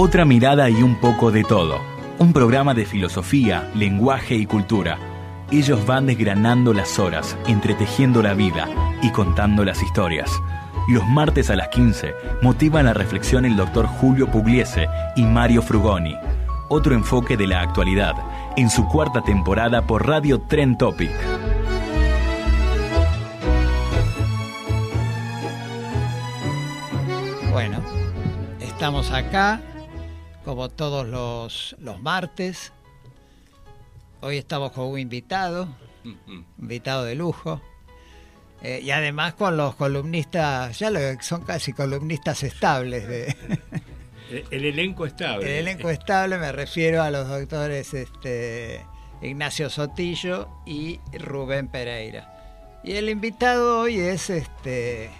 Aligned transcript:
Otra 0.00 0.24
mirada 0.24 0.70
y 0.70 0.80
un 0.80 0.94
poco 0.94 1.32
de 1.32 1.42
todo. 1.42 1.80
Un 2.20 2.32
programa 2.32 2.72
de 2.72 2.86
filosofía, 2.86 3.68
lenguaje 3.74 4.36
y 4.36 4.46
cultura. 4.46 4.96
Ellos 5.50 5.84
van 5.86 6.06
desgranando 6.06 6.72
las 6.72 7.00
horas, 7.00 7.36
entretejiendo 7.48 8.22
la 8.22 8.32
vida 8.34 8.68
y 9.02 9.10
contando 9.10 9.64
las 9.64 9.82
historias. 9.82 10.30
Los 10.86 11.04
martes 11.08 11.50
a 11.50 11.56
las 11.56 11.70
15 11.70 12.14
motivan 12.42 12.84
la 12.84 12.94
reflexión 12.94 13.44
el 13.44 13.56
doctor 13.56 13.86
Julio 13.86 14.30
Pugliese 14.30 14.86
y 15.16 15.24
Mario 15.24 15.62
Frugoni. 15.62 16.14
Otro 16.68 16.94
enfoque 16.94 17.36
de 17.36 17.48
la 17.48 17.60
actualidad 17.60 18.14
en 18.56 18.70
su 18.70 18.86
cuarta 18.86 19.22
temporada 19.22 19.84
por 19.84 20.06
Radio 20.06 20.40
Tren 20.42 20.78
Topic. 20.78 21.10
Bueno, 27.50 27.80
estamos 28.60 29.10
acá 29.10 29.60
como 30.48 30.70
todos 30.70 31.06
los, 31.06 31.76
los 31.78 32.00
martes. 32.00 32.72
Hoy 34.22 34.38
estamos 34.38 34.72
con 34.72 34.86
un 34.86 34.98
invitado, 34.98 35.68
invitado 36.56 37.04
de 37.04 37.14
lujo. 37.16 37.60
Eh, 38.62 38.80
y 38.82 38.90
además 38.90 39.34
con 39.34 39.58
los 39.58 39.74
columnistas, 39.74 40.78
ya 40.78 40.88
lo, 40.88 41.00
son 41.20 41.42
casi 41.42 41.74
columnistas 41.74 42.44
estables. 42.44 43.06
De, 43.06 43.36
el, 44.30 44.44
el 44.50 44.64
elenco 44.64 45.04
estable. 45.04 45.44
el 45.44 45.68
elenco 45.68 45.90
estable 45.90 46.38
me 46.38 46.50
refiero 46.50 47.02
a 47.02 47.10
los 47.10 47.28
doctores 47.28 47.92
este, 47.92 48.86
Ignacio 49.20 49.68
Sotillo 49.68 50.48
y 50.64 50.98
Rubén 51.12 51.68
Pereira. 51.68 52.80
Y 52.82 52.94
el 52.94 53.10
invitado 53.10 53.80
hoy 53.80 53.98
es 53.98 54.30
este 54.30 55.10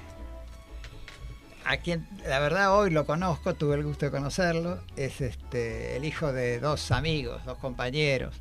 a 1.69 1.77
quien 1.77 2.09
la 2.27 2.41
verdad 2.41 2.75
hoy 2.75 2.89
lo 2.89 3.05
conozco, 3.05 3.55
tuve 3.55 3.75
el 3.75 3.85
gusto 3.85 4.07
de 4.07 4.11
conocerlo, 4.11 4.83
es 4.97 5.21
este 5.21 5.99
el 5.99 6.07
hijo 6.07 6.33
de 6.33 6.61
dos 6.61 6.91
amigos, 6.91 7.45
dos 7.45 7.59
compañeros. 7.59 8.35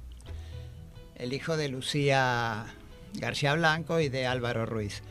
El 1.15 1.33
hijo 1.33 1.57
de 1.57 1.67
Lucía 1.67 2.65
García 3.15 3.53
Blanco 3.55 3.99
y 3.99 4.07
de 4.07 4.27
Álvaro 4.27 4.65
Ruiz. 4.65 5.03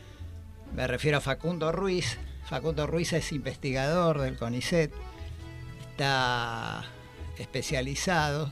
Me 0.73 0.87
refiero 0.87 1.19
a 1.19 1.21
Facundo 1.21 1.71
Ruiz. 1.71 2.17
Facundo 2.49 2.87
Ruiz 2.87 3.13
es 3.13 3.31
investigador 3.31 4.19
del 4.19 4.35
CONICET, 4.35 4.91
está 5.91 6.85
especializado 7.37 8.51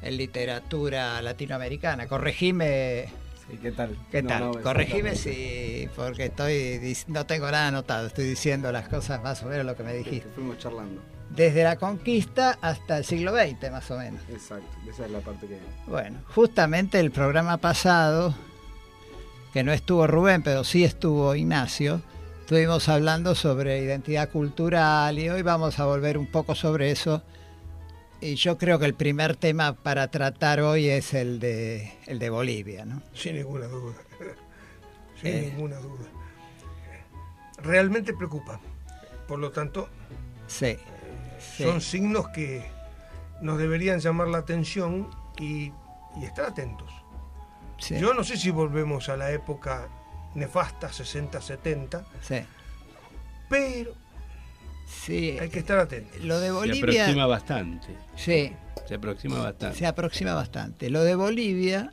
en 0.00 0.16
literatura 0.16 1.20
latinoamericana. 1.20 2.08
Corregime. 2.08 3.21
Sí, 3.52 3.58
¿Qué 3.58 3.70
tal? 3.72 3.96
¿Qué 4.10 4.22
No, 4.22 4.28
tal? 4.30 4.40
no, 4.40 4.52
Corregime 4.62 5.14
si, 5.14 5.88
porque 5.94 6.24
estoy 6.26 6.96
no 7.08 7.26
tengo 7.26 7.50
nada 7.50 7.68
anotado, 7.68 8.06
estoy 8.06 8.24
diciendo 8.24 8.72
las 8.72 8.88
cosas 8.88 9.22
más 9.22 9.42
o 9.42 9.46
menos 9.46 9.66
lo 9.66 9.76
que 9.76 9.82
me 9.82 9.92
Sí, 9.92 9.98
dijiste. 9.98 10.28
fuimos 10.34 10.56
charlando. 10.58 11.00
Desde 11.28 11.62
la 11.62 11.76
conquista 11.76 12.58
hasta 12.62 12.96
el 12.98 13.04
siglo 13.04 13.32
XX, 13.34 13.70
más 13.70 13.90
o 13.90 13.98
menos. 13.98 14.20
Exacto, 14.30 14.66
esa 14.90 15.04
es 15.04 15.10
la 15.10 15.20
parte 15.20 15.46
que. 15.46 15.58
Bueno, 15.86 16.18
justamente 16.34 16.98
el 16.98 17.10
programa 17.10 17.58
pasado, 17.58 18.34
que 19.52 19.62
no 19.62 19.72
estuvo 19.72 20.06
Rubén, 20.06 20.42
pero 20.42 20.64
sí 20.64 20.82
estuvo 20.84 21.34
Ignacio, 21.34 22.00
estuvimos 22.40 22.88
hablando 22.88 23.34
sobre 23.34 23.78
identidad 23.82 24.30
cultural 24.30 25.18
y 25.18 25.28
hoy 25.28 25.42
vamos 25.42 25.78
a 25.78 25.84
volver 25.84 26.16
un 26.18 26.26
poco 26.26 26.54
sobre 26.54 26.90
eso. 26.90 27.22
Y 28.22 28.36
yo 28.36 28.56
creo 28.56 28.78
que 28.78 28.86
el 28.86 28.94
primer 28.94 29.34
tema 29.36 29.74
para 29.74 30.08
tratar 30.08 30.60
hoy 30.60 30.88
es 30.88 31.12
el 31.12 31.40
de, 31.40 31.92
el 32.06 32.20
de 32.20 32.30
Bolivia, 32.30 32.84
¿no? 32.84 33.02
Sin 33.12 33.34
ninguna 33.34 33.66
duda. 33.66 33.94
Sin 35.20 35.30
Eh. 35.34 35.50
ninguna 35.52 35.76
duda. 35.76 36.06
Realmente 37.58 38.14
preocupa. 38.14 38.60
Por 39.26 39.38
lo 39.40 39.50
tanto, 39.50 39.88
Sí. 40.46 40.76
sí. 41.56 41.64
son 41.64 41.80
signos 41.80 42.28
que 42.28 42.64
nos 43.40 43.58
deberían 43.58 43.98
llamar 43.98 44.28
la 44.28 44.38
atención 44.38 45.10
y, 45.38 45.72
y 46.20 46.24
estar 46.24 46.44
atentos. 46.44 46.90
sí, 47.78 47.98
Yo 47.98 48.14
no 48.14 48.22
sé 48.22 48.36
si 48.36 48.50
volvemos 48.50 49.08
a 49.08 49.16
la 49.16 49.32
época 49.32 49.88
nefasta, 50.34 50.88
60-70, 50.90 52.04
sí, 52.22 52.36
pero 53.48 53.92
sí. 55.04 55.36
hay 55.40 55.48
que 55.48 55.58
estar 55.60 55.78
atentos. 55.78 56.22
Lo 56.22 56.38
de 56.38 56.46
Se 56.48 56.52
Bolivia. 56.52 57.02
aproxima 57.04 57.26
bastante. 57.26 57.88
Sí, 58.16 58.52
Se 58.86 58.94
aproxima 58.94 59.38
bastante. 59.38 59.78
se 59.78 59.86
aproxima 59.86 60.34
bastante. 60.34 60.90
Lo 60.90 61.02
de 61.02 61.14
Bolivia, 61.14 61.92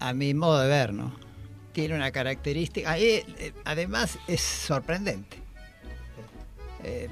a 0.00 0.12
mi 0.12 0.34
modo 0.34 0.60
de 0.60 0.68
ver, 0.68 0.92
¿no? 0.92 1.14
Tiene 1.72 1.94
una 1.96 2.10
característica. 2.12 2.90
ahí, 2.90 3.24
eh, 3.38 3.52
además, 3.64 4.18
es 4.28 4.40
sorprendente. 4.40 5.38
Eh, 6.84 7.08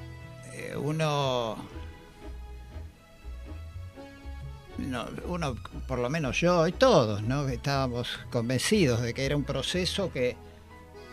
eh, 0.53 0.77
uno. 0.77 1.57
no, 4.79 5.07
uno, 5.27 5.57
por 5.87 5.99
lo 5.99 6.09
menos 6.11 6.41
yo 6.41 6.67
y 6.67 6.73
todos, 6.73 7.23
¿no? 7.23 7.47
Que 7.47 7.55
Estábamos 7.55 8.19
convencidos 8.31 9.01
de 9.03 9.15
que 9.15 9.25
era 9.25 9.37
un 9.37 9.45
proceso 9.45 10.13
que 10.13 10.37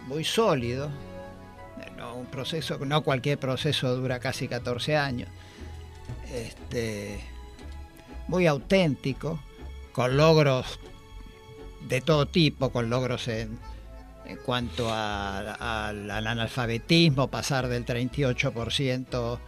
muy 0.08 0.24
sólido, 0.24 0.90
no 2.00 2.16
un 2.16 2.26
proceso, 2.28 2.78
no 2.86 3.02
cualquier 3.04 3.38
proceso 3.38 3.96
dura 3.96 4.20
casi 4.20 4.48
14 4.48 4.96
años, 4.96 5.30
este, 6.34 7.20
muy 8.28 8.48
auténtico, 8.48 9.40
con 9.92 10.16
logros 10.18 10.80
de 11.88 12.02
todo 12.02 12.26
tipo, 12.28 12.70
con 12.72 12.90
logros 12.90 13.28
en, 13.28 13.60
en 14.26 14.38
cuanto 14.38 14.90
al 14.94 16.10
analfabetismo, 16.10 17.28
pasar 17.30 17.68
del 17.68 17.86
38% 17.86 19.40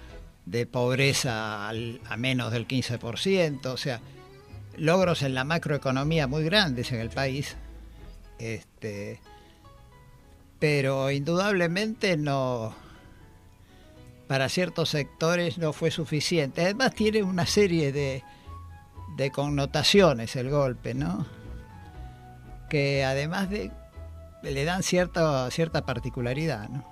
de 0.45 0.65
pobreza 0.65 1.69
al- 1.69 2.01
a 2.09 2.17
menos 2.17 2.51
del 2.51 2.67
15%, 2.67 3.65
o 3.67 3.77
sea, 3.77 4.01
logros 4.77 5.21
en 5.21 5.35
la 5.35 5.43
macroeconomía 5.43 6.27
muy 6.27 6.43
grandes 6.43 6.91
en 6.91 6.99
el 6.99 7.09
país, 7.11 7.55
este, 8.39 9.19
pero 10.61 11.09
indudablemente 11.09 12.15
no, 12.17 12.73
para 14.27 14.47
ciertos 14.47 14.89
sectores 14.89 15.57
no 15.57 15.73
fue 15.73 15.89
suficiente. 15.89 16.61
Además 16.61 16.93
tiene 16.93 17.23
una 17.23 17.47
serie 17.47 17.91
de, 17.91 18.23
de 19.17 19.31
connotaciones 19.31 20.35
el 20.35 20.51
golpe, 20.51 20.93
¿no? 20.93 21.25
Que 22.69 23.03
además 23.03 23.49
de 23.49 23.71
le 24.43 24.63
dan 24.63 24.83
cierta 24.83 25.49
cierta 25.51 25.83
particularidad, 25.85 26.69
¿no? 26.69 26.85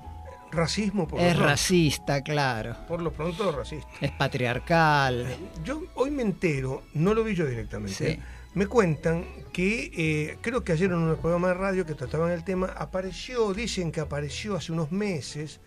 Racismo, 0.51 1.07
por 1.07 1.19
Es 1.19 1.27
lo 1.27 1.31
pronto. 1.33 1.47
racista, 1.51 2.21
claro. 2.23 2.75
Por 2.87 3.03
lo 3.03 3.11
pronto, 3.13 3.51
racista. 3.51 3.87
Es 4.01 4.09
patriarcal. 4.11 5.27
Yo 5.63 5.83
hoy 5.93 6.09
me 6.09 6.23
entero, 6.23 6.81
no 6.95 7.13
lo 7.13 7.23
vi 7.23 7.35
yo 7.35 7.45
directamente, 7.45 8.15
Sí. 8.15 8.19
Me 8.53 8.67
cuentan 8.67 9.25
que 9.53 9.91
eh, 9.95 10.37
creo 10.41 10.63
que 10.63 10.71
ayer 10.73 10.89
en 10.91 10.97
un 10.97 11.15
programa 11.17 11.49
de 11.49 11.53
radio 11.55 11.85
que 11.85 11.93
trataban 11.95 12.31
el 12.31 12.43
tema, 12.43 12.67
apareció, 12.77 13.53
dicen 13.53 13.91
que 13.91 13.99
apareció 13.99 14.55
hace 14.55 14.71
unos 14.71 14.91
meses 14.91 15.59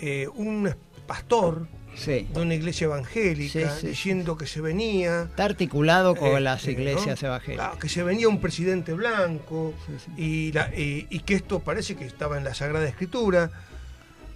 eh, 0.00 0.28
un 0.34 0.74
pastor 1.06 1.66
Sí. 1.96 2.28
de 2.34 2.42
una 2.42 2.54
iglesia 2.54 2.84
evangélica 2.84 3.70
Sí, 3.70 3.80
sí, 3.80 3.86
diciendo 3.86 4.36
que 4.36 4.46
se 4.46 4.60
venía... 4.60 5.22
Está 5.30 5.44
articulado 5.46 6.14
con 6.14 6.28
eh, 6.36 6.40
las 6.40 6.66
iglesias 6.68 7.22
¿no? 7.22 7.28
evangélicas. 7.28 7.64
Claro, 7.68 7.78
que 7.80 7.88
se 7.88 8.02
venía 8.02 8.28
un 8.28 8.38
presidente 8.38 8.92
blanco 8.92 9.72
la- 10.18 10.70
y- 10.76 11.06
y 11.08 11.20
que 11.20 11.34
esto 11.34 11.60
parece 11.60 11.96
que 11.96 12.04
estaba 12.04 12.36
en 12.36 12.44
la 12.44 12.52
Sagrada 12.52 12.86
Escritura 12.86 13.50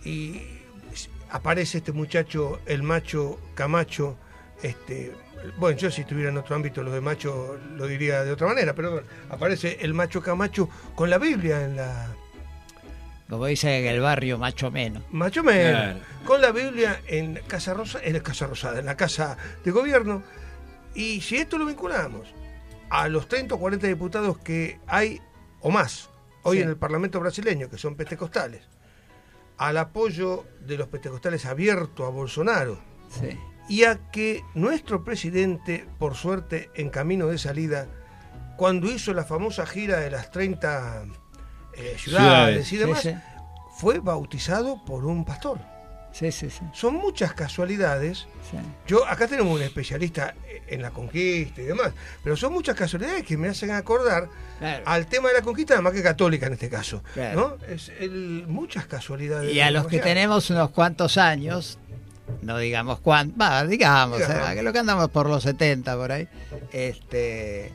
y 0.07 0.41
aparece 1.29 1.79
este 1.79 1.93
muchacho, 1.93 2.61
el 2.65 2.83
macho 2.83 3.39
Camacho, 3.55 4.17
este, 4.63 5.13
bueno, 5.59 5.77
yo 5.79 5.91
si 5.91 6.03
estuviera 6.03 6.31
en 6.31 6.37
otro 6.39 6.55
ámbito 6.57 6.83
lo 6.83 6.91
de 6.93 7.01
macho 7.01 7.59
lo 7.77 7.87
diría 7.87 8.23
de 8.25 8.33
otra 8.33 8.47
manera, 8.47 8.75
pero 8.75 8.93
bueno, 8.93 9.07
aparece 9.31 9.79
el 9.81 9.95
macho 9.95 10.23
Camacho 10.23 10.69
con 10.95 11.09
la 11.11 11.19
Biblia 11.19 11.65
en 11.65 11.77
la... 11.77 12.09
Como 13.29 13.47
dice 13.47 13.79
en 13.79 13.87
el 13.87 14.01
barrio, 14.01 14.39
macho 14.39 14.71
menos. 14.73 15.05
Macho 15.13 15.45
menos, 15.45 15.71
Claro. 15.83 16.01
con 16.25 16.41
la 16.41 16.51
Biblia 16.51 17.01
en 17.07 17.41
Casa 17.47 17.75
Rosa, 17.75 18.01
en 18.03 18.15
la 18.15 18.23
Casa 18.23 18.47
Rosada, 18.49 18.81
en 18.81 18.87
la 18.87 18.97
Casa 18.97 19.37
de 19.65 19.71
Gobierno. 19.71 20.23
Y 20.95 21.21
si 21.21 21.37
esto 21.37 21.57
lo 21.57 21.65
vinculamos 21.67 22.35
a 22.89 23.07
los 23.09 23.29
30 23.29 23.55
o 23.55 23.59
40 23.61 23.87
diputados 23.87 24.39
que 24.39 24.81
hay, 24.89 25.21
o 25.61 25.71
más, 25.71 26.11
hoy 26.43 26.57
Sí. 26.57 26.63
en 26.65 26.71
el 26.71 26.77
Parlamento 26.77 27.21
brasileño, 27.21 27.71
que 27.71 27.79
son 27.79 27.95
pentecostales, 27.95 28.63
al 29.59 29.77
apoyo 29.77 30.45
de 30.67 30.77
los 30.77 30.89
pentecostales 30.89 31.47
abierto 31.47 32.07
a 32.07 32.11
Bolsonaro 32.11 32.81
Sí. 33.11 33.39
Y 33.71 33.85
a 33.85 34.11
que 34.11 34.43
nuestro 34.55 35.05
presidente, 35.05 35.87
por 35.99 36.15
suerte, 36.15 36.71
en 36.75 36.91
camino 36.91 37.29
de 37.29 37.39
salida, 37.39 37.87
cuando 38.59 38.87
hizo 38.91 39.15
la 39.15 39.25
famosa 39.25 39.65
gira 39.65 39.99
de 40.01 40.11
las 40.11 40.31
30 40.31 41.05
eh, 41.75 41.97
ciudades, 41.97 42.69
Ciudades. 42.69 42.73
y 42.73 42.77
demás, 42.77 43.01
sí. 43.03 43.15
fue 43.79 44.01
bautizado 44.01 44.85
por 44.85 45.07
un 45.07 45.25
pastor. 45.25 45.59
Sí, 46.13 46.33
sí, 46.33 46.51
sí. 46.51 46.63
Son 46.75 46.95
muchas 46.95 47.33
casualidades. 47.35 48.27
sí. 48.51 48.57
Yo 48.89 49.07
acá 49.07 49.29
tenemos 49.29 49.55
un 49.55 49.63
especialista 49.63 50.35
en 50.67 50.83
la 50.83 50.91
conquista 50.91 51.63
y 51.63 51.67
demás, 51.67 51.93
pero 52.25 52.37
son 52.37 52.53
muchas 52.53 52.75
casualidades 52.75 53.25
que 53.25 53.37
me 53.37 53.49
hacen 53.49 53.71
acordar 53.71 54.29
Claro. 54.59 54.83
al 54.87 55.07
tema 55.07 55.29
de 55.29 55.35
la 55.37 55.43
conquista, 55.43 55.75
además 55.75 55.93
que 55.93 56.03
católica 56.03 56.47
en 56.49 56.55
este 56.55 56.69
caso. 56.69 57.03
Claro. 57.15 57.57
¿no? 57.61 57.67
Es 57.73 57.91
el- 58.01 58.45
muchas 58.49 58.87
casualidades. 58.87 59.55
Y 59.55 59.61
a 59.61 59.71
los 59.71 59.87
que 59.87 60.01
tenemos 60.01 60.51
unos 60.51 60.71
cuantos 60.71 61.17
años, 61.17 61.79
no 62.43 62.59
digamos 62.59 63.01
cuántos, 63.01 63.41
va, 63.41 63.65
digamos, 63.67 64.19
Digamos. 64.19 64.51
eh, 64.51 64.55
que 64.55 64.63
lo 64.63 64.73
que 64.73 64.79
andamos 64.79 65.11
por 65.11 65.29
los 65.29 65.43
70 65.43 65.97
por 65.97 66.13
ahí, 66.13 66.29
este 66.73 67.73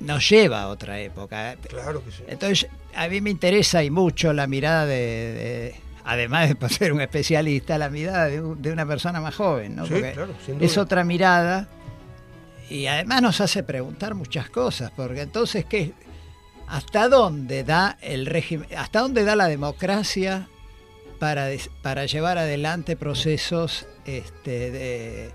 nos 0.00 0.28
lleva 0.28 0.62
a 0.62 0.68
otra 0.68 0.98
época. 1.00 1.56
Claro 1.68 2.04
que 2.04 2.10
sí. 2.10 2.24
Entonces, 2.26 2.68
a 2.94 3.06
mí 3.08 3.20
me 3.20 3.30
interesa 3.30 3.84
y 3.84 3.90
mucho 3.90 4.32
la 4.32 4.46
mirada 4.48 4.84
de, 4.84 4.94
de- 4.96 5.74
además 6.04 6.48
de 6.58 6.68
ser 6.70 6.92
un 6.92 7.00
especialista, 7.00 7.78
la 7.78 7.88
mirada 7.88 8.26
de, 8.26 8.40
un- 8.42 8.60
de 8.60 8.72
una 8.72 8.84
persona 8.86 9.20
más 9.20 9.34
joven, 9.36 9.76
¿no? 9.76 9.86
Sí, 9.86 9.92
Porque 9.92 10.12
claro, 10.12 10.34
sin 10.44 10.56
duda. 10.58 10.66
es 10.66 10.76
otra 10.78 11.04
mirada 11.04 11.68
y 12.68 12.86
además 12.86 13.22
nos 13.22 13.40
hace 13.40 13.62
preguntar 13.62 14.14
muchas 14.14 14.50
cosas, 14.50 14.90
porque 14.96 15.20
entonces, 15.22 15.64
¿qué? 15.66 15.92
¿Hasta 16.66 17.08
dónde 17.08 17.62
da 17.64 17.96
el 18.00 18.26
régimen, 18.26 18.66
hasta 18.76 19.00
dónde 19.00 19.24
da 19.24 19.36
la 19.36 19.46
democracia 19.46 20.48
para, 21.22 21.46
para 21.82 22.04
llevar 22.06 22.36
adelante 22.36 22.96
procesos 22.96 23.86
este, 24.06 24.72
de, 24.72 25.30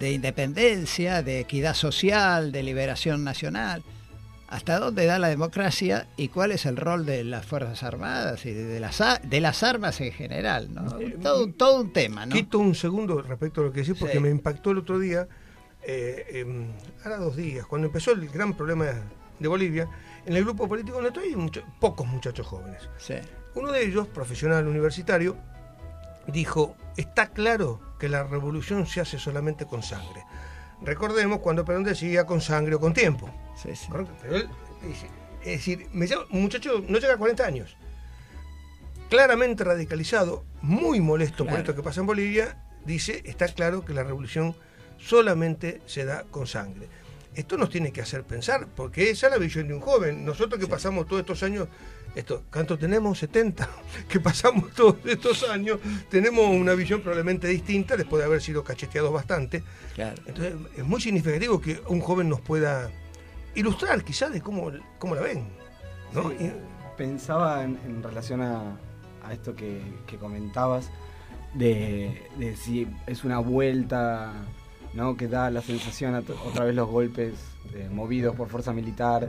de 0.00 0.10
independencia, 0.10 1.22
de 1.22 1.38
equidad 1.38 1.74
social, 1.74 2.50
de 2.50 2.64
liberación 2.64 3.22
nacional? 3.22 3.84
¿Hasta 4.48 4.80
dónde 4.80 5.06
da 5.06 5.20
la 5.20 5.28
democracia 5.28 6.08
y 6.16 6.26
cuál 6.26 6.50
es 6.50 6.66
el 6.66 6.76
rol 6.76 7.06
de 7.06 7.22
las 7.22 7.46
Fuerzas 7.46 7.84
Armadas 7.84 8.44
y 8.46 8.50
de, 8.52 8.80
las, 8.80 9.00
de 9.22 9.40
las 9.40 9.62
armas 9.62 10.00
en 10.00 10.10
general? 10.10 10.74
¿no? 10.74 10.90
Todo, 11.22 11.46
todo 11.52 11.82
un 11.82 11.92
tema, 11.92 12.26
¿no? 12.26 12.34
Quito 12.34 12.58
un 12.58 12.74
segundo 12.74 13.22
respecto 13.22 13.60
a 13.60 13.64
lo 13.66 13.72
que 13.72 13.82
decís, 13.82 13.94
porque 13.96 14.14
Sí. 14.14 14.20
me 14.20 14.28
impactó 14.28 14.72
el 14.72 14.78
otro 14.78 14.98
día, 14.98 15.28
eh, 15.86 16.26
em, 16.32 16.66
ahora 17.04 17.18
dos 17.18 17.36
días, 17.36 17.64
cuando 17.66 17.86
empezó 17.86 18.10
el 18.10 18.28
gran 18.28 18.54
problema 18.54 18.86
de 19.38 19.46
Bolivia, 19.48 19.88
en 20.26 20.34
el 20.36 20.42
grupo 20.42 20.66
político 20.68 20.96
donde 20.96 21.10
estoy 21.10 21.28
hay 21.28 21.36
mucho- 21.36 21.62
pocos 21.78 22.08
muchachos 22.08 22.44
jóvenes. 22.44 22.82
Sí, 22.98 23.14
Uno 23.54 23.70
de 23.72 23.84
ellos, 23.84 24.06
profesional 24.08 24.66
universitario, 24.66 25.36
dijo, 26.26 26.76
está 26.96 27.28
claro 27.28 27.80
que 27.98 28.08
la 28.08 28.22
revolución 28.24 28.86
se 28.86 29.00
hace 29.00 29.18
solamente 29.18 29.66
con 29.66 29.82
sangre. 29.82 30.24
Recordemos 30.82 31.40
cuando 31.40 31.64
Perón 31.64 31.84
decía 31.84 32.24
con 32.26 32.40
sangre 32.40 32.74
o 32.76 32.80
con 32.80 32.92
tiempo. 32.94 33.28
sí, 33.60 33.74
sí. 33.76 33.88
Pero 34.22 34.36
él 34.36 34.48
es 35.42 35.46
decir, 35.58 35.86
me 35.92 36.06
llama- 36.06 36.24
un 36.30 36.42
muchacho 36.42 36.82
no 36.88 36.98
llega 36.98 37.14
a 37.14 37.18
40 37.18 37.44
años, 37.44 37.76
claramente 39.08 39.64
radicalizado, 39.64 40.44
muy 40.62 41.00
molesto 41.00 41.38
por 41.44 41.48
Claro. 41.48 41.60
esto 41.62 41.74
que 41.76 41.82
pasa 41.82 42.00
en 42.00 42.06
Bolivia, 42.06 42.56
dice, 42.84 43.22
está 43.26 43.46
claro 43.48 43.84
que 43.84 43.92
la 43.92 44.02
revolución 44.04 44.56
solamente 44.98 45.82
se 45.86 46.04
da 46.04 46.24
con 46.24 46.46
sangre. 46.46 46.88
Esto 47.34 47.56
nos 47.56 47.70
tiene 47.70 47.92
que 47.92 48.02
hacer 48.02 48.24
pensar, 48.24 48.66
porque 48.74 49.10
esa 49.10 49.26
es 49.26 49.32
la 49.32 49.38
visión 49.38 49.66
de 49.68 49.74
un 49.74 49.80
joven. 49.80 50.24
Nosotros 50.24 50.60
que 50.60 50.66
pasamos 50.66 51.06
todos 51.06 51.20
estos 51.20 51.42
años, 51.42 51.66
esto, 52.14 52.42
¿cuánto 52.52 52.78
tenemos? 52.78 53.18
70, 53.18 53.68
que 54.08 54.20
pasamos 54.20 54.70
todos 54.76 54.96
estos 55.04 55.48
años, 55.48 55.78
tenemos 56.10 56.48
una 56.48 56.74
visión 56.74 57.00
probablemente 57.00 57.48
distinta 57.48 57.96
después 57.96 58.20
de 58.20 58.26
haber 58.26 58.42
sido 58.42 58.62
cacheteados 58.64 59.12
bastante. 59.12 59.62
Claro. 59.94 60.20
Entonces 60.26 60.54
es 60.76 60.84
muy 60.84 61.00
significativo 61.00 61.60
que 61.60 61.80
un 61.88 62.00
joven 62.00 62.28
nos 62.28 62.40
pueda 62.40 62.90
ilustrar 63.54 64.02
quizás 64.04 64.32
de 64.32 64.40
cómo, 64.40 64.70
cómo 64.98 65.14
la 65.14 65.22
ven. 65.22 65.48
¿no? 66.14 66.30
Sí. 66.30 66.36
Y- 66.40 66.52
Pensaba 66.96 67.64
en, 67.64 67.78
en 67.86 68.02
relación 68.02 68.42
a, 68.42 68.76
a 69.24 69.32
esto 69.32 69.56
que, 69.56 69.80
que 70.06 70.18
comentabas, 70.18 70.90
de, 71.54 72.22
de 72.36 72.54
si 72.54 72.86
es 73.06 73.24
una 73.24 73.38
vuelta 73.38 74.32
¿no? 74.92 75.16
que 75.16 75.26
da 75.26 75.50
la 75.50 75.62
sensación 75.62 76.14
a 76.14 76.18
otra 76.46 76.66
vez 76.66 76.74
los 76.74 76.88
golpes 76.88 77.34
eh, 77.74 77.88
movidos 77.90 78.36
por 78.36 78.48
fuerza 78.48 78.72
militar, 78.74 79.26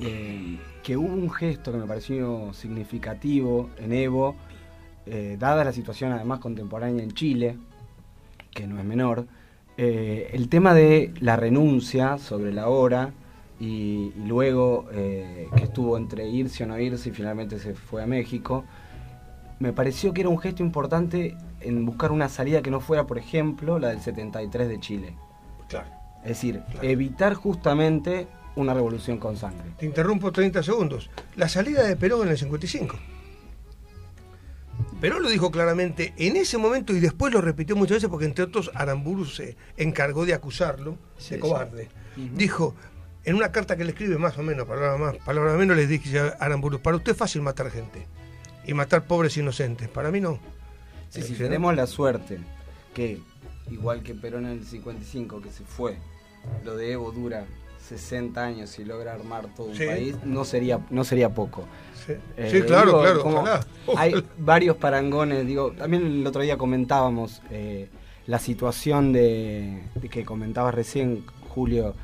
eh, 0.00 0.58
que 0.84 0.96
hubo 0.98 1.08
un 1.12 1.30
gesto 1.30 1.72
que 1.72 1.78
me 1.78 1.86
pareció 1.86 2.52
significativo 2.52 3.70
en 3.78 3.92
Evo, 3.94 4.36
eh, 5.06 5.36
dada 5.40 5.64
la 5.64 5.72
situación 5.72 6.12
además 6.12 6.40
contemporánea 6.40 7.02
en 7.02 7.12
Chile, 7.12 7.56
que 8.52 8.66
no 8.66 8.78
es 8.78 8.84
menor, 8.84 9.26
eh, 9.78 10.30
el 10.32 10.48
tema 10.48 10.74
de 10.74 11.12
la 11.20 11.36
renuncia 11.36 12.18
sobre 12.18 12.52
la 12.52 12.68
hora 12.68 13.12
y, 13.58 14.12
y 14.14 14.24
luego 14.26 14.86
eh, 14.92 15.48
que 15.56 15.64
estuvo 15.64 15.96
entre 15.96 16.28
irse 16.28 16.64
o 16.64 16.66
no 16.66 16.78
irse 16.78 17.08
y 17.08 17.12
finalmente 17.12 17.58
se 17.58 17.74
fue 17.74 18.02
a 18.02 18.06
México, 18.06 18.64
me 19.60 19.72
pareció 19.72 20.12
que 20.12 20.20
era 20.20 20.28
un 20.30 20.38
gesto 20.38 20.62
importante 20.62 21.34
en 21.60 21.86
buscar 21.86 22.12
una 22.12 22.28
salida 22.28 22.60
que 22.60 22.70
no 22.70 22.80
fuera, 22.80 23.06
por 23.06 23.16
ejemplo, 23.16 23.78
la 23.78 23.88
del 23.88 24.00
73 24.00 24.68
de 24.68 24.80
Chile. 24.80 25.14
claro. 25.68 25.88
Es 26.22 26.28
decir, 26.28 26.62
Claro. 26.72 26.88
evitar 26.88 27.34
justamente 27.34 28.26
una 28.56 28.74
revolución 28.74 29.18
con 29.18 29.36
sangre. 29.36 29.70
Te 29.78 29.86
interrumpo 29.86 30.30
30 30.32 30.62
segundos. 30.62 31.10
La 31.36 31.48
salida 31.48 31.82
de 31.82 31.96
Perón 31.96 32.22
en 32.22 32.28
el 32.30 32.38
55. 32.38 32.96
Perón 35.00 35.22
lo 35.22 35.28
dijo 35.28 35.50
claramente 35.50 36.14
en 36.16 36.36
ese 36.36 36.56
momento 36.56 36.92
y 36.94 37.00
después 37.00 37.32
lo 37.32 37.40
repitió 37.40 37.76
muchas 37.76 37.96
veces 37.96 38.08
porque 38.08 38.24
entre 38.26 38.44
otros 38.44 38.70
Aramburu 38.74 39.24
se 39.24 39.56
encargó 39.76 40.24
de 40.24 40.34
acusarlo 40.34 40.96
Sí, 41.18 41.30
de 41.30 41.36
sí. 41.36 41.40
cobarde. 41.40 41.88
Dijo, 42.16 42.74
en 43.24 43.34
una 43.36 43.50
carta 43.52 43.76
que 43.76 43.84
le 43.84 43.90
escribe 43.90 44.18
más 44.18 44.38
o 44.38 44.42
menos, 44.42 44.66
palabra 44.66 44.96
más, 44.96 45.16
palabra 45.24 45.54
menos, 45.54 45.76
le 45.76 45.86
dije 45.86 46.18
a 46.20 46.28
Aramburu, 46.40 46.80
para 46.80 46.96
usted 46.96 47.12
es 47.12 47.18
fácil 47.18 47.42
matar 47.42 47.70
gente 47.70 48.06
y 48.66 48.72
matar 48.72 49.06
pobres 49.06 49.36
inocentes, 49.36 49.88
para 49.88 50.10
mí 50.10 50.20
no. 50.20 50.38
Sí, 51.10 51.22
si 51.22 51.34
tenemos 51.34 51.74
la 51.76 51.86
suerte 51.86 52.38
que, 52.94 53.20
igual 53.70 54.02
que 54.02 54.14
Perón 54.14 54.46
en 54.46 54.52
el 54.52 54.64
55, 54.64 55.42
que 55.42 55.50
se 55.50 55.64
fue, 55.64 55.96
lo 56.64 56.76
de 56.76 56.92
Evo 56.92 57.10
dura 57.12 57.44
60 57.88 58.42
años 58.42 58.78
y 58.78 58.84
logra 58.84 59.12
armar 59.12 59.48
todo 59.54 59.66
un 59.68 59.76
Sí. 59.76 59.86
país, 59.86 60.16
no 60.24 60.44
sería, 60.44 60.80
no 60.90 61.04
sería 61.04 61.28
poco. 61.34 61.64
Sí, 62.06 62.12
Eh, 62.36 62.48
Sí, 62.50 62.62
claro, 62.62 62.86
digo, 62.86 63.02
claro, 63.02 63.20
como 63.22 63.38
ojalá, 63.40 63.60
Hay 63.96 64.14
varios 64.38 64.76
parangones, 64.76 65.46
digo, 65.46 65.72
también 65.72 66.06
el 66.06 66.26
otro 66.26 66.42
día 66.42 66.56
comentábamos 66.58 67.40
eh, 67.50 67.88
la 68.26 68.38
situación 68.38 69.12
de, 69.12 69.82
de 69.94 70.08
que 70.08 70.24
comentabas 70.24 70.74
recién, 70.74 71.24
Julio, 71.48 71.94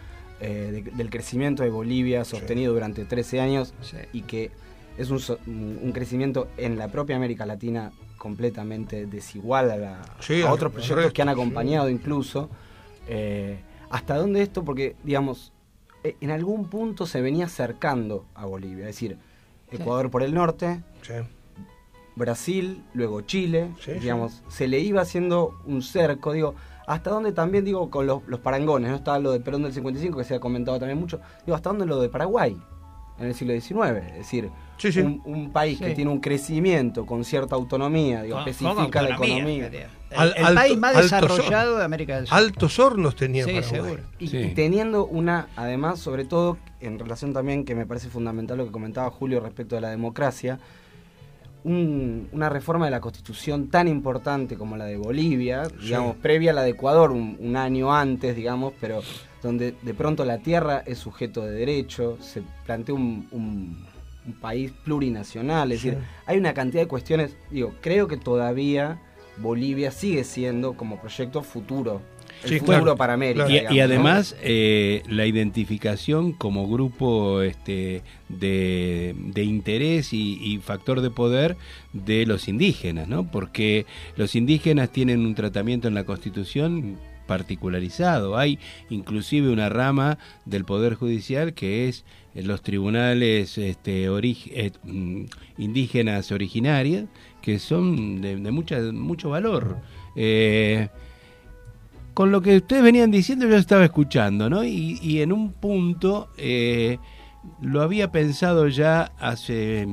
eh, 0.41 0.83
de- 0.85 0.91
del 0.93 1.11
crecimiento 1.11 1.63
de 1.63 1.71
Bolivia 1.71 2.25
sostenido 2.25 2.73
durante 2.73 3.05
13 3.05 3.41
años 3.41 3.75
Sí. 3.83 3.97
y 4.13 4.23
que 4.23 4.51
es 4.99 5.11
un, 5.11 5.19
so- 5.21 5.39
un 5.47 5.91
crecimiento 5.93 6.49
en 6.57 6.77
la 6.79 6.89
propia 6.89 7.17
América 7.17 7.45
Latina 7.47 7.93
completamente 8.17 9.07
desigual 9.07 9.71
a, 9.71 9.77
la- 9.77 10.03
Sí, 10.21 10.43
a 10.43 10.49
al- 10.49 10.53
otros 10.55 10.73
proyectos 10.73 10.97
resto, 10.99 11.13
que 11.15 11.23
han 11.23 11.29
sí. 11.29 11.33
acompañado 11.33 11.89
incluso. 11.89 12.49
Eh, 13.09 13.61
¿Hasta 13.91 14.17
dónde 14.17 14.41
esto? 14.43 14.65
Porque, 14.65 14.95
digamos, 15.03 15.53
en 16.03 16.31
algún 16.31 16.67
punto 16.69 17.07
se 17.07 17.21
venía 17.21 17.47
acercando 17.47 18.25
a 18.35 18.47
Bolivia, 18.47 18.81
es 18.89 18.95
decir, 18.97 19.19
Ecuador 19.71 20.11
por 20.11 20.23
el 20.23 20.35
norte, 20.35 20.83
Sí. 21.03 21.15
Brasil, 22.17 22.83
luego 22.93 23.21
Chile, 23.23 23.71
Sí, 23.81 23.93
digamos, 23.93 24.43
se 24.49 24.69
le 24.69 24.81
iba 24.81 25.01
haciendo 25.03 25.59
un 25.65 25.81
cerco, 25.83 26.33
digo, 26.33 26.55
hasta 26.87 27.11
dónde 27.11 27.33
también, 27.33 27.65
digo, 27.65 27.89
con 27.91 28.07
los, 28.07 28.23
los 28.27 28.41
parangones, 28.41 28.91
¿no? 28.91 28.97
Estaba 28.97 29.19
lo 29.19 29.31
de 29.33 29.41
Perón 29.41 29.63
del 29.63 29.73
55, 29.73 30.19
que 30.19 30.25
se 30.25 30.35
ha 30.35 30.41
comentado 30.41 30.79
también 30.79 30.99
mucho, 30.99 31.21
digo, 31.47 31.55
hasta 31.57 31.71
dónde 31.71 31.87
lo 31.87 32.01
de 32.01 32.09
Paraguay, 32.09 32.61
en 33.21 33.27
el 33.27 33.35
siglo 33.35 33.53
XIX, 33.55 34.03
es 34.09 34.15
decir, 34.19 34.51
Sí, 34.79 34.91
sí. 34.93 35.01
Un, 35.01 35.21
un 35.27 35.51
país 35.51 35.79
que 35.79 35.91
tiene 35.91 36.11
un 36.11 36.21
crecimiento 36.21 37.05
con 37.05 37.23
cierta 37.23 37.55
autonomía, 37.55 38.23
digo, 38.23 38.37
Con- 38.37 38.45
con 38.45 38.51
especifica 38.51 39.03
la 39.03 39.11
economía. 39.11 39.67
El, 39.67 40.17
Al- 40.17 40.35
el 40.39 40.45
alto- 40.47 40.55
país 40.55 40.79
más 40.79 40.97
altos 40.97 41.11
desarrollado 41.11 41.77
de 41.79 41.85
América 41.85 42.17
del 42.17 42.27
Sur. 42.27 42.39
Altos 42.39 42.79
hornos 42.79 43.15
tenía 43.15 43.45
sí, 43.45 43.53
Paraguay. 43.53 43.71
seguro. 43.83 44.03
Y, 44.19 44.29
Sí. 44.29 44.39
y 44.39 44.49
teniendo 44.55 45.05
una, 45.05 45.49
además, 45.55 45.99
sobre 45.99 46.25
todo, 46.25 46.57
en 46.81 46.99
relación 46.99 47.35
también, 47.35 47.67
que 47.67 47.75
me 47.75 47.85
parece 47.85 48.09
fundamental 48.09 48.57
lo 48.57 48.65
que 48.65 48.73
comentaba 48.73 49.11
Julio 49.11 49.41
respecto 49.41 49.75
de 49.75 49.83
la 49.83 49.91
democracia, 49.91 50.59
un- 51.63 52.29
una 52.33 52.49
reforma 52.49 52.87
de 52.87 52.91
la 52.91 53.01
constitución 53.01 53.69
tan 53.69 53.87
importante 53.87 54.57
como 54.57 54.79
la 54.79 54.87
de 54.87 54.97
Bolivia, 54.97 55.65
digamos, 55.83 56.17
previa 56.17 56.53
a 56.53 56.55
la 56.55 56.63
de 56.63 56.71
Ecuador, 56.71 57.11
un, 57.13 57.37
un 57.39 57.57
año 57.57 57.95
antes, 57.95 58.35
digamos, 58.35 58.73
pero 58.81 59.03
donde 59.43 59.75
de 59.83 59.95
pronto 59.95 60.25
la 60.25 60.39
tierra 60.39 60.83
es 60.87 60.99
sujeto 60.99 61.43
de 61.45 61.53
derecho, 61.53 62.19
se 62.21 62.43
plantea 62.67 62.95
un, 62.95 63.27
un- 63.31 63.87
un 64.27 64.33
país 64.35 64.71
plurinacional, 64.85 65.73
es 65.73 65.81
Sí. 65.81 65.89
decir, 65.91 66.03
hay 66.27 66.37
una 66.39 66.53
cantidad 66.53 66.83
de 66.83 66.89
cuestiones, 66.89 67.37
digo, 67.51 67.73
creo 67.81 68.07
que 68.07 68.17
todavía 68.19 69.01
Bolivia 69.39 69.91
sigue 69.91 70.25
siendo 70.25 70.75
como 70.75 71.01
proyecto 71.01 71.43
futuro 71.43 72.03
el 72.43 72.49
Sí, 72.51 72.59
futuro 72.59 72.79
claro, 72.81 72.97
para 72.97 73.15
América. 73.15 73.47
claro. 73.47 73.51
Y, 73.51 73.59
digamos, 73.59 73.75
y 73.75 73.79
¿no? 73.79 73.85
además 73.85 74.37
eh, 74.43 75.03
la 75.09 75.27
identificación 75.27 76.33
como 76.33 76.69
grupo 76.69 77.43
este, 77.43 78.03
de, 78.29 79.15
de 79.19 79.43
interés 79.45 80.13
y, 80.13 80.39
y 80.43 80.59
factor 80.59 81.01
de 81.03 81.11
poder 81.11 81.57
de 81.93 82.25
los 82.27 82.49
indígenas, 82.49 83.09
¿no? 83.09 83.31
Porque 83.31 83.85
los 84.17 84.35
indígenas 84.37 84.91
tienen 84.91 85.21
un 85.27 85.35
tratamiento 85.35 85.89
en 85.89 85.95
la 85.95 86.05
Constitución 86.05 86.99
particularizado. 87.31 88.37
Hay 88.37 88.59
inclusive 88.89 89.53
una 89.53 89.69
rama 89.69 90.19
del 90.47 90.65
Poder 90.65 90.95
Judicial 90.95 91.55
que 91.55 91.89
es 91.89 92.05
eh, 92.35 92.43
los 92.43 92.61
tribunales 92.61 93.57
este, 93.57 94.07
eh, 94.07 94.73
mm, 94.83 95.25
indígenas 95.59 96.33
originarias, 96.33 97.05
que 97.41 97.61
son 97.61 98.21
de, 98.21 98.35
de 98.35 98.51
mucha, 98.51 98.81
mucho 98.91 99.31
valor. 99.31 99.79
Eh, 100.17 100.89
con 102.15 102.33
lo 102.33 102.43
que 102.43 102.57
ustedes 102.57 102.83
venían 102.83 103.13
diciendo 103.13 103.47
yo 103.47 103.57
estaba 103.57 103.85
escuchando, 103.85 104.51
¿no? 104.51 104.65
Y, 104.65 105.21
en 105.21 105.31
un 105.31 105.53
punto 105.53 106.31
lo 107.63 107.81
había 107.81 108.11
pensado 108.11 108.67
ya 108.67 109.13
hace 109.21 109.87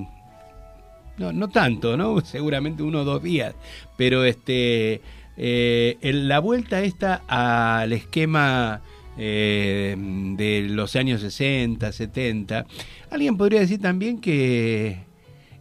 no, 1.19 1.31
no 1.31 1.49
tanto, 1.49 1.97
¿no? 1.97 2.19
Seguramente 2.25 2.81
uno 2.81 3.01
o 3.01 3.05
dos 3.05 3.21
días, 3.21 3.53
pero 3.95 4.23
este 4.23 5.01
eh, 5.37 5.97
el- 6.01 6.27
la 6.27 6.39
vuelta 6.39 6.81
esta 6.81 7.21
al 7.27 7.93
esquema 7.93 8.81
eh, 9.17 9.95
de 9.97 10.67
los 10.69 10.95
años 10.95 11.21
60, 11.21 11.91
70, 11.91 12.65
alguien 13.09 13.37
podría 13.37 13.59
decir 13.61 13.81
también 13.81 14.19
que 14.21 14.99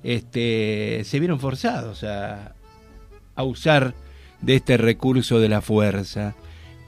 este 0.03 1.03
se 1.05 1.19
vieron 1.19 1.41
forzados 1.41 2.05
a, 2.05 2.55
a 3.35 3.43
usar 3.45 3.95
de 4.41 4.57
este 4.57 4.77
recurso 4.77 5.41
de 5.41 5.49
la 5.49 5.61
fuerza, 5.63 6.35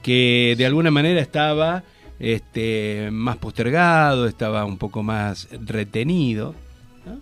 que 0.03 0.53
de 0.57 0.65
alguna 0.65 0.91
manera 0.91 1.19
estaba 1.19 1.83
este, 2.19 3.09
más 3.11 3.37
postergado, 3.37 4.27
estaba 4.27 4.63
un 4.65 4.77
poco 4.77 5.03
más 5.03 5.47
retenido, 5.65 6.53
¿no? 7.05 7.19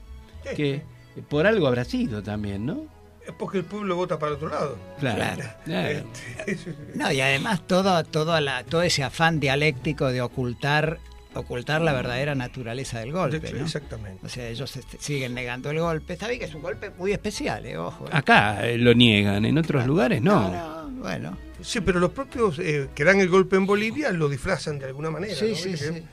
que 0.56 0.82
por 1.30 1.48
algo 1.48 1.68
habrá 1.68 1.86
sido 1.86 2.22
también, 2.22 2.66
¿no? 2.66 2.86
Es 3.28 3.34
porque 3.38 3.58
el 3.58 3.66
pueblo 3.66 3.98
vota 3.98 4.18
para 4.18 4.34
otro 4.34 4.48
lado. 4.48 4.78
Claro. 5.00 5.18
Claro. 5.18 5.44
claro. 5.66 6.04
Este, 6.46 6.74
No, 6.96 7.12
y 7.12 7.20
además 7.20 7.68
todo, 7.68 8.04
todo, 8.06 8.40
la, 8.40 8.64
todo 8.64 8.84
ese 8.84 9.04
afán 9.04 9.42
dialéctico 9.42 10.08
de 10.08 10.22
ocultar, 10.22 11.00
ocultar 11.40 11.82
la 11.82 11.94
verdadera 11.94 12.36
naturaleza 12.36 13.00
del 13.00 13.12
golpe. 13.12 13.52
¿no? 13.54 13.64
Exactamente. 13.66 14.26
O 14.26 14.30
sea, 14.30 14.48
ellos 14.48 14.76
este, 14.76 14.98
siguen 15.00 15.34
negando 15.34 15.70
el 15.72 15.80
golpe. 15.80 16.14
Está 16.14 16.28
bien 16.28 16.40
que 16.40 16.46
es 16.46 16.56
un 16.56 16.62
golpe 16.62 16.90
muy 16.92 17.12
especial, 17.12 17.66
¿eh? 17.66 17.78
ojo. 17.78 18.06
¿eh? 18.06 18.10
Acá 18.14 18.68
eh, 18.68 18.78
lo 18.78 18.94
niegan, 18.94 19.46
en 19.46 19.58
otros 19.58 19.86
lugares 19.86 20.22
no. 20.22 20.52
no, 20.52 20.90
bueno. 21.02 21.38
Sí, 21.62 21.82
pero 21.82 22.00
los 22.00 22.12
propios 22.12 22.60
eh, 22.60 22.90
que 22.94 23.04
dan 23.04 23.20
el 23.20 23.30
golpe 23.30 23.56
en 23.56 23.66
Bolivia 23.66 24.12
lo 24.12 24.30
disfrazan 24.30 24.78
de 24.80 24.86
alguna 24.86 25.10
manera. 25.10 25.36
Sí, 25.36 25.50
¿no? 25.50 25.56
sí, 25.56 25.78
sí. 25.78 26.04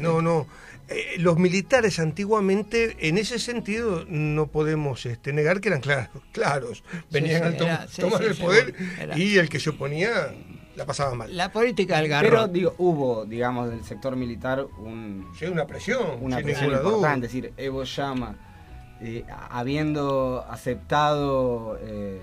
No, 0.00 0.22
no. 0.22 0.46
Eh, 0.88 1.16
los 1.18 1.36
militares 1.38 1.98
antiguamente, 1.98 2.96
en 3.00 3.18
ese 3.18 3.38
sentido, 3.38 4.06
no 4.08 4.46
podemos 4.46 5.04
este, 5.04 5.34
negar 5.34 5.60
que 5.60 5.68
eran 5.68 5.82
claros. 5.82 6.08
claros. 6.32 6.82
Venían 7.10 7.42
sí, 7.42 7.48
a 7.48 7.56
tom- 7.58 7.66
era- 7.68 7.88
sí, 7.88 8.00
tomar 8.00 8.18
sí, 8.20 8.24
el 8.28 8.34
sí, 8.34 8.42
poder 8.42 8.74
era- 8.98 9.18
y 9.18 9.36
el 9.36 9.48
que 9.50 9.60
se 9.60 9.68
oponía 9.70 10.34
la 10.78 10.86
pasaba 10.86 11.14
mal. 11.14 11.36
La 11.36 11.50
política 11.50 12.00
del 12.00 12.08
Pero 12.08 12.36
garro. 12.36 12.48
digo, 12.48 12.74
hubo, 12.78 13.26
digamos, 13.26 13.68
del 13.68 13.84
sector 13.84 14.16
militar 14.16 14.64
un, 14.78 15.28
Sí, 15.38 15.46
una 15.46 15.66
presión, 15.66 16.18
una 16.20 16.38
presión 16.38 16.72
importante. 16.72 17.26
Es 17.26 17.32
decir, 17.32 17.52
Evo 17.56 17.82
Llama, 17.82 18.36
eh, 19.00 19.24
habiendo 19.50 20.46
aceptado 20.48 21.78
eh, 21.82 22.22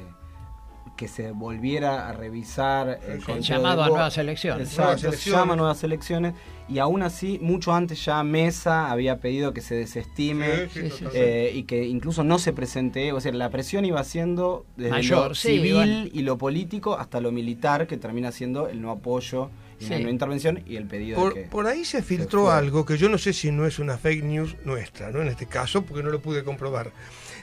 que 0.96 1.08
se 1.08 1.32
volviera 1.32 2.08
a 2.08 2.14
revisar 2.14 3.00
el, 3.06 3.24
conteo 3.24 3.44
llamado 3.44 3.84
a 3.84 3.90
nuevas 3.90 4.18
elecciones. 4.18 4.70
Exacto, 4.70 4.84
Nuevas 4.84 5.04
elecciones. 5.04 5.40
llama 5.40 5.54
a 5.54 5.58
nuevas 5.58 5.84
elecciones. 5.84 6.34
Y 6.67 6.79
aún 6.79 7.03
así, 7.03 7.38
mucho 7.41 7.74
antes 7.74 8.03
ya 8.03 8.24
Mesa 8.24 8.91
había 8.91 9.19
pedido 9.19 9.53
que 9.53 9.62
se 9.62 9.75
desestime. 9.75 10.67
Sí, 10.69 10.89
sí, 10.89 11.05
eh, 11.13 11.51
y 11.53 11.63
que 11.63 11.86
incluso 11.86 12.24
no 12.24 12.39
se 12.39 12.53
presente, 12.53 13.12
o 13.13 13.22
sea, 13.22 13.31
la 13.34 13.50
presión 13.50 13.86
iba 13.86 14.03
siendo 14.03 14.65
desde 14.75 14.91
Mayor, 14.91 15.29
lo 15.29 15.36
civil 15.36 16.10
y 16.12 16.22
lo 16.24 16.38
político 16.38 16.98
hasta 16.98 17.22
lo 17.22 17.31
militar, 17.31 17.86
que 17.86 17.98
termina 17.98 18.31
siendo 18.31 18.67
el 18.67 18.81
no 18.81 18.89
apoyo 18.91 19.51
y 19.79 19.86
la 19.88 20.00
no 20.00 20.10
intervención 20.10 20.63
y 20.65 20.77
el 20.77 20.86
pedido 20.86 21.17
Por, 21.17 21.34
de 21.34 21.43
que... 21.43 21.50
por 21.50 21.67
ahí 21.67 21.86
se 21.86 22.01
filtró 22.01 22.50
algo 22.50 22.86
que 22.86 22.98
yo 22.98 23.10
no 23.10 23.17
sé 23.17 23.34
si 23.34 23.51
no 23.51 23.65
es 23.65 23.77
una 23.77 23.98
fake 23.98 24.24
news 24.24 24.55
nuestra, 24.63 25.12
¿no? 25.12 25.22
En 25.22 25.27
este 25.27 25.45
caso, 25.45 25.84
porque 25.84 26.01
no 26.01 26.10
lo 26.10 26.19
pude 26.19 26.43
comprobar. 26.43 26.91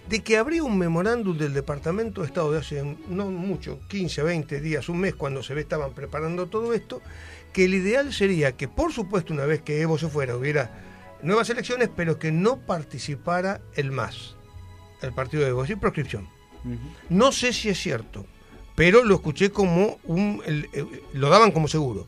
De 0.08 0.20
que 0.20 0.36
habría 0.36 0.64
un 0.64 0.76
memorándum 0.78 1.36
del 1.38 1.54
Departamento 1.54 2.22
de 2.22 2.26
Estado 2.26 2.50
de 2.50 2.58
hace 2.58 2.96
no 3.08 3.26
mucho, 3.26 3.78
15, 3.88 4.22
20 4.22 4.60
días, 4.60 4.88
un 4.88 4.98
mes, 4.98 5.14
cuando 5.14 5.42
se 5.42 5.54
ve 5.54 5.60
estaban 5.60 5.92
preparando 5.92 6.46
todo 6.46 6.74
esto, 6.74 7.02
que 7.52 7.64
el 7.66 7.75
ideal 7.75 8.12
sería 8.12 8.52
que, 8.52 8.68
por 8.68 8.92
supuesto, 8.92 9.32
una 9.32 9.44
vez 9.47 9.62
que 9.62 9.80
Evo 9.80 9.99
se 9.99 10.09
fuera, 10.09 10.37
hubiera 10.37 10.71
nuevas 11.23 11.49
elecciones, 11.50 11.88
pero 11.94 12.18
que 12.18 12.32
no 12.32 12.59
participara 12.59 13.61
el 13.75 13.90
MAS, 13.92 14.35
el 15.02 15.12
partido 15.12 15.42
de 15.42 15.50
Evo, 15.50 15.66
sin 15.66 15.78
proscripción. 15.78 16.28
No 17.09 17.32
sé 17.32 17.52
si 17.52 17.68
es 17.68 17.78
cierto, 17.78 18.25
pero 18.76 19.04
lo 19.04 19.16
escuché 19.16 19.50
como 19.50 19.99
un. 20.04 20.40
el- 20.47 20.68
el- 20.73 20.88
lo 21.12 21.28
daban 21.28 21.50
como 21.50 21.66
seguro. 21.68 22.06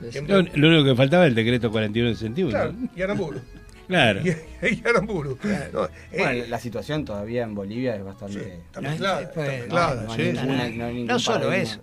Sí, 0.00 0.06
sí. 0.12 0.20
Lo, 0.26 0.42
lo 0.42 0.68
único 0.68 0.84
que 0.84 0.94
faltaba 0.94 1.24
es 1.24 1.28
el 1.30 1.34
decreto 1.34 1.70
41 1.70 2.08
de 2.10 2.14
61. 2.14 2.50
Claro, 2.50 2.72
¿no? 2.72 2.88
y 2.94 3.02
Aramburu. 3.02 3.40
Claro. 3.86 4.20
Y, 4.62 4.66
y 4.66 4.82
Aramburu. 4.86 5.38
No, 5.72 5.84
eh, 5.84 5.90
Bueno, 6.16 6.44
la 6.48 6.58
situación 6.58 7.04
todavía 7.04 7.42
en 7.42 7.54
Bolivia 7.54 7.92
es 7.94 7.98
sí, 7.98 8.04
bastante... 8.04 8.54
está 8.66 8.80
No, 8.80 9.20
eh, 9.20 9.28
pues, 9.34 11.22
solo 11.22 11.52
eso. 11.52 11.80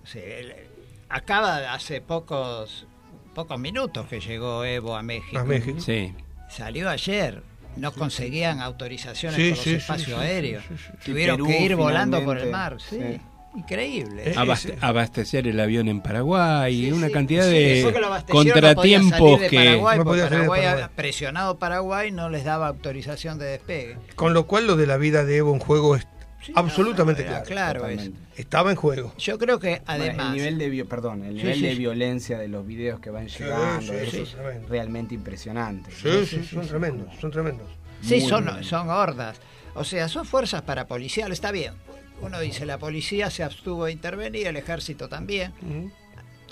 acaba 1.08 1.72
hace 1.72 2.00
pocos 2.00 2.86
pocos 3.34 3.58
minutos 3.58 4.06
que 4.08 4.20
llegó 4.20 4.64
Evo 4.64 4.96
a 4.96 5.02
México. 5.02 5.38
A 5.38 5.44
México. 5.44 5.80
Sí. 5.80 6.14
Salió 6.48 6.88
ayer. 6.88 7.42
No 7.76 7.90
conseguían 7.92 8.60
autorizaciones 8.60 9.36
Sí, 9.36 9.48
por 9.48 9.56
los 9.56 9.64
sí, 9.64 9.74
espacios 9.74 10.18
aéreos. 10.20 10.62
sí, 10.68 10.74
sí, 10.76 10.84
sí. 11.00 11.10
Tuvieron 11.12 11.36
Perú, 11.36 11.46
que 11.48 11.60
ir 11.60 11.74
volando 11.76 12.22
por 12.22 12.36
el 12.38 12.50
mar. 12.50 12.76
Sí. 12.80 12.98
sí. 12.98 13.20
Increíble. 13.54 14.30
Eh, 14.30 14.34
Abaste- 14.34 14.72
ese- 14.74 14.78
abastecer 14.80 15.46
el 15.46 15.60
avión 15.60 15.86
en 15.88 16.00
Paraguay, 16.00 16.86
Sí, 16.86 16.92
una 16.92 17.08
sí, 17.08 17.12
cantidad 17.12 17.44
sí, 17.44 17.50
de 17.50 17.92
que 17.92 18.00
no 18.00 18.32
contratiempos 18.32 19.40
que... 19.42 19.56
Paraguay, 19.56 19.98
No 19.98 20.12
de 20.14 20.22
Paraguay, 20.22 20.62
Paraguay. 20.62 20.86
presionado 20.96 21.58
Paraguay 21.58 22.10
no 22.12 22.30
les 22.30 22.44
daba 22.44 22.68
autorización 22.68 23.38
de 23.38 23.44
despegue. 23.46 23.96
Con 24.14 24.32
lo 24.32 24.46
cual 24.46 24.66
lo 24.66 24.76
de 24.76 24.86
la 24.86 24.96
vida 24.96 25.24
de 25.26 25.36
Evo 25.36 25.52
en 25.52 25.58
juego 25.60 25.96
es 25.96 26.06
Sí, 26.44 26.52
absolutamente 26.56 27.24
no, 27.24 27.42
claro. 27.44 27.86
Estaba 28.36 28.70
en 28.70 28.76
juego. 28.76 29.14
Yo 29.18 29.38
creo 29.38 29.58
que 29.60 29.80
Bueno, 29.86 30.04
además... 30.04 30.26
el 30.26 30.32
nivel 30.36 30.58
de 30.58 30.68
vi- 30.70 30.82
perdón, 30.84 31.22
el 31.24 31.32
Sí, 31.34 31.38
nivel 31.38 31.54
sí, 31.54 31.62
de 31.62 31.72
sí. 31.72 31.78
violencia 31.78 32.38
de 32.38 32.48
los 32.48 32.66
videos 32.66 32.98
que 33.00 33.10
van 33.10 33.28
llegando, 33.28 33.92
sí, 33.92 33.98
eso 33.98 34.10
sí, 34.10 34.22
es 34.22 34.68
realmente 34.68 35.14
impresionante. 35.14 35.90
Sí, 35.92 36.26
sí, 36.26 36.42
son 36.44 36.66
tremendos, 36.66 37.08
son 37.20 37.30
tremendos. 37.30 37.68
Sí, 38.00 38.16
Muy 38.20 38.28
son, 38.28 38.44
bien. 38.46 38.64
son 38.64 38.90
hordas. 38.90 39.40
O 39.74 39.84
sea, 39.84 40.08
son 40.08 40.24
fuerzas 40.26 40.62
parapoliciales, 40.62 41.36
está 41.38 41.52
bien. 41.52 41.74
Uno 42.20 42.40
dice, 42.40 42.66
la 42.66 42.78
policía 42.78 43.30
se 43.30 43.42
abstuvo 43.44 43.84
de 43.86 43.92
intervenir, 43.92 44.46
el 44.48 44.56
ejército 44.56 45.08
también. 45.08 45.52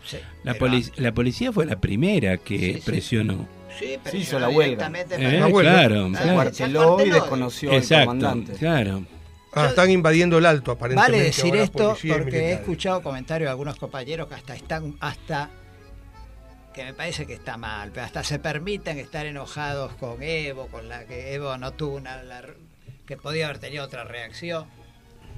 Sí, 0.04 0.18
La, 0.44 0.54
pero- 0.54 0.66
polic- 0.68 0.92
la 0.97 1.12
policía 1.12 1.52
fue 1.52 1.66
la 1.66 1.80
primera 1.80 2.37
que 2.38 2.59
Sí, 2.59 2.75
sí. 2.75 2.80
presionó. 2.85 3.47
Sí, 3.78 3.99
pero 4.02 4.11
Sí, 4.16 4.23
hizo 4.23 4.38
la 4.40 4.49
huelga. 4.49 4.87
Eh, 4.88 5.06
claro, 5.52 6.06
Se 6.09 6.12
claro. 6.23 6.35
cuarteló 6.35 7.06
y 7.06 7.11
desconoció 7.11 7.70
al 7.70 7.76
Exacto, 7.76 8.06
comandante. 8.06 8.52
claro. 8.54 9.04
Ah, 9.52 9.66
están 9.66 9.90
invadiendo 9.90 10.38
el 10.38 10.47
alto, 10.47 10.73
aparentemente. 10.73 11.12
Vale 11.12 11.25
decir 11.25 11.47
ahora 11.52 11.62
esto 11.64 11.97
porque 12.09 12.38
he 12.38 12.52
escuchado 12.52 13.02
comentarios 13.02 13.47
de 13.49 13.50
algunos 13.50 13.76
compañeros 13.76 14.28
que 14.28 14.35
hasta 14.35 14.54
están, 14.54 14.97
hasta 15.00 15.50
que 16.75 16.85
me 16.85 16.95
parece 16.95 17.26
que 17.26 17.35
está 17.35 17.57
mal, 17.57 17.90
pero 17.92 18.07
hasta 18.07 18.23
se 18.23 18.38
permiten 18.38 18.99
estar 18.99 19.26
enojados 19.26 19.92
con 19.95 20.23
Evo, 20.23 20.69
con 20.69 20.88
la 20.88 21.04
que 21.04 21.35
Evo 21.35 21.57
no 21.59 21.73
tuvo 21.73 21.97
una, 21.97 22.23
la- 22.23 22.45
que 23.07 23.16
podía 23.16 23.47
haber 23.47 23.59
tenido 23.59 23.85
otra 23.85 24.04
reacción. 24.04 24.66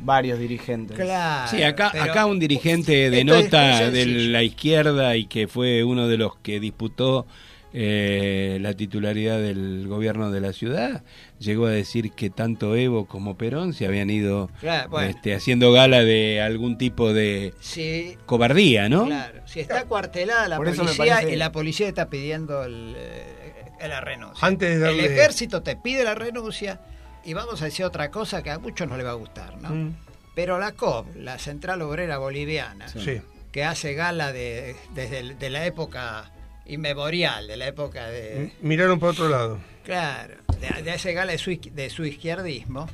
Varios 0.02 0.38
dirigentes. 0.38 0.97
Claro. 0.97 1.50
Sí, 1.50 1.62
acá, 1.62 1.88
pero- 1.92 2.04
acá 2.04 2.26
un 2.26 2.38
dirigente 2.38 3.09
de 3.09 3.21
es 3.21 3.25
nota 3.25 3.90
de 3.90 4.04
la 4.07 4.42
izquierda 4.42 5.16
y 5.16 5.25
que 5.26 5.49
fue 5.49 5.85
uno 5.85 6.07
de 6.09 6.19
los 6.19 6.37
que 6.37 6.61
disputó 6.61 7.26
eh, 7.75 8.59
la 8.61 8.75
titularidad 8.75 9.38
del 9.38 9.87
gobierno 9.88 10.31
de 10.31 10.41
la 10.41 10.52
ciudad, 10.52 11.02
llegó 11.38 11.67
a 11.67 11.71
decir 11.71 12.12
que 12.12 12.31
tanto 12.31 12.76
Evo 12.76 13.07
como 13.07 13.37
Perón 13.37 13.73
se 13.75 13.87
habían 13.87 14.11
ido 14.11 14.50
Claro, 14.61 14.91
bueno. 14.91 15.09
este, 15.09 15.35
haciendo 15.35 15.73
gala 15.73 16.02
de 16.05 16.41
algún 16.41 16.79
tipo 16.79 17.12
de 17.12 17.55
Sí, 17.61 18.17
cobardía, 18.26 18.88
¿no? 18.88 19.07
Claro, 19.07 19.41
si 19.47 19.61
está 19.61 19.85
cuartelada 19.85 20.49
la 20.49 20.57
Por 20.59 20.75
policía 20.75 21.14
parece- 21.17 21.33
y 21.33 21.37
la 21.37 21.52
policía 21.52 21.88
está 21.88 22.09
pidiendo 22.11 22.64
el, 22.64 22.95
eh, 22.97 23.88
la 23.88 24.00
renuncia. 24.00 24.47
Antes 24.47 24.71
de 24.71 24.79
darle- 24.79 25.07
El 25.07 25.12
ejército 25.12 25.62
te 25.62 25.76
pide 25.76 26.05
la 26.05 26.14
renuncia 26.14 26.81
y 27.25 27.33
vamos 27.35 27.62
a 27.62 27.67
decir 27.67 27.85
otra 27.85 28.11
cosa 28.11 28.43
que 28.43 28.50
a 28.50 28.59
muchos 28.59 28.88
no 28.88 28.97
le 28.97 29.05
va 29.05 29.11
a 29.11 29.14
gustar, 29.14 29.61
¿no? 29.62 29.71
Mm, 29.71 29.95
Pero 30.35 30.59
la 30.59 30.73
COP, 30.73 31.14
la 31.17 31.38
Central 31.38 31.83
Obrera 31.83 32.17
Boliviana, 32.17 32.88
Sí. 32.88 33.21
que 33.52 33.64
hace 33.64 33.93
gala 33.93 34.33
de, 34.33 34.75
desde 34.95 35.19
el- 35.19 35.38
de 35.38 35.50
la 35.50 35.67
época 35.67 36.32
inmemorial, 36.66 37.47
de 37.47 37.57
la 37.57 37.66
época 37.66 38.07
de... 38.09 38.52
Miraron 38.61 38.99
por 38.99 39.11
otro 39.11 39.28
lado. 39.28 39.59
Claro, 39.85 40.35
de, 40.61 40.83
de 40.83 40.90
hace 40.90 41.12
gala 41.12 41.33
de 41.33 41.38
su, 41.38 41.50
de 41.50 41.90
su 41.90 42.04
izquierdismo. 42.04 42.88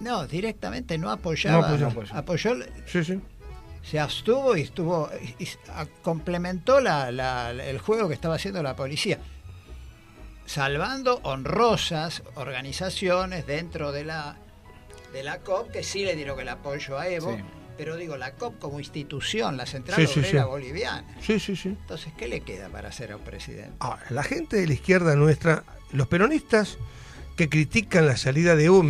No, 0.00 0.26
directamente 0.26 0.98
no 0.98 1.10
apoyaba. 1.10 1.76
No 1.76 1.86
apoyó. 1.86 2.14
apoyó 2.14 2.54
Sí, 2.86 3.04
sí. 3.04 3.20
se 3.82 3.98
abstuvo 3.98 4.56
y 4.56 4.62
estuvo 4.62 5.08
y, 5.38 5.48
complementó 6.02 6.78
el 6.78 7.78
juego 7.78 8.08
que 8.08 8.14
estaba 8.14 8.34
haciendo 8.34 8.62
la 8.62 8.76
policía 8.76 9.18
salvando 10.46 11.20
honrosas 11.22 12.22
organizaciones 12.34 13.46
dentro 13.46 13.92
de 13.92 14.04
la 14.04 14.36
de 15.12 15.22
la 15.22 15.38
COP 15.38 15.70
que 15.70 15.82
sí 15.82 16.04
le 16.04 16.16
dieron 16.16 16.38
el 16.40 16.48
apoyo 16.48 16.98
a 16.98 17.08
Evo 17.08 17.38
pero 17.76 17.96
digo 17.96 18.16
la 18.16 18.34
COP 18.34 18.58
como 18.58 18.78
institución 18.78 19.56
la 19.56 19.66
central 19.66 20.06
obrera 20.06 20.46
boliviana 20.46 21.06
sí 21.20 21.38
sí 21.40 21.56
sí 21.56 21.68
entonces 21.68 22.12
qué 22.16 22.28
le 22.28 22.40
queda 22.40 22.68
para 22.68 22.92
ser 22.92 23.12
a 23.12 23.16
un 23.16 23.24
presidente 23.24 23.74
ahora 23.80 24.04
la 24.10 24.22
gente 24.22 24.56
de 24.56 24.66
la 24.66 24.74
izquierda 24.74 25.16
nuestra 25.16 25.64
los 25.92 26.08
peronistas 26.08 26.78
que 27.36 27.48
critican 27.48 28.06
la 28.06 28.16
salida 28.16 28.54
de 28.54 28.66
Evo 28.66 28.84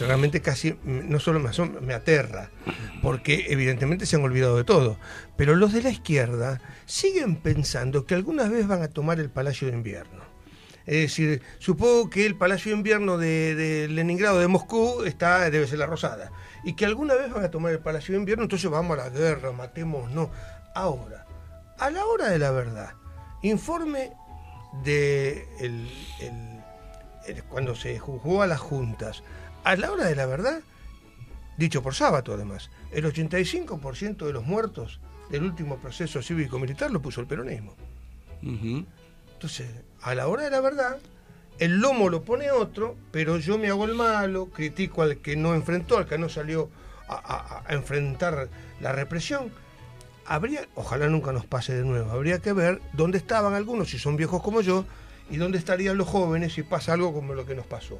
realmente 0.00 0.42
casi 0.42 0.76
no 0.84 1.18
solo 1.18 1.40
me, 1.40 1.50
me 1.80 1.94
aterra, 1.94 2.50
porque 3.02 3.46
evidentemente 3.48 4.06
se 4.06 4.16
han 4.16 4.22
olvidado 4.22 4.56
de 4.56 4.64
todo. 4.64 4.98
Pero 5.36 5.54
los 5.54 5.72
de 5.72 5.82
la 5.82 5.90
izquierda 5.90 6.60
siguen 6.84 7.36
pensando 7.36 8.04
que 8.04 8.14
algunas 8.14 8.50
veces 8.50 8.66
van 8.66 8.82
a 8.82 8.88
tomar 8.88 9.18
el 9.18 9.30
Palacio 9.30 9.68
de 9.68 9.74
Invierno. 9.74 10.24
Es 10.84 11.00
decir, 11.00 11.42
supongo 11.58 12.10
que 12.10 12.26
el 12.26 12.36
Palacio 12.36 12.70
de 12.70 12.76
Invierno 12.76 13.18
de, 13.18 13.88
Leningrado, 13.90 14.38
de 14.38 14.46
Moscú, 14.46 15.02
está, 15.04 15.50
debe 15.50 15.66
ser 15.66 15.78
la 15.78 15.86
Rosada. 15.86 16.30
Y 16.66 16.74
que 16.74 16.84
alguna 16.84 17.14
vez 17.14 17.32
van 17.32 17.44
a 17.44 17.50
tomar 17.50 17.70
el 17.70 17.78
Palacio 17.78 18.14
de 18.14 18.18
Invierno, 18.18 18.42
entonces 18.42 18.68
vamos 18.68 18.98
a 18.98 19.04
la 19.04 19.08
guerra, 19.08 19.52
matemos, 19.52 20.10
no. 20.10 20.32
Ahora, 20.74 21.24
a 21.78 21.90
la 21.90 22.04
hora 22.04 22.28
de 22.28 22.40
la 22.40 22.50
verdad, 22.50 22.94
informe 23.42 24.12
de 24.82 25.48
el 25.60 25.88
cuando 27.48 27.76
se 27.76 27.96
juzgó 28.00 28.42
a 28.42 28.48
las 28.48 28.58
juntas, 28.58 29.22
a 29.62 29.76
la 29.76 29.92
hora 29.92 30.06
de 30.06 30.16
la 30.16 30.26
verdad, 30.26 30.60
dicho 31.56 31.84
por 31.84 31.94
sábado 31.94 32.34
además, 32.34 32.68
el 32.90 33.04
85% 33.04 34.26
de 34.26 34.32
los 34.32 34.44
muertos 34.44 34.98
del 35.30 35.44
último 35.44 35.78
proceso 35.78 36.20
cívico-militar 36.20 36.90
lo 36.90 37.00
puso 37.00 37.20
el 37.20 37.28
peronismo. 37.28 37.74
Entonces, 38.42 39.70
a 40.02 40.16
la 40.16 40.26
hora 40.26 40.42
de 40.42 40.50
la 40.50 40.60
verdad, 40.60 40.98
el 41.58 41.80
lomo 41.80 42.08
lo 42.08 42.22
pone 42.22 42.50
otro, 42.50 42.96
pero 43.10 43.38
yo 43.38 43.58
me 43.58 43.68
hago 43.68 43.84
el 43.84 43.94
malo, 43.94 44.46
critico 44.46 45.02
al 45.02 45.18
que 45.18 45.36
no 45.36 45.54
enfrentó, 45.54 45.98
al 45.98 46.06
que 46.06 46.18
no 46.18 46.28
salió 46.28 46.68
a, 47.08 47.62
enfrentar 47.68 48.48
la 48.80 48.92
represión. 48.92 49.50
Habría, 50.26 50.66
ojalá 50.74 51.08
nunca 51.08 51.32
nos 51.32 51.46
pase 51.46 51.74
de 51.74 51.84
nuevo, 51.84 52.10
habría 52.10 52.40
que 52.40 52.52
ver 52.52 52.80
dónde 52.92 53.18
estaban 53.18 53.54
algunos, 53.54 53.90
si 53.90 53.98
son 53.98 54.16
viejos 54.16 54.42
como 54.42 54.60
yo, 54.60 54.84
¿Y 55.30 55.38
dónde 55.38 55.58
estarían 55.58 55.96
los 55.96 56.08
jóvenes 56.08 56.52
si 56.52 56.62
pasa 56.62 56.92
algo 56.92 57.12
como 57.12 57.34
lo 57.34 57.46
que 57.46 57.54
nos 57.54 57.66
pasó? 57.66 57.98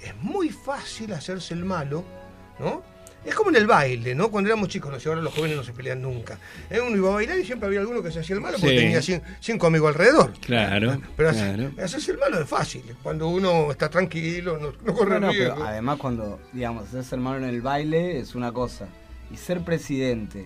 Es 0.00 0.14
muy 0.16 0.50
fácil 0.50 1.12
hacerse 1.12 1.54
el 1.54 1.64
malo, 1.64 2.04
¿no? 2.58 2.82
Es 3.24 3.34
como 3.34 3.50
en 3.50 3.56
el 3.56 3.66
baile, 3.66 4.14
¿no? 4.14 4.30
Cuando 4.30 4.50
éramos 4.50 4.68
chicos, 4.68 4.92
no 4.92 5.00
sé, 5.00 5.08
ahora 5.08 5.22
los 5.22 5.32
jóvenes 5.32 5.56
no 5.56 5.64
se 5.64 5.72
pelean 5.72 6.02
nunca. 6.02 6.38
¿Eh? 6.68 6.80
Uno 6.80 6.96
iba 6.96 7.08
a 7.08 7.14
bailar 7.14 7.38
y 7.38 7.44
siempre 7.44 7.66
había 7.66 7.80
alguno 7.80 8.02
que 8.02 8.10
se 8.10 8.20
hacía 8.20 8.36
el 8.36 8.42
malo 8.42 8.58
porque 8.60 8.76
tenía 8.76 9.00
cinco 9.40 9.66
amigos 9.66 9.88
alrededor. 9.88 10.32
Claro. 10.40 11.00
Pero 11.16 11.30
hacerse 11.30 12.12
el 12.12 12.18
malo 12.18 12.40
es 12.40 12.48
fácil. 12.48 12.82
Cuando 13.02 13.28
uno 13.28 13.70
está 13.70 13.88
tranquilo, 13.88 14.58
no, 14.58 14.94
corre 14.94 15.18
riesgo. 15.20 15.64
además, 15.64 15.98
cuando, 15.98 16.38
digamos, 16.52 16.88
hacerse 16.88 17.14
el 17.14 17.22
malo 17.22 17.38
en 17.38 17.54
el 17.54 17.62
baile 17.62 18.18
es 18.18 18.34
una 18.34 18.52
cosa. 18.52 18.88
Y 19.30 19.36
ser 19.36 19.62
presidente 19.62 20.44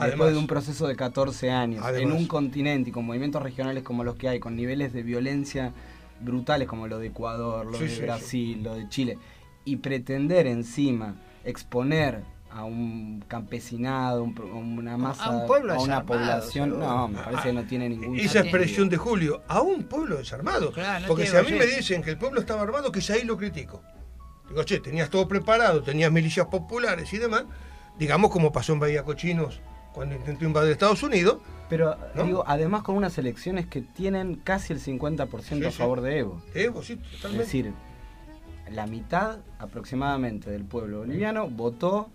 después 0.00 0.32
de 0.32 0.38
un 0.38 0.46
proceso 0.46 0.86
de 0.86 0.96
14 0.96 1.50
años, 1.50 1.84
en 1.94 2.12
un 2.12 2.26
continente 2.26 2.90
y 2.90 2.92
con 2.92 3.04
movimientos 3.04 3.42
regionales 3.42 3.82
como 3.82 4.04
los 4.04 4.16
que 4.16 4.28
hay, 4.28 4.40
con 4.40 4.56
niveles 4.56 4.92
de 4.92 5.02
violencia 5.02 5.72
brutales 6.20 6.68
como 6.68 6.86
lo 6.86 6.98
de 6.98 7.08
Ecuador, 7.08 7.66
lo 7.66 7.78
de 7.78 8.00
Brasil, 8.00 8.62
lo 8.62 8.74
de 8.74 8.88
Chile, 8.88 9.18
y 9.64 9.76
pretender 9.76 10.46
encima 10.46 11.16
exponer 11.44 12.22
a 12.50 12.64
un 12.64 13.24
campesinado, 13.28 14.24
una 14.24 14.96
masa, 14.98 15.24
a, 15.24 15.30
un 15.30 15.46
pueblo 15.46 15.72
a 15.72 15.80
una 15.80 16.04
población, 16.04 16.78
no, 16.78 17.08
me 17.08 17.18
parece 17.18 17.44
que 17.44 17.52
no 17.52 17.64
tiene 17.64 17.88
ningún 17.88 18.18
Esa 18.18 18.40
expresión 18.40 18.88
de 18.90 18.98
Julio, 18.98 19.42
a 19.48 19.62
un 19.62 19.84
pueblo 19.84 20.18
desarmado. 20.18 20.72
Porque 21.06 21.26
si 21.26 21.36
a 21.36 21.42
mí 21.42 21.52
me 21.52 21.66
dicen 21.66 22.02
que 22.02 22.10
el 22.10 22.18
pueblo 22.18 22.40
estaba 22.40 22.62
armado, 22.62 22.92
que 22.92 23.00
ya 23.00 23.14
ahí 23.14 23.24
lo 23.24 23.36
critico. 23.38 23.82
Digo, 24.48 24.64
che, 24.64 24.80
tenías 24.80 25.08
todo 25.08 25.26
preparado, 25.26 25.82
tenías 25.82 26.12
milicias 26.12 26.46
populares 26.46 27.10
y 27.14 27.18
demás, 27.18 27.44
digamos 27.98 28.30
como 28.30 28.52
pasó 28.52 28.74
en 28.74 28.80
Bahía 28.80 29.02
Cochinos 29.02 29.60
cuando 29.94 30.14
intentó 30.14 30.44
invadir 30.44 30.72
Estados 30.72 31.02
Unidos. 31.02 31.38
Pero 31.70 31.96
digo, 32.22 32.44
además 32.46 32.82
con 32.82 32.96
unas 32.96 33.16
elecciones 33.16 33.66
que 33.66 33.80
tienen 33.80 34.34
casi 34.34 34.74
el 34.74 34.80
50% 34.80 35.66
a 35.66 35.70
favor 35.70 36.02
de 36.02 36.18
Evo. 36.18 36.42
Evo, 36.54 36.82
sí, 36.82 36.96
totalmente. 36.96 37.28
Es 37.28 37.38
decir, 37.38 37.72
la 38.72 38.86
mitad 38.86 39.38
aproximadamente 39.58 40.50
del 40.50 40.64
pueblo 40.64 40.98
boliviano 40.98 41.48
votó 41.48 42.10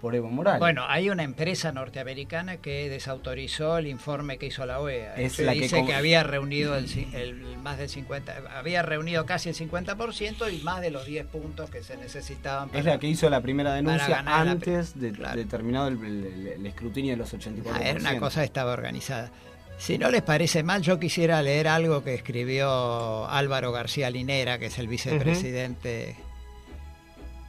por 0.00 0.14
Evo 0.14 0.28
Morales. 0.28 0.60
Bueno, 0.60 0.84
hay 0.86 1.08
una 1.08 1.22
empresa 1.22 1.72
norteamericana 1.72 2.58
que 2.58 2.90
desautorizó 2.90 3.78
el 3.78 3.86
informe 3.86 4.36
que 4.36 4.46
hizo 4.46 4.66
la 4.66 4.78
OEA. 4.80 5.14
Es 5.14 5.38
la 5.38 5.52
dice 5.52 5.82
que, 5.86 5.94
había 5.94 6.22
reunido 6.22 6.76
el, 6.76 7.56
más 7.62 7.78
del 7.78 7.88
50, 7.88 8.42
había 8.54 8.82
reunido 8.82 9.24
casi 9.24 9.48
el 9.48 9.54
50% 9.54 10.52
y 10.52 10.62
más 10.62 10.82
de 10.82 10.90
los 10.90 11.06
10 11.06 11.24
puntos 11.28 11.70
que 11.70 11.82
se 11.82 11.96
necesitaban. 11.96 12.68
es 12.74 12.84
la 12.84 12.98
que 12.98 13.06
hizo 13.06 13.30
la 13.30 13.40
primera 13.40 13.72
denuncia 13.72 14.22
antes 14.26 15.00
de, 15.00 15.12
terminado 15.48 15.88
el, 15.88 16.66
escrutinio 16.66 17.12
de 17.12 17.16
los 17.16 17.32
84%. 17.32 17.62
Ah, 17.72 17.80
era 17.82 17.98
una 17.98 18.18
cosa 18.18 18.40
que 18.40 18.46
estaba 18.46 18.72
organizada. 18.72 19.30
Si 19.78 19.98
no 19.98 20.10
les 20.10 20.22
parece 20.22 20.62
mal, 20.62 20.82
yo 20.82 20.98
quisiera 20.98 21.42
leer 21.42 21.68
algo 21.68 22.02
que 22.02 22.14
escribió 22.14 23.28
Álvaro 23.28 23.72
García 23.72 24.10
Linera, 24.10 24.58
que 24.58 24.66
es 24.66 24.78
el 24.78 24.88
vicepresidente 24.88 26.16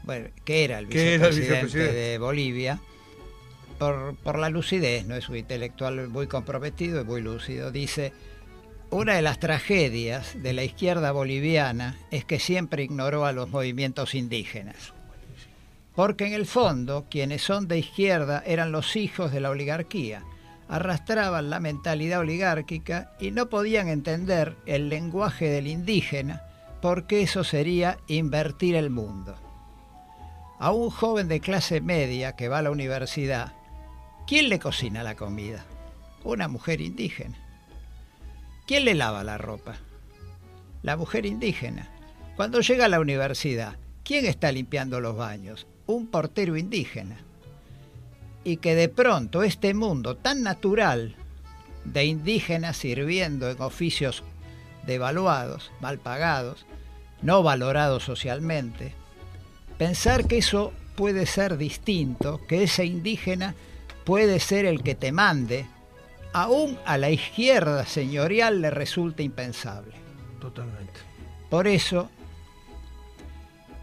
bueno, 0.06 0.28
que 0.44 0.64
era 0.64 0.80
el 0.80 0.86
vicepresidente, 0.86 1.92
de 1.92 2.18
Bolivia, 2.20 2.80
por, 3.80 4.16
por 4.18 4.38
la 4.38 4.50
lucidez, 4.50 5.06
no 5.06 5.16
es 5.16 5.30
un 5.30 5.38
intelectual 5.38 6.10
muy 6.10 6.28
comprometido, 6.28 7.02
es 7.02 7.06
muy 7.06 7.22
lúcido, 7.22 7.72
dice, 7.72 8.14
una 8.92 9.16
de 9.16 9.24
las 9.24 9.40
tragedias 9.40 10.42
de 10.42 10.54
la 10.54 10.64
izquierda 10.64 11.12
boliviana 11.12 11.98
es 12.12 12.24
que 12.24 12.40
siempre 12.40 12.84
ignoró 12.84 13.26
a 13.26 13.32
los 13.32 13.50
movimientos 13.50 14.14
indígenas. 14.14 14.94
Porque 15.96 16.28
en 16.28 16.34
el 16.34 16.46
fondo, 16.46 17.08
quienes 17.10 17.42
son 17.42 17.68
de 17.68 17.80
izquierda 17.80 18.44
eran 18.46 18.72
los 18.72 18.96
hijos 18.96 19.32
de 19.32 19.40
la 19.40 19.50
oligarquía, 19.50 20.24
arrastraban 20.68 21.50
la 21.50 21.60
mentalidad 21.60 22.20
oligárquica 22.20 23.12
y 23.20 23.32
no 23.32 23.50
podían 23.50 23.88
entender 23.88 24.56
el 24.66 24.90
lenguaje 24.90 25.50
del 25.50 25.68
indígena, 25.68 26.44
porque 26.82 27.22
eso 27.22 27.44
sería 27.44 27.98
invertir 28.08 28.76
el 28.76 28.90
mundo 28.90 29.38
a 30.60 30.72
un 30.72 30.90
joven 30.90 31.28
de 31.28 31.40
clase 31.40 31.82
media 31.82 32.36
que 32.36 32.48
va 32.48 32.60
a 32.60 32.62
la 32.62 32.72
universidad, 32.72 33.54
¿quién 34.26 34.50
le 34.50 34.60
cocina 34.60 35.04
la 35.04 35.16
comida? 35.16 35.66
Una 36.24 36.48
mujer 36.48 36.82
indígena. 36.82 37.38
¿Quién 38.66 38.86
le 38.86 38.96
lava 38.96 39.24
la 39.24 39.38
ropa? 39.38 39.76
La 40.82 40.98
mujer 40.98 41.26
indígena. 41.26 41.90
Cuando 42.36 42.62
llega 42.62 42.86
a 42.86 42.90
la 42.90 43.00
universidad, 43.00 43.78
¿quién 44.04 44.26
está 44.26 44.52
limpiando 44.52 45.00
los 45.00 45.16
baños? 45.16 45.68
Un 45.86 46.08
portero 46.08 46.58
indígena. 46.58 47.18
Y 48.46 48.58
que 48.58 48.76
de 48.76 48.88
pronto 48.88 49.44
este 49.44 49.74
mundo 49.74 50.16
tan 50.16 50.42
natural 50.42 51.16
de 51.84 52.06
indígenas 52.06 52.78
sirviendo 52.78 53.50
en 53.50 53.62
oficios 53.62 54.24
devaluados, 54.86 55.72
mal 55.82 55.98
pagados, 55.98 56.66
no 57.22 57.44
valorados 57.44 58.04
socialmente, 58.04 58.94
pensar 59.78 60.28
que 60.28 60.38
eso 60.38 60.72
puede 60.96 61.26
ser 61.26 61.58
distinto, 61.58 62.40
que 62.48 62.64
ese 62.64 62.86
indígena 62.86 63.56
puede 64.04 64.40
ser 64.40 64.66
el 64.66 64.84
que 64.84 64.96
te 64.96 65.12
mande, 65.12 65.66
aún 66.34 66.78
a 66.86 66.98
la 66.98 67.10
izquierda 67.10 67.86
señorial 67.86 68.62
le 68.62 68.70
resulta 68.70 69.24
impensable. 69.24 69.94
Totalmente. 70.40 71.00
Por 71.50 71.68
eso, 71.68 72.10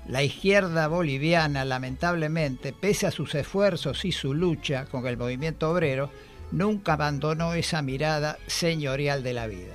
la 0.07 0.23
izquierda 0.23 0.89
boliviana, 0.89 1.65
lamentablemente, 1.65 2.73
pese 2.73 3.07
a 3.07 3.11
sus 3.11 3.35
esfuerzos 3.35 4.05
y 4.05 4.13
su 4.13 4.35
lucha 4.35 4.87
con 4.87 5.07
el 5.07 5.17
movimiento 5.17 5.71
obrero, 5.71 6.11
nunca 6.51 6.95
abandonó 6.95 7.55
esa 7.55 7.83
mirada 7.83 8.39
señorial 8.47 9.23
de 9.23 9.33
la 9.33 9.47
vida, 9.47 9.75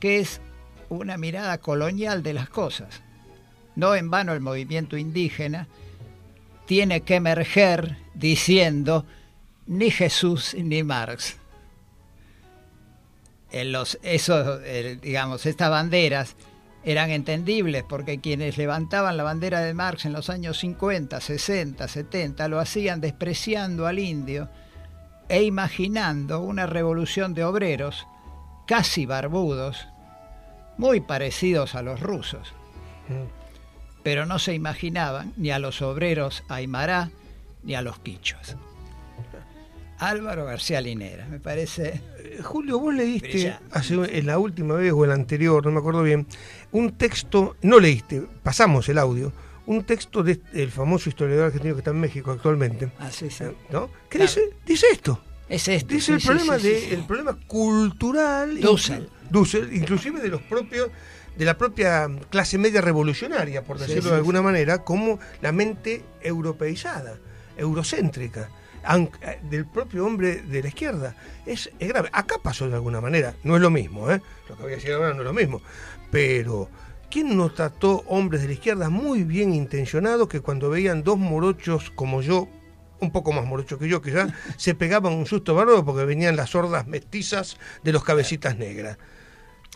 que 0.00 0.18
es 0.18 0.40
una 0.88 1.16
mirada 1.18 1.58
colonial 1.58 2.22
de 2.22 2.32
las 2.32 2.48
cosas. 2.48 3.02
No 3.76 3.94
en 3.94 4.10
vano 4.10 4.32
el 4.32 4.40
movimiento 4.40 4.96
indígena 4.96 5.68
tiene 6.66 7.02
que 7.02 7.16
emerger 7.16 7.96
diciendo 8.14 9.04
ni 9.66 9.90
Jesús 9.90 10.54
ni 10.58 10.82
Marx. 10.82 11.36
En 13.50 13.72
los, 13.72 13.98
esos, 14.02 14.60
digamos, 15.00 15.46
estas 15.46 15.70
banderas 15.70 16.34
eran 16.84 17.10
entendibles 17.10 17.82
porque 17.82 18.20
quienes 18.20 18.58
levantaban 18.58 19.16
la 19.16 19.22
bandera 19.22 19.60
de 19.60 19.74
Marx 19.74 20.04
en 20.04 20.12
los 20.12 20.28
años 20.28 20.58
50, 20.58 21.20
60, 21.20 21.88
70 21.88 22.48
lo 22.48 22.60
hacían 22.60 23.00
despreciando 23.00 23.86
al 23.86 23.98
indio 23.98 24.50
e 25.28 25.42
imaginando 25.42 26.40
una 26.40 26.66
revolución 26.66 27.32
de 27.32 27.44
obreros 27.44 28.06
casi 28.66 29.06
barbudos, 29.06 29.88
muy 30.76 31.00
parecidos 31.00 31.74
a 31.74 31.82
los 31.82 32.00
rusos. 32.00 32.52
Pero 34.02 34.26
no 34.26 34.38
se 34.38 34.54
imaginaban 34.54 35.32
ni 35.36 35.50
a 35.50 35.58
los 35.58 35.80
obreros 35.80 36.42
aymará 36.48 37.10
ni 37.62 37.74
a 37.74 37.82
los 37.82 37.98
quichuas. 38.00 38.56
Álvaro 39.98 40.44
García 40.44 40.80
Linera, 40.80 41.26
me 41.28 41.38
parece. 41.38 42.00
Eh, 42.18 42.40
Julio, 42.42 42.78
vos 42.78 42.92
leíste 42.92 43.56
hace, 43.70 43.94
en 43.94 44.26
la 44.26 44.38
última 44.38 44.74
vez 44.74 44.92
o 44.92 45.04
en 45.04 45.10
la 45.10 45.14
anterior, 45.14 45.64
no 45.64 45.70
me 45.70 45.78
acuerdo 45.78 46.02
bien, 46.02 46.26
un 46.74 46.92
texto, 46.98 47.56
no 47.62 47.78
leíste, 47.80 48.22
pasamos 48.42 48.88
el 48.88 48.98
audio, 48.98 49.32
un 49.66 49.84
texto 49.84 50.22
del 50.22 50.70
famoso 50.70 51.08
historiador 51.08 51.46
argentino 51.46 51.74
que 51.74 51.80
está 51.80 51.90
en 51.92 52.00
México 52.00 52.30
actualmente, 52.32 52.90
Ah, 52.98 53.10
sí, 53.10 53.30
sí. 53.30 53.44
¿no? 53.70 53.88
Que 54.10 54.18
Claro. 54.18 54.26
dice, 54.30 54.50
dice 54.66 54.86
esto, 54.92 55.20
Es 55.48 55.68
este. 55.68 55.94
dice 55.94 56.06
sí, 56.06 56.12
el 56.28 56.36
problema 56.36 56.58
de 56.58 56.94
el 56.94 57.04
problema 57.06 57.38
cultural 57.46 58.60
Dussel. 58.60 59.08
Dussel, 59.30 59.72
inclusive 59.72 60.20
de 60.20 60.28
los 60.28 60.42
propios 60.42 60.90
de 61.36 61.44
la 61.44 61.56
propia 61.56 62.08
clase 62.30 62.58
media 62.58 62.80
revolucionaria, 62.80 63.62
por 63.62 63.78
decirlo 63.78 64.10
de 64.10 64.16
alguna 64.16 64.42
manera, 64.42 64.84
como 64.84 65.18
la 65.42 65.50
mente 65.52 66.04
europeizada, 66.22 67.16
eurocéntrica, 67.56 68.50
eh, 69.22 69.38
del 69.50 69.64
propio 69.66 70.04
hombre 70.06 70.42
de 70.42 70.62
la 70.62 70.68
izquierda. 70.68 71.16
Es, 71.46 71.70
es 71.78 71.88
grave. 71.88 72.08
Acá 72.12 72.36
pasó 72.42 72.68
de 72.68 72.74
alguna 72.74 73.00
manera, 73.00 73.34
no 73.44 73.56
es 73.56 73.62
lo 73.62 73.70
mismo, 73.70 74.10
¿eh? 74.10 74.20
lo 74.48 74.56
que 74.56 74.62
voy 74.62 74.72
a 74.72 74.76
decir 74.76 74.92
ahora 74.92 75.12
no 75.14 75.20
es 75.20 75.24
lo 75.24 75.32
mismo, 75.32 75.60
pero 76.14 76.68
¿quién 77.10 77.36
no 77.36 77.50
trató 77.50 78.04
hombres 78.06 78.42
de 78.42 78.46
la 78.46 78.54
izquierda 78.54 78.88
muy 78.88 79.24
bien 79.24 79.52
intencionados 79.52 80.28
que 80.28 80.38
cuando 80.40 80.70
veían 80.70 81.02
dos 81.02 81.18
morochos 81.18 81.90
como 81.90 82.22
yo, 82.22 82.46
un 83.00 83.10
poco 83.10 83.32
más 83.32 83.44
morochos 83.44 83.80
que 83.80 83.88
yo, 83.88 84.00
que 84.00 84.12
ya 84.12 84.28
se 84.56 84.76
pegaban 84.76 85.12
un 85.12 85.26
susto 85.26 85.56
bárbaro 85.56 85.84
porque 85.84 86.04
venían 86.04 86.36
las 86.36 86.54
hordas 86.54 86.86
mestizas 86.86 87.56
de 87.82 87.92
los 87.92 88.04
cabecitas 88.04 88.56
negras? 88.56 88.96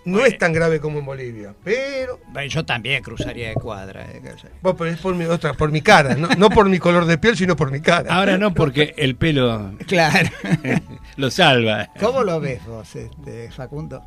No 0.05 0.25
es 0.25 0.39
tan 0.39 0.53
grave 0.53 0.79
como 0.79 1.01
en 1.01 1.07
Bolivia, 1.07 1.55
pero 1.65 2.21
Bueno, 2.29 2.49
yo 2.49 2.65
también 2.65 3.03
cruzaría 3.03 3.49
de 3.49 3.55
cuadra. 3.55 4.07
eh, 4.13 4.23
bueno, 4.63 4.79
pero 4.79 4.91
es 4.93 5.01
por 5.01 5.17
mi 5.17 5.25
otra, 5.25 5.55
por 5.55 5.73
mi 5.73 5.83
cara, 5.83 6.15
no, 6.15 6.29
no 6.39 6.51
por 6.51 6.69
mi 6.69 6.79
color 6.79 7.05
de 7.05 7.19
piel, 7.19 7.37
sino 7.37 7.57
por 7.57 7.73
mi 7.73 7.81
cara. 7.81 8.15
Ahora 8.15 8.39
no, 8.39 8.55
porque 8.55 8.95
el 8.97 9.17
pelo 9.17 9.73
Claro. 9.89 10.29
lo 11.17 11.33
salva. 11.33 11.89
¿Cómo 11.99 12.23
lo 12.23 12.39
ves 12.39 12.65
vos, 12.65 12.95
este, 12.95 13.51
Facundo? 13.51 14.03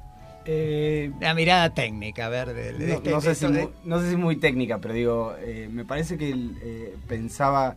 Eh, 0.46 1.12
La 1.20 1.34
mirada 1.34 1.74
técnica, 1.74 2.26
a 2.26 2.30
ver. 2.30 2.54
de- 2.54 2.74
de 2.74 2.88
no, 2.88 2.94
este- 2.96 3.10
no 3.12 3.22
sé 3.22 3.36
si 3.36 3.46
de- 3.48 3.64
mu- 3.64 3.70
no 3.86 4.00
sé 4.00 4.10
si 4.10 4.16
muy 4.18 4.38
técnica, 4.38 4.80
pero 4.80 4.94
digo, 4.94 5.36
eh, 5.40 5.70
me 5.72 5.86
parece 5.86 6.18
que 6.18 6.32
eh, 6.32 6.96
pensaba, 7.08 7.76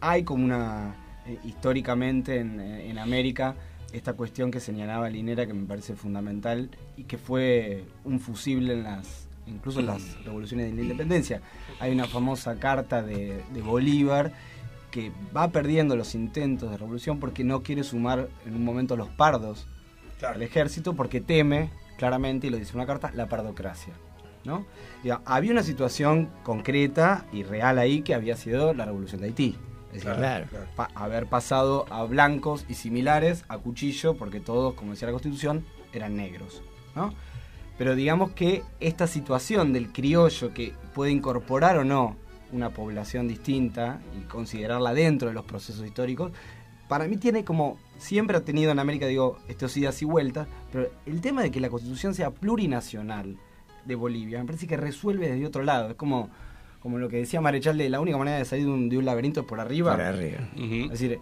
hay 0.00 0.22
como 0.22 0.44
una, 0.44 0.94
eh, 1.26 1.38
históricamente 1.44 2.38
en, 2.40 2.60
en 2.60 2.98
América, 2.98 3.54
esta 3.92 4.12
cuestión 4.14 4.50
que 4.50 4.60
señalaba 4.60 5.08
Linera 5.08 5.46
que 5.46 5.54
me 5.54 5.66
parece 5.66 5.94
fundamental 5.94 6.68
y 6.96 7.04
que 7.04 7.16
fue 7.16 7.84
un 8.04 8.20
fusible 8.20 8.74
en 8.74 8.82
las, 8.82 9.28
incluso 9.46 9.80
en 9.80 9.86
las 9.86 10.22
revoluciones 10.24 10.66
de 10.70 10.74
la 10.74 10.82
independencia. 10.82 11.40
Hay 11.80 11.92
una 11.92 12.06
famosa 12.06 12.56
carta 12.58 13.02
de, 13.02 13.40
de 13.54 13.62
Bolívar 13.62 14.32
que 14.90 15.10
va 15.34 15.48
perdiendo 15.48 15.96
los 15.96 16.14
intentos 16.14 16.70
de 16.70 16.76
revolución 16.76 17.18
porque 17.18 17.44
no 17.44 17.62
quiere 17.62 17.82
sumar 17.84 18.28
en 18.46 18.54
un 18.56 18.64
momento 18.64 18.96
los 18.96 19.08
pardos 19.08 19.66
al 20.28 20.42
ejército 20.42 20.94
porque 20.94 21.20
teme, 21.20 21.70
claramente, 21.96 22.46
y 22.46 22.50
lo 22.50 22.56
dice 22.58 22.74
una 22.76 22.86
carta, 22.86 23.10
la 23.14 23.28
pardocracia. 23.28 23.94
¿no? 24.44 24.66
Digo, 25.02 25.20
había 25.24 25.52
una 25.52 25.62
situación 25.62 26.28
concreta 26.42 27.24
y 27.32 27.44
real 27.44 27.78
ahí 27.78 28.02
que 28.02 28.14
había 28.14 28.36
sido 28.36 28.74
la 28.74 28.84
revolución 28.84 29.20
de 29.22 29.28
Haití. 29.28 29.56
Es 29.92 30.04
decir, 30.04 30.18
Claro. 30.18 30.46
pa- 30.76 30.90
haber 30.94 31.26
pasado 31.26 31.86
a 31.88 32.02
blancos 32.04 32.66
y 32.68 32.74
similares 32.74 33.44
a 33.48 33.56
cuchillo, 33.58 34.16
porque 34.16 34.40
todos, 34.40 34.74
como 34.74 34.90
decía 34.90 35.06
la 35.06 35.12
Constitución, 35.12 35.64
eran 35.94 36.16
negros. 36.16 36.62
¿no? 36.94 37.14
Pero 37.78 37.94
digamos 37.94 38.32
que 38.32 38.62
esta 38.80 39.06
situación 39.06 39.72
del 39.72 39.92
criollo 39.92 40.52
que 40.52 40.74
puede 40.94 41.10
incorporar 41.12 41.78
o 41.78 41.84
no 41.84 42.16
una 42.52 42.70
población 42.70 43.26
distinta 43.28 44.00
y 44.20 44.24
considerarla 44.28 44.92
dentro 44.94 45.28
de 45.28 45.34
los 45.34 45.44
procesos 45.44 45.86
históricos, 45.86 46.32
para 46.88 47.06
mí 47.08 47.16
tiene 47.16 47.44
como, 47.44 47.78
siempre 47.98 48.36
ha 48.36 48.40
tenido 48.44 48.70
en 48.72 48.78
América, 48.78 49.06
digo, 49.06 49.38
estos 49.48 49.76
idas 49.76 50.00
y 50.02 50.04
vueltas, 50.04 50.46
pero 50.72 50.88
el 51.06 51.20
tema 51.20 51.42
de 51.42 51.50
que 51.50 51.60
la 51.60 51.70
constitución 51.70 52.14
sea 52.14 52.30
plurinacional 52.30 53.36
de 53.84 53.94
Bolivia, 53.94 54.38
me 54.40 54.44
parece 54.46 54.66
que 54.66 54.76
resuelve 54.76 55.28
desde 55.30 55.46
otro 55.46 55.62
lado. 55.62 55.90
Es 55.90 55.94
como, 55.96 56.30
como 56.80 56.98
lo 56.98 57.08
que 57.08 57.16
decía 57.18 57.40
Marechal 57.40 57.76
de 57.78 57.88
la 57.88 58.00
única 58.00 58.16
manera 58.18 58.38
de 58.38 58.44
salir 58.44 58.64
de 58.66 58.70
un, 58.72 58.88
de 58.88 58.98
un 58.98 59.04
laberinto 59.04 59.40
es 59.40 59.46
por 59.46 59.60
arriba. 59.60 59.92
Por 59.92 60.02
arriba. 60.02 60.40
Es 60.84 60.90
decir, 60.90 61.18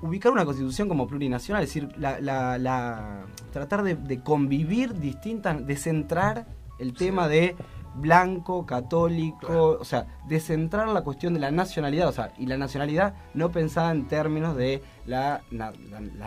ubicar 0.00 0.32
una 0.32 0.44
constitución 0.44 0.88
como 0.88 1.06
plurinacional, 1.06 1.62
es 1.62 1.68
decir, 1.72 1.88
la, 1.96 2.20
la- 2.20 2.58
la- 2.58 3.24
tratar 3.52 3.82
de, 3.82 3.94
de 3.94 4.20
convivir 4.20 4.98
distintas, 4.98 5.64
de 5.64 5.76
centrar 5.76 6.46
el 6.78 6.92
tema 6.94 7.28
de 7.28 7.54
blanco, 7.94 8.64
católico, 8.66 9.78
o 9.80 9.84
sea, 9.84 10.06
de 10.26 10.40
centrar 10.40 10.88
la 10.88 11.02
cuestión 11.02 11.34
de 11.34 11.40
la 11.40 11.50
nacionalidad, 11.50 12.08
o 12.08 12.12
sea, 12.12 12.32
y 12.38 12.46
la 12.46 12.56
nacionalidad 12.56 13.14
no 13.34 13.50
pensada 13.50 13.90
en 13.92 14.06
términos 14.08 14.56
de 14.56 14.82
la, 15.06 15.42
la- 15.50 15.72
la 16.18 16.26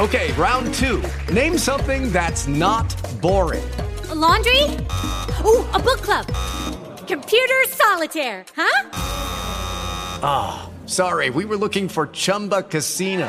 Okay, 0.00 0.30
round 0.38 0.72
two. 0.74 1.02
Name 1.32 1.58
something 1.58 2.12
that's 2.12 2.46
not 2.46 2.86
boring. 3.20 3.64
A 4.10 4.14
laundry? 4.14 4.62
Ooh, 5.44 5.64
a 5.74 5.78
book 5.80 6.00
club. 6.02 6.24
Computer 7.08 7.64
solitaire, 7.68 8.44
huh? 8.56 8.86
Sorry, 10.86 11.30
we 11.30 11.44
were 11.44 11.56
looking 11.56 11.88
for 11.88 12.06
Chumba 12.08 12.62
Casino. 12.62 13.28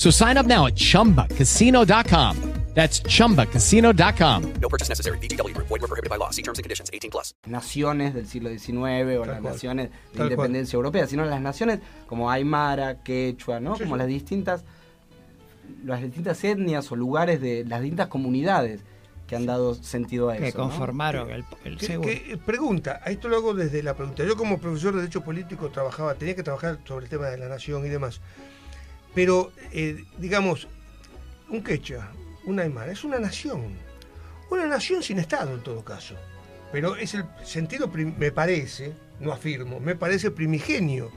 So 0.00 0.08
sign 0.10 0.38
up 0.38 0.46
now 0.46 0.64
at 0.66 0.76
chumbacasino.com. 0.76 2.36
That's 2.74 3.02
chumbacasino.com. 3.02 4.42
No 4.62 4.68
purchase 4.70 4.88
necessary. 4.88 5.18
VGW 5.18 5.52
Group. 5.54 5.66
Void 5.68 5.80
where 5.82 5.88
prohibited 5.88 6.08
by 6.08 6.16
law. 6.16 6.30
See 6.30 6.40
terms 6.42 6.58
and 6.58 6.64
conditions. 6.64 6.88
18 6.90 7.10
plus. 7.10 7.34
naciones 7.46 8.14
del 8.14 8.26
siglo 8.26 8.48
XIX 8.48 9.18
o 9.18 9.24
las 9.26 9.40
cual. 9.40 9.52
naciones 9.52 9.90
de 9.90 9.96
Tal 9.96 10.12
cual. 10.16 10.30
independencia 10.30 10.76
europea, 10.76 11.06
sino 11.06 11.24
las 11.26 11.40
naciones 11.42 11.80
como 12.06 12.30
Aymara, 12.30 13.02
Quechua, 13.02 13.60
¿no? 13.60 13.76
Sí, 13.76 13.82
como 13.82 13.96
sí. 13.96 13.98
las 13.98 14.06
distintas 14.08 14.64
las 15.84 16.00
distintas 16.00 16.42
etnias 16.44 16.90
o 16.92 16.96
lugares 16.96 17.40
de 17.42 17.64
las 17.66 17.80
distintas 17.82 18.08
comunidades 18.08 18.80
que 19.26 19.36
han 19.36 19.44
dado 19.46 19.74
sentido 19.74 20.30
a 20.30 20.36
eso. 20.36 20.44
que 20.44 20.52
¿no? 20.58 20.64
conformaron 20.70 21.30
el, 21.30 21.44
el 21.64 21.76
Que- 21.76 21.86
seguro. 21.86 22.08
que- 22.08 22.38
pregunta, 22.38 23.00
a 23.04 23.10
esto 23.10 23.28
lo 23.28 23.36
hago 23.36 23.52
desde 23.54 23.82
la 23.82 23.94
pregunta. 23.94 24.24
Yo 24.24 24.36
como 24.36 24.58
profesor 24.58 24.94
de 24.94 25.00
Derecho 25.02 25.22
Político 25.22 25.68
trabajaba, 25.70 26.14
tenía 26.14 26.34
que 26.34 26.42
trabajar 26.42 26.78
sobre 26.86 27.04
el 27.04 27.10
tema 27.10 27.26
de 27.26 27.36
la 27.36 27.48
nación 27.48 27.84
y 27.84 27.88
demás. 27.90 28.20
Pero, 29.14 29.52
eh, 29.72 30.04
digamos, 30.18 30.68
un 31.48 31.62
quechua, 31.62 32.10
un 32.44 32.60
aymara, 32.60 32.92
es 32.92 33.04
una 33.04 33.18
nación. 33.18 33.74
Una 34.50 34.66
nación 34.66 35.02
sin 35.02 35.18
Estado 35.18 35.54
en 35.54 35.60
todo 35.62 35.84
caso. 35.84 36.14
Pero 36.72 36.96
es 36.96 37.14
el 37.14 37.24
sentido, 37.44 37.90
prim- 37.90 38.14
me 38.18 38.30
parece, 38.32 38.92
no 39.18 39.32
afirmo, 39.32 39.80
me 39.80 39.96
parece 39.96 40.30
primigenio 40.30 41.10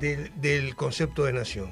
del, 0.00 0.30
del 0.40 0.74
concepto 0.74 1.24
de 1.24 1.32
nación. 1.34 1.70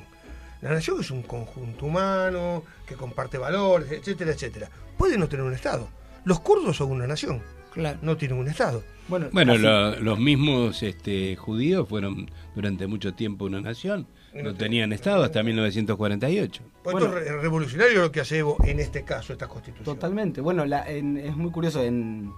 La 0.61 0.71
nación 0.71 1.01
es 1.01 1.11
un 1.11 1.23
conjunto 1.23 1.87
humano 1.87 2.63
que 2.87 2.95
comparte 2.95 3.39
valores, 3.39 3.91
etcétera, 3.91 4.33
etcétera. 4.33 4.71
Puede 4.97 5.19
no 5.19 5.29
tener 5.29 5.45
un 5.45 5.55
Estado. 5.55 5.89
Los 6.25 6.41
kurdos 6.41 6.77
son 6.77 6.93
una 6.93 7.07
nación 7.07 7.43
Claro. 7.73 7.99
no 8.03 8.17
tienen 8.19 8.37
un 8.39 8.49
Estado. 8.49 8.85
Bueno, 9.09 9.29
Bueno, 9.33 9.57
lo- 9.57 9.99
los 9.99 10.19
mismos 10.19 10.83
este, 10.83 11.35
judíos 11.37 11.89
fueron 11.89 12.31
durante 12.55 12.87
mucho 12.87 13.15
tiempo 13.15 13.47
una 13.47 13.61
nación. 13.63 14.07
No 14.35 14.43
no 14.45 14.55
tenían 14.55 14.93
Estado 14.93 15.25
hasta 15.25 15.43
1948. 15.43 16.63
Pues 16.83 16.93
Bueno. 16.95 17.07
esto 17.09 17.19
es 17.19 17.25
re- 17.33 17.41
revolucionario 17.43 18.01
lo 18.03 18.13
que 18.13 18.21
hace 18.21 18.39
Evo 18.39 18.57
en 18.65 18.81
este 18.81 19.03
caso, 19.05 19.33
esta 19.33 19.47
constitución. 19.49 19.85
Totalmente. 19.85 20.41
Bueno, 20.41 20.65
la- 20.65 20.89
en- 20.91 21.19
es 21.19 21.37
muy 21.37 21.51
curioso, 21.51 21.83
en, 21.83 22.33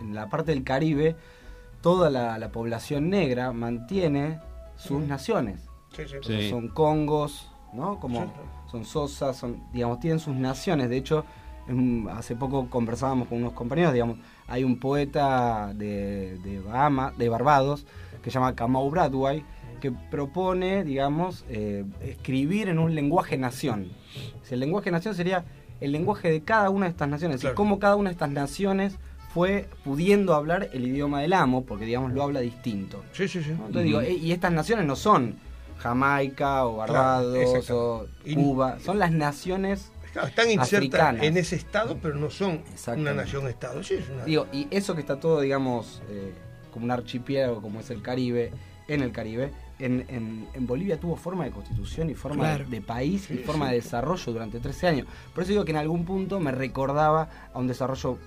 en 0.00 0.14
la 0.14 0.28
parte 0.28 0.52
del 0.52 0.62
Caribe, 0.64 1.16
toda 1.80 2.08
la, 2.10 2.38
la 2.38 2.52
población 2.52 3.10
negra 3.10 3.52
mantiene 3.52 4.38
sus 4.76 5.02
naciones. 5.02 5.60
Sí, 5.96 6.02
sí. 6.06 6.16
Sí. 6.22 6.50
Son 6.50 6.68
congos, 6.68 7.50
¿no? 7.72 7.98
Como 7.98 8.22
Sí. 8.24 8.30
son 8.70 8.84
sosas, 8.84 9.36
son, 9.36 9.60
digamos, 9.72 9.98
tienen 9.98 10.20
sus 10.20 10.36
naciones. 10.36 10.88
De 10.88 10.96
hecho, 10.98 11.24
en- 11.68 12.08
hace 12.10 12.36
poco 12.36 12.70
conversábamos 12.70 13.26
con 13.28 13.38
unos 13.38 13.54
compañeros, 13.54 13.92
digamos, 13.92 14.18
hay 14.46 14.62
un 14.62 14.78
poeta 14.78 15.72
de, 15.74 16.38
de 16.38 16.60
Bahama, 16.60 17.12
de 17.18 17.28
Barbados, 17.28 17.86
que 18.22 18.30
se 18.30 18.34
llama 18.34 18.54
Kamau 18.54 18.88
Bradway, 18.90 19.44
que 19.80 19.90
propone, 19.92 20.84
digamos, 20.84 21.44
eh, 21.48 21.84
escribir 22.02 22.68
en 22.68 22.78
un 22.78 22.94
lenguaje 22.94 23.36
nación. 23.38 23.88
Si 24.42 24.54
el 24.54 24.60
lenguaje 24.60 24.90
nación 24.90 25.14
sería 25.14 25.44
el 25.80 25.92
lenguaje 25.92 26.30
de 26.30 26.42
cada 26.42 26.70
una 26.70 26.86
de 26.86 26.90
estas 26.90 27.08
naciones, 27.08 27.40
Claro. 27.40 27.54
y 27.54 27.56
cómo 27.56 27.78
cada 27.78 27.96
una 27.96 28.10
de 28.10 28.12
estas 28.14 28.30
naciones 28.30 28.96
fue 29.32 29.68
pudiendo 29.84 30.34
hablar 30.34 30.68
el 30.72 30.86
idioma 30.86 31.20
del 31.22 31.32
amo, 31.32 31.64
porque 31.64 31.84
digamos 31.86 32.12
lo 32.12 32.22
habla 32.22 32.40
distinto. 32.40 33.02
Sí, 33.12 33.28
sí, 33.28 33.42
sí. 33.42 33.50
¿no? 33.50 33.66
Entonces 33.66 33.84
digo, 33.84 34.02
y 34.02 34.32
estas 34.32 34.52
naciones 34.52 34.84
no 34.86 34.96
son 34.96 35.36
Jamaica 35.78 36.66
o 36.66 36.76
Barbados 36.76 37.70
o 37.70 38.06
Cuba, 38.34 38.78
son 38.80 38.98
las 38.98 39.12
naciones 39.12 39.92
Claro, 40.12 40.26
Están 40.26 40.50
insertas 40.50 41.22
en 41.22 41.36
ese 41.36 41.54
estado, 41.54 41.96
pero 42.02 42.16
no 42.16 42.30
son 42.30 42.62
una 42.96 43.14
nación-estado. 43.14 43.80
Sí, 43.84 43.94
es 43.94 44.08
una- 44.08 44.24
Digo, 44.24 44.48
y 44.52 44.66
eso 44.72 44.96
que 44.96 45.00
está 45.02 45.20
todo, 45.20 45.40
digamos, 45.40 46.02
eh, 46.10 46.34
como 46.72 46.86
un 46.86 46.90
archipiélago, 46.90 47.62
como 47.62 47.78
es 47.78 47.90
el 47.90 48.02
Caribe, 48.02 48.50
en 48.88 49.02
el 49.02 49.12
Caribe, 49.12 49.52
en, 49.80 50.04
en- 50.08 50.48
en 50.54 50.66
Bolivia 50.66 50.98
tuvo 51.00 51.16
forma 51.16 51.44
de 51.44 51.50
constitución 51.50 52.10
y 52.10 52.14
forma 52.14 52.44
Claro. 52.44 52.64
de, 52.64 52.70
de 52.70 52.80
país 52.80 53.30
y 53.30 53.38
forma 53.38 53.66
sí. 53.66 53.70
de 53.72 53.76
desarrollo 53.78 54.32
durante 54.32 54.60
13 54.60 54.86
años. 54.88 55.06
Por 55.34 55.42
eso 55.44 55.50
digo 55.52 55.64
que 55.64 55.72
en 55.72 55.78
algún 55.78 56.04
punto 56.04 56.38
me 56.40 56.52
recordaba 56.52 57.28
a 57.52 57.58
un 57.58 57.66
desarrollo 57.66 58.18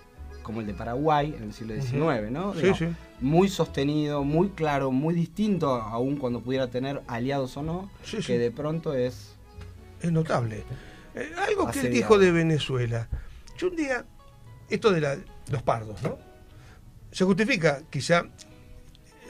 como 0.42 0.60
el 0.60 0.68
de 0.68 0.74
Paraguay 0.74 1.34
en 1.38 1.44
el 1.44 1.54
siglo 1.54 1.74
XIX, 1.82 2.30
¿no? 2.30 2.54
Sí, 2.54 2.62
Digo, 2.64 2.76
sí. 2.76 2.88
Muy 3.22 3.48
sostenido, 3.48 4.24
muy 4.26 4.50
claro, 4.50 4.92
muy 4.92 5.14
distinto, 5.14 5.74
aún 5.76 6.18
cuando 6.18 6.42
pudiera 6.42 6.70
tener 6.70 7.02
aliados 7.08 7.56
o 7.56 7.64
no, 7.64 7.90
Sí, 8.04 8.18
que 8.18 8.24
sí. 8.24 8.34
de 8.38 8.52
pronto 8.52 8.94
es... 8.94 9.36
Es 10.02 10.12
notable. 10.12 10.66
Eh, 11.16 11.32
algo 11.48 11.72
que 11.72 11.80
él 11.80 11.94
dijo 11.94 12.18
de 12.18 12.32
Venezuela. 12.32 13.08
Yo 13.58 13.70
un 13.70 13.78
día, 13.78 14.04
esto 14.70 14.92
de 14.92 15.00
la- 15.00 15.18
los 15.50 15.62
pardos, 15.64 16.02
¿no? 16.04 16.18
Se 17.12 17.24
justifica, 17.24 17.84
quizá, 17.90 18.24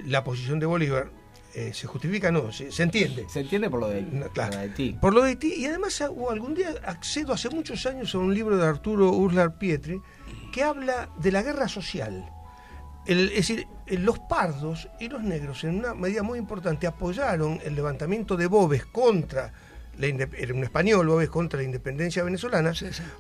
la 0.06 0.24
posición 0.24 0.60
de 0.60 0.66
Bolívar. 0.66 1.12
Eh, 1.56 1.72
se 1.74 1.88
justifica, 1.88 2.32
no, 2.32 2.52
se, 2.52 2.72
se 2.72 2.84
entiende. 2.84 3.26
Se 3.30 3.42
entiende 3.42 3.70
por 3.70 3.80
lo 3.82 3.90
de, 3.90 4.02
No, 4.02 4.28
claro. 4.30 4.52
por 4.52 4.54
lo 4.54 4.58
de 4.58 4.58
Haití. 4.70 4.98
Por 5.00 5.14
lo 5.14 5.22
de 5.24 5.36
ti, 5.36 5.54
y 5.58 5.66
además 5.66 6.02
ah, 6.02 6.10
algún 6.30 6.54
día 6.56 6.74
accedo 6.86 7.34
hace 7.34 7.50
muchos 7.50 7.86
años 7.86 8.14
a 8.16 8.18
un 8.18 8.34
libro 8.34 8.58
de 8.58 8.66
Arturo 8.68 9.12
Urlar 9.12 9.58
Pietri 9.58 10.02
que 10.52 10.64
habla 10.64 11.10
de 11.20 11.32
la 11.32 11.42
guerra 11.44 11.68
social. 11.68 12.30
El- 13.06 13.30
es 13.30 13.36
decir, 13.48 13.68
eh, 13.88 13.98
los 13.98 14.18
pardos 14.20 14.88
y 15.00 15.10
los 15.10 15.22
negros 15.24 15.64
en 15.64 15.80
una 15.80 15.94
medida 15.94 16.24
muy 16.24 16.40
importante 16.40 16.88
apoyaron 16.88 17.60
el 17.64 17.76
levantamiento 17.76 18.38
de 18.38 18.48
Bobes 18.48 18.86
contra 18.86 19.52
la 19.98 20.08
era 20.08 20.54
un 20.56 20.64
español 20.64 21.06
Bobes 21.08 21.30
contra 21.30 21.60
la 21.60 21.66
independencia 21.66 22.24
venezolana, 22.24 22.74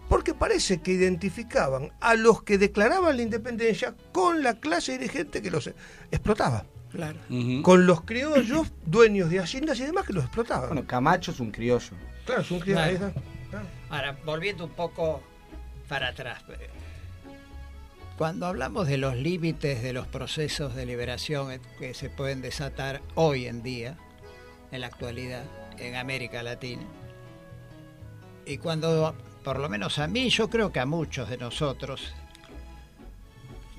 porque 0.10 0.34
parece 0.34 0.82
que 0.82 0.94
identificaban 0.94 1.92
a 2.00 2.16
los 2.16 2.42
que 2.42 2.58
declaraban 2.58 3.16
la 3.16 3.22
independencia 3.22 3.94
con 4.12 4.42
la 4.42 4.56
clase 4.60 4.98
dirigente 4.98 5.44
que 5.44 5.52
los 5.52 5.70
explotaba, 6.10 6.66
Claro. 6.94 7.18
Con 7.64 7.86
los 7.88 8.02
criollos 8.02 8.72
dueños 8.86 9.30
de 9.30 9.40
haciendas 9.40 9.80
y 9.80 9.84
demás 9.84 10.06
que 10.06 10.14
los 10.14 10.24
explotaban. 10.24 10.70
Bueno, 10.70 10.88
Camacho 10.88 11.32
es 11.32 11.40
un 11.40 11.52
criollo. 11.52 11.90
Claro, 12.26 12.42
es 12.42 12.52
un 12.52 12.60
criollo. 12.60 12.98
Claro. 12.98 13.14
Claro. 13.50 13.66
Ahora, 13.90 14.18
volviendo 14.26 14.66
un 14.66 14.72
poco 14.72 15.22
para 15.90 16.10
atrás. 16.10 16.44
eh, 16.50 16.70
Cuando 18.18 18.46
hablamos 18.46 18.88
de 18.88 18.98
los 18.98 19.16
límites 19.16 19.82
de 19.82 19.92
los 19.92 20.06
procesos 20.08 20.76
de 20.76 20.86
liberación 20.86 21.52
eh, 21.52 21.60
que 21.80 21.94
se 21.96 22.10
pueden 22.12 22.42
desatar 22.42 23.02
hoy 23.16 23.48
en 23.48 23.64
día, 23.64 23.98
en 24.72 24.82
la 24.82 24.88
actualidad, 24.88 25.44
en 25.80 25.96
América 25.96 26.44
Latina, 26.44 26.84
y 28.46 28.58
cuando, 28.58 29.16
por 29.44 29.60
lo 29.60 29.68
menos 29.70 29.98
a 30.00 30.08
mí, 30.08 30.30
yo 30.30 30.50
creo 30.50 30.72
que 30.72 30.80
a 30.80 30.86
muchos 30.86 31.30
de 31.30 31.38
nosotros, 31.38 32.14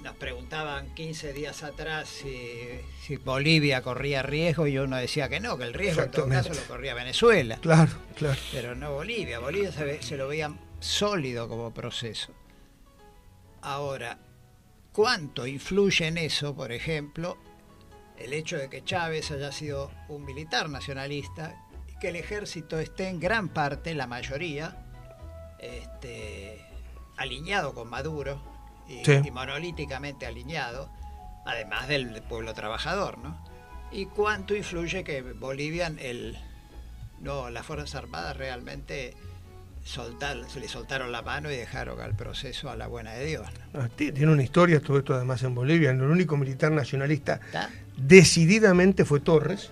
nos 0.04 0.14
preguntaban 0.16 0.94
15 0.94 1.32
días 1.32 1.62
atrás 1.62 2.08
si, 2.08 2.58
si 3.02 3.16
Bolivia 3.16 3.82
corría 3.82 4.22
riesgo 4.22 4.66
y 4.66 4.76
uno 4.78 4.96
decía 4.96 5.28
que 5.28 5.40
no, 5.40 5.56
que 5.58 5.64
el 5.64 5.72
riesgo 5.74 6.02
en 6.02 6.10
todo 6.10 6.28
caso 6.28 6.50
lo 6.54 6.60
corría 6.68 6.94
Venezuela. 6.94 7.56
Claro, 7.60 7.90
claro. 8.14 8.38
Pero 8.52 8.74
no 8.74 8.92
Bolivia. 8.92 9.38
Bolivia 9.40 9.72
se, 9.72 9.82
ve- 9.84 10.02
se 10.02 10.16
lo 10.16 10.28
veía 10.28 10.54
sólido 10.78 11.48
como 11.48 11.72
proceso. 11.72 12.32
Ahora, 13.62 14.18
¿cuánto 14.92 15.46
influye 15.46 16.06
en 16.06 16.18
eso, 16.18 16.54
por 16.54 16.70
ejemplo, 16.70 17.38
el 18.18 18.32
hecho 18.34 18.58
de 18.58 18.68
que 18.68 18.84
Chávez 18.84 19.30
haya 19.30 19.50
sido 19.52 19.90
un 20.08 20.24
militar 20.24 20.68
nacionalista 20.68 21.56
y 21.88 21.98
que 21.98 22.08
el 22.08 22.16
ejército 22.16 22.78
esté 22.78 23.08
en 23.08 23.18
gran 23.20 23.48
parte, 23.48 23.94
la 23.94 24.06
mayoría, 24.06 24.84
este, 25.58 26.60
alineado 27.16 27.72
con 27.74 27.88
Maduro 27.88 28.53
y, 28.88 29.04
Sí. 29.04 29.20
y 29.24 29.30
monolíticamente 29.30 30.26
alineado, 30.26 30.90
además 31.46 31.88
del 31.88 32.22
pueblo 32.22 32.54
trabajador, 32.54 33.18
¿no? 33.18 33.42
¿Y 33.92 34.06
cuánto 34.06 34.54
influye 34.56 35.04
que 35.04 35.22
Bolivia, 35.22 35.86
el, 35.98 36.36
no, 37.20 37.50
las 37.50 37.64
Fuerzas 37.64 37.94
Armadas 37.94 38.36
realmente 38.36 39.14
soltar, 39.84 40.38
se 40.48 40.60
le 40.60 40.68
soltaron 40.68 41.12
la 41.12 41.22
mano 41.22 41.50
y 41.50 41.56
dejaron 41.56 42.00
al 42.00 42.16
proceso 42.16 42.70
a 42.70 42.76
la 42.76 42.86
buena 42.86 43.12
de 43.12 43.24
Dios? 43.26 43.46
¿no? 43.72 43.82
Ah, 43.82 43.88
ti- 43.94 44.10
Tiene 44.12 44.32
una 44.32 44.42
historia 44.42 44.80
todo 44.80 44.98
esto 44.98 45.14
además 45.14 45.42
en 45.42 45.54
Bolivia. 45.54 45.90
El 45.90 46.02
único 46.02 46.36
militar 46.36 46.72
nacionalista 46.72 47.34
¿Está? 47.46 47.70
decididamente 47.96 49.04
fue 49.04 49.20
Torres, 49.20 49.70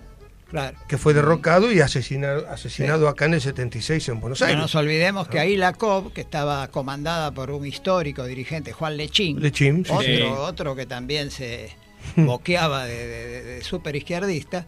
Claro. 0.52 0.76
que 0.86 0.98
fue 0.98 1.14
derrocado 1.14 1.72
y 1.72 1.80
asesinado, 1.80 2.46
asesinado 2.48 3.08
acá 3.08 3.24
en 3.24 3.34
el 3.34 3.40
76 3.40 4.06
en 4.10 4.20
Buenos 4.20 4.40
No 4.40 4.46
Aires. 4.46 4.60
nos 4.62 4.74
olvidemos 4.76 5.26
que 5.26 5.40
ahí 5.40 5.56
la 5.56 5.72
COP, 5.72 6.12
que 6.12 6.20
estaba 6.20 6.68
comandada 6.68 7.30
por 7.32 7.50
un 7.50 7.66
histórico 7.66 8.24
dirigente, 8.26 8.72
Juan 8.72 8.96
Lechín, 8.98 9.40
Lechín, 9.40 9.84
sí, 9.84 9.90
otro, 9.90 10.04
sí. 10.04 10.22
otro 10.22 10.76
que 10.76 10.84
también 10.86 11.30
se 11.30 11.74
boqueaba 12.16 12.84
de, 12.84 12.94
de, 13.06 13.26
de- 13.28 13.42
de 13.42 13.64
super 13.64 13.96
izquierdista, 13.96 14.66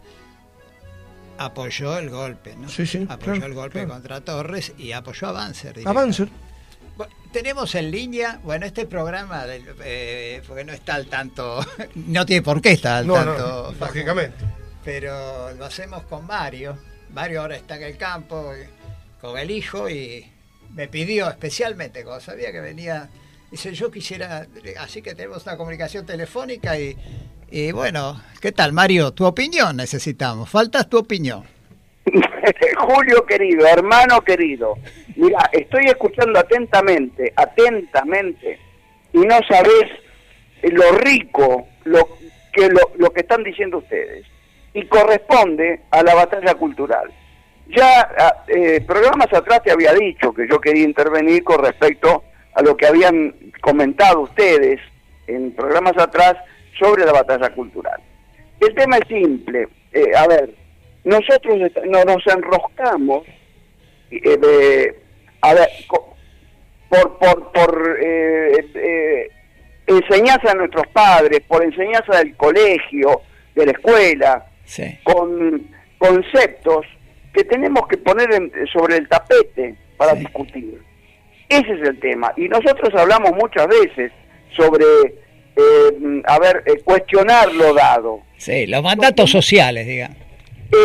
apoyó 1.37 1.97
el 1.97 2.09
golpe, 2.09 2.55
¿no? 2.55 2.69
Sí, 2.69 2.85
sí, 2.85 3.05
apoyó 3.09 3.33
claro, 3.33 3.45
el 3.45 3.53
golpe 3.53 3.79
claro. 3.79 3.89
contra 3.93 4.21
Torres 4.21 4.73
y 4.77 4.91
apoyó 4.91 5.27
a 5.27 5.31
Banzer. 5.33 5.75
Bueno, 6.97 7.13
tenemos 7.33 7.75
en 7.75 7.91
línea, 7.91 8.39
bueno, 8.43 8.65
este 8.65 8.85
programa, 8.85 9.45
del- 9.45 9.65
eh, 9.83 10.41
porque 10.47 10.63
no 10.63 10.71
está 10.73 10.95
al 10.95 11.07
tanto, 11.07 11.59
no 11.95 12.25
tiene 12.25 12.41
por 12.41 12.61
qué 12.61 12.71
estar 12.71 12.97
al 12.97 13.07
No, 13.07 13.13
tanto, 13.15 13.73
no, 13.79 13.85
lógicamente. 13.85 14.37
Pero 14.85 15.51
lo 15.53 15.65
hacemos 15.65 16.03
con 16.03 16.27
Mario. 16.27 16.77
Mario 17.09 17.41
ahora 17.41 17.57
está 17.57 17.75
en 17.75 17.83
el 17.83 17.97
campo 17.97 18.53
con 19.19 19.37
el 19.37 19.49
hijo 19.49 19.89
y 19.89 20.25
me 20.73 20.87
pidió 20.87 21.27
especialmente, 21.27 22.03
cuando 22.03 22.21
sabía 22.21 22.51
que 22.51 22.61
venía, 22.61 23.09
dice, 23.49 23.73
yo 23.73 23.89
quisiera, 23.89 24.45
así 24.79 25.01
que 25.01 25.15
tenemos 25.15 25.43
una 25.45 25.57
comunicación 25.57 26.05
telefónica 26.05 26.77
y, 26.77 26.95
y 27.49 27.71
bueno, 27.71 28.21
¿qué 28.39 28.51
tal 28.51 28.73
Mario? 28.73 29.11
Tu 29.11 29.25
opinión 29.25 29.75
necesitamos, 29.75 30.49
faltas 30.49 30.87
tu 30.87 30.99
opinión. 30.99 31.43
Julio 32.77 33.25
querido, 33.25 33.65
hermano 33.65 34.21
querido, 34.21 34.75
mira, 35.15 35.49
estoy 35.51 35.85
escuchando 35.85 36.37
atentamente, 36.37 37.33
atentamente, 37.35 38.59
y 39.13 39.19
no 39.19 39.39
sabes 39.49 39.85
lo 40.61 40.91
rico 40.99 41.67
lo 41.85 42.07
que 42.53 42.69
lo, 42.69 42.91
lo 42.97 43.09
que 43.11 43.21
están 43.21 43.43
diciendo 43.43 43.79
ustedes. 43.79 44.25
Y 44.75 44.85
corresponde 44.87 45.81
a 45.89 46.03
la 46.03 46.13
batalla 46.15 46.53
cultural. 46.55 47.09
Ya 47.67 48.01
ah, 48.19 48.43
eh, 48.47 48.81
programas 48.85 49.33
atrás 49.33 49.63
te 49.63 49.71
había 49.71 49.93
dicho 49.93 50.31
que 50.33 50.47
yo 50.47 50.59
quería 50.61 50.83
intervenir 50.83 51.43
con 51.43 51.63
respecto 51.63 52.23
a 52.53 52.61
lo 52.61 52.77
que 52.77 52.85
habían 52.85 53.33
comentado 53.61 54.21
ustedes 54.21 54.79
en 55.27 55.51
programas 55.55 55.97
atrás 55.97 56.35
sobre 56.77 57.05
la 57.05 57.13
batalla 57.13 57.49
cultural. 57.51 57.99
El 58.59 58.75
tema 58.75 58.97
es 58.97 59.07
simple. 59.07 59.67
Eh, 59.93 60.11
a 60.15 60.27
ver, 60.27 60.53
nosotros 61.05 61.57
no 61.89 62.03
nos 62.03 62.27
enroscamos 62.27 63.23
eh, 64.11 64.37
de- 64.37 64.99
a 65.41 65.53
ver, 65.53 65.69
por, 66.89 67.17
por, 67.17 67.51
por 67.53 67.97
eh, 68.01 68.65
eh, 68.75 69.29
enseñanza 69.87 70.49
de 70.49 70.55
nuestros 70.55 70.87
padres, 70.87 71.39
por 71.47 71.63
enseñanza 71.63 72.17
del 72.17 72.35
colegio, 72.35 73.21
de 73.55 73.65
la 73.65 73.71
escuela, 73.71 74.45
Sí. 74.65 74.97
con 75.03 75.67
conceptos 75.97 76.85
que 77.33 77.43
tenemos 77.43 77.87
que 77.87 77.97
poner 77.97 78.33
en- 78.33 78.51
sobre 78.71 78.97
el 78.97 79.07
tapete 79.07 79.75
para 79.97 80.13
Sí. 80.13 80.19
discutir. 80.19 80.81
Ese 81.49 81.73
es 81.73 81.87
el 81.87 81.99
tema. 81.99 82.33
Y 82.37 82.47
nosotros 82.49 82.89
hablamos 82.95 83.31
muchas 83.33 83.67
veces 83.67 84.11
sobre, 84.55 84.83
eh, 85.55 86.21
a 86.25 86.39
ver, 86.39 86.63
eh, 86.65 86.81
cuestionar 86.83 87.51
lo 87.53 87.73
dado. 87.73 88.21
Sí, 88.37 88.65
los 88.67 88.81
mandatos 88.83 89.29
sociales, 89.31 89.85
digamos. 89.85 90.17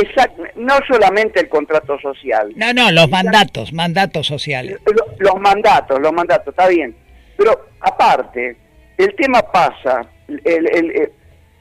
Exacto, 0.02 0.42
no 0.56 0.74
solamente 0.86 1.40
el 1.40 1.48
contrato 1.48 1.98
social. 2.00 2.52
No, 2.54 2.72
no, 2.74 2.90
los 2.92 3.08
mandatos, 3.08 3.72
mandatos 3.72 4.26
sociales. 4.26 4.78
Lo- 4.86 5.06
Los 5.18 5.40
mandatos, 5.40 5.98
los 6.00 6.12
mandatos, 6.12 6.48
está 6.52 6.68
bien. 6.68 6.94
Pero 7.36 7.68
aparte, 7.80 8.56
el 8.98 9.14
tema 9.16 9.40
pasa, 9.42 10.06
el, 10.28 10.68
el- 10.74 10.90
eh, 10.90 11.12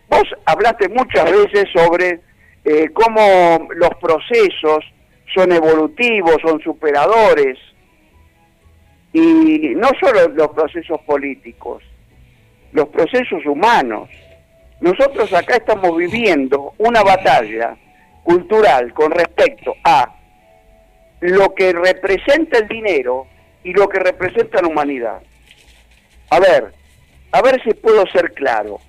vos 0.10 0.24
hablaste 0.46 0.90
muchas 0.90 1.26
veces 1.32 1.66
sobre 1.74 2.20
eh, 2.66 2.90
cómo 2.94 3.68
los 3.76 3.92
procesos 4.02 4.84
son 5.34 5.52
evolutivos, 5.52 6.38
son 6.44 6.60
superadores, 6.62 7.58
y 9.14 9.74
no 9.76 9.90
solo 10.00 10.28
los 10.30 10.50
procesos 10.50 11.00
políticos, 11.02 11.84
los 12.72 12.88
procesos 12.90 13.46
humanos. 13.46 14.10
Nosotros 14.82 15.34
acá 15.34 15.58
estamos 15.58 15.96
viviendo 15.98 16.74
una 16.78 17.02
batalla 17.04 17.76
cultural 18.24 18.94
con 18.94 19.12
respecto 19.12 19.74
a 19.84 20.16
lo 21.22 21.54
que 21.54 21.74
representa 21.74 22.60
el 22.60 22.68
dinero 22.68 23.28
y 23.64 23.74
lo 23.74 23.90
que 23.90 24.00
representa 24.00 24.62
la 24.62 24.68
humanidad. 24.68 25.22
A 26.30 26.40
ver, 26.40 26.74
a 27.32 27.42
ver 27.42 27.62
si 27.64 27.74
puedo 27.74 28.06
ser 28.08 28.32
claro. 28.34 28.80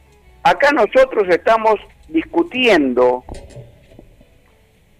Acá 0.42 0.70
nosotros 0.72 1.24
estamos 1.28 1.74
discutiendo 2.08 3.24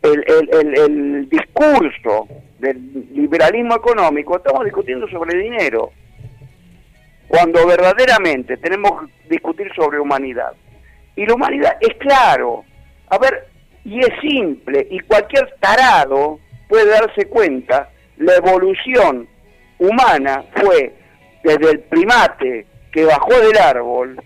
el, 0.03 0.25
el- 0.29 0.79
el- 0.79 1.29
discurso 1.29 2.27
del 2.59 2.79
liberalismo 3.13 3.77
económico, 3.77 4.37
estamos 4.37 4.65
discutiendo 4.65 5.09
sobre 5.09 5.37
dinero, 5.39 5.91
cuando 7.29 7.67
verdaderamente 7.67 8.57
tenemos 8.57 9.03
que 9.03 9.29
discutir 9.31 9.71
sobre 9.75 9.99
humanidad. 10.01 10.53
Y 11.17 11.27
la 11.27 11.35
humanidad 11.35 11.77
es 11.81 11.95
claro, 11.99 12.65
a 13.09 13.19
ver, 13.19 13.47
y 13.85 14.01
es 14.01 14.11
simple, 14.21 14.87
y 14.91 15.01
cualquier 15.01 15.55
tarado 15.61 16.39
puede 16.69 16.87
darse 16.91 17.27
cuenta, 17.27 17.91
la 18.19 18.35
evolución 18.37 19.27
humana 19.79 20.45
fue 20.55 20.93
desde 21.43 21.71
el 21.71 21.81
primate 21.81 22.67
que 22.93 23.05
bajó 23.05 23.33
del 23.41 23.57
árbol 23.59 24.23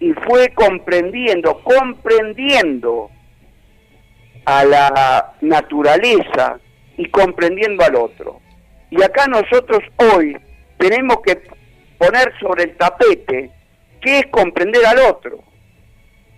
y 0.00 0.14
fue 0.14 0.48
comprendiendo, 0.54 1.62
comprendiendo 1.62 3.10
a 4.46 4.64
la 4.64 5.34
naturaleza 5.42 6.58
y 6.96 7.08
comprendiendo 7.10 7.84
al 7.84 7.94
otro. 7.96 8.40
Y 8.90 9.02
acá 9.02 9.26
nosotros 9.26 9.80
hoy 9.98 10.36
tenemos 10.78 11.20
que 11.20 11.40
poner 11.98 12.32
sobre 12.40 12.64
el 12.64 12.76
tapete 12.76 13.50
qué 14.00 14.20
es 14.20 14.26
comprender 14.28 14.84
al 14.86 14.98
otro. 15.00 15.44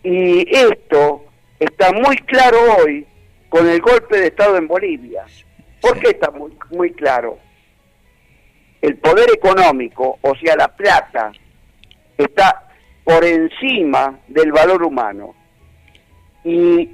Y 0.02 0.44
esto 0.54 1.24
está 1.60 1.92
muy 1.92 2.16
claro 2.16 2.58
hoy 2.78 3.06
con 3.48 3.68
el 3.68 3.80
golpe 3.80 4.18
de 4.18 4.26
Estado 4.26 4.56
en 4.56 4.66
Bolivia. 4.66 5.24
¿Por 5.80 5.98
qué 6.00 6.10
está 6.10 6.32
muy, 6.32 6.52
muy 6.70 6.92
claro? 6.92 7.38
El 8.80 8.96
poder 8.96 9.30
económico, 9.32 10.18
o 10.20 10.34
sea, 10.34 10.56
la 10.56 10.66
plata, 10.66 11.30
está 12.18 12.71
por 13.04 13.24
encima 13.24 14.18
del 14.28 14.52
valor 14.52 14.82
humano. 14.82 15.34
Y 16.44 16.88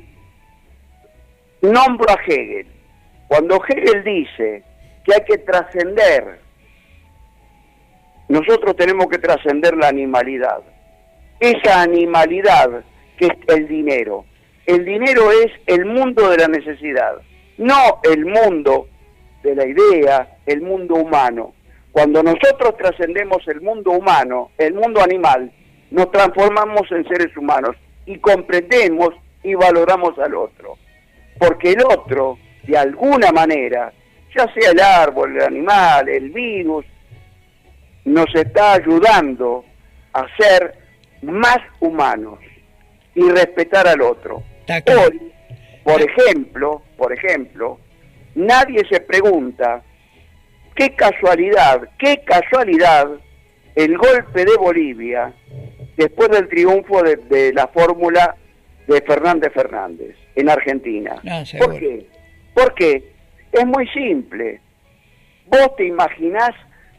nombro 1.63 2.07
a 2.11 2.19
Hegel. 2.27 2.67
Cuando 3.29 3.61
Hegel 3.67 4.05
dice 4.05 4.63
que 5.05 5.15
hay 5.15 5.25
que 5.27 5.39
trascender, 5.39 6.41
nosotros 8.29 8.77
tenemos 8.77 9.07
que 9.09 9.19
trascender 9.19 9.77
la 9.77 9.89
animalidad. 9.89 10.61
Esa 11.41 11.83
animalidad 11.83 12.85
que 13.17 13.27
es 13.27 13.33
el 13.49 13.69
dinero. 13.69 14.25
El 14.67 14.85
dinero 14.85 15.31
es 15.33 15.51
el 15.67 15.87
mundo 15.87 16.29
de 16.29 16.37
la 16.37 16.49
necesidad, 16.49 17.17
no 17.57 18.01
el 18.03 18.27
mundo 18.27 18.87
de 19.43 19.55
la 19.55 19.67
idea, 19.67 20.37
el 20.45 20.61
mundo 20.61 20.97
humano. 20.97 21.55
Cuando 21.91 22.23
nosotros 22.23 22.77
trascendemos 22.77 23.39
el 23.49 23.63
mundo 23.63 23.93
humano, 23.93 24.51
el 24.59 24.75
mundo 24.75 25.01
animal, 25.03 25.51
nos 25.91 26.11
transformamos 26.11 26.91
en 26.91 27.07
seres 27.09 27.37
humanos 27.37 27.77
y 28.07 28.19
comprendemos 28.19 29.11
y 29.43 29.55
valoramos 29.55 30.19
al 30.19 30.35
otro. 30.35 30.77
Porque 31.39 31.73
el 31.73 31.83
otro, 31.85 32.39
de 32.65 32.77
alguna 32.77 33.31
manera, 33.33 33.93
ya 34.37 34.53
sea 34.53 34.71
el 34.73 34.81
árbol, 34.81 35.37
el 35.37 35.43
animal, 35.43 36.09
el 36.09 36.31
virus, 36.31 36.85
nos 38.05 38.35
está 38.35 38.75
ayudando 38.75 39.65
a 40.13 40.27
ser 40.37 40.75
más 41.23 41.59
humanos 41.81 42.39
y 43.15 43.29
respetar 43.31 43.87
al 43.89 44.01
otro. 44.03 44.43
Hoy, 44.69 45.33
por 45.85 46.01
ejemplo, 46.03 46.83
por 46.97 47.13
ejemplo, 47.13 47.79
nadie 48.35 48.83
se 48.91 49.01
pregunta 49.01 49.83
qué 50.75 50.95
casualidad, 50.95 51.89
qué 51.99 52.23
casualidad 52.25 53.09
el 53.75 53.97
golpe 53.97 54.45
de 54.45 54.57
Bolivia 54.57 55.33
después 55.99 56.29
del 56.31 56.49
triunfo 56.49 57.03
de, 57.03 57.17
de 57.17 57.53
la 57.53 57.67
fórmula 57.69 58.35
de 58.87 59.03
Fernández 59.03 59.53
Fernández 59.53 60.17
en 60.35 60.49
Argentina. 60.49 61.17
Seguro. 61.45 61.69
¿Por 61.73 61.79
qué? 61.81 62.07
Porque 62.55 63.13
es 63.53 63.67
muy 63.67 63.87
simple. 63.89 64.61
¿Vos 65.47 65.77
te 65.77 65.85
imaginás 65.87 66.51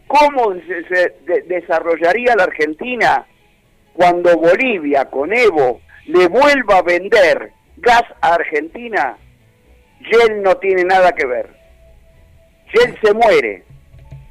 cómo 0.08 0.54
se, 0.68 0.84
se 0.88 1.16
de- 1.26 1.42
desarrollaría 1.48 2.36
la 2.36 2.44
Argentina 2.44 3.26
cuando 3.94 4.38
Bolivia 4.38 5.06
con 5.06 5.34
Evo 5.34 5.82
le 6.06 6.28
vuelva 6.28 6.78
a 6.78 6.82
vender 6.84 7.52
gas 7.78 8.04
a 8.22 8.36
Argentina? 8.36 9.18
Shell 10.02 10.42
no 10.42 10.56
tiene 10.58 10.84
nada 10.84 11.12
que 11.14 11.26
ver. 11.26 11.50
Shell 12.74 12.96
se 13.04 13.14
muere 13.14 13.64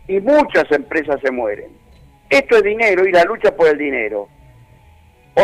y 0.06 0.20
muchas 0.20 0.70
empresas 0.72 1.20
se 1.22 1.30
mueren. 1.30 1.70
Esto 2.30 2.56
es 2.56 2.62
dinero 2.62 3.06
y 3.06 3.12
la 3.12 3.24
lucha 3.24 3.54
por 3.56 3.68
el 3.68 3.78
dinero. 3.78 4.28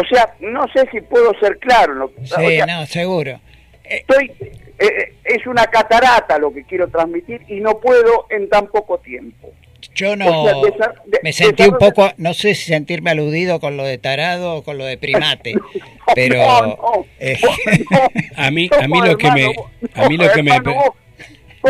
O 0.00 0.04
sea, 0.08 0.34
no 0.40 0.64
sé 0.74 0.88
si 0.92 1.00
puedo 1.00 1.32
ser 1.40 1.58
claro. 1.58 1.94
¿no? 1.94 2.08
Sí, 2.24 2.32
O 2.34 2.48
sea, 2.50 2.66
no, 2.66 2.86
seguro. 2.86 3.40
estoy 3.84 4.32
eh, 4.40 4.86
eh, 4.86 5.14
es 5.24 5.46
una 5.46 5.64
catarata 5.66 6.36
lo 6.38 6.52
que 6.52 6.64
quiero 6.64 6.88
transmitir 6.88 7.42
y 7.48 7.60
no 7.60 7.78
puedo 7.80 8.26
en 8.30 8.48
tan 8.48 8.66
poco 8.66 8.98
tiempo. 8.98 9.50
Yo 9.94 10.16
no 10.16 10.26
O 10.26 10.44
sea, 10.46 10.54
desa- 10.54 10.94
de- 11.04 11.20
me 11.22 11.32
sentí 11.32 11.62
un 11.64 11.76
poco, 11.78 12.10
no 12.16 12.32
sé 12.34 12.54
si 12.54 12.72
sentirme 12.72 13.10
aludido 13.10 13.60
con 13.60 13.76
lo 13.76 13.84
de 13.84 13.98
tarado 13.98 14.56
o 14.56 14.62
con 14.64 14.78
lo 14.78 14.84
de 14.86 14.96
primate, 14.98 15.54
pero 16.14 16.38
No, 16.38 16.66
no. 16.66 17.06
eh, 17.20 17.38
A 18.36 18.50
mí, 18.50 18.68
a 18.80 18.88
mí 18.88 19.00
lo 19.00 19.16
que 19.16 19.30
me, 19.30 19.54
a 19.94 20.08
mí 20.08 20.16
lo 20.16 20.32
que 20.32 20.42
me, 20.42 20.58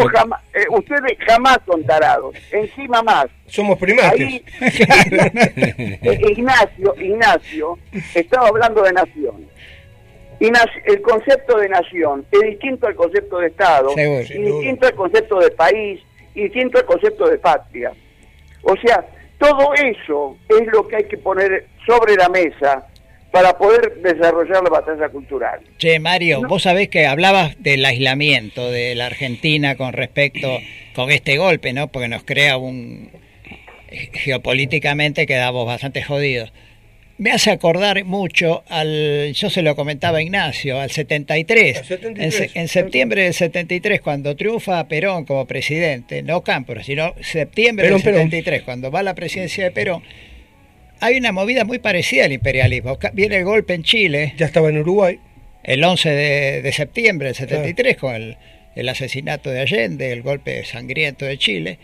vos- 0.03 0.13
jamás- 0.13 0.41
eh, 0.55 0.65
ustedes 0.71 1.17
jamás 1.27 1.59
son 1.67 1.85
tarados, 1.85 2.35
encima 2.53 3.03
más. 3.03 3.27
Somos 3.47 3.79
primates. 3.79 4.21
Ahí, 4.21 4.45
eh, 4.61 6.21
Ignacio, 6.31 6.95
Ignacio 6.99 7.79
estaba 8.15 8.49
hablando 8.49 8.83
de 8.83 8.93
nación. 8.93 9.47
Y 10.41 10.51
el 10.87 11.01
concepto 11.01 11.57
de 11.59 11.69
nación 11.69 12.27
es 12.31 12.41
distinto 12.41 12.87
al 12.89 12.95
concepto 12.97 13.39
de 13.39 13.47
Estado, 13.47 13.91
Seguro. 13.91 14.21
y 14.23 14.43
distinto 14.43 14.87
al 14.87 14.95
concepto 14.95 15.39
de 15.39 15.51
país, 15.53 16.01
y 16.35 16.43
distinto 16.43 16.79
al 16.79 16.85
concepto 16.85 17.29
de 17.29 17.39
patria. 17.39 17.93
O 18.63 18.75
sea, 18.77 19.05
todo 19.39 19.73
eso 19.75 20.37
es 20.49 20.67
lo 20.73 20.87
que 20.89 20.97
hay 20.97 21.05
que 21.05 21.17
poner 21.19 21.67
sobre 21.87 22.17
la 22.17 22.29
mesa 22.29 22.87
para 23.35 23.59
poder 23.59 23.97
desarrollar 23.97 24.63
la 24.63 24.71
batalla 24.71 25.09
cultural. 25.09 25.59
Che, 25.77 25.99
Mario, 25.99 26.43
vos 26.47 26.63
sabés 26.63 26.89
que 26.89 27.05
hablabas 27.05 27.61
del 27.61 27.85
aislamiento 27.85 28.71
de 28.71 28.95
la 28.95 29.07
Argentina 29.07 29.75
con 29.75 29.93
respecto 29.93 30.61
con 30.95 31.11
este 31.11 31.37
golpe, 31.37 31.73
¿no? 31.73 31.89
Porque 31.89 32.07
nos 32.07 32.23
crea 32.23 32.59
un 32.59 33.11
geopolíticamente 33.91 35.27
quedamos 35.27 35.67
bastante 35.67 36.01
jodidos. 36.05 36.53
Me 37.19 37.33
hace 37.33 37.51
acordar 37.51 38.05
mucho 38.05 38.63
al, 38.69 39.33
yo 39.35 39.51
se 39.51 39.63
lo 39.63 39.75
comentaba 39.75 40.19
a 40.19 40.23
Ignacio, 40.23 40.81
al 40.81 40.93
73. 40.93 41.79
Al 41.79 41.85
73. 41.85 42.39
En, 42.55 42.61
en 42.61 42.69
septiembre 42.69 43.25
del 43.25 43.35
73, 43.35 44.01
cuando 44.01 44.37
triunfa 44.37 44.87
Perón 44.87 45.25
como 45.25 45.45
presidente, 45.47 46.23
no 46.23 46.43
Cámpora, 46.43 46.85
sino 46.85 47.15
septiembre 47.21 47.87
Perón, 47.87 47.99
del 47.99 48.05
Perón. 48.05 48.31
73, 48.31 48.63
cuando 48.63 48.93
va 48.93 49.03
la 49.03 49.17
presidencia 49.17 49.65
de 49.65 49.73
Perón, 49.73 50.05
hay 51.05 51.19
una 51.19 51.33
movida 51.33 51.65
muy 51.65 51.79
parecida 51.79 52.25
al 52.25 52.33
imperialismo. 52.33 52.99
Viene 53.13 53.37
el 53.37 53.45
golpe 53.45 53.75
en 53.75 53.83
Chile, 53.83 54.33
Ya 54.39 54.47
estaba 54.47 54.71
en 54.71 54.79
Uruguay. 54.79 55.19
el 55.63 55.85
11 55.85 56.09
de, 56.11 56.63
de 56.63 56.73
septiembre 56.73 57.29
del 57.29 57.35
73 57.37 57.97
con 57.99 58.15
el, 58.15 58.37
el 58.75 58.89
asesinato 58.89 59.51
de 59.51 59.61
Allende, 59.61 60.13
el 60.13 60.23
golpe 60.23 60.65
sangriento 60.65 61.27
de 61.27 61.37
Chile, 61.37 61.79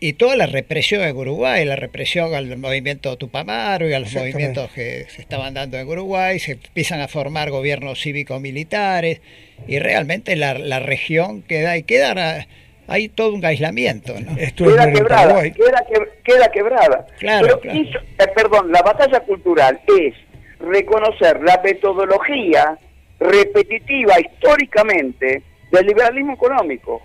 y 0.00 0.14
toda 0.14 0.36
la 0.36 0.46
represión 0.46 1.02
en 1.02 1.16
Uruguay, 1.16 1.64
la 1.64 1.76
represión 1.76 2.34
al 2.34 2.56
movimiento 2.56 3.16
Tupamaro 3.16 3.88
y 3.88 3.92
a 3.92 4.00
los 4.00 4.12
movimientos 4.14 4.70
que 4.72 5.06
se 5.08 5.22
estaban 5.22 5.54
dando 5.54 5.76
en 5.78 5.86
Uruguay, 5.88 6.38
se 6.38 6.52
empiezan 6.52 7.00
a 7.00 7.08
formar 7.08 7.50
gobiernos 7.50 8.00
cívico-militares 8.00 9.20
y 9.66 9.78
realmente 9.78 10.36
la, 10.36 10.54
la 10.54 10.80
región 10.80 11.42
queda 11.42 11.76
y 11.76 11.82
queda 11.82 12.46
hay 12.88 13.08
todo 13.10 13.34
un 13.34 13.44
aislamiento, 13.44 14.14
¿no? 14.18 14.36
Esto 14.38 14.64
es 14.64 14.72
queda 14.72 14.92
quebrada, 14.92 15.42
queda, 15.42 15.84
que- 15.88 16.08
queda 16.24 16.50
quebrada. 16.50 17.06
Claro, 17.18 17.46
Pero 17.46 17.60
claro. 17.60 17.78
hizo- 17.80 17.98
eh, 17.98 18.26
perdón, 18.34 18.72
la 18.72 18.82
batalla 18.82 19.20
cultural 19.20 19.80
es 19.86 20.14
reconocer 20.58 21.40
la 21.42 21.60
metodología 21.62 22.76
repetitiva 23.20 24.14
históricamente 24.20 25.42
del 25.70 25.86
liberalismo 25.86 26.32
económico. 26.34 27.02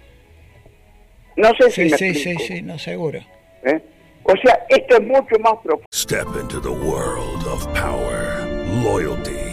No 1.35 1.49
sé 1.59 1.69
si 1.71 1.83
Sí, 1.85 1.91
me 1.91 1.97
sí, 1.97 2.13
sí, 2.15 2.35
sí, 2.37 2.61
no 2.61 2.77
seguro. 2.79 3.19
¿eh? 3.63 3.79
O 4.23 4.33
sea, 4.37 4.59
esto 4.69 4.95
es 4.97 5.01
mucho 5.03 5.37
más 5.39 5.53
profundo. 5.63 5.85
Step 5.93 6.27
into 6.41 6.61
the 6.61 6.69
world 6.69 7.45
of 7.47 7.65
power, 7.77 8.47
loyalty, 8.83 9.52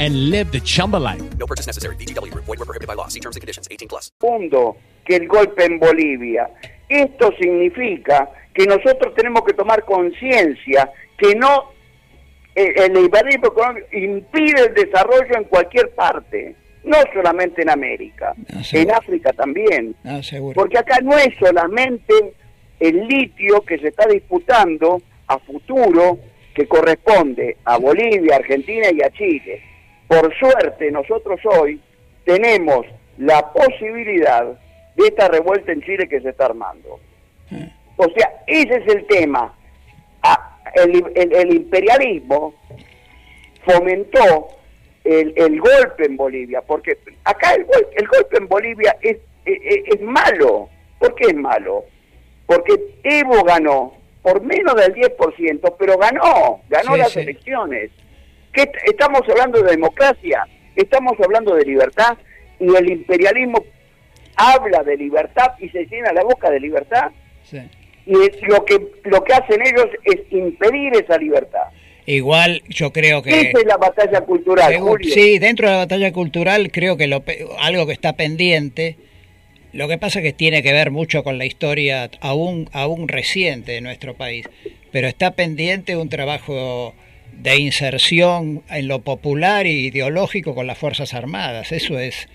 and 0.00 0.30
live 0.30 0.50
the 0.50 0.60
Chumba 0.60 0.96
life. 0.96 1.22
No 1.38 1.46
purchase 1.46 1.66
necessary. 1.66 1.94
Group. 1.96 2.44
Void 2.46 2.58
were 2.58 2.64
prohibited 2.64 2.88
by 2.88 2.94
law. 2.94 3.06
See 3.08 3.20
terms 3.20 3.36
and 3.36 3.42
conditions. 3.42 3.68
18 3.70 3.88
plus. 3.88 4.10
Segundo, 4.20 4.76
que 5.04 5.16
el 5.16 5.28
golpe 5.28 5.64
en 5.64 5.78
Bolivia. 5.78 6.48
Esto 6.88 7.30
significa 7.38 8.28
que 8.52 8.66
nosotros 8.66 9.14
tenemos 9.14 9.44
que 9.44 9.52
tomar 9.52 9.84
conciencia 9.84 10.90
que 11.16 11.34
no 11.36 11.72
eh, 12.54 12.72
el 12.76 12.94
liberalismo 12.94 13.48
económico 13.48 13.86
impide 13.92 14.66
el 14.66 14.74
desarrollo 14.74 15.36
en 15.36 15.44
cualquier 15.44 15.90
parte, 15.90 16.56
no 16.82 16.96
solamente 17.14 17.62
en 17.62 17.70
América, 17.70 18.34
en 18.72 18.90
África 18.90 19.32
también. 19.32 19.94
No, 20.02 20.22
seguro. 20.22 20.54
Porque 20.54 20.78
acá 20.78 20.98
no 21.02 21.16
es 21.16 21.28
solamente 21.38 22.34
el 22.80 23.06
litio 23.06 23.60
que 23.60 23.78
se 23.78 23.88
está 23.88 24.06
disputando 24.06 25.00
a 25.28 25.38
futuro 25.38 26.18
que 26.54 26.66
corresponde 26.66 27.58
a 27.64 27.76
Bolivia, 27.78 28.36
Argentina 28.36 28.88
y 28.92 29.02
a 29.02 29.10
Chile. 29.10 29.62
Por 30.10 30.36
suerte, 30.40 30.90
nosotros 30.90 31.38
hoy 31.44 31.80
tenemos 32.24 32.84
la 33.16 33.52
posibilidad 33.52 34.44
de 34.96 35.06
esta 35.06 35.28
revuelta 35.28 35.70
en 35.70 35.82
Chile 35.82 36.08
que 36.08 36.20
se 36.20 36.30
está 36.30 36.46
armando. 36.46 36.98
O 37.96 38.04
sea, 38.16 38.42
ese 38.48 38.74
es 38.78 38.88
el 38.92 39.06
tema. 39.06 39.54
Ah, 40.24 40.58
el, 40.74 41.04
el- 41.14 41.32
el 41.32 41.54
imperialismo 41.54 42.54
fomentó 43.64 44.48
el, 45.04 45.32
el 45.36 45.60
golpe 45.60 46.06
en 46.06 46.16
Bolivia, 46.16 46.60
porque 46.62 46.98
acá 47.22 47.54
el, 47.54 47.64
gol- 47.66 47.86
el 47.94 48.08
golpe 48.08 48.36
en 48.38 48.48
Bolivia 48.48 48.96
es, 49.02 49.16
es, 49.44 49.58
es 49.94 50.00
malo. 50.00 50.68
¿Por 50.98 51.14
qué 51.14 51.26
es 51.28 51.36
malo? 51.36 51.84
Porque 52.46 52.74
Evo 53.04 53.44
ganó 53.44 53.94
por 54.22 54.42
menos 54.42 54.74
del 54.74 54.92
10%, 54.92 55.76
pero 55.78 55.96
ganó, 55.98 56.62
ganó 56.68 56.94
Sí, 56.94 56.98
las 56.98 57.12
sí. 57.12 57.20
elecciones. 57.20 57.92
¿Qué 58.52 58.62
est- 58.62 58.74
estamos 58.86 59.22
hablando 59.28 59.62
de 59.62 59.70
democracia, 59.72 60.46
estamos 60.76 61.14
hablando 61.22 61.54
de 61.54 61.64
libertad, 61.64 62.16
y 62.58 62.74
el 62.76 62.90
imperialismo 62.90 63.64
habla 64.36 64.82
de 64.82 64.96
libertad 64.96 65.52
y 65.58 65.68
se 65.70 65.84
llena 65.86 66.12
la 66.12 66.22
boca 66.22 66.50
de 66.50 66.60
libertad, 66.60 67.10
Sí. 67.44 67.58
y 68.06 68.12
lo 68.46 68.64
que, 68.64 68.78
lo 69.04 69.22
que 69.24 69.32
hacen 69.34 69.60
ellos 69.62 69.86
es 70.04 70.20
impedir 70.30 70.94
esa 70.94 71.16
libertad. 71.18 71.64
Igual 72.06 72.62
yo 72.68 72.92
creo 72.92 73.22
que... 73.22 73.30
Esa 73.30 73.58
es 73.60 73.66
la 73.66 73.76
batalla 73.76 74.20
cultural, 74.22 74.76
Julio. 74.78 75.12
sí, 75.14 75.38
dentro 75.38 75.66
de 75.68 75.72
la 75.74 75.78
batalla 75.80 76.12
cultural 76.12 76.70
creo 76.72 76.96
que 76.96 77.06
lo, 77.06 77.22
algo 77.60 77.86
que 77.86 77.92
está 77.92 78.14
pendiente, 78.16 78.96
lo 79.72 79.86
que 79.86 79.98
pasa 79.98 80.18
es 80.18 80.24
que 80.24 80.32
tiene 80.32 80.62
que 80.62 80.72
ver 80.72 80.90
mucho 80.90 81.22
con 81.22 81.38
la 81.38 81.44
historia 81.44 82.10
aún, 82.20 82.68
aún 82.72 83.06
reciente 83.06 83.72
de 83.72 83.80
nuestro 83.80 84.14
país, 84.14 84.48
pero 84.90 85.06
está 85.06 85.32
pendiente 85.32 85.96
un 85.96 86.08
trabajo 86.08 86.94
de 87.42 87.56
inserción 87.58 88.62
en 88.70 88.88
lo 88.88 89.00
popular 89.00 89.66
e 89.66 89.70
ideológico 89.70 90.54
con 90.54 90.66
las 90.66 90.78
Fuerzas 90.78 91.14
Armadas, 91.14 91.72
eso 91.72 91.98
es, 91.98 92.28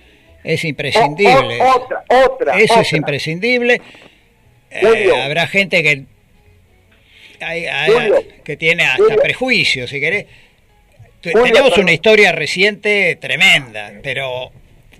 es 0.43 0.63
imprescindible. 0.65 1.59
O- 1.61 1.75
otra, 1.83 2.03
otra, 2.25 2.57
Eso 2.59 2.79
es 2.81 2.91
imprescindible. 2.93 3.81
Eh, 4.71 5.09
habrá 5.23 5.47
gente 5.47 5.81
que 5.83 6.05
hay- 7.41 7.65
que 8.43 8.57
tiene 8.57 8.83
hasta 8.83 9.03
Julio. 9.03 9.19
prejuicios, 9.21 9.89
si 9.89 9.99
querés. 9.99 10.25
Julio, 11.23 11.43
Tenemos 11.43 11.69
perdón. 11.71 11.83
una 11.85 11.91
historia 11.93 12.31
reciente 12.31 13.15
tremenda, 13.19 13.91
pero 14.03 14.51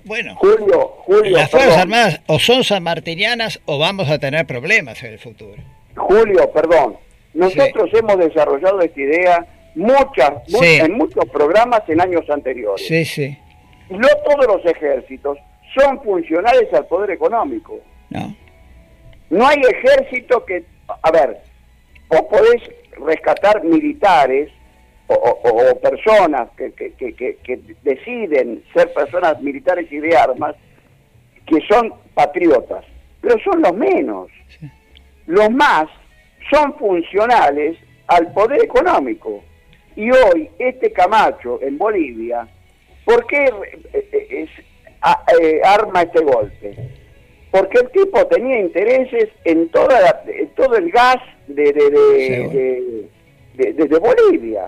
bueno, 0.05 0.35
Julio, 0.35 0.95
Julio, 1.05 1.31
las 1.37 1.49
Fuerzas 1.51 1.69
perdón. 1.75 1.81
Armadas 1.93 2.21
o 2.27 2.39
son 2.39 2.63
sanmartinianas 2.63 3.59
o 3.65 3.77
vamos 3.77 4.09
a 4.09 4.17
tener 4.17 4.45
problemas 4.45 5.01
en 5.03 5.13
el 5.13 5.19
futuro. 5.19 5.61
Julio, 5.95 6.51
perdón. 6.51 6.97
Nosotros 7.33 7.89
hemos 7.93 8.17
desarrollado 8.17 8.81
esta 8.81 8.99
idea 8.99 9.45
muchas, 9.75 10.31
mu- 10.49 10.59
Sí. 10.59 10.77
en 10.81 10.93
muchos 10.93 11.25
programas 11.31 11.81
en 11.87 12.01
años 12.01 12.29
anteriores. 12.29 12.85
Sí, 12.87 13.05
sí. 13.05 13.37
No 13.89 14.07
todos 14.25 14.47
los 14.47 14.65
ejércitos 14.65 15.37
son 15.77 16.01
funcionales 16.03 16.73
al 16.73 16.85
poder 16.87 17.11
económico. 17.11 17.79
No. 18.09 18.35
No 19.29 19.47
hay 19.47 19.57
ejército 19.61 20.43
que... 20.45 20.63
A 21.01 21.11
ver, 21.11 21.39
vos 22.09 22.21
podés 22.29 22.61
rescatar 23.05 23.63
militares 23.63 24.49
o, 25.07 25.13
o- 25.13 25.71
o 25.71 25.79
personas 25.81 26.49
que, 26.57 26.71
que- 26.73 26.93
que- 26.93 27.13
que- 27.13 27.37
que 27.43 27.59
deciden 27.83 28.63
ser 28.73 28.93
personas 28.93 29.39
militares 29.41 29.91
y 29.91 29.97
de 29.97 30.15
armas 30.15 30.55
que 31.45 31.59
son 31.69 31.93
patriotas, 32.15 32.83
pero 33.21 33.35
son 33.43 33.61
los 33.61 33.73
menos. 33.75 34.29
Los 35.27 35.49
más 35.51 35.85
son 36.51 36.73
funcionales 36.77 37.77
al 38.07 38.31
poder 38.33 38.63
económico. 38.63 39.43
Y 39.95 40.11
hoy 40.11 40.49
este 40.59 40.91
Camacho 40.91 41.59
en 41.61 41.77
Bolivia, 41.77 42.47
¿por 43.05 43.25
qué 43.27 43.45
eh, 43.45 43.79
eh, 44.11 44.27
es- 44.43 44.65
a- 45.01 45.23
eh, 45.41 45.61
arma 45.63 46.01
este 46.03 46.21
golpe? 46.21 46.75
Porque 47.51 47.79
el 47.79 47.89
tipo 47.91 48.25
tenía 48.27 48.59
intereses 48.59 49.29
en 49.45 49.69
toda 49.69 50.01
la- 50.01 50.23
en 50.27 50.49
todo 50.49 50.75
el 50.75 50.91
gas 50.91 51.17
de, 51.47 51.71
Bolivia, 53.99 54.65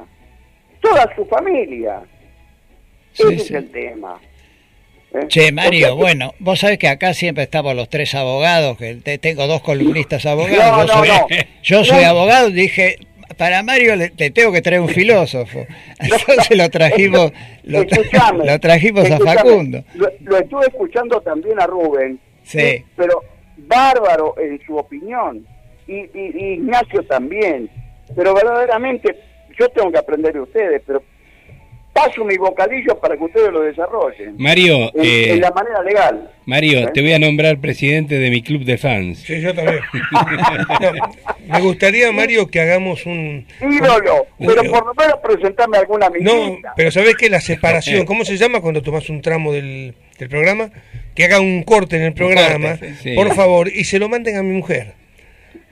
toda 0.81 1.13
su 1.15 1.25
familia. 1.25 2.01
Sí, 3.13 3.23
Ese 3.23 3.37
sí. 3.39 3.43
es 3.43 3.51
el 3.51 3.71
tema. 3.71 4.19
¿eh? 5.13 5.27
Che, 5.27 5.51
Mario, 5.51 5.89
Porque- 5.89 6.01
bueno, 6.03 6.33
vos 6.39 6.59
sabés 6.59 6.77
que 6.77 6.87
acá 6.87 7.13
siempre 7.13 7.43
estamos 7.43 7.75
los 7.75 7.89
tres 7.89 8.13
abogados, 8.15 8.77
que 8.77 8.95
te- 8.95 9.17
tengo 9.17 9.47
dos 9.47 9.61
columnistas 9.61 10.25
abogados. 10.25 10.57
No, 10.57 10.85
yo 10.85 10.87
no, 10.87 10.93
soy, 10.99 11.07
no. 11.09 11.27
yo 11.63 11.83
soy 11.83 12.03
abogado, 12.03 12.49
dije, 12.51 12.97
para 13.35 13.61
Mario 13.63 13.95
le, 13.95 14.11
le 14.15 14.31
tengo 14.31 14.51
que 14.51 14.61
traer 14.61 14.81
un 14.81 14.89
filósofo. 14.89 15.65
Entonces 15.99 16.57
lo 16.57 16.69
trajimos, 16.69 17.31
lo, 17.63 17.83
tra- 17.83 17.99
Escuchame, 18.01 18.45
lo 18.45 18.59
trajimos 18.59 19.11
a 19.11 19.17
Facundo. 19.19 19.83
Lo, 19.95 20.09
lo 20.21 20.37
estuve 20.37 20.65
escuchando 20.67 21.19
también 21.21 21.59
a 21.59 21.67
Rubén. 21.67 22.19
Sí. 22.43 22.83
Pero 22.95 23.21
bárbaro 23.57 24.35
en 24.39 24.59
su 24.65 24.75
opinión. 24.77 25.45
Y, 25.87 25.95
y- 25.95 26.31
y 26.35 26.45
Ignacio 26.53 27.03
también. 27.03 27.69
Pero 28.15 28.33
verdaderamente, 28.33 29.15
yo 29.59 29.67
tengo 29.69 29.91
que 29.91 29.97
aprender 29.97 30.33
de 30.33 30.41
ustedes, 30.41 30.81
pero 30.85 31.03
paso 31.97 32.23
mi 32.23 32.37
bocadillo 32.37 32.99
para 32.99 33.17
que 33.17 33.23
ustedes 33.23 33.51
lo 33.51 33.61
desarrollen. 33.61 34.35
Mario, 34.37 34.91
En, 34.93 35.03
eh, 35.03 35.31
en 35.33 35.41
la 35.41 35.51
manera 35.51 35.81
legal. 35.83 36.31
Mario, 36.45 36.79
¿Eh? 36.79 36.91
te 36.93 37.01
voy 37.01 37.13
a 37.13 37.19
nombrar 37.19 37.57
presidente 37.59 38.19
de 38.19 38.29
mi 38.29 38.41
club 38.41 38.63
de 38.63 38.77
fans. 38.77 39.19
Sí, 39.19 39.41
yo 39.41 39.53
también. 39.53 39.79
No, 41.47 41.53
me 41.53 41.61
gustaría, 41.61 42.11
Mario, 42.11 42.47
que 42.47 42.59
hagamos 42.59 43.05
un... 43.05 43.45
Ídolo, 43.61 44.27
pero 44.37 44.63
por 44.69 44.85
lo 44.85 44.93
menos 44.93 45.15
presentarme 45.23 45.77
alguna 45.77 46.09
No, 46.19 46.31
amiguita. 46.43 46.73
pero 46.75 46.91
¿sabés 46.91 47.15
qué? 47.15 47.29
La 47.29 47.41
separación, 47.41 48.05
¿cómo 48.05 48.25
se 48.25 48.37
llama 48.37 48.59
cuando 48.61 48.81
tomas 48.81 49.09
un 49.09 49.21
tramo 49.21 49.53
del, 49.53 49.95
del 50.19 50.29
programa? 50.29 50.69
Que 51.15 51.23
haga 51.23 51.39
un 51.39 51.63
corte 51.63 51.95
en 51.95 52.03
el 52.03 52.13
programa, 52.13 52.71
corte, 52.71 52.93
sí. 53.01 53.15
por 53.15 53.33
favor, 53.33 53.69
y 53.69 53.85
se 53.85 53.97
lo 53.97 54.07
manden 54.09 54.37
a 54.37 54.43
mi 54.43 54.55
mujer. 54.55 54.93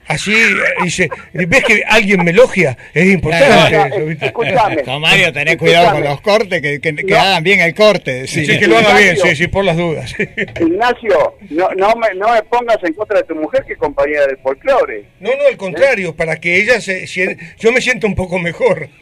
Así, 0.08 0.32
eh, 0.32 0.54
dice, 0.84 1.08
¿ves 1.32 1.64
que 1.64 1.82
alguien 1.86 2.24
me 2.24 2.30
elogia? 2.30 2.76
Es 2.94 3.06
importante. 3.06 3.76
No, 3.76 3.88
no, 4.06 4.10
escuchame. 4.26 4.82
Con 4.84 5.00
Mario, 5.00 5.32
tenés 5.32 5.56
cuidado 5.56 5.92
con 5.92 6.04
los 6.04 6.20
cortes, 6.20 6.62
que, 6.62 6.80
que- 6.80 6.94
que 6.94 7.02
No. 7.04 7.18
hagan 7.20 7.42
bien 7.42 7.60
el 7.60 7.74
corte. 7.74 8.26
Sí, 8.28 8.46
Sí, 8.46 8.58
que 8.58 8.66
lo 8.68 8.78
haga 8.78 8.96
bien, 8.96 9.16
sí, 9.16 9.34
sí, 9.34 9.48
por 9.48 9.64
las 9.64 9.76
dudas. 9.76 10.14
Ignacio, 10.60 11.34
no, 11.50 11.68
no, 11.76 11.94
me, 11.96 12.14
no 12.14 12.32
me 12.32 12.42
pongas 12.44 12.78
en 12.84 12.92
contra 12.94 13.18
de 13.18 13.24
tu 13.24 13.34
mujer 13.34 13.64
que 13.66 13.72
es 13.72 13.78
compañera 13.78 14.26
del 14.26 14.38
folclore. 14.38 15.04
No, 15.20 15.30
no, 15.30 15.46
al 15.48 15.56
contrario, 15.56 16.14
para 16.14 16.36
que 16.36 16.56
ella 16.62 16.80
se... 16.80 17.06
sien- 17.06 17.38
yo 17.58 17.72
me 17.72 17.80
siento 17.80 18.06
un 18.06 18.14
poco 18.14 18.38
mejor. 18.38 18.88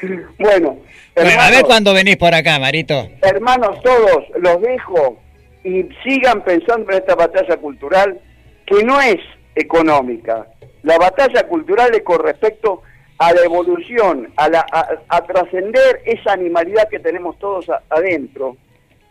Bueno, 0.00 0.28
Bueno, 0.38 0.78
a 1.16 1.22
ver 1.22 1.32
hermanos, 1.32 1.62
cuándo 1.64 1.92
venís 1.94 2.16
por 2.16 2.32
acá, 2.34 2.58
Marito. 2.58 3.10
hermanos 3.22 3.82
todos, 3.82 4.24
los 4.38 4.60
dejo 4.62 5.20
y 5.66 5.88
sigan 6.04 6.42
pensando 6.44 6.90
en 6.92 6.98
esta 6.98 7.14
batalla 7.14 7.56
cultural 7.56 8.20
que 8.64 8.84
no 8.84 9.00
es 9.00 9.16
económica. 9.54 10.46
La 10.82 10.96
batalla 10.98 11.42
cultural 11.48 11.94
es 11.94 12.02
con 12.02 12.20
respecto 12.22 12.82
a 13.18 13.32
la 13.32 13.40
evolución, 13.42 14.28
a, 14.36 14.48
la, 14.48 14.64
a, 15.08 15.20
trascender 15.26 16.02
esa 16.04 16.32
animalidad 16.32 16.88
que 16.88 16.98
tenemos 17.00 17.38
todos 17.38 17.66
adentro 17.88 18.56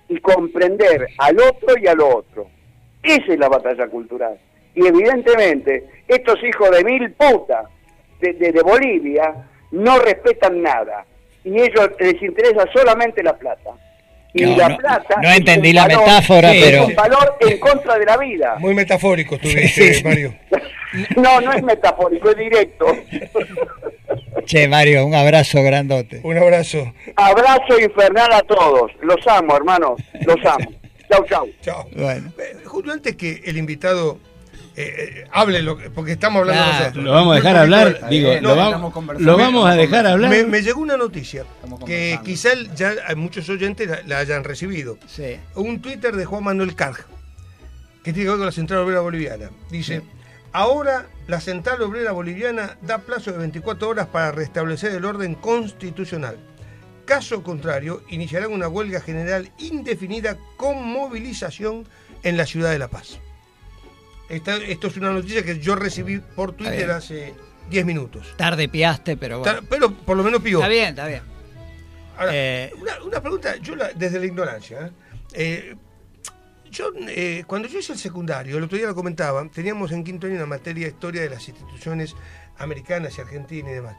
y 0.08 0.20
comprender 0.20 1.08
al 1.18 1.40
otro 1.40 1.76
y 1.82 1.88
al 1.88 2.00
otro. 2.00 2.48
Esa 3.04 3.34
es 3.34 3.40
la 3.40 3.50
batalla 3.50 3.88
cultural. 3.88 4.38
Y 4.76 4.86
evidentemente, 4.86 5.86
estos 6.08 6.42
hijos 6.44 6.70
de 6.72 6.84
mil 6.84 7.12
putas 7.14 7.66
de, 8.20 8.34
de- 8.34 8.52
de 8.52 8.62
Bolivia 8.62 9.34
no 9.72 9.98
respetan 10.00 10.62
nada 10.62 11.06
y 11.44 11.60
ellos 11.60 11.90
les 12.00 12.22
interesa 12.22 12.66
solamente 12.74 13.22
la 13.24 13.36
plata. 13.38 13.72
Y 14.38 14.42
No, 14.44 14.58
la 14.58 14.70
no, 14.70 14.78
plata 14.78 15.16
no 15.22 15.30
es 15.30 15.38
entendí 15.38 15.72
la 15.74 15.88
valor- 15.88 16.00
metáfora, 16.02 16.54
es 16.54 16.64
pero- 16.66 16.86
un 16.88 16.96
valor 16.96 17.38
en 17.40 17.58
contra 17.58 17.98
de 17.98 18.06
la 18.06 18.18
vida. 18.18 18.56
Muy 18.60 18.74
metafórico 18.76 19.36
estuviste, 19.36 20.02
Mario. 20.04 20.36
No, 21.18 21.42
no 21.42 21.52
es 21.52 21.62
metafórico, 21.62 22.30
es 22.30 22.38
directo. 22.38 22.86
Che, 24.46 24.68
Mario, 24.68 25.06
un 25.06 25.16
abrazo 25.16 25.62
grandote. 25.64 26.22
Un 26.24 26.38
abrazo. 26.38 26.94
Abrazo 27.16 27.80
infernal 27.82 28.32
a 28.32 28.42
todos. 28.42 28.92
Los 29.02 29.26
amo, 29.28 29.56
hermanos. 29.58 30.02
Los 30.26 30.38
amo. 30.46 30.72
Chau, 31.10 31.26
chau. 31.26 31.50
Chao. 31.62 31.88
Bueno. 31.96 32.32
Eh, 32.40 32.58
Julio, 32.66 32.94
antes 32.94 33.16
que 33.16 33.42
el 33.46 33.58
invitado 33.58 34.20
eh, 34.78 34.96
eh, 35.24 35.28
hable, 35.32 35.62
lo 35.62 35.78
que- 35.78 35.90
porque 35.90 36.12
estamos 36.14 36.42
hablando 36.42 36.62
Claro. 36.64 36.80
nosotros. 36.80 37.04
Lo 37.06 37.12
vamos 37.14 37.32
a 37.32 37.36
dejar 37.36 37.56
hablar, 37.58 38.10
digo, 38.10 38.30
eh, 38.32 38.42
lo, 38.42 38.56
vamos- 38.56 39.22
lo 39.22 39.38
a 39.68 39.76
dejar 39.76 40.06
hablar. 40.08 40.30
Me, 40.30 40.44
me 40.44 40.62
llegó 40.62 40.82
una 40.82 40.98
noticia 40.98 41.46
que 41.86 42.20
quizá 42.26 42.50
ya 42.76 42.94
muchos 43.16 43.48
oyentes 43.50 43.88
la, 43.90 44.00
la 44.06 44.18
hayan 44.20 44.44
recibido. 44.44 44.98
Sí. 45.08 45.38
Un 45.56 45.82
Twitter 45.82 46.16
de 46.16 46.26
Juan 46.26 46.44
Manuel 46.44 46.76
Carg, 46.76 47.06
que 48.04 48.12
tiene 48.14 48.26
que 48.26 48.30
ver 48.30 48.38
con 48.38 48.46
la 48.48 48.52
Central 48.52 48.80
Obrera 48.82 49.00
Boliviana. 49.02 49.50
Dice, 49.72 50.02
ahora 50.52 51.08
la 51.28 51.40
Central 51.40 51.82
Obrera 51.82 52.12
Boliviana 52.12 52.78
da 52.82 52.98
plazo 53.00 53.32
de 53.32 53.38
24 53.38 53.88
horas 53.90 54.08
para 54.08 54.32
restablecer 54.32 54.92
el 54.94 55.06
orden 55.06 55.36
constitucional. 55.36 56.38
Caso 57.06 57.44
contrario, 57.44 58.02
iniciarán 58.10 58.52
una 58.52 58.68
huelga 58.68 59.00
general 59.00 59.52
indefinida 59.60 60.38
con 60.58 60.84
movilización 60.84 61.88
en 62.24 62.36
la 62.36 62.46
ciudad 62.46 62.72
de 62.72 62.80
La 62.80 62.88
Paz. 62.88 63.20
Esta- 64.30 64.58
esto 64.58 64.88
es 64.88 64.98
una 64.98 65.12
noticia 65.12 65.44
que 65.44 65.60
yo 65.60 65.76
recibí 65.76 66.20
por 66.20 66.54
Twitter 66.54 66.90
hace 66.92 67.34
10 67.70 67.86
minutos. 67.86 68.34
Tarde 68.38 68.68
piaste, 68.70 69.18
pero 69.18 69.40
bueno. 69.40 69.60
Pero 69.70 69.92
por 69.94 70.18
lo 70.18 70.24
menos 70.24 70.42
pidió. 70.42 70.60
Está 70.60 70.68
bien, 70.70 70.90
está 70.90 71.08
bien. 71.08 71.22
Ahora, 72.18 72.32
Eh, 72.34 72.72
una, 72.82 73.04
una 73.04 73.22
pregunta, 73.22 73.56
yo 73.58 73.76
la- 73.76 73.92
desde 73.94 74.20
la 74.20 74.26
ignorancia. 74.26 74.88
¿eh? 74.88 74.92
Eh, 75.34 75.76
yo, 76.72 76.92
cuando 77.48 77.68
yo 77.68 77.80
hice 77.80 77.94
el 77.94 78.00
secundario, 78.00 78.58
el 78.58 78.64
otro 78.64 78.78
día 78.78 78.88
lo 78.88 78.96
comentaba, 78.96 79.48
teníamos 79.50 79.92
en 79.92 80.04
quinto 80.04 80.28
año 80.28 80.36
una 80.38 80.46
materia 80.46 80.86
de 80.88 80.92
historia 80.92 81.22
de 81.22 81.30
las 81.30 81.48
instituciones 81.48 82.16
americanas 82.58 83.18
y 83.18 83.22
argentinas 83.22 83.72
y 83.72 83.76
demás. 83.76 83.96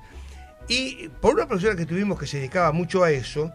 Y 0.68 1.08
por 1.20 1.34
una 1.34 1.46
profesora 1.46 1.76
que 1.76 1.86
tuvimos 1.86 2.18
que 2.18 2.26
se 2.26 2.38
dedicaba 2.38 2.72
mucho 2.72 3.04
a 3.04 3.10
eso, 3.10 3.52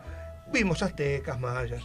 vimos 0.53 0.81
aztecas, 0.81 1.39
mayas, 1.39 1.83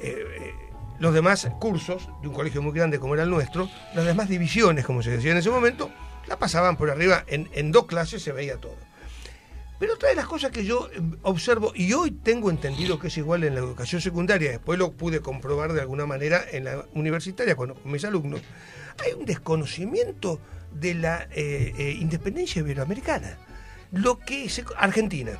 eh, 0.00 0.54
los 0.98 1.12
demás 1.12 1.48
cursos 1.58 2.08
de 2.22 2.28
un 2.28 2.34
colegio 2.34 2.62
muy 2.62 2.72
grande 2.72 2.98
como 2.98 3.14
era 3.14 3.24
el 3.24 3.30
nuestro, 3.30 3.68
las 3.94 4.04
demás 4.04 4.28
divisiones, 4.28 4.84
como 4.84 5.02
se 5.02 5.10
decía 5.10 5.32
en 5.32 5.38
ese 5.38 5.50
momento, 5.50 5.90
la 6.26 6.38
pasaban 6.38 6.76
por 6.76 6.90
arriba, 6.90 7.24
en, 7.26 7.72
dos 7.72 7.86
clases 7.86 8.22
se 8.22 8.32
veía 8.32 8.56
todo. 8.58 8.76
Pero 9.78 9.94
otra 9.94 10.08
de 10.08 10.14
las 10.14 10.26
cosas 10.26 10.50
que 10.50 10.64
yo 10.64 10.88
eh, 10.92 11.00
observo, 11.22 11.72
y 11.74 11.92
hoy 11.92 12.12
tengo 12.12 12.48
entendido 12.48 12.98
que 12.98 13.08
es 13.08 13.18
igual 13.18 13.44
en 13.44 13.54
la 13.54 13.60
educación 13.60 14.00
secundaria, 14.00 14.50
después 14.50 14.78
lo 14.78 14.92
pude 14.92 15.20
comprobar 15.20 15.72
de 15.72 15.80
alguna 15.80 16.06
manera 16.06 16.44
en 16.50 16.64
la 16.64 16.86
universitaria 16.94 17.56
con, 17.56 17.74
mis 17.84 18.04
alumnos, 18.04 18.40
hay 19.04 19.12
un 19.12 19.24
desconocimiento 19.24 20.40
de 20.72 20.94
la 20.94 21.28
eh, 21.32 21.74
eh, 21.76 21.96
independencia 21.98 22.60
iberoamericana. 22.60 23.36
Lo 23.90 24.18
que 24.18 24.48
se, 24.48 24.64
Argentina. 24.76 25.32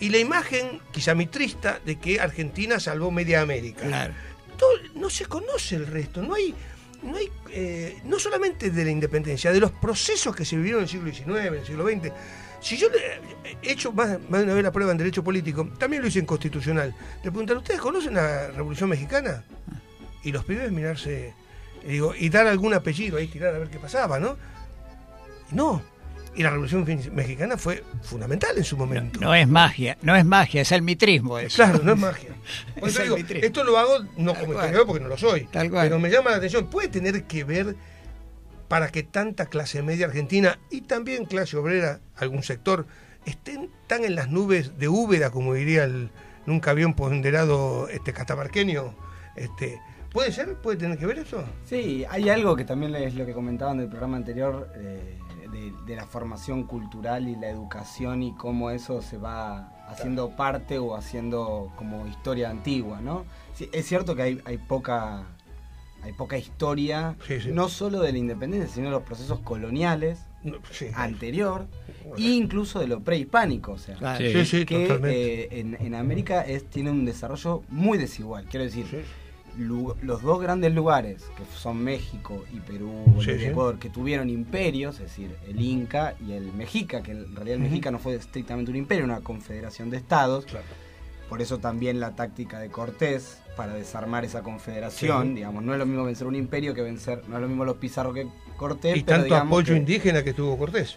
Y 0.00 0.10
la 0.10 0.18
imagen, 0.18 0.80
quizá 0.90 1.14
mitrista, 1.14 1.80
de 1.84 1.96
que 1.96 2.20
Argentina 2.20 2.80
salvó 2.80 3.10
media 3.10 3.40
América. 3.40 3.86
Claro. 3.86 4.14
Todo- 4.56 4.70
no 4.94 5.10
se 5.10 5.26
conoce 5.26 5.76
el 5.76 5.86
resto, 5.86 6.22
no 6.22 6.34
hay, 6.34 6.54
no 7.02 7.16
hay, 7.16 7.30
eh, 7.50 8.00
no 8.04 8.18
solamente 8.18 8.70
de 8.70 8.84
la 8.84 8.90
independencia, 8.90 9.52
de 9.52 9.60
los 9.60 9.72
procesos 9.72 10.34
que 10.34 10.44
se 10.44 10.56
vivieron 10.56 10.80
en 10.80 10.84
el 10.84 10.88
siglo 10.90 11.12
XIX, 11.12 11.46
en 11.48 11.54
el 11.54 11.66
siglo 11.66 11.86
XX. 11.88 12.12
Si 12.60 12.76
yo 12.76 12.88
he 13.62 13.70
hecho 13.72 13.92
más, 13.92 14.18
más 14.28 14.40
de 14.40 14.44
una 14.44 14.54
vez 14.54 14.62
la 14.64 14.72
prueba 14.72 14.90
en 14.92 14.98
derecho 14.98 15.22
político, 15.22 15.68
también 15.78 16.02
lo 16.02 16.08
hice 16.08 16.18
en 16.20 16.26
constitucional. 16.26 16.94
Le 17.22 17.30
preguntan, 17.30 17.58
¿ustedes 17.58 17.80
conocen 17.80 18.14
la 18.14 18.48
Revolución 18.48 18.88
Mexicana? 18.88 19.44
Y 20.24 20.32
los 20.32 20.44
pibes 20.44 20.72
mirarse, 20.72 21.34
y 21.84 21.88
digo, 21.92 22.14
y 22.16 22.28
dar 22.30 22.46
algún 22.46 22.74
apellido 22.74 23.18
ahí, 23.18 23.28
tirar 23.28 23.54
a 23.54 23.58
ver 23.58 23.68
qué 23.68 23.78
pasaba, 23.78 24.18
¿no? 24.18 24.36
No. 25.52 25.82
Y 26.36 26.42
la 26.42 26.50
Revolución 26.50 26.84
Mexicana 27.14 27.56
fue 27.56 27.82
fundamental 28.02 28.56
en 28.58 28.64
su 28.64 28.76
momento. 28.76 29.18
No 29.20 29.34
es 29.34 29.48
magia, 29.48 29.96
no 30.02 30.14
es 30.14 30.24
magia, 30.24 30.60
es 30.62 30.70
el 30.72 30.82
mitrismo 30.82 31.38
eso. 31.38 31.56
Claro, 31.56 31.80
no 31.82 31.92
es 31.94 31.98
magia. 31.98 32.30
Por 32.78 32.88
Es 32.88 32.94
eso 32.94 32.98
el 33.02 33.04
digo, 33.04 33.16
mitrismo. 33.16 33.46
esto 33.46 33.64
lo 33.64 33.78
hago 33.78 33.98
no 34.18 34.32
Tal 34.32 34.42
como 34.42 34.52
cual. 34.52 34.66
historiador 34.66 34.86
porque 34.86 35.02
no 35.02 35.08
lo 35.08 35.16
soy. 35.16 35.44
Tal 35.46 35.70
cual. 35.70 35.86
Pero 35.88 35.98
me 35.98 36.10
llama 36.10 36.30
la 36.32 36.36
atención. 36.36 36.66
Puede 36.66 36.88
tener 36.88 37.24
que 37.24 37.44
ver 37.44 37.74
para 38.68 38.88
que 38.88 39.02
tanta 39.02 39.46
clase 39.46 39.80
media 39.82 40.06
argentina 40.06 40.58
y 40.70 40.82
también 40.82 41.24
clase 41.24 41.56
obrera, 41.56 42.00
algún 42.16 42.42
sector, 42.42 42.86
estén 43.24 43.70
tan 43.86 44.04
en 44.04 44.14
las 44.14 44.28
nubes 44.28 44.76
de 44.78 44.88
Úbeda, 44.88 45.30
como 45.30 45.54
diría 45.54 45.84
el 45.84 46.10
nunca 46.46 46.74
bien 46.74 46.92
ponderado 46.94 47.88
este 47.88 48.12
catamarqueño. 48.12 48.94
Este, 49.36 49.80
¿Puede 50.12 50.32
ser? 50.32 50.54
¿Puede 50.56 50.76
tener 50.78 50.98
que 50.98 51.06
ver 51.06 51.18
eso? 51.18 51.44
Sí, 51.64 52.04
hay 52.10 52.28
algo 52.28 52.56
que 52.56 52.64
también 52.64 52.94
es 52.96 53.14
lo 53.14 53.24
que 53.24 53.32
comentaban 53.32 53.78
del 53.78 53.88
programa 53.88 54.16
anterior, 54.16 54.68
eh, 54.76 55.18
de, 55.56 55.72
de 55.86 55.96
la 55.96 56.06
formación 56.06 56.64
cultural 56.64 57.28
y 57.28 57.36
la 57.36 57.48
educación 57.48 58.22
y 58.22 58.32
cómo 58.34 58.70
eso 58.70 59.00
se 59.02 59.16
va 59.18 59.72
haciendo 59.88 60.30
parte 60.30 60.78
o 60.78 60.94
haciendo 60.96 61.72
como 61.76 62.06
historia 62.06 62.50
antigua, 62.50 63.00
¿no? 63.00 63.24
Sí, 63.54 63.68
es 63.72 63.86
cierto 63.86 64.14
que 64.14 64.22
hay, 64.22 64.40
hay 64.44 64.58
poca 64.58 65.24
hay 66.02 66.12
poca 66.12 66.38
historia, 66.38 67.16
Sí, 67.26 67.40
sí. 67.40 67.48
no 67.52 67.68
solo 67.68 68.00
de 68.00 68.12
la 68.12 68.18
independencia, 68.18 68.68
sino 68.72 68.86
de 68.86 68.92
los 68.92 69.02
procesos 69.02 69.40
coloniales 69.40 70.20
No, 70.44 70.58
sí. 70.70 70.86
anterior 70.94 71.66
e 72.16 72.22
incluso 72.22 72.78
de 72.78 72.86
lo 72.86 73.00
prehispánico, 73.00 73.72
o 73.72 73.78
sea, 73.78 73.96
Claro. 73.96 74.18
Sí. 74.24 74.32
Sí, 74.32 74.44
sí, 74.44 74.66
que 74.66 74.86
eh, 75.04 75.48
en, 75.50 75.76
en 75.80 75.94
América 75.96 76.42
es, 76.42 76.64
tiene 76.70 76.90
un 76.92 77.04
desarrollo 77.04 77.62
muy 77.70 77.98
desigual. 77.98 78.44
Quiero 78.44 78.64
decir, 78.64 78.86
los 79.58 80.22
dos 80.22 80.40
grandes 80.40 80.74
lugares, 80.74 81.24
que 81.36 81.44
son 81.56 81.82
México 81.82 82.44
y 82.52 82.60
Perú, 82.60 82.92
Sí, 83.20 83.38
sí. 83.38 83.46
Ecuador, 83.46 83.78
que 83.78 83.88
tuvieron 83.90 84.28
imperios, 84.30 84.96
es 84.96 85.02
decir, 85.02 85.34
el 85.48 85.60
Inca 85.60 86.14
y 86.26 86.32
el 86.32 86.52
Mexica, 86.52 87.02
que 87.02 87.12
en 87.12 87.34
realidad 87.34 87.56
el 87.56 87.62
Ujú. 87.62 87.70
Mexica 87.70 87.90
no 87.90 87.98
fue 87.98 88.14
estrictamente 88.14 88.70
un 88.70 88.76
imperio, 88.76 89.04
una 89.04 89.20
confederación 89.20 89.90
de 89.90 89.96
estados. 89.96 90.44
Claro. 90.46 90.64
Por 91.28 91.42
eso 91.42 91.58
también 91.58 91.98
la 91.98 92.14
táctica 92.14 92.60
de 92.60 92.68
Cortés 92.68 93.38
para 93.56 93.74
desarmar 93.74 94.24
esa 94.24 94.42
confederación, 94.42 95.28
Sí. 95.28 95.34
digamos, 95.36 95.64
no 95.64 95.72
es 95.72 95.78
lo 95.78 95.86
mismo 95.86 96.04
vencer 96.04 96.26
un 96.26 96.36
imperio 96.36 96.72
que 96.74 96.82
vencer, 96.82 97.22
no 97.28 97.36
es 97.36 97.42
lo 97.42 97.48
mismo 97.48 97.64
los 97.64 97.76
Pizarro 97.78 98.12
que 98.12 98.28
Cortés. 98.56 98.96
Y 98.96 99.00
pero 99.02 99.16
tanto 99.18 99.24
digamos 99.24 99.46
apoyo 99.48 99.72
que 99.74 99.78
indígena 99.80 100.22
que 100.22 100.32
tuvo 100.34 100.56
Cortés. 100.56 100.96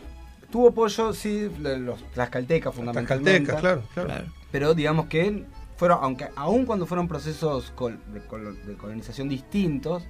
Tuvo 0.52 0.70
apoyo, 0.70 1.14
sí, 1.14 1.50
los 1.60 2.04
tlaxcaltecas 2.12 2.74
fundamentalmente. 2.76 3.46
Tlaxcaltecas, 3.46 3.62
claro, 3.62 3.84
claro. 3.94 4.08
Claro. 4.10 4.40
Pero 4.52 4.74
digamos 4.74 5.06
que 5.08 5.46
fueron, 5.80 6.00
aunque 6.02 6.28
aún 6.36 6.66
cuando 6.66 6.86
fueron 6.86 7.08
procesos 7.08 7.72
de, 8.14 8.22
colo- 8.28 8.54
de 8.54 8.76
colonización 8.76 9.30
distintos, 9.30 10.04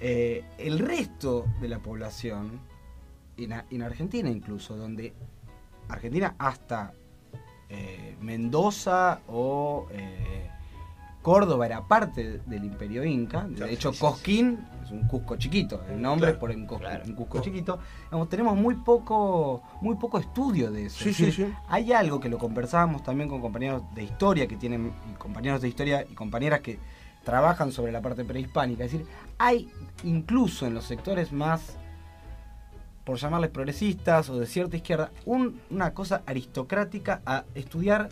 eh, 0.00 0.44
el 0.58 0.78
resto 0.78 1.44
de 1.60 1.68
la 1.68 1.80
población, 1.80 2.60
en, 3.36 3.52
en 3.68 3.82
Argentina 3.82 4.30
incluso, 4.30 4.76
donde 4.76 5.12
Argentina 5.88 6.36
hasta 6.38 6.92
eh, 7.68 8.16
Mendoza 8.20 9.22
o 9.26 9.88
eh, 9.90 10.48
Córdoba 11.22 11.66
era 11.66 11.86
parte 11.86 12.40
del 12.46 12.64
imperio 12.64 13.04
inca, 13.04 13.46
de 13.48 13.72
hecho 13.72 13.92
sí, 13.92 14.00
Cosquín 14.00 14.58
es 14.84 14.90
un 14.90 15.06
Cusco 15.06 15.36
chiquito, 15.36 15.80
el 15.88 16.02
nombre 16.02 16.32
Claro. 16.32 16.32
es 16.34 16.38
por 16.40 16.50
un 16.50 16.66
Cusco, 16.66 16.86
un 17.06 17.14
Cusco 17.14 17.40
chiquito, 17.40 17.78
Digamos, 18.06 18.28
tenemos 18.28 18.56
muy 18.56 18.74
poco, 18.74 19.62
muy 19.80 19.94
poco 19.96 20.18
estudio 20.18 20.70
de 20.72 20.86
eso. 20.86 21.08
Es 21.08 21.16
decir. 21.18 21.54
Hay 21.68 21.92
algo 21.92 22.18
que 22.20 22.28
lo 22.28 22.38
conversábamos 22.38 23.02
también 23.04 23.28
con 23.28 23.40
compañeros 23.40 23.82
de 23.94 24.02
historia 24.04 24.46
que 24.48 24.56
tienen, 24.56 24.92
compañeros 25.18 25.62
de 25.62 25.68
historia 25.68 26.04
y 26.10 26.14
compañeras 26.14 26.60
que 26.60 26.78
trabajan 27.24 27.70
sobre 27.70 27.92
la 27.92 28.02
parte 28.02 28.24
prehispánica. 28.24 28.84
Es 28.84 28.90
decir, 28.92 29.06
hay 29.38 29.70
incluso 30.02 30.66
en 30.66 30.74
los 30.74 30.84
sectores 30.84 31.32
más, 31.32 31.78
por 33.04 33.16
llamarles 33.16 33.50
progresistas 33.50 34.28
o 34.28 34.38
de 34.38 34.46
cierta 34.46 34.76
izquierda, 34.76 35.10
un- 35.24 35.60
una 35.70 35.92
cosa 35.94 36.22
aristocrática 36.26 37.20
a 37.26 37.44
estudiar, 37.54 38.08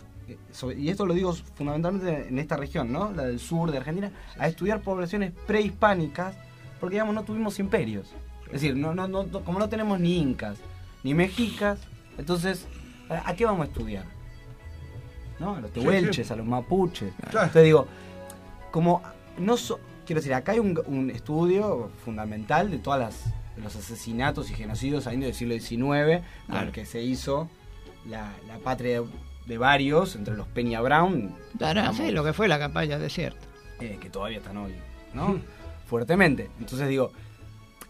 sobre- 0.51 0.79
y 0.79 0.89
esto 0.89 1.05
lo 1.05 1.13
digo 1.13 1.33
fundamentalmente 1.55 2.27
en 2.29 2.39
esta 2.39 2.57
región, 2.57 2.91
¿no? 2.91 3.11
La 3.11 3.23
del 3.23 3.39
sur 3.39 3.71
de 3.71 3.77
Argentina, 3.77 4.11
a 4.37 4.47
estudiar 4.47 4.81
poblaciones 4.81 5.31
prehispánicas, 5.47 6.35
porque 6.79 6.95
digamos 6.95 7.13
no 7.15 7.23
tuvimos 7.23 7.59
imperios. 7.59 8.13
Es 8.47 8.53
decir, 8.53 8.75
no, 8.75 8.93
no, 8.93 9.07
no, 9.07 9.25
como 9.43 9.59
no 9.59 9.69
tenemos 9.69 9.99
ni 9.99 10.17
incas, 10.17 10.57
ni 11.03 11.13
mexicas, 11.13 11.79
entonces, 12.17 12.67
¿a 13.09 13.33
qué 13.35 13.45
vamos 13.45 13.61
a 13.67 13.69
estudiar? 13.69 14.05
¿No? 15.39 15.55
A 15.55 15.61
los 15.61 15.71
tehuelches, 15.71 16.27
sí. 16.27 16.33
a 16.33 16.35
los 16.35 16.45
mapuches. 16.45 17.13
Claro. 17.15 17.47
Entonces 17.47 17.63
digo, 17.63 17.87
como 18.71 19.01
no 19.39 19.57
so- 19.57 19.79
quiero 20.05 20.21
decir, 20.21 20.33
acá 20.33 20.51
hay 20.51 20.59
un, 20.59 20.79
un 20.85 21.09
estudio 21.09 21.89
fundamental 22.05 22.69
de 22.69 22.77
todas 22.77 22.99
las 22.99 23.23
de 23.55 23.61
los 23.63 23.75
asesinatos 23.75 24.49
y 24.49 24.53
genocidios 24.53 25.03
saliendo 25.03 25.25
del 25.25 25.35
siglo 25.35 25.53
XIX, 25.55 26.23
con 26.47 26.57
el 26.57 26.71
que 26.71 26.85
se 26.85 27.01
hizo 27.01 27.49
la, 28.07 28.31
la 28.47 28.59
patria 28.59 29.01
de, 29.45 29.57
varios, 29.57 30.15
entre 30.15 30.35
los 30.35 30.47
Peña 30.47 30.81
Brown, 30.81 31.35
Claro, 31.57 31.93
sí, 31.93 32.11
lo 32.11 32.23
que 32.23 32.33
fue 32.33 32.47
la 32.47 32.59
campaña 32.59 32.97
desierta. 32.99 33.45
eh, 33.79 33.97
que 33.99 34.09
todavía 34.09 34.37
están 34.37 34.57
hoy, 34.57 34.73
¿no? 35.13 35.39
Fuertemente. 35.87 36.49
Entonces 36.59 36.87
digo, 36.87 37.11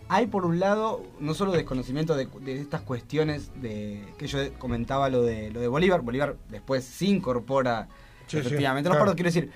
hay 0.08 0.28
por 0.28 0.46
un 0.46 0.60
lado 0.60 1.04
no 1.20 1.34
solo 1.34 1.52
desconocimiento 1.52 2.16
de, 2.16 2.28
de 2.42 2.60
estas 2.60 2.82
cuestiones 2.82 3.52
de 3.62 4.04
que 4.18 4.28
yo 4.28 4.40
comentaba 4.58 5.10
lo 5.10 5.22
de 5.24 5.52
lo 5.52 5.60
de 5.60 5.68
Bolívar, 5.68 6.02
Bolívar 6.02 6.36
después 6.50 6.84
se 6.84 7.06
incorpora 7.06 7.88
Sí, 8.28 8.38
sí, 8.40 8.48
efectivamente, 8.48 8.88
no 8.90 8.94
claro. 8.96 9.06
recuerdo, 9.12 9.16
quiero 9.16 9.28
decir, 9.28 9.52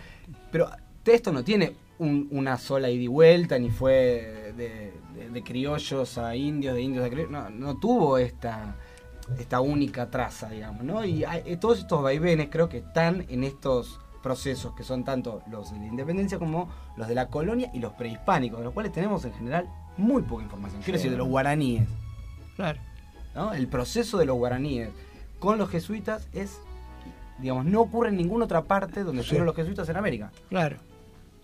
pero 0.51 0.69
esto 1.05 1.31
no 1.31 1.43
tiene 1.43 1.73
un- 1.97 2.27
una 2.31 2.57
sola 2.57 2.89
ida 2.89 3.03
y 3.03 3.07
vuelta, 3.07 3.57
ni 3.57 3.69
fue 3.69 4.53
de, 4.57 4.91
de- 5.15 5.29
de 5.29 5.43
criollos 5.43 6.17
a 6.17 6.35
indios, 6.35 6.75
de 6.75 6.81
indios 6.81 7.05
a 7.05 7.09
criollos, 7.09 7.31
no, 7.31 7.49
no 7.49 7.77
tuvo 7.79 8.17
esta 8.17 8.75
esta 9.39 9.59
única 9.61 10.09
traza, 10.09 10.49
digamos, 10.49 10.83
¿no? 10.83 11.03
Y 11.03 11.23
hay- 11.23 11.41
eh, 11.45 11.57
todos 11.57 11.79
estos 11.79 12.01
vaivenes 12.03 12.49
creo 12.51 12.69
que 12.69 12.77
están 12.79 13.25
en 13.29 13.43
estos 13.43 13.99
procesos 14.21 14.73
que 14.75 14.83
son 14.83 15.03
tanto 15.03 15.41
los 15.51 15.71
de 15.71 15.79
la 15.79 15.85
independencia 15.87 16.39
como 16.39 16.69
los 16.97 17.07
de 17.07 17.15
la 17.15 17.27
colonia 17.27 17.69
y 17.73 17.79
los 17.79 17.93
prehispánicos, 17.93 18.59
de 18.59 18.65
los 18.65 18.73
cuales 18.73 18.91
tenemos 18.91 19.23
en 19.25 19.33
general 19.33 19.67
muy 19.97 20.21
poca 20.23 20.43
información. 20.43 20.81
Quiero 20.81 20.97
decir, 20.97 21.11
de 21.11 21.17
los 21.17 21.27
guaraníes. 21.27 21.87
Claro. 22.55 22.79
¿no? 23.35 23.53
El 23.53 23.67
proceso 23.67 24.17
de 24.17 24.25
los 24.25 24.37
guaraníes 24.37 24.89
con 25.39 25.57
los 25.57 25.69
jesuitas 25.69 26.27
es, 26.33 26.57
digamos, 27.39 27.65
no 27.65 27.81
ocurre 27.81 28.09
en 28.09 28.17
ninguna 28.17 28.45
otra 28.45 28.63
parte 28.63 29.03
donde 29.03 29.21
Sí. 29.21 29.25
estuvieron 29.27 29.45
los 29.47 29.55
jesuitas 29.55 29.87
en 29.89 29.97
América. 29.97 30.31
Claro. 30.49 30.77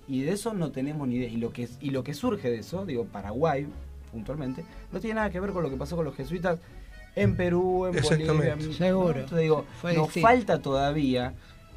Y 0.08 0.22
de 0.22 0.32
eso 0.32 0.54
no 0.54 0.72
tenemos 0.72 1.08
ni 1.08 1.16
idea. 1.16 1.30
Y 1.30 1.38
lo 1.38 1.52
que, 1.54 1.70
y 1.82 1.90
lo 1.92 2.04
que 2.04 2.14
surge 2.14 2.50
de 2.50 2.60
eso, 2.60 2.86
digo, 2.86 3.06
Paraguay, 3.06 3.68
puntualmente, 4.12 4.66
no 4.92 5.00
tiene 5.00 5.16
nada 5.16 5.30
que 5.30 5.40
ver 5.40 5.52
con 5.52 5.64
lo 5.64 5.70
que 5.70 5.78
pasó 5.78 5.96
con 5.96 6.06
los 6.06 6.16
jesuitas 6.16 6.60
en 7.16 7.36
Perú, 7.36 7.88
en 7.88 8.02
Bolivia. 8.02 8.58
Seguro. 8.78 9.26
digo, 9.38 9.66
Fue 9.82 9.94
nos 9.94 10.08
distinto. 10.08 10.28
falta 10.28 10.62
todavía 10.62 11.34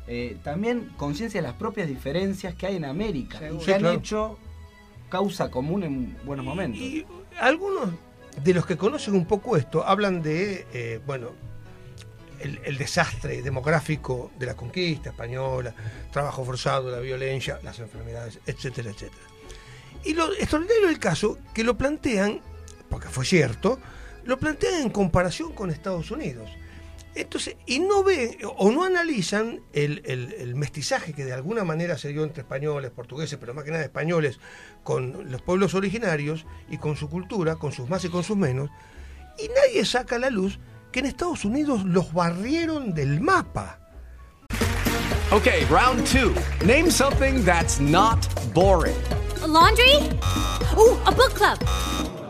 eh, 0.06 0.36
también 0.44 0.90
conciencia 0.96 1.40
de 1.40 1.46
las 1.48 1.56
propias 1.56 1.88
diferencias 1.88 2.54
que 2.54 2.66
hay 2.66 2.76
en 2.76 2.84
América. 2.84 3.38
Seguro. 3.38 3.56
Y 3.56 3.60
Sí, 3.60 3.66
que 3.66 3.74
han 3.74 3.80
claro. 3.80 3.98
hecho 3.98 4.38
causa 5.08 5.50
común 5.50 5.82
en 5.84 6.16
buenos 6.24 6.44
momentos. 6.44 6.80
Y 6.80 7.04
algunos 7.40 7.90
de 8.42 8.54
los 8.54 8.66
que 8.66 8.76
conocen 8.76 9.14
un 9.14 9.26
poco 9.26 9.56
esto 9.56 9.86
hablan 9.86 10.22
de, 10.22 10.66
eh, 10.72 11.00
bueno, 11.06 11.30
el, 12.40 12.60
el 12.64 12.76
desastre 12.76 13.42
demográfico 13.42 14.30
de 14.38 14.46
la 14.46 14.54
conquista 14.54 15.10
española, 15.10 15.72
trabajo 16.12 16.44
forzado, 16.44 16.90
la 16.90 16.98
violencia, 16.98 17.58
las 17.62 17.78
enfermedades, 17.78 18.40
etcétera, 18.46 18.90
etcétera. 18.90 19.22
Y 20.04 20.12
lo 20.14 20.32
extraordinario 20.34 20.88
del 20.88 20.98
caso, 20.98 21.38
que 21.54 21.64
lo 21.64 21.78
plantean, 21.78 22.40
porque 22.90 23.08
fue 23.08 23.24
cierto, 23.24 23.78
lo 24.24 24.38
plantean 24.38 24.82
en 24.82 24.90
comparación 24.90 25.52
con 25.52 25.70
Estados 25.70 26.10
Unidos. 26.10 26.50
Entonces, 27.14 27.56
y 27.66 27.78
no 27.78 28.02
ven 28.02 28.36
o 28.56 28.72
no 28.72 28.82
analizan 28.82 29.60
el, 29.72 30.02
el- 30.04 30.32
el 30.32 30.54
mestizaje 30.56 31.12
que 31.12 31.24
de 31.24 31.32
alguna 31.32 31.62
manera 31.62 31.96
se 31.96 32.08
dio 32.08 32.24
entre 32.24 32.42
españoles, 32.42 32.90
portugueses, 32.90 33.38
pero 33.38 33.54
más 33.54 33.62
que 33.64 33.70
nada 33.70 33.84
españoles, 33.84 34.40
con 34.82 35.30
los 35.30 35.40
pueblos 35.40 35.74
originarios 35.74 36.44
y 36.68 36.78
con 36.78 36.96
su 36.96 37.08
cultura, 37.08 37.54
con 37.56 37.70
sus 37.70 37.88
más 37.88 38.04
y 38.04 38.08
con 38.08 38.24
sus 38.24 38.36
menos. 38.36 38.68
Y 39.38 39.48
nadie 39.48 39.84
saca 39.84 40.16
a 40.16 40.18
la 40.18 40.30
luz 40.30 40.58
que 40.90 40.98
en 41.00 41.06
Estados 41.06 41.44
Unidos 41.44 41.84
los 41.84 42.12
barrieron 42.12 42.94
del 42.94 43.20
mapa. 43.20 43.78
Okay, 45.30 45.64
round 45.66 46.04
two. 46.06 46.32
Name 46.64 46.90
something 46.90 47.44
that's 47.44 47.80
not 47.80 48.26
boring. 48.52 48.94
A 49.42 49.46
laundry? 49.46 49.96
Ooh, 50.76 50.96
a 51.06 51.10
book 51.12 51.32
club. 51.34 51.58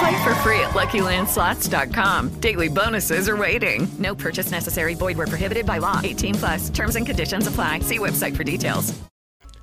Play 0.00 0.16
for 0.24 0.34
free 0.36 0.60
at 0.60 0.70
LuckyLandSlots.com. 0.70 2.30
Daily 2.40 2.68
bonuses 2.68 3.28
are 3.28 3.36
waiting. 3.36 3.86
No 3.98 4.14
purchase 4.14 4.50
necessary. 4.50 4.94
Void 4.94 5.16
where 5.18 5.26
prohibited 5.26 5.66
by 5.66 5.78
law. 5.78 6.00
18 6.02 6.34
plus. 6.36 6.70
Terms 6.70 6.96
and 6.96 7.06
conditions 7.06 7.46
apply. 7.46 7.80
See 7.80 7.98
website 7.98 8.34
for 8.36 8.44
details. 8.44 8.94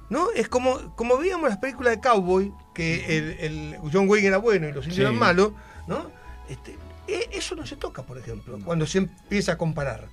¿No? 0.09 0.29
Es 0.35 0.47
como, 0.47 0.95
como 0.95 1.17
veíamos 1.17 1.49
las 1.49 1.57
películas 1.57 1.95
de 1.95 2.01
Cowboy, 2.01 2.53
que 2.73 3.17
el, 3.17 3.37
el 3.39 3.77
John 3.91 4.07
Wayne 4.07 4.27
era 4.27 4.37
bueno 4.37 4.69
y 4.69 4.71
los 4.71 4.85
indios 4.85 4.95
Sí. 4.95 5.01
eran 5.01 5.15
malos, 5.17 5.51
¿no? 5.87 6.09
Este, 6.49 6.77
e- 7.07 7.27
eso 7.33 7.55
no 7.55 7.65
se 7.65 7.75
toca, 7.75 8.03
por 8.03 8.17
ejemplo, 8.17 8.57
cuando 8.63 8.85
se 8.85 8.99
empieza 8.99 9.53
a 9.53 9.57
comparar. 9.57 10.05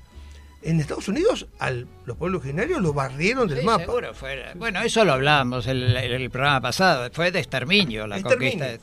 En 0.62 0.80
Estados 0.80 1.06
Unidos, 1.06 1.46
al, 1.60 1.86
los 2.06 2.16
pueblos 2.16 2.40
originarios 2.40 2.80
lo 2.82 2.92
barrieron 2.92 3.46
del 3.46 3.60
Sí, 3.60 3.64
mapa. 3.66 3.84
seguro, 3.84 4.14
fue- 4.14 4.52
bueno, 4.56 4.80
eso 4.80 5.04
lo 5.04 5.12
hablábamos 5.12 5.66
el, 5.68 5.94
el- 5.96 6.12
el 6.22 6.30
programa 6.30 6.60
pasado. 6.60 7.08
Fue 7.12 7.30
de 7.30 7.38
exterminio 7.38 8.06
la 8.08 8.16
Exterminio. 8.18 8.50
conquista 8.58 8.72
de 8.72 8.78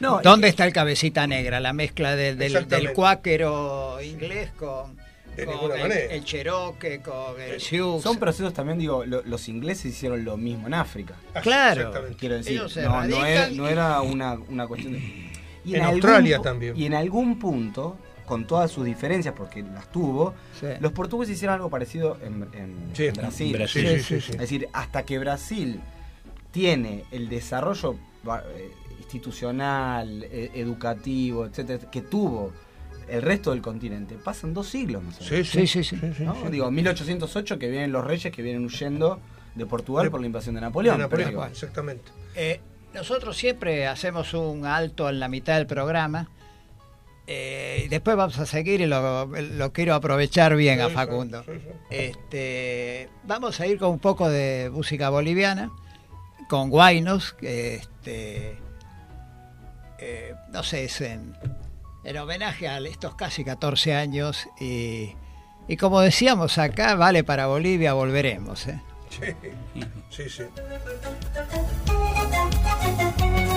No, 0.00 0.20
¿Dónde 0.22 0.46
y- 0.48 0.50
está 0.50 0.64
el 0.64 0.72
cabecita 0.72 1.26
negra? 1.26 1.60
La 1.60 1.72
mezcla 1.72 2.14
del, 2.16 2.38
del, 2.38 2.92
cuáquero 2.94 4.00
inglés 4.02 4.50
con, 4.56 4.96
De 5.36 5.44
con 5.44 5.72
el, 5.72 5.92
el 5.92 6.24
Cherokee, 6.24 6.98
con 6.98 7.40
el 7.40 7.60
Sioux. 7.60 8.00
Son 8.02 8.16
procesos 8.18 8.52
también, 8.54 8.78
digo, 8.78 9.04
lo- 9.04 9.22
los 9.22 9.48
ingleses 9.48 9.86
hicieron 9.86 10.24
lo 10.24 10.36
mismo 10.36 10.66
en 10.68 10.74
África. 10.74 11.14
Claro. 11.42 11.80
Exactamente. 11.80 12.16
Quiero 12.18 12.36
decir, 12.36 12.60
no, 12.84 13.02
era, 13.24 13.48
y- 13.50 13.56
no 13.56 13.68
era 13.68 14.00
una, 14.02 14.34
una 14.34 14.66
cuestión 14.66 14.92
de... 14.94 14.98
Y 15.64 15.74
En 15.74 15.82
algún 15.82 15.94
Australia 15.96 16.38
pu- 16.38 16.42
también. 16.42 16.76
Y 16.76 16.86
en 16.86 16.94
algún 16.94 17.38
punto, 17.38 17.98
con 18.24 18.46
todas 18.46 18.70
sus 18.70 18.84
diferencias, 18.84 19.34
porque 19.36 19.62
las 19.62 19.90
tuvo, 19.92 20.34
Sí. 20.58 20.66
los 20.80 20.92
portugueses 20.92 21.34
hicieron 21.36 21.54
algo 21.56 21.68
parecido 21.68 22.16
en, 22.22 22.46
en- 22.54 22.90
Sí, 22.94 23.06
en 23.06 23.14
Brasil. 23.14 23.52
Brasil. 23.52 23.88
Sí, 23.88 23.98
sí, 23.98 24.02
sí, 24.02 24.20
sí. 24.20 24.32
Es 24.32 24.38
decir, 24.38 24.68
hasta 24.72 25.04
que 25.04 25.18
Brasil 25.18 25.80
tiene 26.52 27.04
el 27.10 27.28
desarrollo 27.28 27.96
eh, 28.56 28.70
institucional, 29.08 30.24
eh, 30.30 30.50
educativo, 30.54 31.46
etcétera, 31.46 31.90
que 31.90 32.02
tuvo 32.02 32.52
el 33.08 33.22
resto 33.22 33.52
del 33.52 33.62
continente, 33.62 34.16
pasan 34.16 34.52
dos 34.52 34.68
siglos 34.68 35.02
más 35.02 35.18
o 35.20 35.24
menos. 35.24 35.48
Sí, 35.48 35.66
Sí, 35.66 35.82
sí, 35.82 35.96
sí. 35.96 36.24
¿no? 36.24 36.34
Digo, 36.50 36.70
1808 36.70 37.58
que 37.58 37.68
vienen 37.70 37.90
los 37.92 38.04
reyes 38.04 38.32
que 38.34 38.42
vienen 38.42 38.64
huyendo 38.66 39.18
de 39.54 39.64
Portugal 39.66 40.04
De- 40.04 40.10
por 40.10 40.20
la 40.20 40.26
invasión 40.26 40.54
de 40.56 40.60
Napoleón. 40.60 40.98
De 40.98 41.04
Napoleón, 41.04 41.30
pero 41.30 41.46
exactamente. 41.46 42.04
Eh, 42.36 42.60
nosotros 42.94 43.36
siempre 43.36 43.86
hacemos 43.86 44.34
un 44.34 44.66
alto 44.66 45.08
en 45.08 45.20
la 45.20 45.28
mitad 45.28 45.56
del 45.56 45.66
programa. 45.66 46.28
eh, 47.26 47.82
y 47.84 47.88
después 47.88 48.16
vamos 48.16 48.38
a 48.38 48.46
seguir 48.46 48.80
y 48.80 48.86
lo, 48.86 49.26
lo 49.26 49.72
quiero 49.72 49.94
aprovechar 49.94 50.54
bien 50.56 50.80
a 50.80 50.84
Sí, 50.84 50.90
sí, 50.90 50.94
Facundo. 50.96 51.42
sí, 51.44 51.52
sí. 51.58 51.68
Este, 51.90 53.08
vamos 53.24 53.60
a 53.60 53.66
ir 53.66 53.78
con 53.78 53.90
un 53.90 53.98
poco 53.98 54.28
de 54.30 54.70
música 54.72 55.10
boliviana, 55.10 55.70
con 56.48 56.70
Guainos, 56.70 57.34
que 57.34 57.74
este, 57.76 58.56
eh, 59.98 60.34
no 60.50 60.62
sé, 60.62 60.84
es 60.84 61.00
en, 61.00 61.36
en 62.04 62.16
homenaje 62.16 62.68
a 62.68 62.78
estos 62.78 63.14
casi 63.14 63.44
14 63.44 63.94
años 63.94 64.48
y, 64.60 65.14
y 65.66 65.76
como 65.76 66.00
decíamos 66.00 66.58
acá, 66.58 66.94
vale 66.94 67.24
para 67.24 67.46
Bolivia, 67.46 67.92
volveremos. 67.92 68.66
¿eh? 68.68 68.80
Sí, 69.10 69.34
sí, 70.10 70.28
sí. 70.28 70.42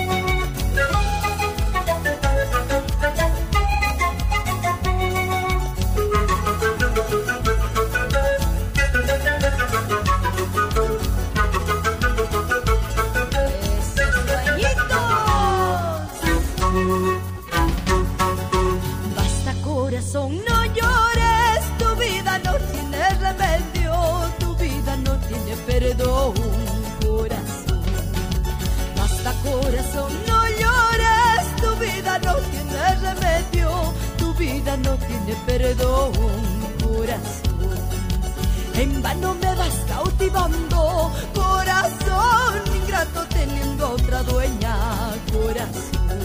perdón, 35.52 36.12
corazón. 36.82 37.52
En 38.74 39.02
vano 39.02 39.34
me 39.34 39.54
vas 39.54 39.76
cautivando, 39.86 41.12
corazón 41.34 42.54
ingrato 42.74 43.20
teniendo 43.28 43.90
otra 43.90 44.22
dueña, 44.22 44.74
corazón. 45.30 46.20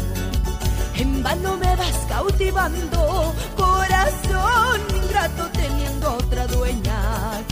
En 0.96 1.24
vano 1.24 1.58
me 1.58 1.76
vas 1.76 1.98
cautivando, 2.08 3.34
corazón 3.58 4.80
ingrato 5.04 5.44
teniendo 5.62 6.14
otra 6.14 6.48
dueña, 6.48 7.00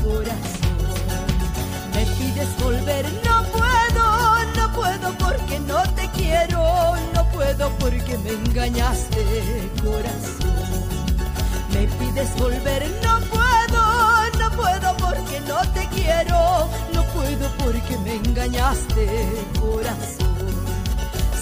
corazón. 0.02 0.76
Me 1.94 2.04
pides 2.18 2.52
volver, 2.64 3.06
no 3.28 3.38
puedo, 3.56 4.06
no 4.58 4.66
puedo 4.80 5.08
porque 5.18 5.60
no 5.60 5.82
te 5.98 6.08
quiero, 6.12 6.96
no 7.14 7.22
puedo 7.32 7.70
porque 7.80 8.18
me 8.20 8.30
engañaste, 8.30 9.24
corazón. 9.84 10.45
Me 11.76 11.88
pides 11.88 12.34
volver, 12.38 12.84
no 13.04 13.20
puedo, 13.28 13.84
no 14.40 14.50
puedo 14.56 14.96
porque 14.96 15.42
no 15.42 15.60
te 15.74 15.86
quiero, 15.90 16.70
no 16.94 17.04
puedo 17.14 17.50
porque 17.58 17.98
me 17.98 18.16
engañaste, 18.16 19.06
corazón. 19.60 20.56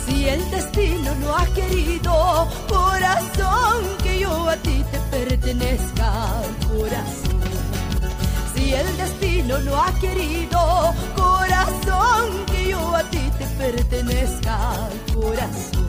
Si 0.08 0.28
el 0.28 0.50
destino 0.50 1.14
no 1.22 1.38
ha 1.38 1.46
querido, 1.54 2.48
corazón, 2.68 3.84
que 4.02 4.22
yo 4.22 4.50
a 4.50 4.56
ti 4.58 4.84
te 4.92 5.00
pertenezca, 5.16 6.12
corazón. 6.68 7.40
Si 8.56 8.74
el 8.74 8.98
destino 8.98 9.60
no 9.60 9.80
ha 9.80 9.92
querido, 10.00 10.96
corazón, 11.16 12.44
que 12.48 12.70
yo 12.70 12.96
a 12.96 13.04
ti 13.04 13.32
te 13.38 13.46
pertenezca, 13.62 14.90
corazón. 15.14 15.84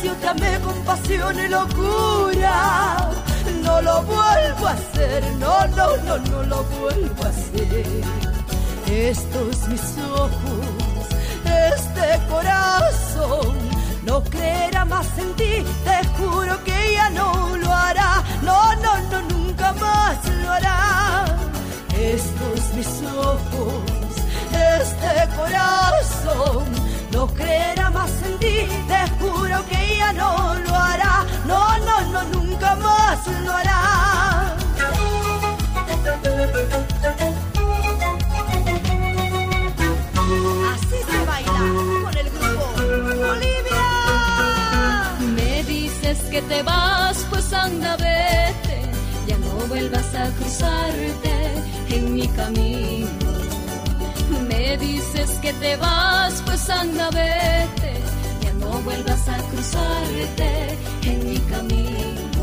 Alguna 0.00 0.02
vez 0.02 0.02
yo 0.02 0.14
te 0.16 0.28
amé 0.28 0.60
con 0.60 0.84
pasión 0.84 1.38
y 1.38 1.48
locura, 1.48 3.10
no 3.62 3.82
lo 3.82 4.02
vuelvo 4.02 4.66
a 4.66 4.72
hacer, 4.72 5.24
no, 5.38 5.66
no, 5.68 5.96
no, 5.98 6.18
no 6.18 6.42
lo 6.44 6.64
vuelvo 6.64 7.24
a 7.24 7.28
hacer. 7.28 7.84
Estos 8.86 9.68
mis 9.68 9.98
ojos, 10.12 11.06
este 11.44 12.26
corazón, 12.28 13.56
no 14.04 14.22
creerá 14.24 14.84
más 14.84 15.06
en 15.18 15.32
ti, 15.34 15.64
te 15.84 16.08
juro 16.18 16.62
que 16.64 16.92
ya 16.94 17.10
no 17.10 17.56
lo 17.56 17.72
hará, 17.72 18.22
no, 18.42 18.74
no, 18.76 18.98
no, 19.10 19.22
nunca 19.22 19.72
más 19.74 20.18
lo 20.42 20.50
hará. 20.50 21.24
Estos 21.96 22.74
mis 22.74 23.02
ojos, 23.16 23.82
este 24.52 25.36
corazón, 25.36 26.64
no 27.12 27.26
creerá 27.28 27.90
más 27.90 28.10
en 28.24 28.38
ti, 28.38 28.66
no 30.12 30.54
lo 30.54 30.74
hará, 30.74 31.26
no, 31.46 31.78
no, 31.78 32.00
no, 32.12 32.22
nunca 32.24 32.74
más 32.76 33.18
lo 33.44 33.52
hará. 33.52 34.56
Así 40.72 40.98
se 41.10 41.24
baila 41.26 41.64
con 42.02 42.16
el 42.16 42.30
grupo 42.30 42.64
Bolivia. 43.26 43.86
Me 45.34 45.64
dices 45.64 46.18
que 46.30 46.42
te 46.42 46.62
vas, 46.62 47.26
pues 47.30 47.52
anda, 47.52 47.96
vete. 47.96 48.82
Ya 49.26 49.36
no 49.38 49.66
vuelvas 49.68 50.14
a 50.14 50.30
cruzarte 50.36 51.34
en 51.88 52.14
mi 52.14 52.28
camino. 52.28 53.10
Me 54.48 54.76
dices 54.78 55.30
que 55.42 55.52
te 55.54 55.76
vas, 55.76 56.42
pues 56.44 56.68
anda, 56.70 57.10
vete. 57.10 58.09
Vuelvas 58.84 59.28
a 59.28 59.36
cruzarte 59.50 60.78
en 61.04 61.28
mi 61.28 61.38
camino. 61.38 62.42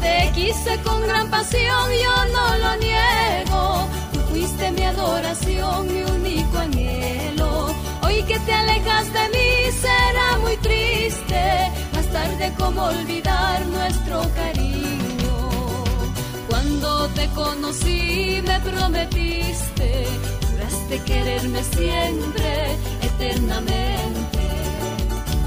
Te 0.00 0.32
quise 0.34 0.78
con 0.82 1.02
gran 1.02 1.28
pasión, 1.30 1.90
yo 2.04 2.14
no 2.32 2.58
lo 2.58 2.76
niego. 2.76 3.88
Tú 4.12 4.20
fuiste 4.30 4.70
mi 4.72 4.82
adoración, 4.82 5.86
mi 5.92 6.02
único 6.02 6.58
anhelo. 6.58 7.68
Hoy 8.02 8.22
que 8.22 8.38
te 8.40 8.52
alejas 8.52 9.12
de 9.12 9.28
mí 9.34 9.72
será 9.80 10.38
muy 10.38 10.56
triste. 10.58 11.42
Más 11.92 12.06
tarde, 12.06 12.52
como 12.58 12.82
olvidar 12.84 13.66
nuestro 13.66 14.22
cariño. 14.34 15.36
Cuando 16.48 17.08
te 17.08 17.28
conocí, 17.28 18.42
me 18.46 18.60
prometiste, 18.60 20.06
juraste 20.50 21.02
quererme 21.04 21.62
siempre, 21.62 22.76
eternamente. 23.02 23.95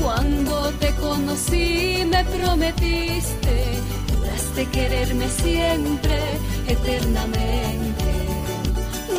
Cuando 0.01 0.71
te 0.79 0.93
conocí, 0.95 2.03
me 2.05 2.23
prometiste, 2.25 3.55
juraste 4.13 4.65
quererme 4.71 5.27
siempre, 5.29 6.19
eternamente. 6.67 8.05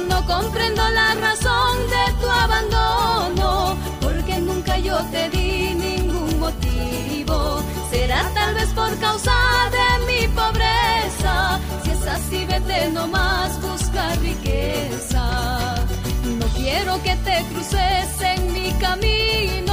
No 0.09 0.25
comprendo 0.27 0.83
la 0.91 1.15
razón 1.15 1.77
de 1.95 2.05
tu 2.21 2.29
abandono, 2.29 3.77
porque 4.01 4.39
nunca 4.39 4.79
yo 4.79 4.97
te 5.13 5.29
di 5.31 5.75
ningún 5.75 6.41
motivo. 6.41 7.63
Será 7.91 8.23
tal 8.35 8.55
vez 8.55 8.69
por 8.71 8.93
causa 8.99 9.37
de 9.77 9.89
mi 10.09 10.29
pobreza. 10.29 11.61
Si 11.85 11.91
es 11.91 12.07
así, 12.07 12.45
vete 12.47 12.91
nomás, 12.91 13.61
busca 13.61 14.15
riqueza. 14.17 15.25
No 16.39 16.47
quiero 16.57 17.03
que 17.03 17.15
te 17.27 17.37
cruces 17.51 18.09
en 18.33 18.53
mi 18.53 18.71
camino, 18.87 19.70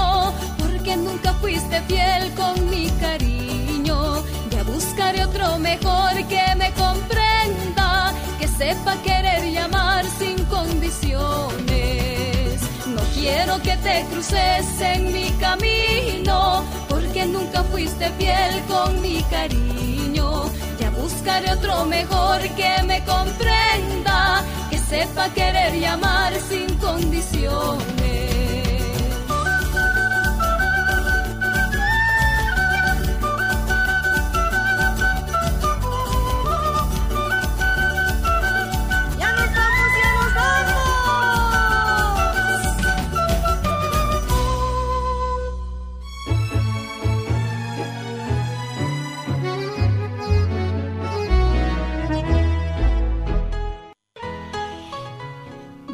nunca 0.98 1.34
fuiste 1.36 1.82
fiel 1.88 2.34
con 2.34 2.70
mi 2.70 2.90
cariño. 3.00 4.24
Ya 4.50 4.64
buscaré 4.64 5.24
otro 5.26 5.58
mejor 5.60 6.14
que 6.28 6.56
me 6.56 6.72
comprenda, 6.74 8.14
que 8.40 8.48
sepa 8.48 8.96
querer 9.04 9.46
y 9.46 9.58
amar 9.58 10.06
sin 10.20 10.44
condiciones. 10.46 11.18
No 12.88 13.02
quiero 13.14 13.62
que 13.62 13.76
te 13.78 14.06
cruces 14.12 14.82
en 14.82 15.12
mi 15.14 15.30
camino, 15.40 16.64
porque 16.90 17.26
nunca 17.26 17.64
fuiste 17.64 18.10
fiel 18.18 18.62
con 18.68 19.02
mi 19.02 19.22
cariño. 19.24 20.50
Ya 20.80 20.90
buscaré 20.92 21.52
otro 21.52 21.86
mejor 21.86 22.40
que 22.56 22.84
me 22.84 23.04
comprenda, 23.04 24.44
que 24.70 24.78
sepa 24.78 25.30
querer 25.34 25.76
y 25.76 25.86
amar 25.86 26.34
sin 26.50 26.74
condiciones. 26.78 28.37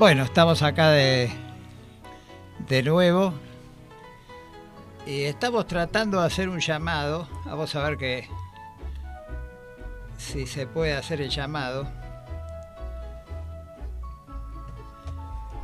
Bueno, 0.03 0.23
estamos 0.23 0.61
acá 0.63 0.89
de, 0.89 1.31
de 2.67 2.83
nuevo 2.83 3.33
y 5.07 5.23
estamos 5.23 5.65
tratando 5.65 6.19
de 6.19 6.27
hacer 6.27 6.49
un 6.49 6.59
llamado. 6.59 7.25
Vamos 7.45 7.73
a 7.73 7.87
ver 7.87 7.97
que 7.97 8.27
si 10.17 10.45
se 10.45 10.67
puede 10.67 10.93
hacer 10.93 11.21
el 11.21 11.29
llamado. 11.29 11.87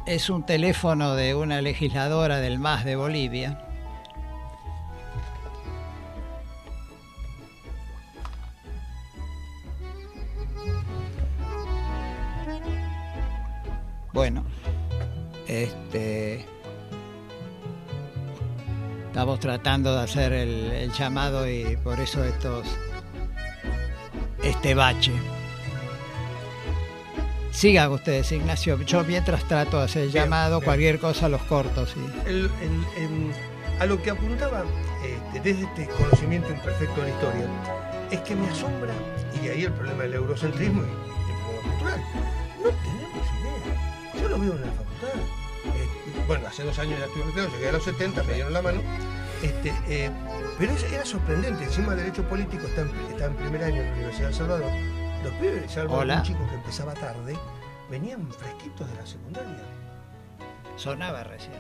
Es 0.08 0.30
un 0.30 0.46
teléfono 0.46 1.16
de 1.16 1.36
una 1.36 1.62
legisladora 1.62 2.38
del 2.38 2.60
MAS 2.60 2.86
de 2.86 2.96
Bolivia. 2.96 3.69
Bueno, 14.14 14.44
este 15.48 16.46
estamos 19.08 19.40
tratando 19.40 19.96
de 19.96 20.04
hacer 20.04 20.34
el, 20.34 20.72
el 20.72 20.92
llamado 20.92 21.50
y 21.50 21.78
por 21.84 22.00
eso 22.00 22.24
estos 22.24 22.66
este 24.44 24.74
bache. 24.74 25.12
Sigan 27.52 27.92
ustedes, 27.92 28.32
Ignacio. 28.32 28.80
Yo 28.84 29.04
mientras 29.04 29.44
trato 29.48 29.80
de 29.80 29.86
hacer 29.86 30.04
el 30.04 30.12
llamado, 30.12 30.62
cualquier 30.62 31.00
cosa 31.00 31.28
los 31.28 31.42
cortos. 31.44 31.94
El- 32.26 32.46
el- 32.62 33.04
em, 33.04 33.32
a 33.80 33.86
lo 33.86 34.02
que 34.02 34.12
apuntaba 34.12 34.64
este, 35.04 35.40
desde 35.42 35.64
este 35.66 35.88
conocimiento 35.90 36.50
imperfecto 36.52 37.02
de 37.02 37.10
la 37.10 37.14
historia 37.14 37.46
es 38.12 38.20
que 38.22 38.36
me 38.36 38.48
asombra, 38.48 38.94
y 39.36 39.46
de 39.46 39.52
ahí 39.52 39.64
el 39.66 39.74
problema 39.74 40.04
del 40.04 40.14
eurocentrismo 40.16 40.82
y 40.82 40.86
el 40.86 41.38
problema 41.38 41.70
cultural. 41.70 42.04
Veo 44.40 44.54
en 44.54 44.62
la 44.62 44.72
facultad. 44.72 45.20
Eh, 45.66 46.24
bueno, 46.28 46.48
hace 46.48 46.64
dos 46.64 46.80
años 46.80 46.98
ya 47.00 47.06
estuve 47.06 47.24
retirado, 47.26 47.50
llegué 47.52 47.70
a 47.70 47.72
los 47.74 47.84
70, 47.84 48.24
me 48.24 48.34
dieron 48.34 48.54
la 48.54 48.62
mano. 48.62 48.82
Este, 49.42 49.74
eh, 49.88 50.12
pero 50.58 50.74
era 50.92 51.06
sorprendente. 51.06 51.64
Encima, 51.64 51.96
Derecho 51.96 52.24
Político 52.24 52.68
está 52.68 52.82
en, 52.82 52.90
está 53.10 53.26
en 53.26 53.36
primer 53.36 53.64
año 53.64 53.82
en 53.82 53.88
la 53.88 53.94
Universidad 53.94 54.28
de 54.28 54.32
El 54.32 54.36
Salvador. 54.36 54.72
Los 55.24 55.34
pibes, 55.34 55.72
salvo 55.72 56.00
un 56.00 56.24
chico 56.24 56.48
que 56.48 56.56
empezaba 56.56 56.94
tarde, 56.94 57.38
venían 57.90 58.32
fresquitos 58.32 58.90
de 58.90 58.96
la 58.96 59.06
secundaria. 59.06 59.64
Sonaba 60.78 61.24
recién. 61.24 61.54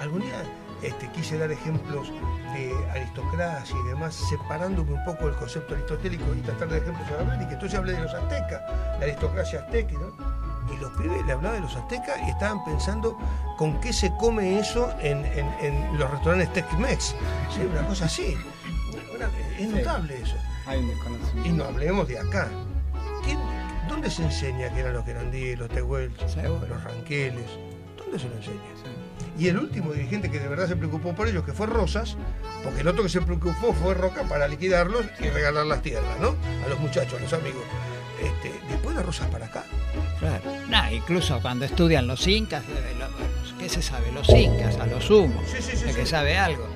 Algún 0.00 0.22
día 0.22 0.42
este, 0.82 1.08
quise 1.12 1.38
dar 1.38 1.50
ejemplos 1.52 2.10
de 2.52 2.74
aristocracia 2.90 3.76
y 3.84 3.88
demás, 3.88 4.14
separándome 4.28 4.92
un 4.92 5.04
poco 5.04 5.26
del 5.26 5.36
concepto 5.36 5.74
aristotélico 5.74 6.34
y 6.34 6.40
tratar 6.40 6.68
de 6.68 6.78
ejemplos 6.78 7.08
aramélicos. 7.12 7.52
Entonces 7.52 7.78
hablé 7.78 7.92
de 7.92 8.00
los 8.00 8.12
aztecas, 8.12 8.60
la 8.98 9.04
aristocracia 9.04 9.60
azteca, 9.60 9.92
¿no? 9.92 10.33
Y 10.72 10.76
los 10.78 10.90
pibes 10.92 11.24
le 11.26 11.32
hablaba 11.32 11.54
de 11.56 11.60
los 11.60 11.74
aztecas 11.76 12.18
y 12.26 12.30
estaban 12.30 12.64
pensando 12.64 13.18
con 13.56 13.80
qué 13.80 13.92
se 13.92 14.10
come 14.16 14.58
eso 14.58 14.90
en, 15.00 15.24
en- 15.26 15.54
en 15.60 15.98
los 15.98 16.10
restaurantes 16.10 16.52
Tex-Mex. 16.52 17.14
Sí, 17.54 17.60
una 17.70 17.86
cosa 17.86 18.06
así. 18.06 18.36
Una- 19.14 19.28
es 19.58 19.68
notable 19.68 20.20
eso. 20.22 20.36
Hay 20.66 20.78
un 20.80 20.88
desconocimiento. 20.88 21.48
Y 21.48 21.52
no 21.52 21.64
hablemos 21.64 22.08
de 22.08 22.18
acá. 22.18 22.48
¿Quién- 23.24 23.38
¿Dónde 23.88 24.10
se 24.10 24.24
enseña 24.24 24.72
que 24.72 24.80
eran 24.80 24.94
los 24.94 25.04
querandíes, 25.04 25.58
los 25.58 25.68
tehuelches, 25.68 26.36
los 26.36 26.82
ranqueles? 26.84 27.44
¿Dónde 27.98 28.18
se 28.18 28.28
lo 28.28 28.36
enseña? 28.36 28.60
Y 29.38 29.48
el 29.48 29.58
último 29.58 29.92
dirigente 29.92 30.30
que 30.30 30.38
de 30.38 30.46
verdad 30.48 30.68
se 30.68 30.76
preocupó 30.76 31.12
por 31.12 31.26
ellos, 31.28 31.44
que 31.44 31.52
fue 31.52 31.66
Rosas, 31.66 32.16
porque 32.62 32.80
el 32.82 32.88
otro 32.88 33.02
que 33.02 33.08
se 33.08 33.20
preocupó 33.20 33.72
fue 33.72 33.92
Roca 33.94 34.22
para 34.24 34.46
liquidarlos 34.48 35.04
y 35.20 35.28
regalar 35.28 35.66
las 35.66 35.82
tierras, 35.82 36.18
¿no? 36.20 36.34
A 36.64 36.68
los 36.68 36.78
muchachos, 36.78 37.18
a 37.18 37.22
los 37.22 37.32
amigos. 37.32 37.62
Este, 38.20 38.52
después 38.68 38.96
de 38.96 39.02
Rosas 39.02 39.28
para 39.28 39.46
acá. 39.46 39.64
Claro. 40.18 40.42
Nah, 40.68 40.90
incluso 40.90 41.40
cuando 41.40 41.64
estudian 41.64 42.06
los 42.06 42.26
incas, 42.26 42.62
eh, 42.64 42.94
¿qué 43.58 43.68
se 43.68 43.82
sabe? 43.82 44.12
Los 44.12 44.28
incas, 44.28 44.78
a 44.78 44.86
lo 44.86 45.00
sumo, 45.00 45.42
Sí, 45.46 45.60
sí, 45.60 45.76
sí, 45.76 45.84
de 45.84 45.94
que 45.94 46.06
sabe 46.06 46.38
algo. 46.38 46.66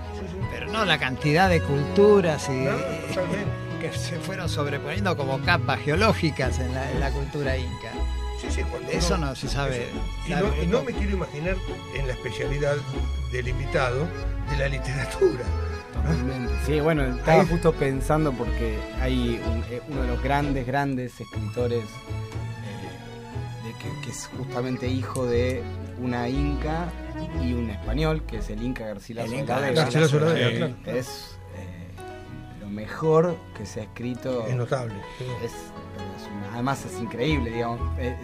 Pero 0.53 0.69
no 0.73 0.85
la 0.85 0.99
cantidad 0.99 1.49
de 1.49 1.63
culturas 1.63 2.49
y 2.49 2.65
que 3.81 3.93
se 3.93 4.19
fueron 4.19 4.49
sobreponiendo 4.49 5.17
como 5.17 5.41
capas 5.41 5.81
geológicas 5.81 6.59
en 6.59 6.75
la, 6.75 6.91
en 6.91 7.01
la 7.01 7.11
cultura 7.11 7.57
inca. 7.57 7.93
Sí, 8.41 8.49
sí, 8.51 8.63
eso 8.93 9.19
no 9.19 9.35
se 9.35 9.49
sabe. 9.49 9.89
Y 10.27 10.31
no, 10.31 10.55
no 10.67 10.85
me 10.85 10.93
quiero 10.93 11.13
imaginar 11.13 11.57
en 11.95 12.07
la 12.07 12.13
especialidad 12.13 12.77
del 13.33 13.49
invitado 13.49 14.07
de 14.51 14.57
la 14.57 14.69
literatura. 14.69 15.45
Totalmente. 16.03 16.53
Sí, 16.67 16.81
bueno, 16.81 17.03
estaba 17.05 17.45
justo 17.47 17.73
pensando 17.73 18.33
porque 18.33 18.79
hay 19.01 19.41
un- 19.47 19.65
eh, 19.71 19.81
uno 19.89 20.03
de 20.03 20.09
los 20.09 20.23
grandes, 20.23 20.67
grandes 20.67 21.21
escritores 21.21 21.85
eh, 21.85 23.67
de 23.67 23.73
que, 23.79 24.01
que 24.05 24.11
es 24.11 24.29
justamente 24.37 24.87
hijo 24.89 25.27
de 25.27 25.63
una 26.01 26.29
inca 26.29 26.89
y 27.43 27.53
un 27.55 27.71
español, 27.71 28.23
que 28.27 28.39
es 28.39 28.51
el 28.51 28.63
Inca 28.63 28.87
Garcilaso 28.87 29.27
El 29.27 29.33
de 29.33 29.39
Inca 29.41 29.55
la 29.61 29.69
Vega. 29.69 29.83
Garcilaso 29.83 30.37
Eh, 30.37 30.57
claro. 30.57 30.99
Es 30.99 31.39
eh, 31.57 31.89
lo 32.61 32.69
mejor 32.69 33.37
que 33.57 33.67
se 33.67 33.81
ha 33.81 33.83
escrito. 33.85 34.47
Es 34.47 34.55
notable. 34.55 34.95
sí. 35.19 35.25
Es, 35.45 35.53
es 35.53 36.29
una- 36.37 36.55
además 36.55 36.85
es 36.87 37.01
increíble, 37.01 37.51
digamos. 37.51 37.81
Es, 37.99 38.15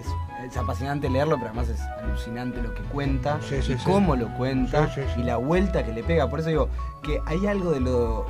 es 0.44 0.56
apasionante 0.56 1.08
leerlo, 1.08 1.36
pero 1.36 1.48
además 1.48 1.68
es 1.68 1.80
alucinante 2.02 2.60
lo 2.62 2.74
que 2.74 2.82
cuenta 2.84 3.38
Sí, 3.40 3.62
sí, 3.62 3.72
y 3.72 3.76
cómo 3.76 4.16
lo 4.16 4.28
cuenta 4.36 4.90
y 5.16 5.22
la 5.22 5.36
vuelta 5.36 5.84
que 5.84 5.92
le 5.92 6.02
pega. 6.02 6.28
Por 6.28 6.40
eso 6.40 6.48
digo 6.48 6.68
que 7.02 7.20
hay 7.26 7.46
algo 7.46 7.72
de 7.72 7.80
lo. 7.80 8.26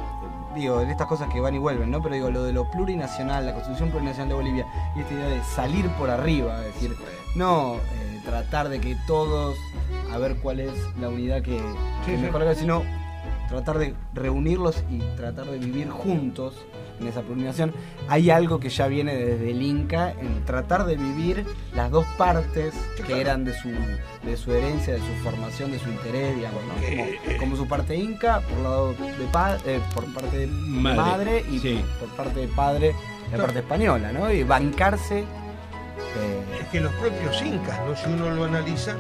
Digo, 0.55 0.81
en 0.81 0.89
estas 0.89 1.09
cosas 1.09 1.33
que 1.33 1.41
van 1.41 1.55
y 1.55 1.59
vuelven, 1.59 1.91
¿no? 1.91 2.01
Pero 2.01 2.15
digo, 2.15 2.31
lo 2.31 2.45
de 2.45 2.53
lo 2.53 2.71
plurinacional, 2.71 3.45
la 3.45 3.55
constitución 3.55 3.91
plurinacional 3.91 4.29
de 4.29 4.35
Bolivia 4.35 4.67
y 4.95 5.01
esta 5.01 5.15
idea 5.15 5.27
de 5.27 5.43
salir 5.43 5.89
por 5.99 6.11
arriba, 6.11 6.61
es 6.65 6.75
decir, 6.75 6.97
no 7.35 7.75
eh, 7.75 8.21
tratar 8.25 8.69
de 8.69 8.81
que 8.81 8.97
todos, 9.09 9.57
a 10.13 10.19
ver 10.19 10.37
cuál 10.37 10.61
es 10.61 10.73
la 11.01 11.09
unidad 11.09 11.43
que, 11.43 11.61
que 12.07 12.17
mejor 12.19 12.43
haga, 12.43 12.55
sino 12.55 12.85
tratar 13.49 13.79
de 13.79 13.95
reunirlos 14.13 14.85
y 14.89 15.01
tratar 15.17 15.47
de 15.47 15.59
vivir 15.59 15.91
juntos 15.91 16.65
en 17.01 17.07
esa 17.09 17.23
plurinación. 17.23 17.73
Hay 18.09 18.31
algo 18.31 18.61
que 18.61 18.69
ya 18.69 18.87
viene 18.87 19.15
desde 19.15 19.51
el 19.51 19.63
Inca 19.63 20.13
en 20.13 20.45
tratar 20.45 20.87
de 20.87 20.97
vivir 20.97 21.45
las 21.75 21.91
dos 21.91 22.05
partes 22.17 22.75
que 23.07 23.21
eran 23.21 23.45
de 23.45 23.53
su, 23.55 23.69
de 24.23 24.37
su 24.37 24.53
herencia, 24.53 24.95
de 24.95 25.01
su 25.01 25.13
formación, 25.23 25.73
de 25.73 25.79
su 25.79 25.89
interés, 25.91 26.37
digamos, 26.37 26.61
¿no? 26.65 26.75
como, 26.75 27.39
como 27.39 27.57
su 27.57 27.67
parte 27.69 27.97
Inca, 27.97 28.41
por 28.41 28.59
lado 28.61 28.93
de 28.93 29.27
pa- 29.33 29.59
eh, 29.67 29.81
por 29.95 30.05
parte 30.15 30.39
de 30.39 30.47
Madre, 30.47 30.97
madre, 30.97 31.45
y 31.51 31.59
sí. 31.59 31.85
por 32.01 32.09
parte 32.11 32.41
de 32.41 32.49
padre, 32.49 32.95
la 33.33 33.39
parte 33.39 33.59
española, 33.61 34.13
¿no? 34.13 34.31
Y 34.33 34.43
bancarse. 34.45 35.21
eh, 35.21 36.61
Es 36.61 36.69
que 36.69 36.81
los 36.81 36.93
propios 36.95 37.43
incas, 37.43 37.81
¿no? 37.87 37.97
si 37.97 38.09
uno 38.11 38.31
lo 38.31 38.45
analiza, 38.45 38.93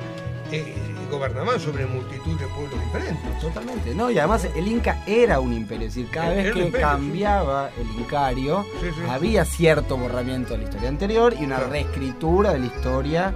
eh, 0.50 0.74
gobernaban 1.14 1.58
sobre 1.60 1.86
multitud 1.86 2.38
de 2.38 2.46
pueblos 2.46 2.80
diferentes. 2.84 3.40
Totalmente, 3.40 3.94
¿no? 3.94 4.10
Y 4.10 4.18
además 4.18 4.46
el 4.54 4.68
Inca 4.68 5.02
era 5.06 5.40
un 5.40 5.52
imperio, 5.52 5.86
es 5.88 5.94
decir, 5.94 6.10
cada 6.10 6.30
vez 6.30 6.52
que 6.52 6.60
imperio, 6.60 6.86
cambiaba 6.86 7.70
el 7.78 8.00
Incario, 8.00 8.64
Sí, 8.80 8.88
sí. 8.94 9.00
había 9.08 9.44
cierto 9.44 9.96
borramiento 9.96 10.52
de 10.54 10.58
la 10.58 10.64
historia 10.64 10.88
anterior 10.88 11.34
y 11.38 11.44
una 11.44 11.56
Claro. 11.56 11.70
reescritura 11.72 12.52
de 12.52 12.58
la 12.60 12.66
historia 12.66 13.34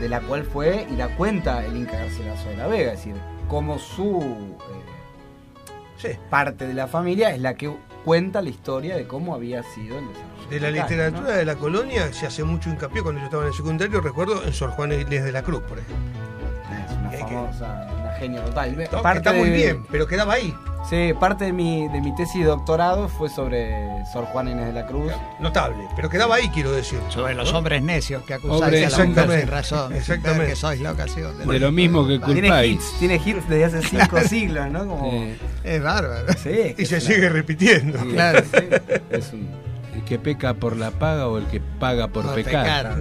de 0.00 0.08
la 0.08 0.20
cual 0.20 0.44
fue 0.44 0.86
y 0.90 0.96
la 0.96 1.14
cuenta 1.16 1.64
el 1.64 1.76
Inca 1.76 1.98
Garcilaso 1.98 2.48
de 2.48 2.56
la 2.56 2.66
Vega, 2.66 2.92
es 2.92 2.98
decir, 2.98 3.14
como 3.48 3.78
su 3.78 4.56
eh, 6.02 6.18
parte 6.30 6.66
de 6.66 6.72
la 6.74 6.86
familia 6.86 7.34
es 7.34 7.40
la 7.40 7.54
que 7.54 7.70
cuenta 8.04 8.40
la 8.40 8.48
historia 8.48 8.96
de 8.96 9.06
cómo 9.06 9.34
había 9.34 9.62
sido 9.62 9.98
el 9.98 10.08
desarrollo. 10.08 10.30
De 10.48 10.58
la 10.60 10.70
literatura 10.70 11.36
de 11.36 11.44
la 11.44 11.54
colonia 11.56 12.12
se 12.12 12.26
hace 12.26 12.42
mucho 12.44 12.70
hincapié 12.70 13.02
cuando 13.02 13.20
yo 13.20 13.26
estaba 13.26 13.42
en 13.44 13.48
el 13.50 13.54
secundario, 13.54 14.00
recuerdo 14.00 14.42
en 14.42 14.52
Sor 14.54 14.70
Juana 14.70 14.94
Inés 14.94 15.22
de 15.24 15.32
la 15.32 15.42
Cruz, 15.42 15.60
por 15.62 15.78
ejemplo. 15.78 16.29
Es 17.30 17.52
que- 17.52 17.58
famosa, 17.58 17.86
una 18.00 18.12
genio 18.14 18.40
total. 18.42 18.70
No, 18.70 19.02
que 19.02 19.18
está 19.18 19.32
muy 19.32 19.50
bien, 19.50 19.84
pero 19.90 20.06
quedaba 20.06 20.34
ahí. 20.34 20.54
Sí, 20.88 21.12
parte 21.20 21.44
de 21.44 21.52
mi, 21.52 21.88
de 21.88 22.00
mi 22.00 22.14
tesis 22.14 22.40
de 22.40 22.46
doctorado 22.46 23.06
fue 23.08 23.28
sobre 23.28 23.70
Sor 24.12 24.24
Juana 24.24 24.50
Inés 24.52 24.66
de 24.68 24.72
la 24.72 24.86
Cruz. 24.86 25.12
Notable, 25.38 25.76
pero 25.94 26.08
quedaba 26.08 26.36
ahí, 26.36 26.48
quiero 26.48 26.72
decir. 26.72 26.98
Sobre 27.10 27.34
los 27.34 27.52
¿no? 27.52 27.58
hombres 27.58 27.82
necios 27.82 28.22
que 28.24 28.32
acusáis 28.34 28.62
Hombre, 28.62 28.78
a 28.86 28.88
la 28.88 28.96
mujer 28.96 29.06
exactamente, 29.08 29.40
sin 29.42 29.50
razón. 29.50 29.92
exactamente. 29.94 30.46
Que 30.46 30.56
sois 30.56 30.80
locas, 30.80 31.10
sí, 31.10 31.20
De 31.20 31.58
lo 31.60 31.70
mismo 31.70 32.06
que 32.06 32.18
Tiene 32.20 32.40
culpáis. 32.48 32.72
hits, 32.76 32.98
tiene 32.98 33.14
hits 33.16 33.46
desde 33.48 33.64
hace 33.66 33.82
cinco 33.88 34.20
siglos, 34.22 34.70
¿no? 34.70 34.86
Como, 34.86 35.12
Eh, 35.12 35.36
Es 35.64 35.82
bárbaro. 35.82 36.32
sí, 36.38 36.74
Y 36.78 36.86
se 36.86 36.94
una- 36.96 37.00
sigue 37.04 37.28
repitiendo. 37.28 37.98
Sí, 38.00 38.08
Claro. 38.08 38.40
sí, 38.40 38.66
es 39.10 39.32
un- 39.34 39.50
el 39.94 40.02
que 40.04 40.18
peca 40.18 40.54
por 40.54 40.76
la 40.78 40.92
paga 40.92 41.28
o 41.28 41.36
el 41.36 41.44
que 41.46 41.60
paga 41.60 42.08
por, 42.08 42.24
Por 42.24 42.34
pecar. 42.36 42.64
pecar. 42.94 42.98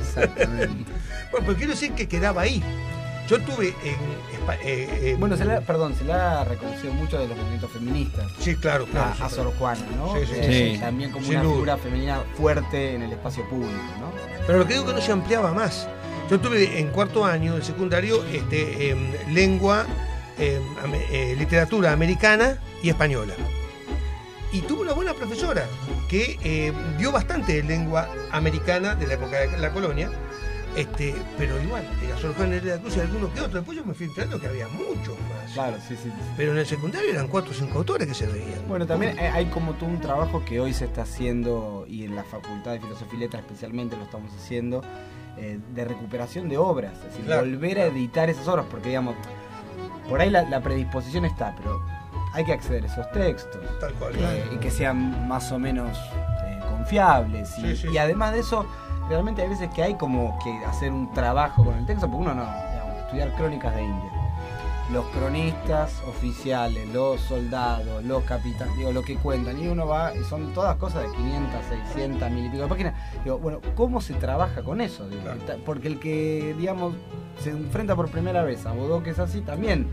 Exactamente. 0.00 0.90
Bueno, 1.30 1.46
pero 1.46 1.56
quiero 1.58 1.72
decir 1.72 1.92
que 1.92 2.08
quedaba 2.08 2.40
ahí. 2.42 2.62
Yo 3.28 3.40
tuve 3.42 3.68
en. 3.84 3.94
Eh, 4.62 4.88
eh, 5.02 5.16
Bueno, 5.18 5.36
se 5.36 5.44
la, 5.44 5.60
perdón, 5.60 5.94
se 5.94 6.04
la 6.04 6.40
ha 6.40 6.44
reconocido 6.44 6.92
mucho 6.94 7.18
de 7.18 7.28
los 7.28 7.36
movimientos 7.36 7.70
feministas. 7.70 8.26
sí, 8.38 8.54
claro, 8.56 8.86
claro. 8.86 9.14
A, 9.20 9.26
a 9.26 9.28
Sor 9.30 9.52
Juana, 9.58 9.82
¿no? 9.96 10.14
Sí, 10.14 10.20
sí, 10.26 10.32
Eh, 10.36 10.72
sí. 10.74 10.80
También 10.80 11.10
como 11.10 11.24
Sin 11.26 11.34
una 11.34 11.42
duda. 11.42 11.54
figura 11.54 11.76
femenina 11.76 12.20
fuerte 12.36 12.94
en 12.94 13.02
el 13.02 13.12
espacio 13.12 13.46
público, 13.48 13.72
¿no? 14.00 14.10
Pero 14.46 14.58
lo 14.60 14.66
que 14.66 14.74
digo 14.74 14.84
es 14.86 14.90
que 14.90 14.96
no 15.00 15.04
se 15.04 15.12
ampliaba 15.12 15.52
más. 15.52 15.88
Yo 16.30 16.40
tuve 16.40 16.78
en 16.78 16.88
cuarto 16.88 17.24
año 17.24 17.54
del 17.54 17.62
secundario 17.62 18.24
este, 18.32 18.90
em, 18.90 19.12
lengua, 19.32 19.86
em, 20.38 20.62
eh, 21.10 21.34
literatura 21.38 21.92
americana 21.92 22.58
y 22.82 22.88
española. 22.90 23.34
Y 24.52 24.62
tuve 24.62 24.82
una 24.82 24.92
buena 24.94 25.12
profesora 25.12 25.66
que 26.08 26.38
eh, 26.42 26.72
dio 26.96 27.12
bastante 27.12 27.54
de 27.54 27.62
lengua 27.64 28.08
americana 28.32 28.94
de 28.94 29.06
la 29.06 29.14
época 29.14 29.38
de 29.40 29.58
la 29.58 29.70
colonia, 29.72 30.10
este, 30.76 31.14
pero 31.36 31.60
igual, 31.62 31.84
era 32.04 32.16
Sor 32.18 32.34
Juana 32.34 32.56
de 32.56 32.62
la 32.76 32.78
Cruz 32.80 32.96
y 32.96 33.00
alguno 33.00 33.32
que 33.32 33.40
otro. 33.40 33.54
Después 33.60 33.76
yo 33.78 33.84
me 33.84 33.94
fui 33.94 34.06
enterando 34.06 34.40
que 34.40 34.46
había 34.46 34.68
muchos 34.68 35.16
más. 35.20 35.52
Claro, 35.54 35.76
sí, 35.86 35.96
sí. 35.96 36.04
sí. 36.04 36.12
Pero 36.36 36.52
en 36.52 36.58
el 36.58 36.66
secundario 36.66 37.10
eran 37.10 37.28
cuatro 37.28 37.50
o 37.50 37.54
cinco 37.54 37.78
autores 37.78 38.06
que 38.06 38.14
se 38.14 38.26
veían. 38.26 38.66
Bueno, 38.68 38.86
también 38.86 39.18
hay- 39.18 39.26
hay 39.26 39.46
como 39.46 39.72
todo 39.74 39.88
un 39.88 40.00
trabajo 40.00 40.44
que 40.44 40.60
hoy 40.60 40.72
se 40.72 40.84
está 40.84 41.02
haciendo, 41.02 41.84
y 41.88 42.04
en 42.04 42.14
la 42.14 42.22
Facultad 42.24 42.72
de 42.72 42.80
Filosofía 42.80 43.14
y 43.18 43.20
Letras 43.22 43.42
especialmente 43.42 43.96
lo 43.96 44.04
estamos 44.04 44.32
haciendo, 44.34 44.82
eh, 45.36 45.58
de 45.74 45.84
recuperación 45.84 46.48
de 46.48 46.58
obras, 46.58 46.92
es 46.98 47.04
decir, 47.04 47.24
Claro, 47.24 47.42
volver 47.42 47.78
a 47.80 47.86
editar 47.86 48.28
esas 48.30 48.46
obras, 48.48 48.66
porque 48.70 48.88
digamos, 48.88 49.14
por 50.08 50.20
ahí 50.20 50.30
la, 50.30 50.42
la 50.42 50.60
predisposición 50.60 51.24
está, 51.24 51.54
pero 51.56 51.80
hay 52.34 52.44
que 52.44 52.52
acceder 52.52 52.84
a 52.84 52.86
esos 52.86 53.10
textos, 53.12 53.60
Tal 53.80 53.92
cual. 53.94 54.14
eh, 54.16 54.44
y 54.52 54.56
que 54.58 54.70
sean 54.70 55.26
más 55.28 55.50
o 55.52 55.58
menos 55.58 55.96
eh, 56.46 56.58
confiables, 56.70 57.50
y, 57.58 57.62
Sí, 57.62 57.76
sí, 57.76 57.86
y 57.88 57.90
sí. 57.92 57.98
además 57.98 58.32
de 58.34 58.40
eso, 58.40 58.66
realmente 59.08 59.42
hay 59.42 59.48
veces 59.48 59.70
que 59.70 59.82
hay 59.82 59.94
como 59.94 60.38
que 60.42 60.64
hacer 60.66 60.92
un 60.92 61.12
trabajo 61.12 61.64
con 61.64 61.74
el 61.76 61.86
texto, 61.86 62.06
porque 62.06 62.22
uno 62.22 62.34
no, 62.34 62.42
digamos, 62.44 62.96
estudiar 63.04 63.34
crónicas 63.34 63.74
de 63.74 63.82
India. 63.84 64.10
los 64.90 65.04
cronistas 65.08 66.00
oficiales, 66.08 66.88
los 66.88 67.20
soldados, 67.20 68.02
los 68.04 68.22
capitanes, 68.24 68.74
digo, 68.78 68.90
lo 68.90 69.02
que 69.02 69.16
cuentan, 69.16 69.60
y 69.60 69.68
uno 69.68 69.86
va, 69.86 70.14
y 70.14 70.24
son 70.24 70.54
todas 70.54 70.76
cosas 70.76 71.02
de 71.02 71.10
500, 71.14 71.60
600, 71.92 72.30
mil 72.30 72.46
y 72.46 72.48
pico 72.48 72.62
de 72.62 72.68
páginas. 72.68 72.94
Digo, 73.22 73.38
bueno, 73.38 73.60
¿cómo 73.74 74.00
se 74.00 74.14
trabaja 74.14 74.62
con 74.62 74.80
eso? 74.80 75.06
Digo, 75.08 75.22
Porque 75.66 75.88
el 75.88 75.98
que, 76.00 76.54
digamos, 76.58 76.94
se 77.42 77.50
enfrenta 77.50 77.94
por 77.96 78.08
primera 78.10 78.42
vez 78.44 78.64
a 78.64 78.72
Bodó, 78.72 79.02
que 79.02 79.10
es 79.10 79.18
así, 79.18 79.42
también 79.42 79.86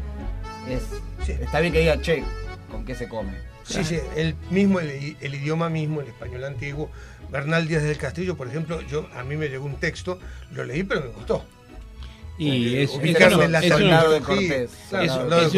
es. 0.70 0.84
Está 1.28 1.60
bien 1.60 1.74
que 1.74 1.80
diga, 1.80 2.02
che, 2.02 2.24
¿con 2.72 2.86
qué 2.86 2.96
se 2.96 3.10
come? 3.10 3.34
Sí, 3.64 3.84
sí, 3.84 3.98
el 4.16 4.36
mismo, 4.52 4.80
el, 4.80 5.18
el 5.20 5.36
idioma 5.36 5.70
mismo, 5.70 6.00
el 6.00 6.08
español 6.08 6.44
antiguo. 6.46 6.90
Bernal 7.32 7.68
Díaz 7.68 7.84
del 7.84 7.98
Castillo, 7.98 8.36
por 8.38 8.48
ejemplo, 8.48 8.82
yo 8.82 9.08
a 9.16 9.24
mí 9.24 9.36
me 9.36 9.48
llegó 9.50 9.66
un 9.66 9.76
texto, 9.76 10.20
lo 10.54 10.64
leí, 10.64 10.84
pero 10.84 11.02
me 11.02 11.08
gustó. 11.08 11.44
Y 12.38 12.76
es, 12.78 12.92
un- 12.92 13.02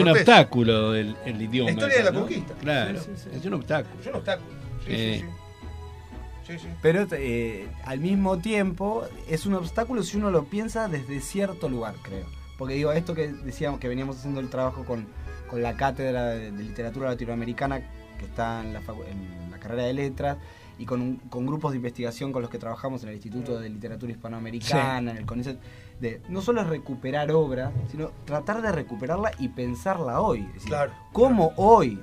obstáculo 0.09 0.93
el, 0.95 1.15
el 1.25 1.41
idioma. 1.41 1.71
La 1.71 1.73
historia 1.73 1.97
de 1.97 2.03
la 2.03 2.11
¿no? 2.11 2.19
conquista. 2.21 2.53
Claro, 2.61 2.99
Sí, 3.01 3.09
sí, 3.15 3.21
sí. 3.31 3.37
es 3.37 3.45
un 3.45 3.53
obstáculo. 3.55 3.99
Es 4.01 4.07
un 4.07 4.15
obstáculo. 4.15 4.49
Sí, 4.85 4.91
Eh, 4.93 5.19
sí, 5.21 5.25
sí. 5.25 6.53
Sí, 6.53 6.59
sí. 6.59 6.67
Pero 6.81 7.05
eh, 7.11 7.67
al 7.83 7.99
mismo 7.99 8.37
tiempo 8.37 9.03
es 9.27 9.45
un 9.45 9.55
obstáculo 9.55 10.01
si 10.03 10.17
uno 10.17 10.31
lo 10.31 10.45
piensa 10.45 10.87
desde 10.87 11.19
cierto 11.19 11.67
lugar, 11.67 11.95
creo. 12.03 12.25
Porque 12.57 12.75
digo, 12.75 12.91
esto 12.93 13.13
que 13.15 13.27
decíamos 13.27 13.79
que 13.79 13.87
veníamos 13.89 14.17
haciendo 14.17 14.39
el 14.39 14.49
trabajo 14.49 14.85
con, 14.85 15.07
con 15.49 15.61
la 15.61 15.75
cátedra 15.75 16.27
de, 16.29 16.51
de 16.51 16.63
literatura 16.63 17.09
latinoamericana 17.09 17.81
que 18.17 18.25
está 18.25 18.61
en 18.61 18.71
la, 18.73 18.81
facu- 18.81 19.05
en 19.09 19.51
la 19.51 19.59
carrera 19.59 19.83
de 19.83 19.93
letras 19.93 20.37
y 20.79 20.85
con, 20.85 21.01
un- 21.01 21.15
con 21.29 21.45
grupos 21.45 21.71
de 21.71 21.77
investigación 21.77 22.31
con 22.31 22.41
los 22.41 22.51
que 22.51 22.57
trabajamos 22.59 23.01
en 23.03 23.09
el 23.09 23.15
Instituto 23.15 23.59
de 23.59 23.69
Literatura 23.69 24.11
Hispanoamericana, 24.11 25.11
en 25.11 25.17
el 25.17 25.25
CONICET, 25.25 25.57
de 25.99 26.21
no 26.29 26.41
solo 26.41 26.61
es 26.61 26.67
recuperar 26.67 27.31
obra, 27.31 27.71
sino 27.89 28.11
tratar 28.25 28.61
de 28.61 28.71
recuperarla 28.71 29.31
y 29.39 29.47
pensarla 29.49 30.21
hoy. 30.21 30.41
Es 30.41 30.53
decir, 30.53 30.69
Claro. 30.69 30.91
¿Cómo 31.11 31.53
hoy? 31.55 31.99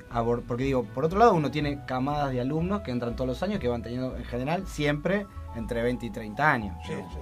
Porque 0.48 0.64
digo, 0.64 0.82
por 0.84 1.04
otro 1.04 1.18
lado, 1.18 1.34
uno 1.34 1.50
tiene 1.50 1.84
camadas 1.86 2.32
de 2.32 2.40
alumnos 2.40 2.80
que 2.80 2.90
entran 2.90 3.14
todos 3.14 3.28
los 3.28 3.42
años, 3.44 3.60
que 3.60 3.68
van 3.68 3.82
teniendo 3.82 4.16
en 4.16 4.24
general 4.24 4.66
siempre 4.66 5.26
entre 5.54 5.82
20 5.82 6.06
y 6.06 6.10
30 6.10 6.50
años. 6.52 6.76
Sí, 6.86 6.92
¿no? 6.94 7.08
sí. 7.10 7.18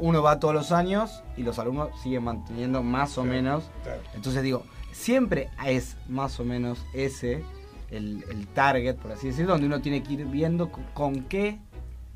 Uno, 0.00 0.22
va 0.22 0.38
todos 0.38 0.54
los 0.54 0.70
años 0.70 1.24
y 1.36 1.42
los 1.42 1.58
alumnos 1.58 1.88
siguen 2.00 2.22
manteniendo 2.22 2.84
más 2.84 3.18
o 3.18 3.24
menos. 3.24 3.68
claro. 3.82 4.00
Entonces 4.14 4.44
digo, 4.44 4.62
siempre 4.92 5.50
es 5.66 5.96
más 6.08 6.38
o 6.38 6.44
menos 6.44 6.86
ese 6.94 7.44
el, 7.90 8.24
el 8.30 8.46
target, 8.48 8.96
por 8.96 9.12
así 9.12 9.28
decirlo, 9.28 9.52
donde 9.52 9.66
uno 9.66 9.80
tiene 9.80 10.02
que 10.02 10.14
ir 10.14 10.26
viendo 10.26 10.70
con, 10.94 11.22
qué 11.24 11.58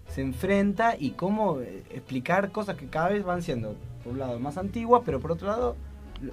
se 0.08 0.20
enfrenta 0.20 0.96
y 0.98 1.12
cómo 1.12 1.60
eh, 1.60 1.82
explicar 1.90 2.50
cosas 2.52 2.76
que 2.76 2.86
cada 2.86 3.08
vez 3.08 3.24
van 3.24 3.42
siendo, 3.42 3.76
por 4.04 4.12
un 4.12 4.18
lado, 4.18 4.38
más 4.38 4.58
antiguas, 4.58 5.02
pero 5.04 5.20
por 5.20 5.32
otro 5.32 5.48
lado, 5.48 5.76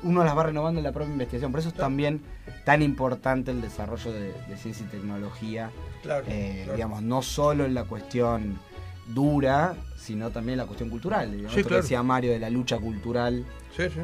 uno 0.04 0.24
las 0.24 0.38
va 0.38 0.44
renovando 0.44 0.80
en 0.80 0.84
la 0.84 0.92
propia 0.92 1.12
investigación. 1.14 1.52
Por 1.52 1.62
eso 1.62 1.70
es 1.70 1.76
también 1.76 2.22
tan 2.66 2.82
importante 2.82 3.52
el 3.52 3.62
desarrollo 3.62 4.12
de, 4.12 4.34
de 4.48 4.58
ciencia 4.58 4.86
y 4.86 4.90
tecnología, 4.90 5.72
Claro, 6.04 6.26
eh, 6.30 6.62
claro. 6.64 6.74
digamos, 6.76 7.02
no 7.02 7.22
solo 7.22 7.66
en 7.66 7.74
la 7.74 7.86
cuestión 7.86 8.58
dura, 9.08 9.76
sino 9.98 10.30
también 10.30 10.54
en 10.54 10.58
la 10.60 10.66
cuestión 10.66 10.90
cultural. 10.90 11.32
Digamos, 11.32 11.54
Sí, 11.54 11.64
que 11.64 11.76
decía 11.76 12.04
Mario 12.04 12.32
de 12.32 12.40
la 12.40 12.50
lucha 12.50 12.78
cultural. 12.78 13.44
Sí, 13.76 13.84
sí. 13.90 14.00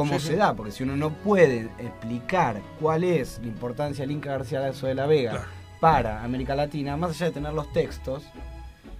¿Cómo 0.00 0.18
Sí, 0.18 0.28
se 0.28 0.32
sí. 0.32 0.38
da? 0.38 0.54
Porque 0.56 0.72
si 0.72 0.82
uno 0.82 0.96
no 0.96 1.10
puede 1.10 1.68
explicar 1.78 2.62
cuál 2.80 3.04
es 3.04 3.38
la 3.42 3.48
importancia 3.48 4.02
del 4.02 4.12
Inca 4.12 4.30
García 4.30 4.60
Lazo 4.60 4.86
de 4.86 4.94
la 4.94 5.04
Vega 5.04 5.44
para 5.78 6.24
América 6.24 6.54
Latina, 6.54 6.96
más 6.96 7.10
allá 7.10 7.26
de 7.26 7.32
tener 7.32 7.52
los 7.52 7.70
textos, 7.74 8.22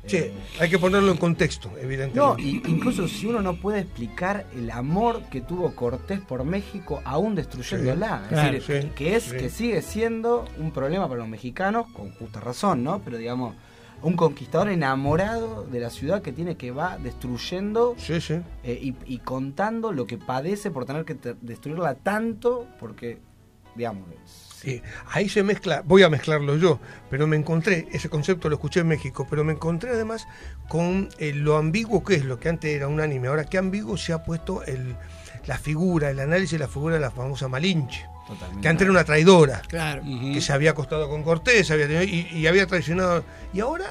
Sí, 0.07 0.17
eh, 0.19 0.33
hay 0.59 0.69
que 0.69 0.79
ponerlo 0.79 1.11
en 1.11 1.17
contexto, 1.17 1.71
evidentemente. 1.81 2.19
no, 2.19 2.37
y- 2.39 2.63
incluso 2.71 3.09
si 3.09 3.25
uno 3.27 3.41
no 3.41 3.55
puede 3.61 3.81
explicar 3.81 4.45
el 4.55 4.71
amor 4.71 5.23
que 5.31 5.41
tuvo 5.41 5.75
Cortés 5.75 6.21
por 6.21 6.45
México, 6.45 7.01
aún 7.07 7.35
destruyéndola. 7.35 8.19
Sí, 8.19 8.23
es 8.25 8.29
claro, 8.29 8.53
decir, 8.53 8.83
sí, 8.83 8.89
que 8.95 9.17
es 9.17 9.23
sí. 9.25 9.37
que 9.39 9.49
sigue 9.49 9.81
siendo 9.83 10.45
un 10.59 10.71
problema 10.71 11.09
para 11.09 11.21
los 11.21 11.29
mexicanos, 11.29 11.87
con 11.95 12.13
justa 12.13 12.41
razón, 12.41 12.85
¿no? 12.85 13.01
Pero 13.03 13.17
digamos, 13.17 13.55
un 14.03 14.17
conquistador 14.17 14.69
enamorado 14.69 15.65
de 15.65 15.81
la 15.81 15.91
ciudad 15.91 16.23
que 16.23 16.33
tiene 16.33 16.57
que 16.57 16.71
va 16.71 16.99
destruyendo 16.99 17.95
eh, 18.63 18.79
y, 18.83 18.95
y 19.07 19.19
contando 19.19 19.93
lo 19.93 20.07
que 20.07 20.19
padece 20.19 20.71
por 20.71 20.85
tener 20.87 21.05
que 21.05 21.15
te- 21.15 21.37
destruirla 21.41 21.95
tanto, 21.95 22.67
porque, 22.79 23.19
digamos, 23.77 24.05
Sí, 24.61 24.83
ahí 25.11 25.29
se 25.31 25.43
mezcla, 25.43 25.83
voy 25.87 26.03
a 26.03 26.11
mezclarlo 26.11 26.55
yo, 26.57 26.81
pero 27.09 27.27
me 27.27 27.37
encontré, 27.37 27.89
ese 27.93 28.11
concepto 28.11 28.51
lo 28.51 28.57
escuché 28.57 28.81
en 28.81 28.89
México, 28.89 29.27
pero 29.29 29.43
me 29.43 29.55
encontré 29.55 29.89
además 29.91 30.27
con 30.69 31.09
eh, 31.19 31.33
lo 31.33 31.57
ambiguo 31.57 32.05
que 32.05 32.17
es, 32.17 32.25
lo 32.27 32.39
que 32.39 32.51
antes 32.51 32.71
era 32.71 32.87
un 32.87 33.01
anime, 33.01 33.29
ahora 33.29 33.45
qué 33.47 33.57
ambiguo 33.57 33.97
se 33.97 34.13
ha 34.13 34.23
puesto 34.23 34.63
el, 34.65 34.97
la 35.47 35.57
figura, 35.57 36.11
el 36.11 36.21
análisis 36.21 36.53
de 36.53 36.59
la 36.59 36.69
figura 36.69 36.97
de 36.97 37.01
la 37.01 37.11
famosa 37.11 37.49
Malinche, 37.49 38.05
que 38.61 38.69
antes 38.69 38.83
era 38.83 38.91
una 38.91 39.05
traidora, 39.05 39.63
Claro. 39.69 40.03
que 40.03 40.41
se 40.41 40.53
había 40.53 40.71
acostado 40.73 41.09
con 41.09 41.23
Cortés 41.23 41.71
había 41.71 41.87
tenido- 41.87 42.03
y, 42.05 42.29
y 42.39 42.47
había 42.47 42.67
traicionado, 42.67 43.25
y 43.53 43.61
ahora 43.61 43.87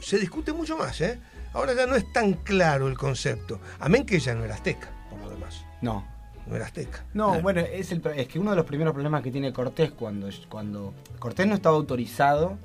se 0.00 0.18
discute 0.18 0.52
mucho 0.52 0.76
más, 0.76 1.00
¿eh? 1.00 1.18
ahora 1.52 1.72
ya 1.74 1.86
no 1.86 1.94
es 1.96 2.12
tan 2.12 2.34
claro 2.34 2.88
el 2.88 2.96
concepto, 2.98 3.60
amén 3.80 4.04
que 4.04 4.16
ella 4.16 4.34
no 4.34 4.44
era 4.44 4.54
azteca, 4.54 4.88
por 5.10 5.18
lo 5.20 5.30
demás, 5.30 5.64
no. 5.80 6.04
no 6.46 6.56
era 6.56 6.66
azteca. 6.66 7.04
No, 7.14 7.40
bueno, 7.40 7.60
es, 7.60 7.90
el, 7.92 8.02
es 8.16 8.28
que 8.28 8.38
uno 8.38 8.50
de 8.50 8.56
los 8.56 8.66
primeros 8.66 8.92
problemas 8.92 9.22
que 9.22 9.30
tiene 9.30 9.52
Cortés 9.52 9.90
cuando, 9.92 10.28
cuando 10.48 10.92
Cortés 11.18 11.46
no 11.46 11.54
estaba 11.54 11.76
autorizado 11.76 12.58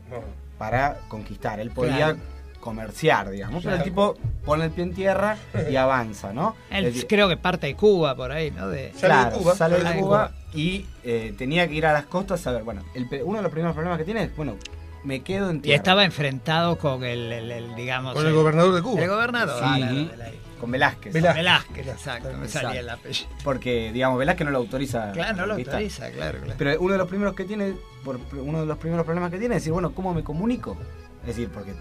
para 0.58 0.98
conquistar, 1.08 1.60
él 1.60 1.72
podía 1.72 2.14
Claro. 2.14 2.20
comerciar, 2.60 3.30
digamos, 3.30 3.64
pero 3.64 3.78
el 3.78 3.84
tipo 3.84 4.18
pone 4.44 4.66
el 4.66 4.72
pie 4.72 4.84
en 4.84 4.94
tierra 4.94 5.38
y 5.72 5.78
avanza, 5.78 6.34
¿no? 6.34 6.56
Él 6.70 7.06
creo 7.08 7.30
que 7.30 7.38
parte 7.38 7.68
de 7.68 7.76
Cuba 7.76 8.16
por 8.16 8.34
ahí, 8.34 8.52
¿no? 8.52 8.68
De, 8.68 8.92
claro, 9.00 9.40
sale 9.56 9.82
de 9.82 10.00
Cuba, 10.02 10.32
y 10.54 10.86
eh, 11.04 11.34
tenía 11.38 11.68
que 11.68 11.76
ir 11.76 11.86
a 11.86 11.94
las 11.94 12.06
costas 12.06 12.46
a 12.48 12.52
ver, 12.52 12.64
bueno, 12.64 12.82
el 12.94 13.08
uno 13.24 13.38
de 13.38 13.44
los 13.44 13.52
primeros 13.52 13.74
problemas 13.76 13.98
que 14.00 14.06
tiene 14.06 14.24
es, 14.24 14.36
bueno, 14.36 14.56
me 15.04 15.22
quedo 15.22 15.50
en 15.50 15.58
Y 15.58 15.62
tierra. 15.62 15.78
estaba 15.78 16.04
enfrentado 16.06 16.78
con 16.78 17.04
el, 17.04 17.32
el- 17.32 17.52
el, 17.52 17.76
digamos... 17.76 18.14
Con 18.16 18.26
el 18.28 18.34
gobernador 18.34 18.76
de 18.76 18.82
Cuba. 18.82 19.02
El 19.02 19.10
gobernador, 19.10 19.64
Sí, 19.76 20.10
la- 20.18 20.32
con 20.60 20.72
Velázquez. 20.72 21.14
Velázquez, 21.14 21.88
exacto, 21.88 22.30
me 22.38 22.48
salía 22.50 22.82
el 22.82 22.90
apellido. 22.90 23.30
Porque, 23.46 23.92
digamos, 23.94 24.20
Velázquez 24.20 24.44
no 24.46 24.52
lo 24.52 24.58
autoriza. 24.58 25.12
Claro, 25.14 25.38
no 25.38 25.46
lo 25.46 25.54
autoriza, 25.54 26.12
claro, 26.12 26.40
claro. 26.40 26.56
Pero 26.58 26.82
uno 26.82 26.92
de 26.94 26.98
los 26.98 27.08
primeros 27.08 27.34
que 27.34 27.46
tiene, 27.46 27.76
por, 28.04 28.20
uno 28.34 28.60
de 28.60 28.66
los 28.66 28.78
primeros 28.78 29.06
problemas 29.06 29.32
que 29.32 29.38
tiene 29.40 29.56
es 29.56 29.62
decir, 29.62 29.72
bueno, 29.72 29.94
¿cómo 29.94 30.14
me 30.14 30.22
comunico? 30.22 30.76
Es 31.22 31.28
decir, 31.28 31.50
porque, 31.54 31.74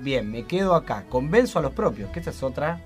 bien, 0.00 0.30
me 0.30 0.44
quedo 0.44 0.76
acá, 0.76 1.06
convenzo 1.08 1.58
a 1.58 1.62
los 1.62 1.72
propios, 1.72 2.10
que 2.10 2.20
esa 2.20 2.30
es 2.30 2.40
otra, 2.44 2.80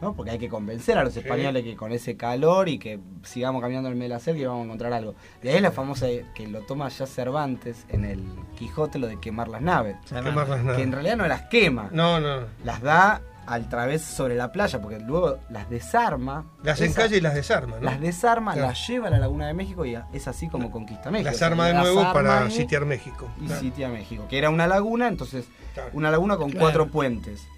¿no? 0.00 0.14
Porque 0.14 0.30
hay 0.32 0.38
que 0.38 0.48
convencer 0.48 0.96
a 0.98 1.04
los 1.04 1.16
españoles 1.16 1.62
que 1.64 1.76
con 1.76 1.92
ese 1.92 2.16
calor 2.16 2.68
y 2.68 2.78
que 2.78 2.98
sigamos 3.22 3.60
caminando 3.60 3.88
en 3.88 3.92
el 3.92 3.98
medio 3.98 4.10
de 4.10 4.14
la 4.16 4.20
selva 4.20 4.40
y 4.40 4.44
vamos 4.44 4.62
a 4.62 4.64
encontrar 4.64 4.92
algo. 4.92 5.14
De 5.42 5.50
ahí 5.52 5.60
la 5.60 5.72
famosa 5.72 6.06
que 6.34 6.46
lo 6.46 6.60
toma 6.62 6.88
ya 6.88 7.06
Cervantes 7.06 7.84
en 7.88 8.04
el 8.04 8.24
Quijote, 8.58 8.98
lo 8.98 9.06
de 9.06 9.18
quemar 9.20 9.48
las 9.48 9.62
naves. 9.62 9.96
Quemar 10.08 10.48
las 10.48 10.62
naves. 10.62 10.76
Que 10.76 10.82
en 10.82 10.92
realidad 10.92 11.16
no 11.16 11.26
las 11.26 11.42
quema. 11.42 11.88
No, 11.92 12.20
no. 12.20 12.46
Las 12.64 12.80
da 12.82 13.20
al 13.46 13.68
través 13.68 14.02
sobre 14.02 14.36
la 14.36 14.52
playa, 14.52 14.80
porque 14.80 15.00
luego 15.00 15.38
las 15.50 15.68
desarma. 15.68 16.44
Las 16.62 16.80
encalla 16.82 17.16
y 17.16 17.20
las 17.20 17.34
desarma, 17.34 17.76
¿no? 17.78 17.82
Las 17.82 18.00
desarma, 18.00 18.52
Claro. 18.52 18.68
las 18.68 18.86
lleva 18.86 19.08
a 19.08 19.10
la 19.10 19.18
Laguna 19.18 19.48
de 19.48 19.54
México 19.54 19.84
y 19.84 19.96
es 20.12 20.28
así 20.28 20.48
como 20.48 20.70
conquista 20.70 21.10
México. 21.10 21.26
Las 21.30 21.36
O 21.36 21.38
sea, 21.38 21.46
arma 21.48 21.66
de 21.66 21.72
las 21.74 21.82
nuevo 21.82 22.02
para 22.12 22.48
sitiar 22.50 22.84
México. 22.84 23.26
Y 23.40 23.46
Claro. 23.46 23.60
sitia 23.60 23.88
México, 23.88 24.24
que 24.30 24.38
era 24.38 24.50
una 24.50 24.68
laguna, 24.68 25.08
entonces 25.08 25.46
una 25.92 26.10
laguna 26.12 26.36
con 26.36 26.50
Claro. 26.50 26.64
cuatro 26.64 26.86
puentes. 26.88 27.48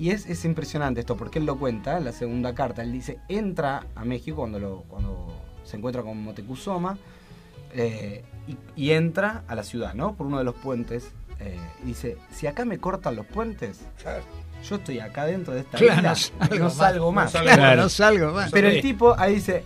Y 0.00 0.10
es, 0.12 0.24
es 0.26 0.44
impresionante 0.46 1.00
esto, 1.00 1.16
porque 1.16 1.38
él 1.38 1.44
lo 1.46 1.58
cuenta 1.58 1.98
en 1.98 2.04
la 2.06 2.12
segunda 2.12 2.54
carta. 2.54 2.82
Él 2.82 2.90
dice, 2.92 3.18
entra 3.28 3.86
a 3.94 4.04
México 4.06 4.38
cuando, 4.38 4.58
lo, 4.58 4.82
cuando 4.88 5.28
se 5.64 5.76
encuentra 5.76 6.02
con 6.02 6.22
Motecuzoma 6.22 6.96
eh, 7.74 8.24
y, 8.48 8.56
y 8.82 8.90
entra 8.92 9.44
a 9.46 9.54
la 9.54 9.62
ciudad, 9.62 9.92
¿no? 9.94 10.14
Por 10.16 10.26
uno 10.26 10.38
de 10.38 10.44
los 10.44 10.54
puentes. 10.54 11.12
eh, 11.38 11.58
y 11.82 11.88
dice, 11.88 12.16
si 12.32 12.46
acá 12.46 12.64
me 12.64 12.78
cortan 12.78 13.14
los 13.16 13.26
puentes, 13.26 13.80
yo 14.68 14.76
estoy 14.76 15.00
acá 15.00 15.26
dentro 15.26 15.52
de 15.54 15.60
esta 15.60 15.78
Claro, 15.78 16.12
isla, 16.12 16.58
no 16.58 16.58
salgo 16.58 16.58
no 16.58 16.64
más. 16.64 16.74
salgo 16.74 17.12
más. 17.12 17.24
No 17.34 17.38
salgo 17.40 17.54
Claro, 17.54 17.66
más. 17.76 17.76
no 17.84 17.88
salgo 17.90 18.32
más. 18.32 18.50
Pero 18.50 18.68
el 18.68 18.80
tipo 18.80 19.14
ahí 19.18 19.34
dice, 19.34 19.64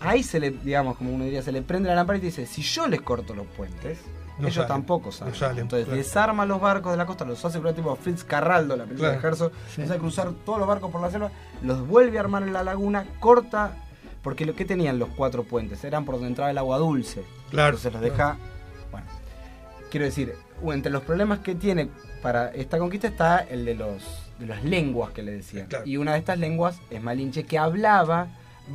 ahí 0.00 0.22
se 0.22 0.38
le, 0.40 0.50
digamos, 0.52 0.96
como 0.96 1.12
uno 1.14 1.24
diría, 1.24 1.42
se 1.42 1.52
le 1.52 1.62
prende 1.62 1.88
la 1.88 1.96
lámpara 1.96 2.18
y 2.18 2.22
dice, 2.22 2.46
si 2.46 2.62
yo 2.62 2.86
les 2.86 3.00
corto 3.00 3.34
los 3.34 3.46
puentes, 3.48 3.98
No 4.38 4.48
ellos 4.48 4.54
salen, 4.54 4.68
tampoco 4.68 5.10
no 5.24 5.34
salen. 5.34 5.58
Entonces 5.60 5.84
claro. 5.86 5.96
desarma 5.98 6.44
los 6.46 6.60
barcos 6.60 6.92
de 6.92 6.96
la 6.98 7.06
costa, 7.06 7.24
los 7.24 7.44
hace 7.44 7.58
cruzar 7.58 7.74
tipo 7.76 7.94
Fritz 7.96 8.24
Carraldo, 8.24 8.76
la 8.76 8.84
película 8.84 9.10
Claro. 9.10 9.22
de 9.22 9.28
Herzog, 9.28 9.52
los 9.78 9.90
hace 9.90 9.98
cruzar 9.98 10.32
todos 10.44 10.58
los 10.58 10.66
barcos 10.68 10.90
por 10.90 11.00
la 11.00 11.10
selva, 11.10 11.30
los 11.62 11.86
vuelve 11.86 12.18
a 12.18 12.20
armar 12.22 12.42
en 12.42 12.52
la 12.52 12.62
laguna, 12.64 13.06
corta, 13.20 13.76
porque 14.22 14.44
lo 14.46 14.54
que 14.54 14.64
tenían 14.64 14.98
los 14.98 15.10
cuatro 15.10 15.44
puentes 15.44 15.84
eran 15.84 16.04
por 16.04 16.14
donde 16.16 16.28
entraba 16.28 16.50
el 16.50 16.58
agua 16.58 16.78
dulce. 16.78 17.22
Claro, 17.50 17.76
Entonces 17.76 17.92
los 17.92 18.02
deja, 18.02 18.36
bueno, 18.90 19.06
quiero 19.90 20.06
decir, 20.06 20.34
entre 20.64 20.90
los 20.90 21.02
problemas 21.02 21.40
que 21.40 21.54
tiene 21.54 21.88
para 22.22 22.48
esta 22.48 22.78
conquista 22.78 23.06
está 23.08 23.38
el 23.40 23.64
de 23.64 23.74
los 23.74 24.02
de 24.38 24.46
las 24.46 24.64
lenguas 24.64 25.12
que 25.12 25.22
le 25.22 25.30
decían. 25.30 25.68
Y 25.84 25.96
una 25.96 26.14
de 26.14 26.18
estas 26.18 26.38
lenguas 26.38 26.80
es 26.90 27.00
Malinche, 27.00 27.44
que 27.44 27.56
hablaba 27.56 28.26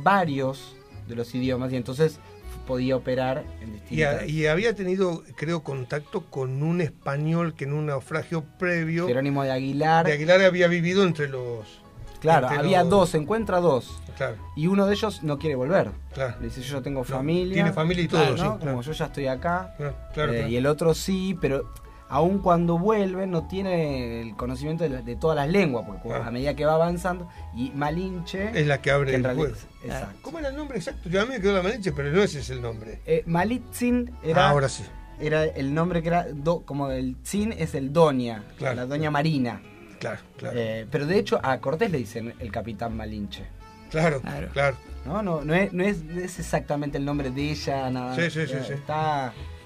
varios 0.02 0.74
de 1.06 1.16
los 1.16 1.34
idiomas 1.34 1.72
y 1.72 1.76
entonces 1.76 2.18
podía 2.66 2.96
operar 2.96 3.44
en 3.60 3.68
Y, 3.68 3.72
distintas... 3.72 4.22
a- 4.22 4.26
y 4.26 4.46
había 4.46 4.74
tenido, 4.74 5.22
creo, 5.36 5.62
contacto 5.62 6.26
con 6.26 6.62
un 6.62 6.80
español 6.80 7.54
que 7.54 7.64
en 7.64 7.72
un 7.72 7.86
naufragio 7.86 8.44
previo 8.58 9.06
Jerónimo 9.06 9.42
de 9.42 9.50
Aguilar. 9.52 10.06
de 10.06 10.12
Aguilar 10.12 10.40
había 10.42 10.68
vivido 10.68 11.02
entre 11.04 11.28
los 11.28 11.80
Claro, 12.20 12.46
entre 12.48 12.58
había 12.60 12.80
los- 12.82 12.90
dos, 12.90 13.14
encuentra 13.14 13.60
dos. 13.60 13.98
Claro. 14.16 14.36
Y 14.54 14.66
uno 14.66 14.84
de 14.86 14.92
ellos 14.92 15.22
no 15.22 15.38
quiere 15.38 15.54
volver. 15.56 15.90
Claro. 16.12 16.34
Le 16.40 16.48
dice, 16.48 16.60
yo 16.60 16.82
tengo 16.82 17.00
No, 17.00 17.04
familia. 17.04 17.54
tiene 17.54 17.72
familia 17.72 18.04
y 18.04 18.08
todo, 18.08 18.20
Claro, 18.20 18.36
sí, 18.36 18.42
¿no? 18.42 18.56
claro. 18.58 18.70
Como 18.72 18.82
yo 18.82 18.92
ya 18.92 19.06
estoy 19.06 19.26
acá. 19.26 19.74
Eh, 19.78 19.90
claro. 20.12 20.46
Y 20.46 20.56
el 20.56 20.66
otro 20.66 20.92
sí, 20.92 21.38
pero 21.40 21.72
aun 22.10 22.40
cuando 22.40 22.76
vuelve 22.78 23.26
no 23.26 23.46
tiene 23.46 24.20
el 24.20 24.36
conocimiento 24.36 24.84
de, 24.84 24.90
la- 24.90 25.02
de 25.02 25.16
todas 25.16 25.36
las 25.36 25.48
lenguas, 25.48 25.84
porque 25.86 26.08
Claro. 26.08 26.24
a 26.24 26.30
medida 26.30 26.54
que 26.54 26.66
va 26.66 26.74
avanzando, 26.74 27.28
y 27.54 27.70
Malinche... 27.70 28.50
Es 28.60 28.66
la 28.66 28.82
que 28.82 28.90
abre 28.90 29.10
que 29.12 29.16
el 29.16 29.24
realidad- 29.24 29.46
juego. 29.48 29.60
Exacto. 29.84 30.18
¿Cómo 30.22 30.38
era 30.40 30.48
el 30.48 30.56
nombre 30.56 30.76
exacto? 30.78 31.08
Yo 31.08 31.22
a 31.22 31.24
mí 31.24 31.30
me 31.30 31.40
quedó 31.40 31.54
la 31.54 31.62
malinche, 31.62 31.92
pero 31.92 32.10
no 32.10 32.22
ese 32.22 32.40
es 32.40 32.50
el 32.50 32.60
nombre. 32.60 33.00
Eh, 33.06 33.22
Malitzin 33.26 34.10
era... 34.22 34.46
Ah, 34.46 34.50
ahora 34.50 34.68
sí. 34.68 34.84
Era 35.20 35.44
el 35.44 35.72
nombre 35.74 36.02
que 36.02 36.08
era, 36.08 36.26
do- 36.32 36.62
como 36.66 36.90
el 36.90 37.16
Zin 37.24 37.52
es 37.56 37.74
el 37.74 37.92
Doña, 37.92 38.42
Claro. 38.58 38.76
la 38.76 38.86
Doña 38.86 39.10
Marina. 39.10 39.62
Claro, 39.98 40.18
claro. 40.38 40.58
Eh, 40.58 40.86
pero 40.90 41.06
de 41.06 41.18
hecho 41.18 41.38
a 41.42 41.58
Cortés 41.60 41.90
le 41.90 41.98
dicen 41.98 42.34
el 42.38 42.50
Capitán 42.50 42.96
Malinche. 42.96 43.44
Claro, 43.90 44.22
claro. 44.52 44.76
No, 45.04 45.22
no, 45.22 45.42
no 45.44 45.52
es, 45.54 45.72
no 45.72 45.82
es, 45.82 46.02
no 46.04 46.20
es 46.20 46.38
exactamente 46.38 46.96
el 46.96 47.04
nombre 47.04 47.30
de 47.30 47.50
ella, 47.50 47.90
nada. 47.90 48.14
Sí, 48.14 48.30
sí, 48.30 48.46
sí, 48.46 48.52
Eh, 48.54 48.64
sí. 48.66 48.74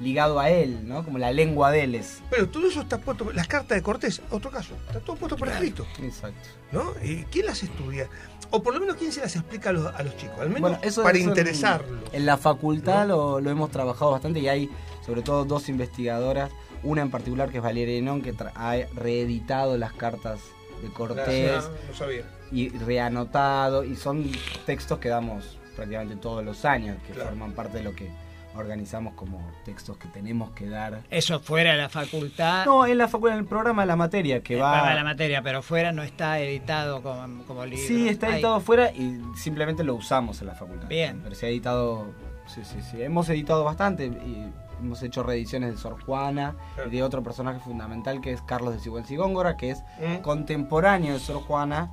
Ligado 0.01 0.41
a 0.41 0.51
él, 0.51 0.89
¿no? 0.89 1.05
Como 1.05 1.19
la 1.19 1.31
lengua 1.33 1.71
de 1.71 1.85
él 1.85 1.95
es. 1.95 2.21
Pero 2.31 2.49
todo 2.49 2.67
eso 2.67 2.81
está 2.83 2.99
puesto, 2.99 3.33
las 3.33 3.47
cartas 3.47 3.77
de 3.77 3.83
Cortés, 3.83 4.21
otro 4.31 4.51
caso, 4.51 4.75
está 4.89 4.99
todo 5.01 5.17
puesto 5.17 5.37
por 5.37 5.49
escrito. 5.49 5.87
Exacto. 6.03 6.37
¿No? 6.73 6.93
¿Y 7.03 7.23
quién 7.25 7.47
las 7.47 7.63
estudia? 7.63 8.09
O 8.51 8.63
por 8.63 8.75
lo 8.75 8.81
menos 8.81 8.97
quién 8.97 9.13
se 9.13 9.21
las 9.21 9.35
explica 9.37 9.71
a 9.71 9.73
los, 9.73 9.87
a 9.87 10.03
los 10.03 10.17
chicos, 10.17 10.39
al 10.41 10.49
menos 10.49 10.61
Bueno, 10.63 10.79
eso 10.83 11.03
para 11.03 11.17
eso 11.17 11.25
en- 11.25 11.31
interesarlos. 11.31 12.01
En, 12.13 12.27
la 12.27 12.37
facultad 12.37 13.07
lo, 13.07 13.41
lo 13.41 13.51
hemos 13.51 13.71
trabajado 13.71 14.11
bastante 14.11 14.41
y 14.41 14.49
hay 14.49 14.71
sobre 15.07 15.23
todo 15.23 15.45
dos 15.45 15.69
investigadoras, 15.69 16.51
una 16.83 17.03
en 17.03 17.11
particular 17.11 17.51
que 17.51 17.59
es 17.59 17.63
Valeria 17.63 17.97
Enón, 17.97 18.21
que 18.23 18.35
ha 18.57 18.77
reeditado 18.95 19.77
las 19.79 19.93
cartas 19.93 20.41
de 20.83 20.89
Cortés 20.91 21.63
no 21.89 21.95
sabía. 21.97 22.25
y 22.53 22.69
reanotado, 22.71 23.85
y 23.85 23.97
son 23.97 24.31
textos 24.67 24.99
que 24.99 25.09
damos 25.09 25.59
prácticamente 25.77 26.17
todos 26.17 26.45
los 26.45 26.65
años, 26.65 26.97
que 27.07 27.13
Claro. 27.13 27.31
forman 27.31 27.53
parte 27.53 27.79
de 27.79 27.85
lo 27.85 27.95
que 27.95 28.11
organizamos 28.57 29.15
como 29.15 29.41
textos 29.65 29.97
que 29.97 30.09
tenemos 30.09 30.51
que 30.53 30.69
dar. 30.69 31.01
Eso 31.11 31.41
fuera 31.41 31.73
de 31.73 31.79
la 31.79 31.89
facultad. 31.89 32.65
No, 32.67 32.87
en 32.87 32.99
la 32.99 33.09
facultad, 33.09 33.37
en 33.39 33.45
el 33.45 33.49
programa 33.49 33.83
de 33.83 33.87
la 33.87 33.97
materia 33.97 34.43
que 34.43 34.57
va... 34.57 34.73
Para 34.81 34.95
la 34.95 35.05
materia, 35.05 35.43
pero 35.43 35.63
fuera 35.63 35.93
no 35.93 36.03
está 36.03 36.39
editado 36.41 37.03
como, 37.03 37.43
como 37.45 37.65
libro. 37.67 37.85
Sí, 37.87 38.09
está 38.09 38.29
editado 38.35 38.55
afuera 38.55 38.91
y 38.93 39.21
simplemente 39.37 39.83
lo 39.85 39.95
usamos 39.95 40.41
en 40.41 40.47
la 40.49 40.55
facultad. 40.55 40.89
Bien. 40.89 41.21
Pero 41.23 41.35
se 41.35 41.47
ha 41.47 41.49
editado. 41.49 42.13
Sí, 42.47 42.61
sí, 42.65 42.81
sí. 42.83 43.03
Hemos 43.03 43.29
editado 43.29 43.65
bastante 43.65 44.07
y 44.07 44.51
hemos 44.81 45.03
hecho 45.03 45.23
reediciones 45.23 45.71
de 45.73 45.77
Sor 45.79 45.99
Juana 46.05 46.55
y 46.87 46.91
de 46.91 47.03
otro 47.03 47.23
personaje 47.23 47.59
fundamental 47.61 48.21
que 48.21 48.33
es 48.33 48.43
Carlos 48.43 48.75
de 48.75 48.81
Sigüenza 48.81 49.15
y 49.15 49.17
Góngora, 49.17 49.57
que 49.57 49.71
es 49.71 49.83
Mm. 50.01 50.23
contemporáneo 50.23 51.15
de 51.15 51.21
Sor 51.21 51.43
Juana. 51.43 51.91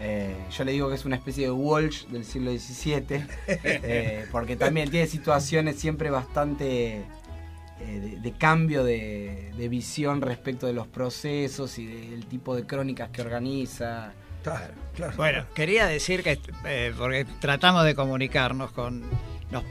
Eh, 0.00 0.34
yo 0.50 0.64
le 0.64 0.72
digo 0.72 0.88
que 0.88 0.94
es 0.94 1.04
una 1.04 1.16
especie 1.16 1.44
de 1.44 1.50
Walsh 1.50 2.06
del 2.06 2.24
siglo 2.24 2.50
XVII, 2.50 3.04
eh, 3.46 4.26
porque 4.32 4.56
también 4.56 4.90
tiene 4.90 5.06
situaciones 5.06 5.76
siempre 5.76 6.10
bastante 6.10 6.96
eh, 6.96 7.04
de, 7.80 8.20
de 8.20 8.32
cambio 8.32 8.82
de, 8.82 9.52
de 9.56 9.68
visión 9.68 10.22
respecto 10.22 10.66
de 10.66 10.72
los 10.72 10.86
procesos 10.86 11.78
y 11.78 11.86
del 11.86 12.26
tipo 12.26 12.56
de 12.56 12.66
crónicas 12.66 13.10
que 13.10 13.20
organiza. 13.20 14.14
Bueno, 15.16 15.44
quería 15.54 15.86
decir 15.86 16.22
que, 16.22 16.38
eh, 16.64 16.92
porque 16.96 17.26
tratamos 17.40 17.84
de 17.84 17.94
comunicarnos 17.94 18.72
con... 18.72 19.02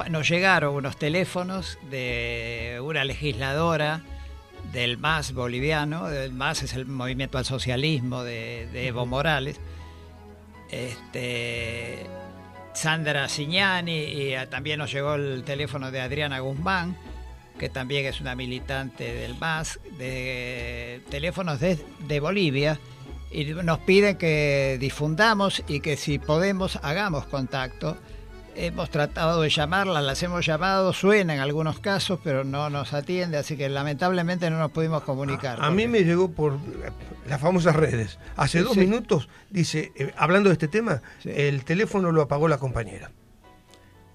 Nos, 0.09 0.29
llegaron 0.29 0.75
unos 0.75 0.97
teléfonos 0.97 1.79
de 1.89 2.79
una 2.83 3.05
legisladora 3.05 4.01
del 4.73 4.97
MAS 4.97 5.33
boliviano, 5.33 6.09
el 6.09 6.33
MAS 6.33 6.63
es 6.63 6.73
el 6.73 6.85
Movimiento 6.85 7.37
al 7.37 7.45
Socialismo 7.45 8.23
de, 8.23 8.67
de 8.73 8.87
Evo 8.87 9.05
Morales, 9.05 9.61
este, 10.71 12.05
Sandra 12.73 13.27
Cignani, 13.27 14.03
y 14.03 14.33
eh, 14.33 14.47
también 14.49 14.79
nos 14.79 14.91
llegó 14.91 15.15
el 15.15 15.43
teléfono 15.43 15.91
de 15.91 16.01
Adriana 16.01 16.39
Guzmán, 16.39 16.95
que 17.57 17.69
también 17.69 18.05
es 18.05 18.21
una 18.21 18.35
militante 18.35 19.13
del 19.13 19.35
MAS, 19.35 19.79
de 19.97 21.01
teléfonos 21.09 21.59
de, 21.59 21.77
de 22.07 22.19
Bolivia, 22.19 22.79
y 23.31 23.45
nos 23.45 23.79
piden 23.79 24.17
que 24.17 24.77
difundamos 24.79 25.63
y 25.67 25.81
que 25.81 25.97
si 25.97 26.19
podemos 26.19 26.79
hagamos 26.81 27.25
contacto. 27.25 27.97
Hemos 28.55 28.89
tratado 28.89 29.41
de 29.41 29.49
llamarla, 29.49 30.01
las 30.01 30.21
hemos 30.23 30.45
llamado, 30.45 30.91
suena 30.91 31.33
en 31.33 31.39
algunos 31.39 31.79
casos, 31.79 32.19
pero 32.23 32.43
no 32.43 32.69
nos 32.69 32.93
atiende, 32.93 33.37
así 33.37 33.55
que 33.55 33.69
lamentablemente 33.69 34.49
no 34.49 34.57
nos 34.57 34.71
pudimos 34.71 35.03
comunicar. 35.03 35.59
A 35.61 35.69
mí 35.71 35.87
me 35.87 36.03
llegó 36.03 36.31
por 36.31 36.57
las 37.27 37.39
famosas 37.39 37.75
redes. 37.75 38.19
Hace 38.35 38.59
Sí, 38.59 38.63
dos 38.65 38.73
sí. 38.73 38.79
minutos, 38.81 39.29
dice, 39.49 39.93
eh, 39.95 40.13
hablando 40.17 40.49
de 40.49 40.53
este 40.53 40.67
tema, 40.67 41.01
el 41.23 41.63
teléfono 41.63 42.11
lo 42.11 42.21
apagó 42.23 42.47
la 42.49 42.57
compañera. 42.57 43.11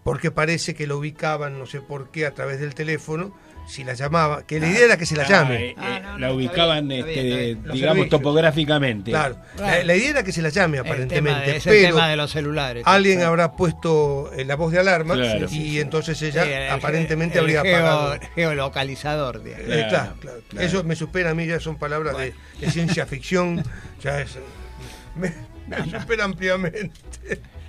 Porque 0.03 0.31
parece 0.31 0.75
que 0.75 0.87
lo 0.87 0.99
ubicaban, 0.99 1.59
no 1.59 1.65
sé 1.65 1.81
por 1.81 2.11
qué, 2.11 2.27
a 2.27 2.35
través 2.35 2.61
del 2.61 2.75
teléfono, 2.75 3.35
si 3.67 3.83
la 3.83 3.95
llamaba, 3.95 4.47
que 4.47 4.61
la 4.61 4.69
idea 4.69 4.85
era 4.85 4.97
que 4.97 5.07
se 5.07 5.17
la 5.17 5.23
Ah, 5.25 5.29
llame. 5.29 5.57
eh, 5.71 5.77
eh, 5.81 6.03
la 6.19 6.33
ubicaban, 6.33 6.87
bien, 6.87 7.01
este, 7.09 7.21
está 7.21 7.37
bien. 7.37 7.63
Los 7.65 7.75
digamos, 7.75 7.95
servicios. 7.97 8.11
topográficamente. 8.21 9.11
Claro, 9.11 9.37
la, 9.59 9.83
la 9.85 9.95
idea 9.97 10.11
era 10.11 10.23
que 10.23 10.33
se 10.33 10.43
la 10.43 10.51
llame 10.51 10.79
aparentemente, 10.79 11.57
es 11.57 11.67
el 11.67 11.73
pero 11.73 11.95
tema 11.97 12.09
de 12.09 12.17
los 12.17 12.31
celulares. 12.31 12.83
alguien 12.87 13.23
habrá 13.23 13.53
puesto 13.53 14.31
eh, 14.37 14.45
la 14.45 14.57
voz 14.57 14.71
de 14.73 14.81
alarma 14.81 15.15
Claro. 15.15 15.47
y 15.51 15.81
entonces 15.81 16.21
ella 16.23 16.45
Sí, 16.45 16.51
el- 16.53 16.71
aparentemente 16.71 17.39
el 17.39 17.45
habría 17.45 17.63
geo- 17.63 17.77
apagado. 17.77 18.19
geolocalizador. 18.35 19.43
digamos. 19.43 19.67
Eh, 19.69 19.87
claro, 19.89 20.15
claro, 20.21 20.41
claro. 20.49 20.67
Eso 20.67 20.85
me 20.85 20.95
supera 20.97 21.31
a 21.31 21.35
mí, 21.35 21.47
ya 21.47 21.59
son 21.61 21.77
palabras 21.77 22.17
de, 22.19 22.35
de 22.61 22.71
ciencia 22.71 23.07
ficción, 23.07 23.63
ya 24.03 24.21
es, 24.21 24.37
me, 25.17 25.33
me 25.67 25.99
supera 25.99 26.25
ampliamente. 26.25 26.91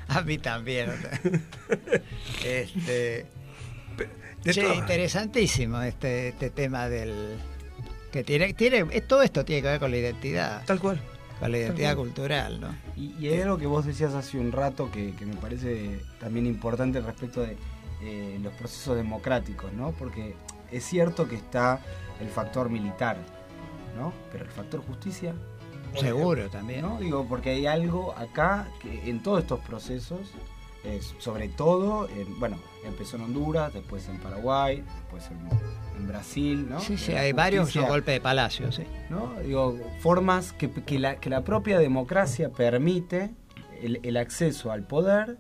A 0.07 0.21
mí 0.21 0.37
también. 0.37 0.91
este, 2.45 3.25
de 4.45 4.53
che, 4.53 4.61
todas- 4.61 4.77
interesantísimo 4.77 5.81
este, 5.81 6.29
este 6.29 6.49
tema 6.49 6.87
del 6.87 7.37
que 8.11 8.23
tiene, 8.23 8.53
tiene 8.53 8.85
todo 9.01 9.21
esto 9.23 9.43
tiene 9.43 9.61
que 9.61 9.67
ver 9.67 9.79
con 9.79 9.91
la 9.91 9.97
identidad. 9.97 10.63
Tal 10.65 10.79
cual. 10.79 11.01
Con 11.39 11.51
la 11.51 11.57
identidad 11.57 11.97
cultural, 11.97 12.61
¿no? 12.61 12.69
Y, 12.95 13.13
y 13.19 13.27
hay 13.27 13.41
algo 13.41 13.57
que 13.57 13.65
vos 13.67 13.85
decías 13.85 14.13
hace 14.13 14.39
un 14.39 14.53
rato 14.53 14.89
que, 14.89 15.13
que 15.15 15.25
me 15.25 15.35
parece 15.35 15.99
también 16.19 16.45
importante 16.45 17.01
respecto 17.01 17.41
de 17.41 17.57
eh, 18.01 18.39
los 18.41 18.53
procesos 18.53 18.95
democráticos, 18.95 19.73
¿no? 19.73 19.91
Porque 19.91 20.33
es 20.71 20.85
cierto 20.85 21.27
que 21.27 21.35
está 21.35 21.81
el 22.21 22.29
factor 22.29 22.69
militar, 22.69 23.17
¿no? 23.97 24.13
Pero 24.31 24.45
el 24.45 24.51
factor 24.51 24.81
justicia. 24.85 25.33
Seguro 25.99 26.49
también. 26.49 26.81
¿no? 26.81 26.97
Digo, 26.99 27.25
porque 27.27 27.49
hay 27.51 27.67
algo 27.67 28.13
acá 28.17 28.67
que 28.81 29.09
en 29.09 29.21
todos 29.23 29.41
estos 29.41 29.59
procesos, 29.61 30.19
eh, 30.85 31.01
sobre 31.17 31.49
todo, 31.49 32.07
en- 32.09 32.39
bueno, 32.39 32.57
empezó 32.85 33.17
en 33.17 33.23
Honduras, 33.23 33.73
después 33.73 34.07
en 34.07 34.19
Paraguay, 34.19 34.83
después 35.01 35.29
en, 35.31 35.99
en 35.99 36.07
Brasil, 36.07 36.67
¿no? 36.69 36.79
Sí, 36.79 36.97
sí, 36.97 37.11
La 37.11 37.21
hay 37.21 37.33
varios 37.33 37.75
golpes 37.75 38.13
de 38.15 38.21
palacio, 38.21 38.71
sí. 38.71 38.83
¿no? 39.09 39.33
Digo, 39.43 39.77
formas 39.99 40.53
que, 40.53 40.69
que 40.69 40.99
la, 40.99 41.15
que 41.15 41.29
la 41.29 41.43
propia 41.43 41.79
democracia 41.79 42.51
permite 42.51 43.31
el, 43.81 43.99
el 44.03 44.17
acceso 44.17 44.71
al 44.71 44.83
poder 44.83 45.37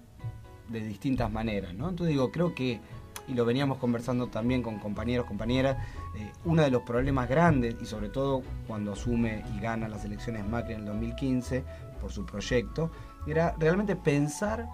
de 0.69 0.79
distintas 0.83 1.31
maneras, 1.31 1.73
¿no? 1.75 1.89
Entonces 1.89 2.11
digo, 2.13 2.31
creo 2.31 2.55
que, 2.55 2.79
y 3.27 3.33
lo 3.35 3.45
veníamos 3.45 3.77
conversando 3.77 4.27
también 4.27 4.63
con 4.63 4.79
compañeros, 4.79 5.25
compañeras, 5.27 5.77
eh, 6.15 6.31
uno 6.43 6.63
de 6.63 6.71
los 6.71 6.81
problemas 6.81 7.29
grandes, 7.29 7.75
y 7.81 7.85
sobre 7.85 8.09
todo 8.09 8.41
cuando 8.67 8.93
asume 8.93 9.43
y 9.55 9.59
gana 9.59 9.87
las 9.87 10.05
elecciones 10.05 10.43
Macri 10.47 10.73
en 10.73 10.79
el 10.81 10.85
2015 10.87 11.63
por 12.01 12.11
su 12.11 12.25
proyecto, 12.25 12.89
era 13.27 13.55
realmente 13.59 13.95
pensar 13.95 14.67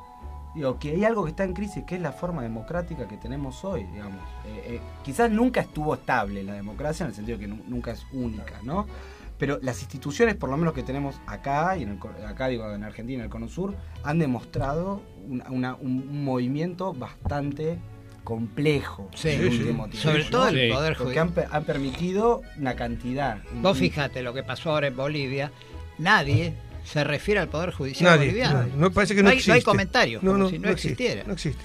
digo, 0.55 0.77
que 0.79 0.91
hay 0.91 1.03
algo 1.05 1.23
que 1.23 1.29
está 1.31 1.43
en 1.43 1.53
crisis, 1.53 1.83
que 1.85 1.95
es 1.95 2.01
la 2.01 2.11
forma 2.11 2.41
democrática 2.43 3.07
que 3.07 3.17
tenemos 3.17 3.63
hoy, 3.63 3.83
digamos. 3.85 4.21
Eh, 4.45 4.63
eh, 4.75 4.81
quizás 5.03 5.29
nunca 5.31 5.61
estuvo 5.61 5.93
estable 5.93 6.43
la 6.43 6.53
democracia, 6.53 7.03
en 7.05 7.09
el 7.09 7.15
sentido 7.15 7.37
que 7.39 7.47
nu- 7.47 7.63
nunca 7.67 7.91
es 7.91 8.05
única, 8.13 8.55
¿no? 8.63 8.85
Pero 9.37 9.57
las 9.63 9.81
instituciones, 9.81 10.35
por 10.35 10.49
lo 10.49 10.57
menos 10.57 10.73
que 10.73 10.83
tenemos 10.83 11.15
acá, 11.25 11.75
y 11.77 11.83
en 11.83 11.89
el, 12.19 12.25
acá 12.25 12.47
digo 12.47 12.71
en 12.73 12.83
Argentina, 12.83 13.19
en 13.19 13.23
el 13.25 13.29
Cono 13.31 13.47
Sur, 13.47 13.73
han 14.03 14.19
demostrado 14.19 15.01
una- 15.27 15.49
una- 15.49 15.75
un, 15.75 16.23
movimiento 16.23 16.93
bastante 16.93 17.79
complejo 18.23 19.09
Sí, 19.15 19.29
último 19.29 19.85
tiempo, 19.89 19.97
Sobre 19.97 20.23
todo 20.25 20.47
el. 20.49 20.69
Poder 20.71 20.93
Porque 20.95 21.03
Judicial. 21.15 21.27
han, 21.27 21.33
pe- 21.33 21.47
han 21.49 21.63
permitido 21.63 22.41
una 22.59 22.75
cantidad. 22.75 23.39
Vos 23.61 23.79
fíjate 23.79 24.21
lo 24.21 24.31
que 24.33 24.43
pasó 24.43 24.71
ahora 24.71 24.87
en 24.87 24.95
Bolivia, 24.95 25.51
nadie 25.97 26.53
se 26.83 27.03
refiere 27.03 27.39
al 27.39 27.47
Poder 27.47 27.71
Judicial 27.71 28.11
Nadie, 28.11 28.27
boliviano. 28.27 28.59
nadie. 28.59 28.73
No, 28.75 28.91
parece 28.91 29.15
que 29.15 29.23
no 29.23 29.29
hay, 29.29 29.35
existe. 29.37 29.53
hay 29.53 29.61
comentarios, 29.61 30.23
No, 30.23 30.31
como 30.31 30.43
no, 30.45 30.49
si 30.49 30.59
no, 30.59 30.65
no 30.67 30.71
existe, 30.73 31.03
existiera. 31.03 31.23
no 31.27 31.33
existe. 31.33 31.63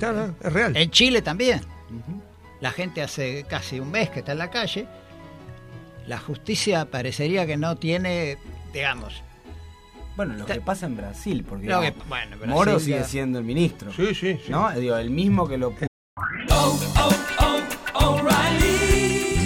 No, 0.00 0.34
es 0.42 0.52
real. 0.52 0.76
En 0.76 0.90
Chile 0.90 1.22
también. 1.22 1.60
La 2.60 2.70
gente 2.72 3.02
hace 3.02 3.44
casi 3.48 3.80
un 3.80 3.90
mes 3.90 4.10
que 4.10 4.20
está 4.20 4.32
en 4.32 4.38
la 4.38 4.50
calle. 4.50 4.86
La 6.06 6.18
justicia 6.18 6.84
parecería 6.86 7.46
que 7.46 7.56
no 7.56 7.76
tiene, 7.76 8.38
digamos, 8.72 9.22
Bueno, 10.16 10.34
lo 10.34 10.46
que 10.46 10.60
pasa 10.62 10.86
en 10.86 10.96
Brasil, 10.96 11.44
porque 11.46 11.66
que- 11.66 11.94
bueno, 12.08 12.36
Brasil 12.38 12.48
Moro 12.48 12.80
sigue 12.80 13.04
siendo 13.04 13.38
el 13.38 13.44
ministro. 13.44 13.92
Sí, 13.92 14.14
sí, 14.14 14.38
sí. 14.44 14.50
¿No? 14.50 14.70
Digo, 14.72 14.96
el 14.96 15.10
mismo 15.10 15.46
que 15.46 15.58
lo 15.58 15.74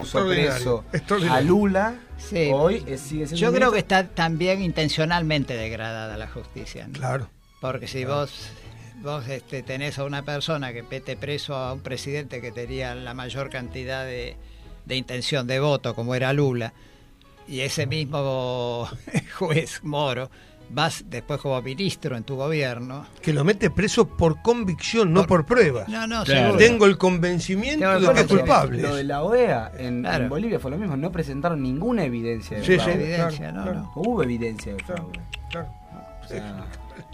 Extraordinario. 0.00 0.84
a 1.30 1.40
Lula, 1.40 1.94
Sí. 2.18 2.50
hoy 2.54 2.76
eh, 2.86 2.98
sigue 2.98 3.26
siendo 3.26 3.34
Yo 3.36 3.52
creo 3.52 3.72
que 3.72 3.80
está 3.80 4.06
también 4.06 4.62
intencionalmente 4.62 5.54
degradada 5.56 6.16
la 6.16 6.28
justicia. 6.28 6.86
¿no? 6.86 6.92
Claro. 6.92 7.28
Porque 7.60 7.88
si 7.88 8.04
vos 8.04 8.48
vos 9.02 9.28
este, 9.28 9.62
tenés 9.64 9.98
a 9.98 10.04
una 10.04 10.22
persona 10.22 10.72
que 10.72 10.84
pete 10.84 11.16
preso 11.16 11.56
a 11.56 11.72
un 11.72 11.80
presidente 11.80 12.40
que 12.40 12.52
tenía 12.52 12.94
la 12.94 13.12
mayor 13.14 13.50
cantidad 13.50 14.04
de, 14.04 14.36
de 14.86 14.96
intención 14.96 15.48
de 15.48 15.58
voto, 15.58 15.94
como 15.96 16.14
era 16.14 16.32
Lula, 16.32 16.72
y 17.48 17.60
ese 17.60 17.86
mismo 17.86 18.88
juez 19.38 19.80
Moro, 19.82 20.30
vas 20.70 21.04
después 21.08 21.40
como 21.40 21.60
ministro 21.62 22.16
en 22.16 22.24
tu 22.24 22.36
gobierno. 22.36 23.06
Que 23.22 23.32
lo 23.32 23.44
mete 23.44 23.70
preso 23.70 24.06
por 24.08 24.42
convicción, 24.42 25.12
no 25.12 25.26
por 25.26 25.44
pruebas. 25.46 25.88
No, 25.88 26.06
no, 26.06 26.24
Claro. 26.24 26.56
Tengo 26.56 26.86
el 26.86 26.98
convencimiento 26.98 28.00
de 28.00 28.12
que 28.14 28.20
es 28.20 28.26
culpable. 28.26 28.82
Lo 28.82 28.94
de 28.96 29.04
la 29.04 29.22
OEA 29.22 29.72
en, 29.78 30.02
Claro. 30.02 30.24
en 30.24 30.30
Bolivia 30.30 30.58
fue 30.60 30.70
lo 30.70 30.78
mismo, 30.78 30.96
no 30.96 31.10
presentaron 31.12 31.62
ninguna 31.62 32.04
evidencia 32.04 32.58
de 32.58 32.64
Sí, 32.64 32.74
fraude. 32.76 32.92
sí, 32.92 32.98
evidencia, 33.00 33.38
claro, 33.50 33.56
no, 33.56 33.62
claro. 33.64 33.78
no. 33.80 33.92
Hubo 33.96 34.22
evidencia 34.22 34.72
de 34.74 34.84
fraude. 34.84 35.20
Claro. 35.50 35.68
O 36.24 36.28
sea, 36.28 36.64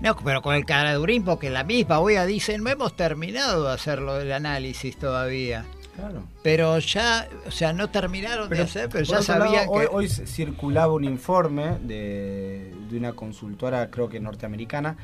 No, 0.00 0.16
pero 0.16 0.42
con 0.42 0.54
el 0.56 0.64
caradurín, 0.64 1.24
porque 1.24 1.50
la 1.50 1.62
misma 1.62 2.00
OEA 2.00 2.26
dice, 2.26 2.58
no 2.58 2.68
hemos 2.70 2.96
terminado 2.96 3.64
de 3.68 3.72
hacerlo 3.74 4.20
el 4.20 4.32
análisis 4.32 4.96
todavía. 4.98 5.64
Claro. 5.96 6.24
Pero 6.42 6.78
ya, 6.78 7.28
o 7.46 7.50
sea, 7.50 7.72
no 7.72 7.88
terminaron 7.90 8.48
de 8.48 8.60
hacer, 8.62 8.88
pero 8.88 9.04
ya 9.04 9.12
lado, 9.14 9.22
sabían 9.24 9.66
hoy, 9.68 9.86
que... 9.86 9.94
hoy 9.94 10.08
se- 10.08 10.26
circulaba 10.26 10.92
un 10.92 11.04
informe 11.04 11.78
de, 11.80 12.72
de 12.90 12.98
una 12.98 13.12
consultora, 13.12 13.90
creo 13.90 14.08
que 14.08 14.20
norteamericana, 14.20 14.96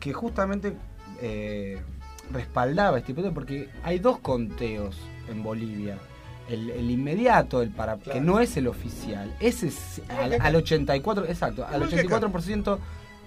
que 0.00 0.12
justamente 0.12 0.74
eh, 1.20 1.80
respaldaba 2.30 2.98
este 2.98 3.12
hipótesis 3.12 3.34
porque 3.34 3.68
hay 3.82 3.98
dos 3.98 4.18
conteos 4.18 4.96
en 5.28 5.42
Bolivia. 5.42 5.98
El, 6.48 6.68
el 6.68 6.90
inmediato, 6.90 7.62
el 7.62 7.70
para 7.70 7.96
que 7.96 8.20
no 8.20 8.38
es 8.38 8.54
el 8.58 8.68
oficial, 8.68 9.34
ese 9.40 9.68
es 9.68 10.02
al, 10.10 10.36
al 10.38 10.56
84, 10.56 11.24
exacto, 11.24 11.64
al 11.66 11.84
Igual 11.84 11.88
que 11.88 12.00
acá. 12.00 12.20
84% 12.20 12.78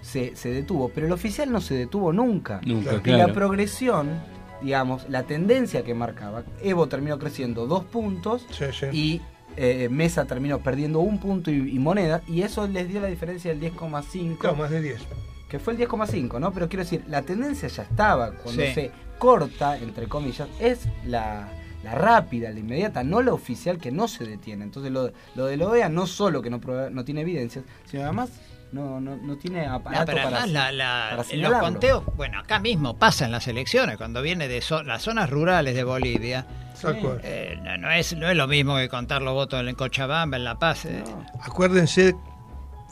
se, 0.02 0.36
se 0.36 0.50
detuvo, 0.50 0.88
pero 0.94 1.06
el 1.08 1.12
oficial 1.12 1.50
no 1.50 1.60
se 1.60 1.74
detuvo 1.74 2.12
nunca. 2.12 2.60
Nunca, 2.64 2.94
Y 2.94 2.98
claro. 3.00 3.26
la 3.26 3.34
progresión, 3.34 4.20
digamos, 4.62 5.08
la 5.08 5.22
tendencia 5.24 5.82
que 5.84 5.94
marcaba, 5.94 6.44
Evo 6.62 6.86
terminó 6.88 7.18
creciendo 7.18 7.66
dos 7.66 7.84
puntos 7.84 8.46
Sí, 8.50 8.64
sí. 8.72 8.86
y 8.92 9.20
eh, 9.56 9.88
Mesa 9.90 10.24
terminó 10.24 10.58
perdiendo 10.60 11.00
un 11.00 11.18
punto 11.18 11.50
y, 11.50 11.54
y 11.74 11.78
moneda, 11.78 12.22
y 12.28 12.42
eso 12.42 12.66
les 12.68 12.88
dio 12.88 13.00
la 13.00 13.08
diferencia 13.08 13.54
del 13.54 13.60
10,5, 13.74 14.38
Claro, 14.38 14.56
más 14.56 14.70
de 14.70 14.80
10. 14.82 15.00
que 15.48 15.58
fue 15.58 15.72
el 15.74 15.78
10,5, 15.80 16.38
¿no? 16.38 16.52
Pero 16.52 16.68
quiero 16.68 16.84
decir, 16.84 17.02
la 17.08 17.22
tendencia 17.22 17.68
ya 17.68 17.82
estaba, 17.82 18.32
cuando 18.32 18.62
Sí. 18.62 18.72
se 18.74 18.90
corta, 19.18 19.76
entre 19.78 20.06
comillas, 20.06 20.48
es 20.60 20.86
la, 21.04 21.48
la 21.82 21.94
rápida, 21.94 22.50
la 22.50 22.60
inmediata, 22.60 23.02
no 23.02 23.20
la 23.22 23.32
oficial 23.32 23.78
que 23.78 23.90
no 23.90 24.06
se 24.06 24.24
detiene. 24.26 24.62
Entonces 24.64 24.92
lo, 24.92 25.10
lo 25.34 25.46
de 25.46 25.56
la 25.56 25.66
OEA 25.68 25.88
no 25.88 26.06
solo 26.06 26.40
que 26.42 26.50
no, 26.50 26.60
prueba- 26.60 26.90
no 26.90 27.04
tiene 27.04 27.22
evidencias, 27.22 27.64
sino 27.86 28.04
además 28.04 28.30
no, 28.72 29.00
no, 29.00 29.16
no 29.16 29.36
tiene 29.36 29.66
No, 29.66 29.74
aparato 29.76 30.06
pero 30.12 30.22
para, 30.24 30.46
la, 30.46 30.70
la- 30.72 31.08
para 31.16 31.28
en 31.30 31.42
los 31.42 31.52
conteos, 31.58 32.04
bueno, 32.16 32.38
acá 32.40 32.58
mismo 32.58 32.96
pasan 32.98 33.30
las 33.32 33.48
elecciones, 33.48 33.96
cuando 33.96 34.20
viene 34.22 34.46
de 34.48 34.62
las 34.84 35.02
zonas 35.02 35.30
rurales 35.30 35.74
de 35.74 35.84
Bolivia, 35.84 36.46
eh, 37.22 37.58
no, 37.62 37.76
no 37.78 37.90
es, 37.90 38.14
no 38.16 38.28
es 38.30 38.36
lo 38.36 38.46
mismo 38.46 38.76
que 38.76 38.88
contar 38.88 39.22
los 39.22 39.34
votos 39.34 39.66
en 39.66 39.74
Cochabamba, 39.74 40.36
en 40.36 40.44
La 40.44 40.58
Paz. 40.58 40.84
eh. 40.84 41.02
Acuérdense, 41.40 42.14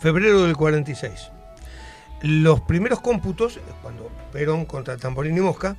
febrero 0.01 0.43
del 0.45 0.57
46. 0.57 1.31
Los 2.23 2.63
primeros 2.63 3.01
cómputos, 3.01 3.61
cuando 3.83 4.11
Perón 4.33 4.65
contra 4.65 4.97
Tamborín 4.97 5.37
y 5.37 5.41
Mosca, 5.41 5.77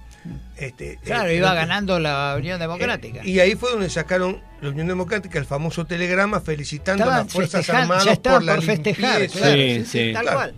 este, 0.56 0.98
Claro, 1.03 1.30
eh, 1.30 1.36
iba 1.38 1.53
ganando 1.53 1.99
la 1.99 2.36
Unión 2.38 2.60
Democrática. 2.60 3.22
Y 3.26 3.40
ahí 3.40 3.56
fue 3.56 3.72
donde 3.72 3.90
sacaron 3.90 4.41
la 4.62 4.70
Unión 4.70 4.88
Democrática 4.88 5.38
el 5.40 5.46
famoso 5.46 5.86
telegrama 5.86 6.40
felicitando 6.42 7.04
a 7.06 7.20
las 7.20 7.32
Fuerzas 7.34 7.70
Armadas 7.70 8.18
por 8.20 8.44
la 8.44 8.56
por 8.56 8.64
festejar, 8.64 9.20
limpieza. 9.22 9.40
claro, 9.40 9.56
Sí, 9.56 9.76
sí, 9.76 9.86
sí, 9.86 10.08
sí. 10.08 10.14
tal 10.14 10.26
cual. 10.34 10.54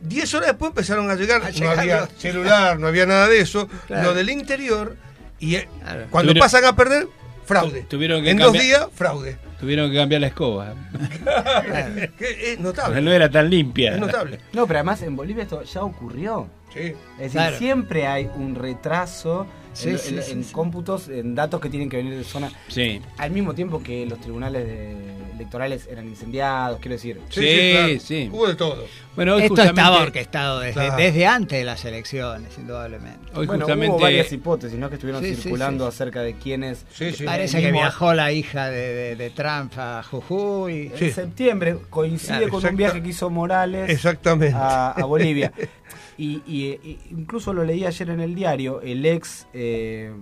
Diez 0.00 0.32
horas 0.34 0.48
después 0.50 0.68
empezaron 0.70 1.10
a 1.10 1.14
llegar, 1.16 1.42
A 1.44 1.50
no 1.50 1.70
había 1.70 2.00
los- 2.02 2.10
celular, 2.18 2.78
no 2.78 2.86
había 2.86 3.04
nada 3.06 3.26
de 3.28 3.40
eso, 3.40 3.68
Claro. 3.86 4.10
lo 4.10 4.14
del 4.14 4.30
interior, 4.30 4.96
y 5.40 5.56
eh, 5.56 5.68
Claro. 5.82 6.06
cuando 6.10 6.32
Tuvieron- 6.32 6.44
pasan 6.44 6.64
a 6.66 6.76
perder, 6.76 7.08
fraude. 7.46 7.82
Tuvieron 7.88 8.22
que 8.22 8.30
en 8.30 8.38
dos 8.38 8.52
días, 8.52 8.86
fraude. 8.94 9.38
Tuvieron 9.58 9.90
que 9.90 9.96
cambiar 9.96 10.20
la 10.20 10.28
escoba. 10.28 10.74
Es 12.20 12.60
notable. 12.60 13.00
No 13.00 13.12
era 13.12 13.28
tan 13.30 13.50
limpia. 13.50 13.94
Es 13.94 14.00
notable. 14.00 14.38
No, 14.52 14.66
pero 14.66 14.78
además 14.80 15.02
en 15.02 15.16
Bolivia 15.16 15.42
esto 15.44 15.62
ya 15.62 15.82
ocurrió. 15.82 16.48
Sí. 16.72 16.80
Es 16.80 16.94
decir, 17.18 17.30
Claro. 17.32 17.58
siempre 17.58 18.06
hay 18.06 18.30
un 18.36 18.54
retraso 18.54 19.46
Sí, 19.72 19.90
en, 19.90 19.98
sí, 19.98 20.14
en- 20.16 20.22
sí, 20.22 20.32
en 20.32 20.44
sí. 20.44 20.52
cómputos, 20.52 21.08
en 21.08 21.34
datos 21.34 21.60
que 21.60 21.68
tienen 21.70 21.88
que 21.88 21.96
venir 21.98 22.16
de 22.16 22.24
zona. 22.24 22.50
Sí. 22.68 23.00
Al 23.16 23.30
mismo 23.30 23.54
tiempo 23.54 23.82
que 23.82 24.06
los 24.06 24.20
tribunales 24.20 24.66
de- 24.66 25.18
electorales 25.34 25.86
eran 25.90 26.06
incendiados, 26.08 26.80
quiero 26.80 26.94
decir. 26.94 27.20
Sí, 27.30 27.40
Sí, 27.40 27.46
sí, 27.46 27.70
claro. 27.72 28.00
sí. 28.00 28.30
Hubo 28.32 28.48
de 28.48 28.54
todo. 28.56 28.84
Bueno, 29.14 29.34
hoy 29.34 29.42
Esto 29.42 29.54
justamente, 29.54 29.80
estaba 29.80 30.02
orquestado 30.02 30.60
desde, 30.60 30.72
Claro. 30.74 30.96
desde 30.96 31.26
antes 31.26 31.58
de 31.58 31.64
las 31.64 31.84
elecciones, 31.84 32.58
indudablemente. 32.58 33.18
hoy 33.34 33.46
bueno, 33.46 33.64
justamente 33.64 33.90
hubo 33.94 34.00
varias 34.00 34.32
hipótesis, 34.32 34.78
¿no? 34.78 34.88
Que 34.88 34.94
estuvieron 34.96 35.22
circulando 35.24 35.84
sí. 35.90 35.94
acerca 35.94 36.22
de 36.22 36.34
quiénes. 36.34 36.84
Sí, 36.92 37.12
sí. 37.12 37.24
Parece 37.24 37.60
que 37.60 37.70
viajó 37.72 38.14
la 38.14 38.32
hija 38.32 38.68
de, 38.68 38.94
de- 38.94 39.16
de 39.16 39.30
Trump 39.30 39.72
a 39.76 40.02
Jujuy. 40.02 40.92
En 40.98 41.12
septiembre 41.12 41.78
coincide 41.90 42.28
Claro, 42.38 42.48
con 42.48 42.58
exacta- 42.60 42.70
un 42.70 42.76
viaje 42.76 43.02
que 43.02 43.08
hizo 43.08 43.30
Morales 43.30 43.90
Exactamente. 43.90 44.56
a, 44.56 44.90
a 44.92 45.04
Bolivia. 45.04 45.52
Y, 46.18 46.42
y, 46.46 46.66
eh, 46.70 46.98
incluso 47.12 47.52
lo 47.52 47.64
leí 47.64 47.84
ayer 47.84 48.10
en 48.10 48.20
el 48.20 48.34
diario, 48.34 48.80
el 48.82 49.06
ex 49.06 49.46
eh, 49.54 50.12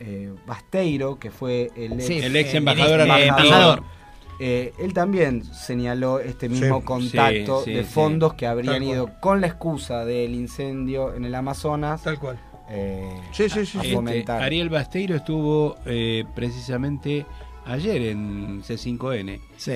eh, 0.00 0.32
Basteiro, 0.46 1.18
que 1.18 1.30
fue 1.30 1.70
el 1.76 1.92
ex, 1.92 2.06
Sí, 2.06 2.18
el 2.18 2.34
ex 2.34 2.54
eh, 2.54 2.56
embajador 2.56 3.00
embajador. 3.00 3.82
Él 4.40 4.92
también 4.94 5.44
señaló 5.44 6.20
este 6.20 6.48
mismo 6.48 6.78
Sí, 6.78 6.84
contacto 6.84 7.62
sí, 7.64 7.72
de 7.72 7.82
sí. 7.84 7.90
fondos 7.92 8.34
que 8.34 8.46
habrían 8.46 8.74
Tal 8.76 8.82
cual. 8.84 8.94
ido 8.94 9.10
con 9.20 9.40
la 9.40 9.48
excusa 9.48 10.04
del 10.04 10.32
incendio 10.34 11.12
en 11.14 11.24
el 11.24 11.34
Amazonas 11.34 12.02
Tal 12.04 12.18
cual. 12.20 12.38
eh, 12.70 13.10
Sí, 13.32 13.48
sí, 13.50 13.66
sí. 13.66 13.78
a 13.78 13.80
sí. 13.82 13.86
Este, 13.88 13.94
fomentar. 13.94 14.42
Ariel 14.42 14.68
Basteiro 14.68 15.16
estuvo 15.16 15.74
eh, 15.86 16.24
precisamente 16.36 17.26
ayer 17.66 18.00
en 18.02 18.62
C5N 18.62 19.40
Sí. 19.56 19.72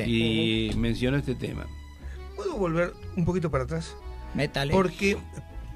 y 0.70 0.76
mencionó 0.76 1.16
este 1.18 1.34
tema. 1.34 1.66
¿Puedo 2.36 2.56
volver 2.56 2.92
un 3.16 3.24
poquito 3.24 3.50
para 3.50 3.64
atrás? 3.64 3.96
Porque 4.72 5.16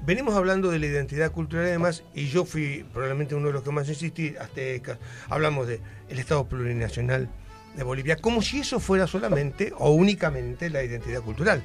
venimos 0.05 0.35
hablando 0.35 0.71
de 0.71 0.79
la 0.79 0.85
identidad 0.85 1.31
cultural 1.31 1.67
y 1.67 1.71
demás, 1.71 2.03
y 2.13 2.27
yo 2.27 2.45
fui 2.45 2.85
probablemente 2.93 3.35
uno 3.35 3.47
de 3.47 3.53
los 3.53 3.63
que 3.63 3.71
más 3.71 3.89
insistí, 3.89 4.35
aztecas, 4.39 4.97
hablamos 5.29 5.67
de 5.67 5.81
el 6.09 6.19
Estado 6.19 6.47
plurinacional 6.47 7.29
de 7.75 7.83
Bolivia, 7.83 8.15
como 8.17 8.41
si 8.41 8.59
eso 8.59 8.79
fuera 8.79 9.05
solamente 9.05 9.71
o 9.77 9.91
únicamente 9.91 10.69
la 10.69 10.83
identidad 10.83 11.21
cultural. 11.21 11.61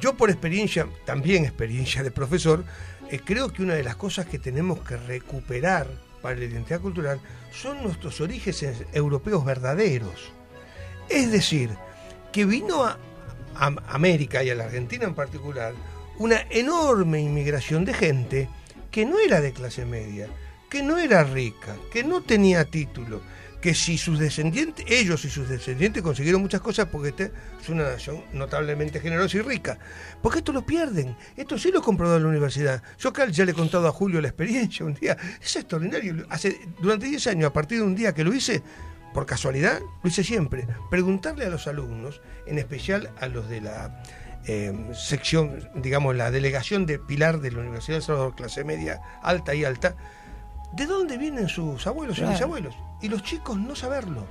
Yo 0.00 0.16
por 0.16 0.30
experiencia, 0.30 0.88
también 1.04 1.44
experiencia 1.44 2.02
de 2.02 2.10
profesor, 2.10 2.64
eh, 3.10 3.20
creo 3.24 3.52
que 3.52 3.62
una 3.62 3.74
de 3.74 3.82
las 3.82 3.96
cosas 3.96 4.26
que 4.26 4.38
tenemos 4.38 4.80
que 4.80 4.96
recuperar 4.96 5.88
para 6.22 6.36
la 6.36 6.44
identidad 6.44 6.80
cultural 6.80 7.20
son 7.52 7.82
nuestros 7.82 8.20
orígenes 8.20 8.84
europeos 8.92 9.44
verdaderos. 9.44 10.32
Es 11.08 11.30
decir, 11.30 11.70
que 12.32 12.44
vino 12.44 12.84
a 12.84 12.98
América 13.88 14.44
y 14.44 14.50
a 14.50 14.54
la 14.54 14.64
Argentina 14.64 15.04
en 15.04 15.14
particular 15.14 15.74
una 16.18 16.46
enorme 16.50 17.20
inmigración 17.20 17.84
de 17.84 17.94
gente 17.94 18.48
que 18.90 19.06
no 19.06 19.18
era 19.18 19.40
de 19.40 19.52
clase 19.52 19.84
media, 19.84 20.28
que 20.68 20.82
no 20.82 20.98
era 20.98 21.22
rica, 21.24 21.76
que 21.92 22.02
no 22.02 22.22
tenía 22.22 22.64
título, 22.64 23.20
que 23.60 23.74
si 23.74 23.98
sus 23.98 24.18
descendientes, 24.18 24.84
ellos 24.88 25.24
y 25.24 25.30
sus 25.30 25.48
descendientes 25.48 26.02
consiguieron 26.02 26.40
muchas 26.40 26.60
cosas 26.60 26.86
porque 26.86 27.08
esta 27.08 27.24
es 27.60 27.68
una 27.68 27.84
nación 27.84 28.22
notablemente 28.32 29.00
generosa 29.00 29.38
y 29.38 29.40
rica. 29.42 29.78
Porque 30.22 30.38
esto 30.38 30.52
lo 30.52 30.64
pierden. 30.64 31.16
Esto 31.36 31.58
sí 31.58 31.72
lo 31.72 31.80
he 31.80 31.82
comprobado 31.82 32.18
en 32.18 32.24
la 32.24 32.28
universidad. 32.28 32.82
Yo 32.98 33.08
acá 33.08 33.26
ya 33.26 33.44
le 33.44 33.52
he 33.52 33.54
contado 33.54 33.88
a 33.88 33.92
Julio 33.92 34.20
la 34.20 34.28
experiencia 34.28 34.86
un 34.86 34.94
día. 34.94 35.16
Es 35.42 35.56
extraordinario. 35.56 36.24
Hace, 36.30 36.60
durante 36.80 37.06
10 37.06 37.26
años, 37.28 37.50
a 37.50 37.52
partir 37.52 37.78
de 37.78 37.84
un 37.84 37.96
día 37.96 38.14
que 38.14 38.22
lo 38.22 38.32
hice, 38.32 38.62
por 39.12 39.26
casualidad, 39.26 39.80
lo 39.80 40.08
hice 40.08 40.22
siempre. 40.22 40.66
Preguntarle 40.88 41.44
a 41.44 41.50
los 41.50 41.66
alumnos, 41.66 42.20
en 42.46 42.58
especial 42.58 43.10
a 43.20 43.26
los 43.26 43.48
de 43.48 43.60
la 43.60 44.02
eh, 44.46 44.72
sección, 44.94 45.68
digamos, 45.74 46.16
la 46.16 46.30
delegación 46.30 46.86
de 46.86 46.98
Pilar 46.98 47.40
de 47.40 47.50
la 47.52 47.60
Universidad 47.60 47.98
de 47.98 48.02
Salvador, 48.02 48.34
clase 48.34 48.64
media, 48.64 49.00
alta 49.22 49.54
y 49.54 49.64
alta, 49.64 49.94
¿de 50.72 50.86
dónde 50.86 51.18
vienen 51.18 51.48
sus 51.48 51.86
abuelos 51.86 52.16
Claro. 52.16 52.30
y 52.30 52.34
bisabuelos? 52.34 52.74
Y 53.00 53.08
los 53.08 53.22
chicos 53.22 53.58
no 53.58 53.74
saberlo. 53.74 54.26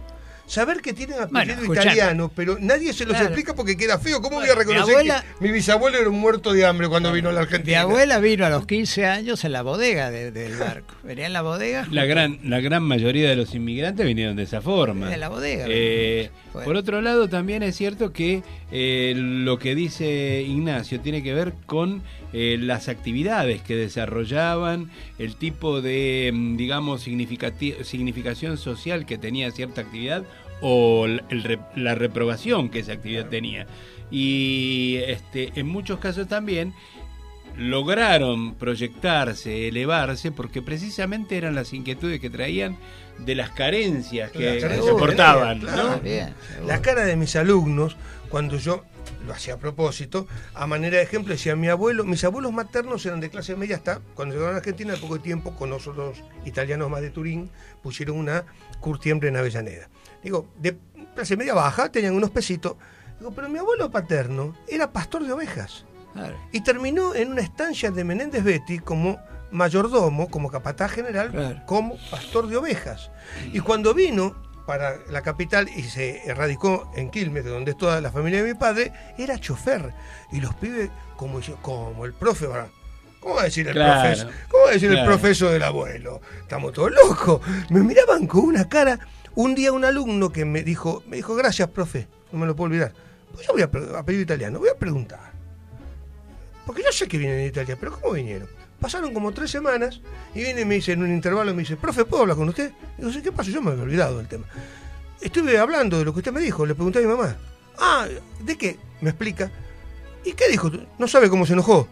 Saber 0.48 0.82
que 0.82 0.94
tienen 0.94 1.18
Bueno, 1.18 1.28
apellido 1.40 1.61
escuchame. 1.61 1.86
italiano, 1.94 2.32
pero 2.36 2.57
nadie 2.60 2.94
se 2.94 3.03
los 3.06 3.11
Claro. 3.14 3.26
explica 3.28 3.53
porque 3.53 3.78
queda 3.78 3.99
feo. 3.99 4.22
¿Cómo 4.22 4.38
voy 4.38 4.48
Bueno, 4.48 4.53
a 4.53 4.56
reconocer 4.64 4.86
mi 4.88 4.91
abuela- 5.11 5.24
que 5.40 5.45
mi 5.45 5.52
bisabuelo 5.52 5.98
era 5.99 6.10
un 6.10 6.19
muerto 6.19 6.53
de 6.53 6.65
hambre 6.65 6.88
cuando 6.90 7.11
vino 7.11 7.30
a 7.30 7.34
la 7.34 7.41
Mi 7.41 7.45
Argentina? 7.45 7.82
abuela 7.82 8.18
vino 8.19 8.45
a 8.45 8.49
los 8.49 8.65
15 8.65 9.06
años 9.06 9.44
en 9.44 9.52
la 9.52 9.61
bodega 9.61 10.10
de- 10.10 10.32
del 10.32 10.56
barco. 10.57 10.95
Venía 11.03 11.28
en 11.28 11.34
la 11.34 11.41
bodega. 11.44 11.86
La 11.91 12.06
gran, 12.06 12.40
la 12.44 12.60
gran 12.61 12.82
mayoría 12.82 13.30
de 13.30 13.36
los 13.36 13.53
inmigrantes 13.53 14.06
vinieron 14.06 14.36
de 14.36 14.44
esa 14.44 14.61
forma. 14.61 15.10
De 15.10 15.18
la 15.18 15.30
bodega. 15.30 15.65
Eh, 15.69 16.32
Bueno. 16.53 16.65
Por 16.65 16.76
otro 16.78 17.02
lado, 17.02 17.28
también 17.30 17.61
es 17.61 17.76
cierto 17.76 18.11
que 18.14 18.41
eh, 18.72 19.14
lo 19.15 19.60
que 19.60 19.76
dice 19.76 20.41
Ignacio 20.41 20.99
tiene 21.02 21.22
que 21.22 21.34
ver 21.34 21.53
con 21.68 22.02
eh, 22.34 22.58
las 22.60 22.90
actividades 22.90 23.62
que 23.62 23.76
desarrollaban, 23.76 24.90
el 25.18 25.36
tipo 25.36 25.82
de, 25.82 26.32
mm, 26.34 26.58
digamos, 26.58 27.02
significación 27.04 28.58
social 28.58 29.06
que 29.06 29.18
tenía 29.18 29.52
cierta 29.52 29.82
actividad 29.82 30.24
o 30.62 31.06
el- 31.06 31.60
la 31.76 31.95
reprobación 31.95 32.70
que 32.70 32.80
esa 32.80 32.94
actividad 32.94 33.30
tenía. 33.30 33.68
Y 34.12 34.98
este, 35.06 35.52
en 35.56 35.68
muchos 35.68 35.99
casos 35.99 36.28
también 36.28 36.74
lograron 37.58 38.56
proyectarse, 38.56 39.68
elevarse, 39.68 40.32
porque 40.32 40.62
precisamente 40.62 41.38
eran 41.38 41.56
las 41.56 41.74
inquietudes 41.74 42.20
que 42.20 42.30
traían 42.30 42.78
de 43.19 43.35
las 43.35 43.49
carencias 43.52 44.31
que 44.31 44.60
Las 44.61 44.85
soportaban. 44.85 45.60
que 45.60 45.65
¿no? 45.65 45.95
tenían, 45.99 46.34
claro. 46.49 46.65
La 46.68 46.81
cara 46.81 47.03
de 47.06 47.15
mis 47.15 47.35
alumnos, 47.35 47.98
cuando 48.30 48.57
yo 48.57 48.84
lo 49.26 49.34
hacía 49.34 49.56
a 49.56 49.57
propósito, 49.57 50.27
a 50.53 50.68
manera 50.68 50.98
de 50.98 51.03
ejemplo, 51.03 51.34
decía 51.34 51.56
mi 51.56 51.68
abuelo, 51.68 52.03
mis 52.06 52.23
abuelos 52.23 52.53
maternos 52.53 53.06
eran 53.06 53.19
de 53.19 53.30
clase 53.30 53.56
media 53.56 53.77
hasta 53.77 53.99
cuando 54.15 54.35
llegaron 54.35 54.56
a 54.56 54.60
Argentina, 54.60 54.94
de 54.94 54.99
poco 54.99 55.19
tiempo, 55.19 55.56
con 55.56 55.69
nosotros 55.69 56.23
italianos 56.45 56.89
más 56.89 57.02
de 57.02 57.10
Turín, 57.10 57.49
pusieron 57.81 58.18
una 58.18 58.45
curtiembre 58.80 59.30
en 59.30 59.38
Avellaneda. 59.38 59.89
Digo, 60.23 60.48
de 60.57 60.77
clase 61.15 61.35
media 61.35 61.53
baja, 61.53 61.91
tenían 61.91 62.15
unos 62.15 62.30
pesitos. 62.30 62.76
Digo, 63.19 63.31
pero 63.31 63.49
mi 63.49 63.57
abuelo 63.60 63.89
paterno 63.91 64.56
era 64.68 64.91
pastor 64.94 65.26
de 65.26 65.34
ovejas. 65.34 65.85
Y 66.52 66.61
terminó 66.61 67.14
en 67.14 67.31
una 67.31 67.41
estancia 67.41 67.91
de 67.91 68.03
Menéndez 68.03 68.44
Betty 68.44 68.80
como 68.80 69.19
mayordomo, 69.52 70.30
como 70.30 70.49
capataz 70.52 70.91
general, 70.91 71.32
Claro. 71.32 71.61
como 71.65 71.98
pastor 72.11 72.48
de 72.48 72.57
ovejas. 72.57 73.11
Y 73.53 73.60
cuando 73.60 73.94
vino 73.94 74.36
para 74.65 74.98
la 75.10 75.22
capital 75.22 75.69
y 75.76 75.84
se 75.84 76.22
radicó 76.36 76.91
en 76.95 77.10
Quilmes, 77.10 77.45
de 77.45 77.52
donde 77.52 77.72
es 77.72 77.78
toda 77.78 78.02
la 78.02 78.11
familia 78.11 78.44
de 78.44 78.53
mi 78.53 78.60
padre, 78.60 78.91
era 79.18 79.40
chofer. 79.40 79.94
Y 80.32 80.41
los 80.41 80.53
pibes, 80.56 80.90
como, 81.15 81.40
yo- 81.40 81.56
como 81.61 82.03
el 82.06 82.14
profe, 82.14 82.48
¿verdad? 82.48 82.68
¿cómo 83.19 83.36
va 83.36 83.41
a 83.41 83.45
decir 83.45 83.68
el 83.68 83.74
Claro, 83.74 84.02
profesor? 84.02 84.32
¿Cómo 84.49 84.64
va 84.65 84.69
a 84.69 84.74
decir 84.74 84.91
el 84.91 85.06
profesor 85.06 85.52
del 85.52 85.64
abuelo? 85.64 86.22
Estamos 86.41 86.72
todos 86.74 86.91
locos. 86.91 87.41
Me 87.69 87.82
miraban 87.82 88.26
con 88.28 88.41
una 88.45 88.68
cara. 88.69 88.99
Un 89.36 89.53
día 89.53 89.72
un 89.72 89.84
alumno 89.86 90.32
que 90.32 90.45
me 90.45 90.64
dijo, 90.64 91.03
me 91.07 91.18
dijo, 91.18 91.36
gracias, 91.36 91.69
profe, 91.69 92.07
no 92.32 92.40
me 92.40 92.45
lo 92.45 92.56
puedo 92.56 92.68
olvidar. 92.69 92.94
Pues 93.34 93.45
yo 93.45 93.53
voy 93.53 93.61
a, 93.64 93.69
pre- 93.72 93.98
apellido 93.98 94.24
italiano, 94.24 94.60
voy 94.60 94.69
a 94.69 94.76
preguntar. 94.76 95.32
Porque 96.65 96.84
yo 96.84 96.91
sé 96.91 97.07
que 97.07 97.18
vienen 97.18 97.38
de 97.38 97.45
Italia, 97.48 97.78
pero 97.80 97.94
¿cómo 97.99 98.14
vinieron? 98.14 98.48
Pasaron 98.80 99.14
como 99.14 99.32
tres 99.32 99.49
semanas 99.52 100.02
y 100.36 100.41
viene 100.44 100.62
y 100.62 100.66
me 100.66 100.76
dice 100.76 100.91
en 100.91 101.02
un 101.04 101.12
intervalo, 101.12 101.54
me 101.54 101.62
dice, 101.64 101.76
profe, 101.78 102.06
¿puedo 102.06 102.22
hablar 102.24 102.38
con 102.38 102.48
usted? 102.49 102.72
Y 102.98 103.02
digo, 103.02 103.12
sí, 103.12 103.22
¿qué 103.22 103.32
pasa? 103.32 103.49
Yo 103.49 103.62
me 103.62 103.72
había 103.72 103.84
olvidado 103.84 104.18
del 104.18 104.28
tema. 104.28 104.45
Estuve 105.20 105.58
hablando 105.58 105.98
de 105.98 106.06
lo 106.06 106.14
que 106.14 106.20
usted 106.20 106.32
me 106.32 106.41
dijo, 106.41 106.66
le 106.66 106.76
pregunté 106.76 106.99
a 106.99 107.02
mi 107.02 107.08
mamá. 107.08 107.36
Ah, 107.80 108.06
¿de 108.41 108.58
qué? 108.58 108.78
Me 109.02 109.10
explica. 109.10 109.49
¿Y 110.24 110.34
qué 110.34 110.48
dijo? 110.49 110.72
¿No 110.99 111.08
sabe 111.08 111.30
cómo 111.30 111.45
se 111.45 111.54
enojó? 111.54 111.88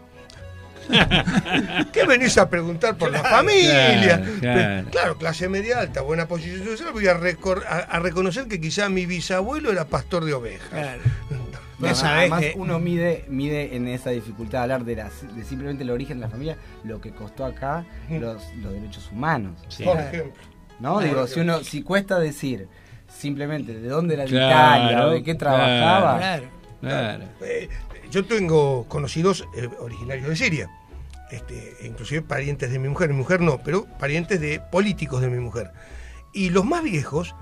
¿Qué 1.92 2.04
venís 2.06 2.38
a 2.38 2.48
preguntar 2.48 2.96
por 2.96 3.10
la 3.10 3.22
familia? 3.24 4.20
claro, 4.20 4.24
Pero, 4.24 4.40
claro. 4.40 4.88
claro, 4.90 5.18
clase 5.18 5.48
media 5.48 5.80
alta, 5.80 6.00
buena 6.02 6.28
posición 6.28 6.64
social, 6.64 6.92
voy 6.92 7.08
a, 7.08 7.12
a- 7.12 7.78
a 7.78 7.98
reconocer 7.98 8.46
que 8.46 8.60
quizá 8.60 8.88
mi 8.88 9.04
bisabuelo 9.06 9.72
era 9.72 9.86
pastor 9.86 10.24
de 10.24 10.34
ovejas. 10.34 10.70
Además 11.82 12.40
que- 12.40 12.54
uno 12.56 12.78
mide, 12.78 13.24
mide 13.28 13.76
en 13.76 13.86
esa 13.88 14.10
dificultad 14.10 14.58
de 14.58 14.62
hablar 14.62 14.84
de, 14.84 14.96
la- 14.96 15.10
de 15.34 15.44
simplemente 15.44 15.82
el 15.84 15.90
origen 15.90 16.18
de 16.18 16.26
la 16.26 16.30
familia, 16.30 16.56
lo 16.84 17.00
que 17.00 17.10
costó 17.10 17.44
acá 17.44 17.84
los, 18.08 18.42
los 18.56 18.72
derechos 18.72 19.10
humanos. 19.12 19.60
Por 19.84 19.98
ejemplo. 19.98 20.42
¿No? 20.80 21.00
Digo, 21.00 21.26
si 21.26 21.40
uno, 21.40 21.62
si 21.64 21.82
cuesta 21.82 22.18
decir 22.18 22.68
simplemente 23.08 23.74
de 23.78 23.88
dónde 23.88 24.14
era 24.14 24.24
de 24.24 24.30
Claro, 24.30 24.84
Italia 24.90 25.06
de 25.14 25.22
qué 25.22 25.34
trabajaba. 25.34 26.18
claro, 26.18 26.44
claro. 26.80 27.24
Eh, 27.42 27.68
yo 28.10 28.24
tengo 28.24 28.84
conocidos 28.88 29.46
eh, 29.56 29.68
originarios 29.78 30.28
de 30.28 30.36
Siria, 30.36 30.70
este, 31.30 31.74
inclusive 31.84 32.22
parientes 32.22 32.70
de 32.70 32.78
mi 32.78 32.88
mujer, 32.88 33.08
mi 33.10 33.16
mujer 33.16 33.40
no, 33.40 33.58
pero 33.58 33.86
parientes 33.98 34.40
de 34.40 34.60
políticos 34.60 35.20
de 35.22 35.28
mi 35.28 35.40
mujer. 35.40 35.70
Y 36.32 36.50
los 36.50 36.64
más 36.66 36.82
viejos 36.82 37.34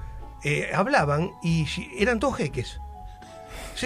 eh, 0.44 0.70
hablaban 0.74 1.30
y 1.42 1.66
eran 1.98 2.20
todos 2.20 2.36
jeques. 2.36 2.78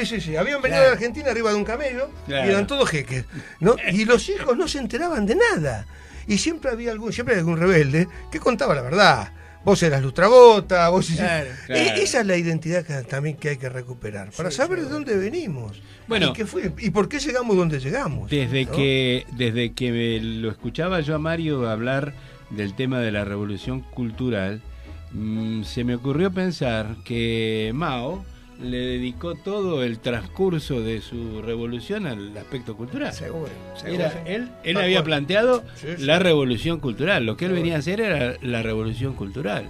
Sí, 0.01 0.07
sí, 0.07 0.21
sí. 0.21 0.37
Habían 0.37 0.61
venido 0.63 0.81
Claro. 0.81 0.87
de 0.91 0.93
Argentina 0.93 1.31
arriba 1.31 1.51
de 1.51 1.57
un 1.57 1.65
camello 1.65 2.11
Claro. 2.27 2.47
y 2.47 2.51
eran 2.51 2.67
todos 2.67 2.89
jeques. 2.89 3.25
¿no? 3.61 3.77
Y 3.93 4.05
los 4.05 4.29
hijos 4.29 4.57
no 4.57 4.69
se 4.69 4.79
enteraban 4.79 5.27
de 5.27 5.37
nada. 5.37 5.87
Y 6.27 6.39
siempre 6.39 6.71
había 6.71 6.91
algún, 6.93 7.13
siempre 7.13 7.35
había 7.35 7.41
algún 7.43 7.59
rebelde 7.59 8.07
que 8.31 8.39
contaba 8.39 8.75
la 8.75 8.83
verdad. 8.83 9.33
Vos 9.65 9.83
eras 9.83 10.01
lustrabota, 10.03 10.89
vos... 10.89 11.09
Claro, 11.15 11.51
Eh, 11.51 11.55
claro. 11.67 12.01
Esa 12.01 12.21
es 12.21 12.27
la 12.27 12.37
identidad 12.37 12.85
que, 12.85 12.95
también 13.03 13.37
que 13.37 13.51
hay 13.51 13.57
que 13.57 13.69
recuperar, 13.69 14.31
para 14.37 14.51
saber 14.51 14.81
de 14.83 14.89
dónde 14.89 15.17
venimos. 15.17 15.83
Bueno. 16.07 16.29
y, 16.29 16.33
qué 16.33 16.47
fue, 16.47 16.73
y 16.79 16.91
por 16.91 17.09
qué 17.09 17.19
llegamos 17.19 17.57
donde 17.57 17.81
llegamos. 17.81 18.31
Desde 18.31 18.65
¿no? 18.67 18.73
que 18.73 19.27
desde 19.33 19.73
que 19.73 19.91
me 19.91 20.21
lo 20.21 20.51
escuchaba 20.51 21.01
yo 21.01 21.15
a 21.17 21.19
Mario 21.19 21.69
hablar 21.69 22.15
del 22.51 22.75
tema 22.77 23.01
de 23.01 23.11
la 23.11 23.25
revolución 23.25 23.81
cultural, 23.81 24.63
mm, 25.13 25.65
se 25.65 25.85
me 25.85 25.97
ocurrió 25.97 26.31
pensar 26.31 26.97
que 27.05 27.73
Mao 27.75 28.25
le 28.61 28.77
dedicó 28.79 29.35
todo 29.37 29.85
el 29.85 29.99
transcurso 30.01 30.81
de 30.81 31.01
su 31.01 31.43
revolución 31.43 32.07
al 32.07 32.37
aspecto 32.37 32.77
cultural. 32.77 33.13
Seguro, 33.13 33.49
seguro. 33.77 34.05
Era, 34.05 34.23
él 34.27 34.49
él 34.65 34.77
había 34.79 35.03
planteado 35.05 35.63
Sí, 35.77 35.87
sí. 35.97 36.05
la 36.05 36.19
revolución 36.19 36.81
cultural. 36.81 37.25
Lo 37.25 37.37
que 37.37 37.45
él 37.47 37.53
venía 37.53 37.77
a 37.77 37.79
hacer 37.79 38.01
era 38.01 38.35
la 38.43 38.63
revolución 38.63 39.15
cultural. 39.15 39.69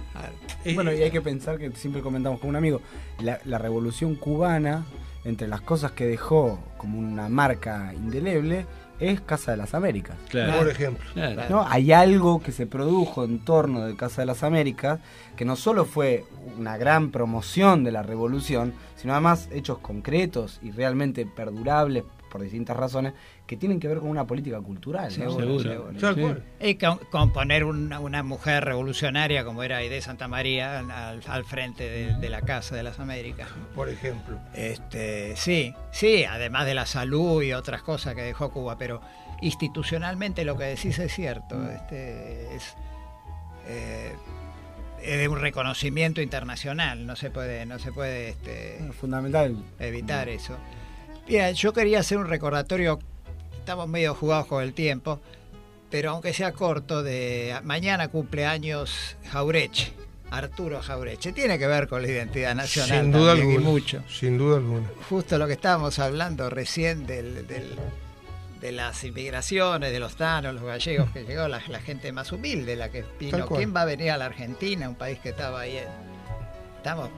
Eh, 0.65 0.73
Bueno, 0.73 0.91
y 0.93 1.01
hay 1.03 1.11
que 1.11 1.21
pensar 1.21 1.57
que 1.59 1.71
siempre 1.71 2.01
comentamos 2.01 2.39
con 2.39 2.49
un 2.49 2.55
amigo, 2.55 2.81
la, 3.21 3.39
la 3.45 3.57
revolución 3.59 4.15
cubana, 4.15 4.85
entre 5.23 5.47
las 5.47 5.61
cosas 5.61 5.91
que 5.91 6.05
dejó 6.07 6.59
como 6.77 6.97
una 6.97 7.29
marca 7.29 7.93
indeleble, 7.93 8.65
es 8.99 9.21
Casa 9.21 9.51
de 9.51 9.57
las 9.57 9.73
Américas. 9.73 10.17
Claro. 10.29 10.59
por 10.59 10.69
ejemplo. 10.69 11.09
Claro. 11.13 11.43
¿no? 11.49 11.65
Hay 11.67 11.91
algo 11.91 12.41
que 12.41 12.51
se 12.51 12.65
produjo 12.65 13.23
en 13.23 13.39
torno 13.39 13.85
de 13.85 13.95
Casa 13.95 14.21
de 14.21 14.25
las 14.25 14.43
Américas 14.43 14.99
que 15.35 15.45
no 15.45 15.55
solo 15.55 15.85
fue 15.85 16.25
una 16.57 16.77
gran 16.77 17.11
promoción 17.11 17.83
de 17.83 17.91
la 17.91 18.03
revolución, 18.03 18.73
sino 18.97 19.13
además 19.13 19.47
hechos 19.51 19.77
concretos 19.79 20.59
y 20.61 20.71
realmente 20.71 21.25
perdurables 21.25 22.03
por 22.29 22.41
distintas 22.41 22.77
razones 22.77 23.13
que 23.45 23.57
tienen 23.57 23.79
que 23.79 23.87
ver 23.87 23.97
con 23.99 24.09
una 24.09 24.25
política 24.25 24.59
cultural. 24.61 25.11
Seguro. 25.11 25.59
Sí. 25.93 26.21
cual. 26.21 26.43
Y 26.61 26.75
con, 26.75 26.97
con 27.11 27.33
poner 27.33 27.63
una, 27.63 27.99
una 27.99 28.23
mujer 28.23 28.63
revolucionaria 28.65 29.43
como 29.43 29.63
era 29.63 29.77
Aide 29.77 30.01
Santa 30.01 30.27
María 30.27 30.79
al, 30.79 31.21
al 31.27 31.45
frente 31.45 31.89
de, 31.89 32.13
de 32.17 32.29
la 32.29 32.41
Casa 32.41 32.75
de 32.75 32.83
las 32.83 32.99
Américas. 32.99 33.49
Por 33.75 33.89
ejemplo. 33.89 34.37
Este, 34.53 35.35
sí, 35.35 35.73
sí, 35.91 36.23
además 36.23 36.65
de 36.65 36.75
la 36.75 36.85
salud 36.85 37.41
y 37.43 37.53
otras 37.53 37.81
cosas 37.81 38.15
que 38.15 38.21
dejó 38.21 38.51
Cuba, 38.51 38.77
pero 38.77 39.01
institucionalmente 39.41 40.45
lo 40.45 40.57
que 40.57 40.65
decís 40.65 40.99
es 40.99 41.13
cierto. 41.13 41.69
Este, 41.69 42.55
es, 42.55 42.75
eh, 43.67 44.13
es 45.01 45.17
de 45.17 45.27
un 45.29 45.39
reconocimiento 45.39 46.21
internacional, 46.21 47.05
no 47.05 47.15
se 47.15 47.29
puede, 47.29 47.65
no 47.65 47.79
se 47.79 47.91
puede 47.93 48.29
este, 48.29 48.77
Es 48.85 48.95
fundamental. 48.95 49.55
evitar 49.79 50.27
eso. 50.29 50.57
Mira, 51.29 51.51
yo 51.51 51.71
quería 51.73 51.99
hacer 51.99 52.17
un 52.17 52.27
recordatorio, 52.27 52.99
estamos 53.59 53.87
medio 53.87 54.15
jugados 54.15 54.47
con 54.47 54.63
el 54.63 54.73
tiempo, 54.73 55.19
pero 55.91 56.11
aunque 56.11 56.33
sea 56.33 56.51
corto, 56.53 57.03
de 57.03 57.55
mañana 57.63 58.07
cumpleaños 58.07 59.15
Jaureche, 59.31 59.93
Arturo 60.31 60.81
Jaureche. 60.81 61.31
Tiene 61.31 61.59
que 61.59 61.67
ver 61.67 61.87
con 61.87 62.01
la 62.01 62.07
identidad 62.07 62.55
nacional 62.55 63.01
Sin 63.03 63.11
duda 63.11 63.31
también, 63.33 63.49
y 63.51 63.55
alguna. 63.55 63.69
mucho. 63.71 64.03
Sin 64.09 64.37
duda 64.39 64.57
alguna. 64.57 64.87
Justo 65.07 65.37
lo 65.37 65.45
que 65.47 65.53
estábamos 65.53 65.99
hablando 65.99 66.49
recién 66.49 67.05
del, 67.05 67.45
del- 67.47 67.75
de 68.59 68.71
las 68.73 69.03
inmigraciones, 69.05 69.91
de 69.93 69.99
los 69.99 70.17
tanos, 70.17 70.53
los 70.53 70.63
gallegos, 70.63 71.09
que 71.11 71.23
llegó 71.23 71.47
la, 71.47 71.61
la 71.69 71.79
gente 71.79 72.11
más 72.11 72.31
humilde, 72.33 72.75
la 72.75 72.89
que 72.89 73.05
vino. 73.17 73.47
¿Quién 73.47 73.73
va 73.73 73.83
a 73.83 73.85
venir 73.85 74.11
a 74.11 74.17
la 74.17 74.25
Argentina, 74.25 74.89
un 74.89 74.95
país 74.95 75.17
que 75.19 75.29
estaba 75.29 75.61
ahí? 75.61 75.77
en- 75.77 75.87
estamos 76.77 77.09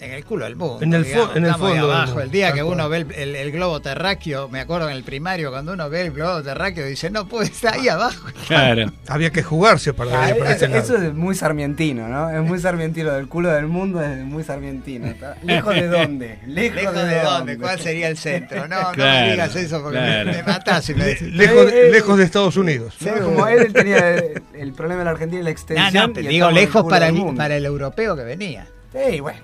en 0.00 0.12
el 0.12 0.24
culo 0.24 0.44
del 0.44 0.56
mundo. 0.56 0.78
En 0.82 0.92
el 0.94 1.04
fo- 1.04 1.08
digamos, 1.08 1.36
en 1.36 1.44
el 1.46 1.54
fondo 1.54 1.92
abajo. 1.92 2.20
El 2.20 2.30
día 2.30 2.52
que 2.52 2.62
uno 2.62 2.88
ve 2.88 2.98
el, 2.98 3.12
el- 3.14 3.36
el 3.36 3.52
globo 3.52 3.80
terráqueo, 3.80 4.48
me 4.48 4.60
acuerdo 4.60 4.88
en 4.90 4.96
el 4.96 5.02
primario, 5.04 5.50
cuando 5.50 5.72
uno 5.72 5.88
ve 5.88 6.02
el 6.02 6.12
globo 6.12 6.42
terráqueo, 6.42 6.86
dice, 6.86 7.10
no 7.10 7.26
puede 7.28 7.46
estar 7.46 7.74
ahí 7.74 7.88
abajo. 7.88 8.26
Claro. 8.46 8.92
Había 9.08 9.30
que 9.30 9.42
jugarse 9.42 9.92
para 9.92 10.10
Ah, 10.10 10.34
para 10.38 10.52
eso, 10.52 10.64
este 10.64 10.68
lado. 10.68 10.82
eso 10.82 10.96
es 10.96 11.14
muy 11.14 11.34
sarmientino, 11.34 12.08
¿no? 12.08 12.30
Es 12.30 12.40
muy 12.42 12.58
sarmientino, 12.60 13.12
del 13.12 13.26
culo 13.28 13.50
del 13.50 13.66
mundo 13.66 14.00
es 14.02 14.18
muy 14.24 14.44
sarmientino. 14.44 15.06
¿Está? 15.08 15.36
¿Lejos 15.42 15.74
de 15.74 15.88
dónde? 15.88 16.38
Lejos, 16.46 16.76
¿Lejos 16.82 16.94
de 17.08 17.20
dónde? 17.22 17.58
¿Cuál 17.58 17.80
sería 17.80 18.08
el 18.08 18.16
centro? 18.16 18.68
No, 18.68 18.92
no 18.92 19.04
me 19.04 19.30
digas 19.32 19.56
eso 19.56 19.82
porque 19.82 19.98
me- 19.98 20.04
claro. 20.06 20.30
me, 20.32 20.42
matás 20.42 20.84
si 20.84 20.94
me 20.94 21.04
decís. 21.04 21.32
Lejos, 21.34 21.72
Eh, 21.72 21.88
eh, 21.88 21.90
lejos 21.92 22.18
de 22.18 22.24
Estados 22.24 22.56
Unidos. 22.56 22.94
¿no? 23.00 23.14
Como 23.24 23.46
él 23.48 23.72
tenía 23.72 24.10
el, 24.14 24.42
el 24.54 24.72
problema 24.72 25.00
de 25.00 25.04
la 25.06 25.10
Argentina 25.12 25.40
y 25.40 25.44
la 25.44 25.50
extensión. 25.50 26.12
no, 26.14 26.20
y 26.20 26.26
digo 26.28 26.50
lejos 26.50 26.84
para 26.88 27.08
el, 27.08 27.14
mundo. 27.14 27.38
para 27.38 27.56
el 27.56 27.64
europeo 27.66 28.14
que 28.16 28.22
venía. 28.22 28.66
Ey, 28.94 29.20
bueno, 29.20 29.40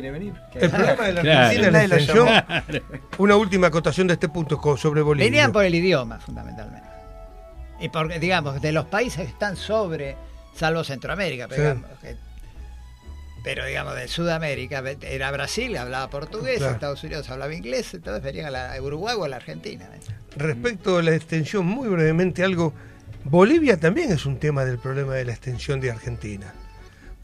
quiere 0.00 0.10
venir. 0.10 0.34
que 0.52 0.58
El 0.60 0.70
problema 0.70 1.04
de 1.06 1.12
la 1.12 1.20
Claro. 1.22 1.46
Argentina 1.46 1.82
es 1.82 1.88
la 1.90 1.96
extensión. 1.96 2.28
Una 3.18 3.36
última 3.36 3.66
acotación 3.68 4.06
de 4.06 4.14
este 4.14 4.28
punto 4.28 4.60
sobre 4.76 5.02
Bolivia. 5.02 5.26
Venían 5.30 5.52
por 5.52 5.64
el 5.64 5.74
idioma, 5.74 6.18
fundamentalmente. 6.20 6.86
Y 7.80 7.88
porque, 7.88 8.18
digamos, 8.18 8.60
de 8.60 8.72
los 8.72 8.86
países 8.86 9.24
que 9.24 9.30
están 9.32 9.56
sobre, 9.56 10.16
salvo 10.54 10.82
Centroamérica, 10.84 11.46
pero, 11.48 11.62
Sí. 11.62 11.68
digamos, 11.78 11.98
que- 12.00 12.16
pero 13.44 13.64
digamos, 13.66 13.94
de 13.94 14.08
Sudamérica, 14.08 14.82
era 15.02 15.30
Brasil, 15.30 15.76
hablaba 15.76 16.08
portugués, 16.10 16.58
Claro. 16.58 16.72
Estados 16.74 17.04
Unidos 17.04 17.30
hablaba 17.30 17.54
inglés, 17.54 17.94
entonces 17.94 18.22
venían 18.22 18.46
a, 18.46 18.50
la, 18.50 18.74
a 18.74 18.80
Uruguay 18.82 19.14
o 19.18 19.24
a 19.24 19.28
la 19.28 19.36
Argentina. 19.36 19.84
¿eh? 19.94 20.00
Respecto 20.36 20.98
a 20.98 21.02
la 21.02 21.14
extensión, 21.14 21.64
muy 21.66 21.88
brevemente 21.88 22.42
algo. 22.44 22.72
Bolivia 23.24 23.78
también 23.78 24.10
es 24.12 24.26
un 24.26 24.38
tema 24.38 24.64
del 24.64 24.78
problema 24.78 25.14
de 25.14 25.24
la 25.24 25.32
extensión 25.32 25.80
de 25.80 25.90
Argentina. 25.90 26.52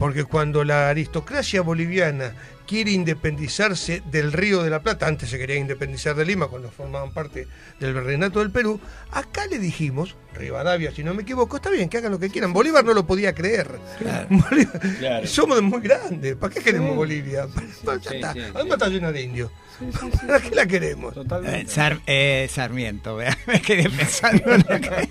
Porque 0.03 0.25
cuando 0.25 0.65
la 0.65 0.89
aristocracia 0.89 1.61
boliviana 1.61 2.33
quiere 2.67 2.91
independizarse 2.91 4.03
del 4.11 4.33
Río 4.33 4.61
de 4.61 4.69
la 4.69 4.81
Plata, 4.81 5.07
antes 5.07 5.29
se 5.29 5.37
quería 5.37 5.55
independizar 5.55 6.13
de 6.13 6.25
Lima 6.25 6.47
cuando 6.49 6.69
formaban 6.71 7.13
parte 7.13 7.47
del 7.79 7.93
virreinato 7.93 8.39
del 8.39 8.51
Perú, 8.51 8.81
acá 9.11 9.45
le 9.47 9.59
dijimos, 9.59 10.17
Rivadavia 10.33 10.91
si 10.91 11.05
no 11.05 11.13
me 11.13 11.21
equivoco, 11.21 11.55
está 11.55 11.69
bien, 11.69 11.87
que 11.87 11.99
hagan 11.99 12.11
lo 12.11 12.19
que 12.19 12.29
quieran. 12.29 12.51
Bolívar 12.51 12.83
no 12.83 12.93
lo 12.93 13.07
podía 13.07 13.33
creer. 13.33 13.69
Bolívar- 14.29 14.97
Claro. 14.99 15.25
Somos 15.25 15.61
muy 15.61 15.79
grandes, 15.79 16.35
¿para 16.35 16.53
qué 16.53 16.59
queremos 16.59 16.89
Sí. 16.91 16.95
Bolivia? 16.97 17.47
Ya 17.85 17.93
Sí, 18.09 18.15
está. 18.15 18.33
sí. 18.33 18.39
Además 18.41 18.73
está 18.73 18.87
llena 18.89 19.11
de 19.13 19.21
indios. 19.21 19.51
¿Para 20.27 20.41
qué 20.41 20.53
la 20.53 20.65
queremos? 20.65 21.13
Totalmente. 21.13 21.61
Eh, 21.61 21.65
Sar- 21.69 22.01
eh, 22.07 22.49
Sarmiento, 22.51 23.15
vea, 23.15 23.37
me 23.47 23.61
quedé 23.61 23.89
pensando 23.89 24.53
en 24.53 24.65
lo 24.67 24.81
que 24.81 25.07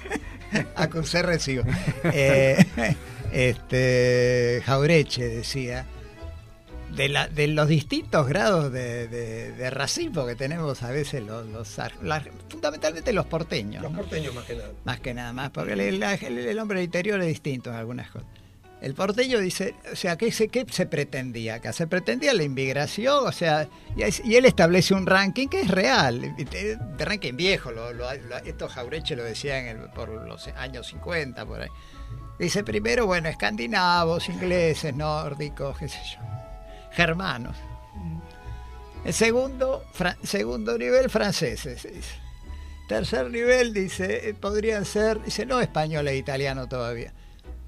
acusé 0.76 1.22
recibo. 1.22 1.64
Eh, 2.04 2.62
este, 3.32 4.62
Jaureche 4.64 5.28
decía, 5.28 5.86
de, 6.94 7.08
la, 7.08 7.26
de 7.28 7.48
los 7.48 7.68
distintos 7.68 8.28
grados 8.28 8.70
de, 8.70 9.08
de- 9.08 9.52
de 9.52 9.70
racismo 9.70 10.26
que 10.26 10.34
tenemos 10.34 10.82
a 10.82 10.90
veces 10.90 11.22
los, 11.22 11.46
los 11.46 11.78
la- 12.02 12.22
fundamentalmente 12.48 13.12
los 13.12 13.26
porteños. 13.26 13.82
Los 13.82 13.92
¿no? 13.92 13.98
porteños 14.00 14.34
más 14.34 14.44
que 14.44 14.54
nada. 14.56 14.70
Más 14.84 15.00
que 15.00 15.14
nada 15.14 15.32
más, 15.32 15.50
porque 15.50 15.72
el, 15.72 15.98
la- 16.00 16.14
el- 16.14 16.38
el 16.38 16.58
hombre 16.58 16.78
del 16.78 16.84
interior 16.86 17.20
es 17.22 17.28
distinto 17.28 17.70
en 17.70 17.76
algunas 17.76 18.10
cosas. 18.10 18.28
El 18.82 18.94
porteño 18.94 19.38
dice, 19.38 19.76
o 19.92 19.94
sea, 19.96 20.18
¿qué 20.18 20.32
se, 20.32 20.48
qué 20.48 20.66
se 20.68 20.86
pretendía 20.86 21.54
acá? 21.54 21.72
Se 21.72 21.86
pretendía 21.86 22.34
la 22.34 22.42
inmigración, 22.42 23.24
o 23.28 23.30
sea, 23.30 23.68
y, 23.96 24.34
él 24.34 24.44
establece 24.44 24.92
un 24.92 25.06
ranking 25.06 25.46
que 25.46 25.60
es 25.60 25.68
real, 25.68 26.20
de 26.36 26.78
ranking 26.98 27.36
viejo, 27.36 27.70
lo, 27.70 27.92
lo- 27.92 28.12
lo- 28.12 28.38
esto 28.38 28.68
Jaureche 28.68 29.14
lo 29.14 29.22
decía 29.22 29.58
en 29.58 29.66
el- 29.78 29.88
por 29.90 30.08
los 30.26 30.48
años 30.48 30.88
50, 30.88 31.46
por 31.46 31.62
ahí. 31.62 31.68
Dice 32.38 32.64
primero, 32.64 33.06
bueno, 33.06 33.28
escandinavos, 33.28 34.28
ingleses, 34.28 34.94
nórdicos, 34.94 35.78
qué 35.78 35.88
sé 35.88 35.98
yo, 36.14 36.20
germanos. 36.92 37.56
El 39.04 39.12
segundo, 39.12 39.84
segundo 40.22 40.78
nivel, 40.78 41.10
franceses. 41.10 41.82
dice. 41.82 42.14
Tercer 42.88 43.30
nivel, 43.30 43.72
dice, 43.72 44.28
eh, 44.28 44.34
podrían 44.34 44.84
ser, 44.84 45.22
dice, 45.22 45.46
no 45.46 45.60
español 45.60 46.06
e 46.08 46.16
italiano 46.16 46.68
todavía. 46.68 47.12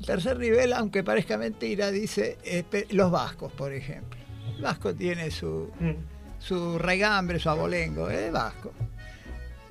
Tercer 0.04 0.38
nivel, 0.38 0.72
aunque 0.72 1.02
parezca 1.02 1.36
mentira, 1.38 1.90
dice, 1.90 2.36
eh, 2.44 2.62
pe- 2.68 2.86
los 2.90 3.10
vascos, 3.10 3.52
por 3.52 3.72
ejemplo. 3.72 4.18
El 4.56 4.62
vasco 4.62 4.94
tiene 4.94 5.30
su, 5.30 5.70
su 6.38 6.78
regambre, 6.78 7.38
su 7.38 7.48
abolengo, 7.50 8.10
es 8.10 8.30
vasco. 8.30 8.72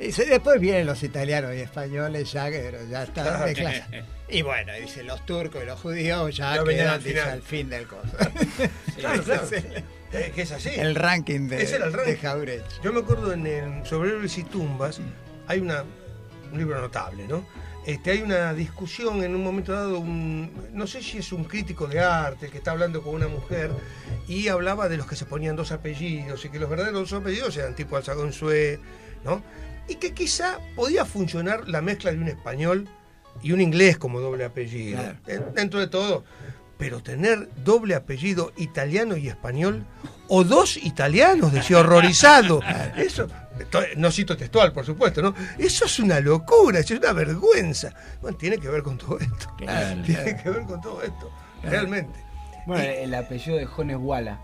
Dice, 0.04 0.26
después 0.26 0.60
vienen 0.60 0.86
los 0.86 1.02
italianos 1.04 1.56
y 1.56 1.60
españoles 1.60 2.32
ya, 2.32 2.52
que 2.52 2.60
pero 2.60 2.86
ya 2.86 3.04
están 3.04 3.46
de 3.46 3.54
clase. 3.54 4.04
Y 4.30 4.42
bueno, 4.42 4.74
dice, 4.74 5.04
los 5.04 5.26
turcos 5.26 5.64
y 5.64 5.66
los 5.66 5.80
judíos 5.80 6.36
ya, 6.36 6.62
venían 6.64 6.66
quedan, 6.66 6.94
al 6.94 7.02
final. 7.02 7.30
al 7.30 7.42
fin 7.42 7.70
del 7.70 7.88
coso. 7.88 8.18
Claro, 8.98 9.24
claro. 9.24 9.48
Es 10.12 10.32
que 10.32 10.42
es 10.44 10.52
así. 10.52 10.70
El 10.76 10.96
ranking 10.96 11.48
de, 11.48 11.64
Ese 11.64 11.78
era 11.78 11.86
el 11.86 11.94
ranking. 11.94 12.46
de. 12.46 12.62
Yo 12.84 12.94
me 12.94 13.00
acuerdo 13.00 13.34
en 13.34 13.48
el 13.48 13.86
sobre 13.86 14.12
héroes 14.12 14.38
y 14.38 14.44
tumbas, 14.44 15.02
hay 15.48 15.60
una, 15.60 15.84
un 16.52 16.58
libro 16.58 16.80
notable, 16.80 17.28
¿no? 17.28 17.46
Este, 17.86 18.12
hay 18.12 18.22
una 18.22 18.54
discusión 18.54 19.24
en 19.24 19.36
un 19.36 19.44
momento 19.44 19.74
dado, 19.74 20.00
un, 20.00 20.70
no 20.72 20.88
sé 20.88 21.02
si 21.02 21.18
es 21.18 21.34
un 21.34 21.44
crítico 21.44 21.88
de 21.88 22.00
arte 22.00 22.50
que 22.50 22.60
está 22.60 22.72
hablando 22.72 23.02
con 23.02 23.14
una 23.16 23.28
mujer 23.28 23.72
y 24.28 24.48
hablaba 24.48 24.88
de 24.88 24.96
los 24.96 25.06
que 25.06 25.18
se 25.18 25.26
ponían 25.26 25.58
dos 25.58 25.74
apellidos 25.74 26.46
y 26.46 26.50
que 26.50 26.60
los 26.60 26.70
verdaderos 26.70 27.10
dos 27.10 27.22
apellidos 27.22 27.58
eran 27.58 27.76
tipo 27.76 27.98
Alzagonzue, 27.98 28.80
¿no? 29.26 29.44
Y 29.88 29.96
que 29.96 30.14
quizá 30.14 30.60
podía 30.76 31.06
funcionar 31.06 31.68
la 31.68 31.82
mezcla 31.82 32.12
de 32.12 32.18
un 32.18 32.28
español 32.28 32.88
y 33.42 33.52
un 33.52 33.62
inglés 33.62 33.98
como 33.98 34.20
doble 34.20 34.46
apellido. 34.46 35.00
Claro. 35.02 35.18
En- 35.28 35.54
Dentro 35.54 35.80
de 35.80 35.88
todo, 35.88 36.24
pero 36.78 37.02
tener 37.02 37.50
doble 37.64 37.96
apellido 37.96 38.52
italiano 38.58 39.18
y 39.18 39.28
español, 39.28 39.86
o 40.28 40.44
dos 40.44 40.78
italianos, 40.78 41.52
decía 41.54 41.80
horrorizado. 41.80 42.62
Eso, 42.98 43.28
no 43.98 44.12
cito 44.12 44.36
textual, 44.38 44.72
por 44.74 44.86
supuesto, 44.86 45.22
¿no? 45.22 45.34
Eso 45.58 45.86
es 45.86 46.00
una 46.00 46.20
locura, 46.20 46.80
eso 46.80 46.94
es 46.94 47.00
una 47.02 47.12
vergüenza. 47.14 47.94
Bueno, 48.22 48.38
tiene 48.38 48.58
que 48.58 48.68
ver 48.70 48.82
con 48.84 48.98
todo 48.98 49.20
esto. 49.20 49.54
Claro, 49.58 50.02
tiene 50.04 50.38
que 50.42 50.50
ver 50.50 50.64
con 50.64 50.82
todo 50.82 51.02
esto, 51.04 51.30
realmente. 51.62 52.20
Bueno, 52.66 52.84
el 52.84 53.14
apellido 53.14 53.58
de 53.58 53.66
Jones 53.66 53.98
Walla. 54.00 54.40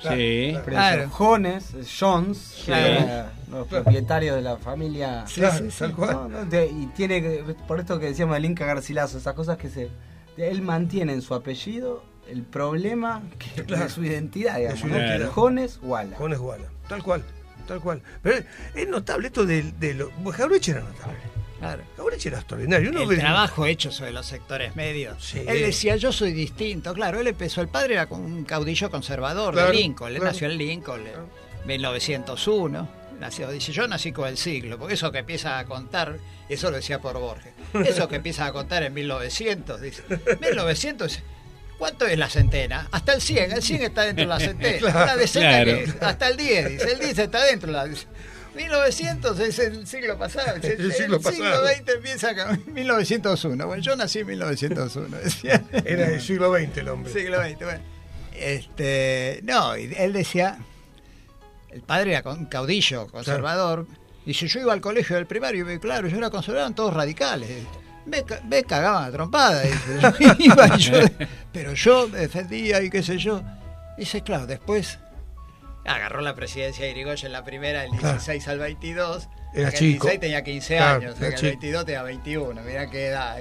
Sí. 0.00 0.56
Claro. 0.66 1.08
Jones, 1.10 1.74
es 1.74 1.96
Jones, 1.98 2.62
Claro. 2.66 2.86
era 2.86 3.32
los 3.50 3.66
propietarios 3.66 4.36
de 4.36 4.42
la 4.42 4.56
familia. 4.56 5.24
Sí, 5.26 5.40
Claro, 5.40 5.58
sí, 5.58 5.70
sí. 5.70 5.76
tal 5.78 5.92
cual. 5.94 6.10
No, 6.12 6.28
no, 6.28 6.44
de- 6.44 6.66
y 6.66 6.86
tiene 6.94 7.22
que- 7.22 7.54
por 7.66 7.80
esto 7.80 7.98
que 7.98 8.06
decíamos 8.06 8.34
del 8.34 8.44
Inca 8.44 8.66
Garcilaso, 8.66 9.18
esas 9.18 9.34
cosas 9.34 9.56
que 9.56 9.68
se. 9.70 9.88
Él 10.36 10.60
mantiene 10.62 11.12
en 11.14 11.22
su 11.22 11.34
apellido 11.34 12.04
el 12.28 12.42
problema 12.42 13.22
que 13.38 13.62
Claro. 13.64 13.84
de 13.84 13.90
su 13.90 14.04
identidad, 14.04 14.56
digamos. 14.58 14.80
su 14.80 14.86
¿no? 14.88 14.96
identidad. 14.98 15.30
Jones 15.30 15.78
Walla. 15.82 16.16
Jones 16.16 16.38
Guala, 16.38 16.66
tal 16.88 17.02
cual, 17.02 17.22
tal 17.66 17.80
cual. 17.80 18.02
Pero 18.22 18.44
es 18.74 18.88
notable 18.88 19.28
esto 19.28 19.46
de, 19.46 19.62
de 19.72 19.94
lo. 19.94 20.10
Jaureche 20.32 20.72
era 20.72 20.80
notable. 20.80 21.16
Claro. 21.58 21.82
Jaureche 21.96 22.28
era 22.28 22.38
extraordinario. 22.38 22.90
Uno 22.90 23.02
el 23.02 23.08
ve- 23.08 23.16
trabajo 23.16 23.64
hecho 23.66 23.90
sobre 23.90 24.12
los 24.12 24.26
sectores 24.26 24.76
medios. 24.76 25.24
Sí. 25.24 25.40
Él 25.46 25.60
decía, 25.62 25.96
yo 25.96 26.12
soy 26.12 26.32
distinto. 26.32 26.92
Claro, 26.94 27.20
él 27.20 27.26
empezó, 27.28 27.60
el 27.62 27.68
padre 27.68 27.94
era 27.94 28.06
como 28.06 28.24
un 28.24 28.44
caudillo 28.44 28.90
conservador 28.90 29.54
Claro, 29.54 29.68
de 29.68 29.74
Lincoln. 29.74 30.10
Él 30.12 30.16
claro. 30.18 30.32
nació 30.32 30.50
en 30.50 30.58
Lincoln, 30.58 31.00
en 31.06 31.66
1901. 31.66 32.88
Nació, 33.20 33.50
dice, 33.50 33.72
yo 33.72 33.88
nací 33.88 34.12
con 34.12 34.28
el 34.28 34.36
siglo, 34.36 34.78
porque 34.78 34.92
eso 34.94 35.10
que 35.10 35.18
empieza 35.18 35.58
a 35.58 35.64
contar, 35.64 36.18
eso 36.50 36.70
lo 36.70 36.76
decía 36.76 37.00
por 37.00 37.18
Borges, 37.18 37.54
eso 37.86 38.08
que 38.08 38.16
empieza 38.16 38.44
a 38.44 38.52
contar 38.52 38.82
en 38.82 38.92
1900, 38.92 39.80
dice, 39.80 40.02
1900, 40.38 41.20
¿cuánto 41.78 42.06
es 42.06 42.18
la 42.18 42.28
centena? 42.28 42.88
Hasta 42.92 43.14
el 43.14 43.22
100, 43.22 43.52
el 43.52 43.62
100 43.62 43.82
está 43.84 44.02
dentro 44.02 44.24
de 44.24 44.28
la 44.28 44.38
centena, 44.38 44.78
Claro, 44.80 45.02
una 45.04 45.16
decena 45.16 45.48
claro. 45.48 45.64
que 45.78 45.82
es, 45.84 46.02
hasta 46.02 46.28
el 46.28 46.36
10, 46.36 46.68
dice, 46.68 46.92
el 46.92 46.98
10 46.98 47.18
está 47.20 47.44
dentro 47.44 47.68
de 47.68 47.72
la... 47.72 47.88
dice, 48.56 48.68
1900 48.68 49.40
es 49.40 49.58
el 49.58 49.86
siglo 49.86 50.18
pasado, 50.18 50.56
El 50.62 50.92
siglo 50.92 51.20
pasado. 51.20 51.62
20 51.64 51.92
empieza 51.92 52.34
con 52.34 52.62
1901, 52.74 53.66
bueno, 53.66 53.82
yo 53.82 53.96
nací 53.96 54.20
en 54.20 54.26
1901, 54.26 55.16
decía. 55.18 55.62
Era 55.84 56.08
del 56.08 56.20
siglo 56.20 56.52
XX 56.54 56.76
el 56.78 56.88
hombre. 56.88 57.12
Siglo 57.12 57.40
XX, 57.42 57.58
bueno. 57.58 57.80
Este, 58.34 59.40
no, 59.44 59.74
él 59.74 60.12
decía, 60.12 60.58
el 61.70 61.80
padre 61.82 62.14
era 62.14 62.30
un 62.30 62.46
caudillo, 62.46 63.06
conservador. 63.08 63.86
Dice, 64.24 64.46
yo 64.48 64.60
iba 64.60 64.72
al 64.72 64.80
colegio 64.80 65.16
del 65.16 65.26
primario 65.26 65.70
y 65.72 65.78
claro, 65.78 66.08
yo 66.08 66.16
era 66.18 66.30
conservador, 66.30 66.64
eran 66.66 66.74
todos 66.74 66.92
radicales. 66.94 67.48
Me, 68.06 68.22
ca- 68.24 68.40
me 68.48 68.62
cagaban 68.64 69.04
a 69.04 69.10
trompada. 69.10 69.62
Dice, 69.62 69.98
yo 70.20 70.34
iba 70.38 70.76
yo- 70.76 70.98
pero 71.52 71.72
yo 71.74 72.08
me 72.08 72.18
defendía 72.20 72.82
y 72.82 72.90
qué 72.90 73.02
sé 73.02 73.18
yo. 73.18 73.42
Dice, 73.96 74.20
claro, 74.22 74.46
después 74.46 74.98
agarró 75.86 76.20
la 76.20 76.34
presidencia 76.34 76.84
de 76.84 76.90
Irigoyen 76.92 77.26
en 77.26 77.32
la 77.32 77.44
primera, 77.44 77.84
el 77.84 77.90
Claro. 77.90 78.14
16 78.14 78.48
al 78.48 78.58
22. 78.58 79.28
Era 79.54 79.60
En 79.62 79.66
el 79.68 79.72
chico. 79.72 80.06
16 80.06 80.20
tenía 80.20 80.44
15 80.44 80.76
Claro, 80.76 81.00
años, 81.00 81.20
el 81.20 81.34
chico. 81.34 81.42
22 81.46 81.84
tenía 81.86 82.02
21, 82.02 82.62
mirá 82.62 82.90
qué 82.90 83.06
edad. 83.06 83.38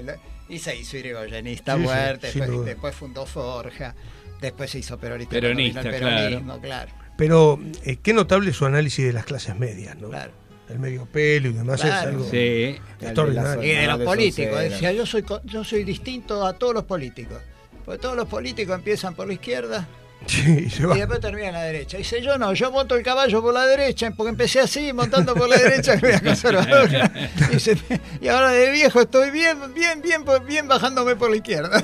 Y 0.48 0.60
se 0.60 0.76
hizo 0.76 0.98
irigoyenista 0.98 1.74
Sí, 1.76 1.80
sí, 1.82 1.84
muerte, 1.88 2.32
sin 2.32 2.66
después, 2.66 2.96
fundó 2.96 3.26
Forja, 3.26 3.96
después 4.40 4.70
se 4.72 4.80
hizo 4.80 4.98
peronista. 4.98 5.32
Peronista, 5.32 5.82
el 5.82 5.90
peronismo, 5.90 6.60
claro. 6.62 6.92
Pero 7.18 7.60
eh, 7.84 7.98
qué 8.02 8.14
notable 8.14 8.54
su 8.54 8.66
análisis 8.66 9.06
de 9.06 9.14
las 9.14 9.26
clases 9.26 9.56
medias, 9.58 9.96
¿no? 9.98 10.10
Claro. 10.10 10.32
El 10.70 10.80
medio 10.80 11.06
pelo 11.06 11.50
y 11.50 11.54
demás 11.54 11.82
Claro. 11.82 11.96
es 11.96 12.06
algo 12.16 12.30
Sí. 12.30 12.78
extraordinario. 13.02 13.64
Y 13.64 13.70
de 13.76 13.88
los 13.88 14.02
políticos, 14.02 14.60
decía, 14.60 14.92
yo 14.92 15.06
soy, 15.06 15.24
yo 15.46 15.64
soy 15.64 15.84
distinto 15.84 16.46
a 16.46 16.54
todos 16.54 16.74
los 16.74 16.84
políticos. 16.84 17.42
Porque 17.86 18.02
todos 18.02 18.16
los 18.16 18.28
políticos 18.28 18.76
empiezan 18.76 19.14
por 19.16 19.28
la 19.28 19.34
izquierda 19.34 19.88
Sí, 20.28 20.68
y 20.72 20.82
y 20.82 20.86
va. 20.86 20.96
después 20.96 21.20
terminan 21.20 21.56
a 21.56 21.60
la 21.60 21.64
derecha. 21.66 21.98
Dice, 21.98 22.22
yo 22.22 22.38
no, 22.38 22.54
yo 22.54 22.72
monto 22.72 22.96
el 22.96 23.04
caballo 23.04 23.42
por 23.42 23.54
la 23.54 23.66
derecha, 23.66 24.12
porque 24.12 24.30
empecé 24.32 24.60
así, 24.60 24.92
montando 24.92 25.36
por 25.36 25.48
la 25.48 25.58
derecha, 25.58 26.00
que 26.00 26.20
conservador. 26.20 26.90
Dice, 27.52 27.78
y 28.20 28.28
ahora 28.28 28.50
de 28.52 28.72
viejo 28.72 29.02
estoy 29.02 29.30
bien, 29.32 29.58
bien, 29.74 30.02
bien, 30.02 30.24
bien 30.48 30.68
bajándome 30.68 31.16
por 31.16 31.30
la 31.30 31.36
izquierda. 31.38 31.84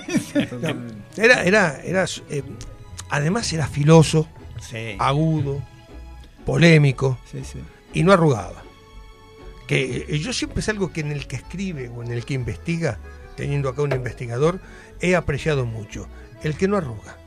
Era, 1.18 1.44
era, 1.44 1.82
era, 1.84 2.06
eh, 2.30 2.44
además 3.10 3.52
era 3.54 3.68
filoso, 3.68 4.28
Sí, 4.60 4.96
agudo, 5.00 5.62
polémico 6.46 7.18
sí. 7.32 7.42
y 7.94 8.04
no 8.04 8.12
arrugaba. 8.14 8.64
Que 9.68 10.06
eh, 10.10 10.20
yo 10.20 10.34
siempre 10.34 10.60
es 10.62 10.70
algo 10.70 10.92
que 10.92 11.02
en 11.02 11.12
el 11.12 11.28
que 11.28 11.36
escribe 11.36 11.90
o 11.90 12.04
en 12.04 12.12
el 12.12 12.26
que 12.26 12.34
investiga, 12.34 12.98
teniendo 13.36 13.70
acá 13.70 13.82
un 13.82 13.92
investigador, 13.94 14.60
he 15.00 15.16
apreciado 15.16 15.66
mucho. 15.66 16.08
El 16.44 16.56
que 16.58 16.68
no 16.68 16.78
arruga. 16.78 17.18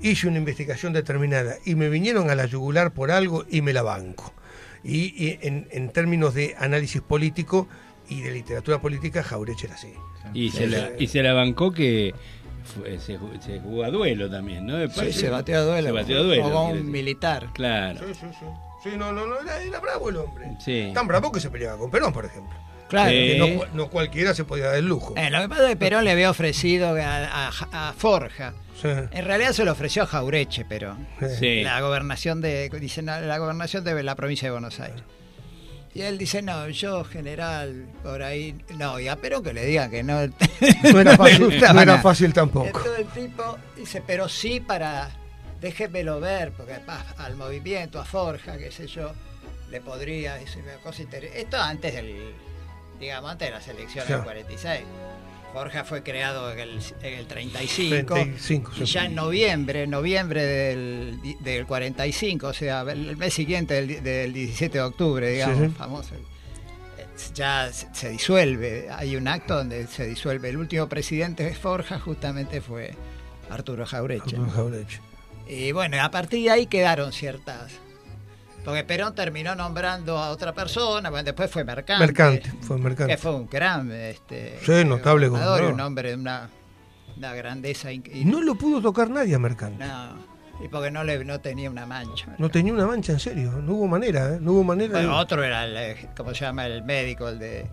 Hice 0.00 0.28
una 0.28 0.38
investigación 0.38 0.92
determinada 0.92 1.56
y 1.64 1.74
me 1.74 1.88
vinieron 1.88 2.30
a 2.30 2.34
la 2.34 2.46
yugular 2.46 2.92
por 2.92 3.10
algo 3.10 3.44
y 3.50 3.62
me 3.62 3.72
la 3.72 3.82
banco. 3.82 4.32
Y, 4.84 5.12
y 5.22 5.38
en, 5.42 5.66
en 5.72 5.90
términos 5.90 6.34
de 6.34 6.54
análisis 6.58 7.00
político 7.02 7.66
y 8.08 8.20
de 8.20 8.30
literatura 8.32 8.80
política, 8.80 9.22
Jaureche 9.22 9.66
era 9.66 9.74
así. 9.74 9.92
Y, 10.34 10.50
Sí, 10.50 10.58
se 10.58 10.66
la, 10.68 10.90
y 10.98 11.06
se 11.08 11.22
la 11.22 11.32
bancó 11.32 11.72
que 11.72 12.14
fue- 12.64 12.98
se, 13.00 13.18
ju- 13.18 13.40
se 13.40 13.58
jugó 13.60 13.84
a 13.84 13.90
duelo 13.90 14.30
también, 14.30 14.66
¿no? 14.66 14.76
Después 14.76 15.14
Sí, 15.14 15.20
se 15.22 15.30
batió 15.30 15.56
a 15.58 15.60
duelo. 15.62 15.88
Se 15.88 15.92
batió 15.92 16.18
a 16.18 16.22
duelo. 16.22 16.42
Como 16.44 16.66
un 16.68 16.72
decir. 16.76 16.90
militar. 16.90 17.48
Claro. 17.54 17.98
Sí, 18.06 18.14
sí, 18.14 18.26
sí. 18.38 18.46
Sí, 18.84 18.90
no, 18.96 19.10
no, 19.12 19.26
no, 19.26 19.40
era, 19.40 19.60
era 19.62 19.80
bravo 19.80 20.10
el 20.10 20.16
hombre. 20.18 20.46
Sí. 20.60 20.90
Tan 20.94 21.06
bravo 21.08 21.32
que 21.32 21.40
se 21.40 21.50
peleaba 21.50 21.78
con 21.78 21.90
Perón, 21.90 22.12
por 22.12 22.24
ejemplo. 22.24 22.56
Claro. 22.88 23.10
No, 23.38 23.46
cu- 23.58 23.66
no 23.74 23.90
cualquiera 23.90 24.32
se 24.34 24.44
podía 24.44 24.66
dar 24.66 24.76
el 24.76 24.86
lujo. 24.86 25.14
Eh, 25.16 25.28
lo 25.30 25.40
que 25.40 25.48
pasa 25.48 25.62
es 25.64 25.68
que 25.70 25.76
Perón 25.76 26.04
le 26.04 26.12
había 26.12 26.30
ofrecido 26.30 26.90
a, 26.96 27.48
a- 27.48 27.88
a 27.88 27.92
Forja. 27.94 28.54
Sí. 28.80 28.88
En 28.88 29.24
realidad 29.24 29.52
se 29.52 29.64
lo 29.64 29.72
ofreció 29.72 30.02
a 30.02 30.06
Jaureche, 30.06 30.64
pero 30.68 30.96
Sí. 31.38 31.62
la 31.62 31.80
gobernación 31.80 32.40
de 32.40 32.68
dice, 32.80 33.02
no, 33.02 33.18
la 33.20 33.38
gobernación 33.38 33.82
de 33.84 34.02
la 34.02 34.14
provincia 34.14 34.46
de 34.48 34.52
Buenos 34.52 34.78
Aires. 34.80 35.02
Y 35.94 36.02
él 36.02 36.18
dice, 36.18 36.42
no, 36.42 36.68
yo 36.68 37.04
general, 37.04 37.86
por 38.02 38.22
ahí, 38.22 38.54
no, 38.76 39.00
y 39.00 39.08
a 39.08 39.16
Perón 39.16 39.42
que 39.42 39.54
le 39.54 39.64
digan 39.64 39.90
que 39.90 40.02
no, 40.02 40.20
No 40.92 41.00
era 41.00 41.16
fácil, 41.16 41.44
gustaba 41.46 41.72
no 41.72 41.80
era 41.80 41.92
nada. 41.92 42.02
fácil 42.02 42.32
tampoco. 42.34 42.66
Entonces 42.66 42.98
el 42.98 43.06
tipo 43.06 43.56
dice, 43.76 44.02
pero 44.06 44.28
sí 44.28 44.60
para, 44.60 45.08
déjemelo 45.62 46.20
ver, 46.20 46.52
porque 46.52 46.74
pa, 46.74 47.02
al 47.16 47.34
movimiento, 47.36 47.98
a 47.98 48.04
Forja, 48.04 48.58
qué 48.58 48.70
sé 48.70 48.86
yo, 48.86 49.12
le 49.70 49.80
podría 49.80 50.34
decir 50.34 50.62
una 50.64 50.74
cosa 50.82 51.00
interesante. 51.02 51.40
Esto 51.40 51.56
antes 51.56 51.94
del, 51.94 52.34
digamos, 53.00 53.30
antes 53.30 53.48
de 53.48 53.54
las 53.54 53.68
elecciones 53.68 54.06
Claro. 54.06 54.22
del 54.22 54.44
46. 54.44 54.80
Forja 55.52 55.84
fue 55.84 56.02
creado 56.02 56.52
en 56.52 56.58
el, 56.58 56.80
en 57.02 57.14
el 57.18 57.26
35, 57.26 58.14
35, 58.14 58.72
y 58.78 58.84
ya 58.84 59.06
en 59.06 59.14
noviembre, 59.14 59.86
noviembre 59.86 60.42
del, 60.44 61.18
del 61.40 61.66
45, 61.66 62.48
o 62.48 62.52
sea, 62.52 62.82
el 62.82 63.16
mes 63.16 63.32
siguiente 63.32 63.72
del, 63.74 63.88
di- 63.88 63.94
del 64.00 64.32
17 64.34 64.76
de 64.78 64.84
octubre, 64.84 65.30
digamos, 65.30 65.58
Sí, 65.58 65.64
sí. 65.66 65.70
famoso, 65.76 66.10
ya 67.34 67.72
se, 67.72 67.88
se 67.94 68.10
disuelve. 68.10 68.88
Hay 68.90 69.16
un 69.16 69.28
acto 69.28 69.56
donde 69.56 69.86
se 69.86 70.06
disuelve. 70.06 70.50
El 70.50 70.58
último 70.58 70.88
presidente 70.88 71.44
de 71.44 71.54
Forja 71.54 71.98
justamente 71.98 72.60
fue 72.60 72.92
Arturo 73.48 73.86
Jaureche. 73.86 74.36
Arturo 74.36 74.50
Jaureche. 74.50 75.00
Y 75.48 75.72
bueno, 75.72 76.02
a 76.02 76.10
partir 76.10 76.44
de 76.44 76.50
ahí 76.50 76.66
quedaron 76.66 77.12
ciertas. 77.12 77.72
Porque 78.66 78.84
Perón 78.84 79.14
terminó 79.14 79.54
nombrando 79.54 80.18
a 80.18 80.28
otra 80.30 80.52
persona, 80.52 81.08
bueno, 81.08 81.24
después 81.24 81.50
fue 81.50 81.64
Mercante. 81.64 82.04
Mercante, 82.04 82.52
fue 82.60 82.76
Mercante. 82.78 83.14
Que 83.14 83.16
fue 83.18 83.34
un 83.34 83.48
gran 83.48 83.90
este, 83.92 84.58
Sí, 84.62 84.84
notable 84.84 85.28
gobernador, 85.28 85.60
gobernador. 85.60 85.72
un 85.74 85.80
hombre 85.80 86.08
de 86.10 86.14
una, 86.16 86.50
una 87.16 87.32
grandeza 87.32 87.88
no 88.24 88.42
lo 88.42 88.56
pudo 88.56 88.82
tocar 88.82 89.08
nadie 89.08 89.34
a 89.36 89.38
Mercante. 89.38 89.84
No, 89.86 90.16
y 90.64 90.68
porque 90.68 90.90
no, 90.90 91.04
le, 91.04 91.24
no 91.24 91.38
tenía 91.40 91.70
una 91.70 91.86
mancha. 91.86 92.34
No 92.38 92.50
tenía 92.50 92.72
una 92.72 92.86
mancha, 92.86 93.12
en 93.12 93.20
serio. 93.20 93.52
No 93.62 93.74
hubo 93.74 93.86
manera, 93.86 94.34
¿eh? 94.34 94.38
No 94.40 94.52
hubo 94.52 94.64
manera. 94.64 94.98
de- 94.98 95.06
otro 95.06 95.44
era, 95.44 95.64
el, 95.64 95.76
eh, 95.76 96.08
¿cómo 96.16 96.34
se 96.34 96.40
llama? 96.44 96.66
El 96.66 96.82
médico, 96.82 97.28
el 97.28 97.38
de 97.38 97.66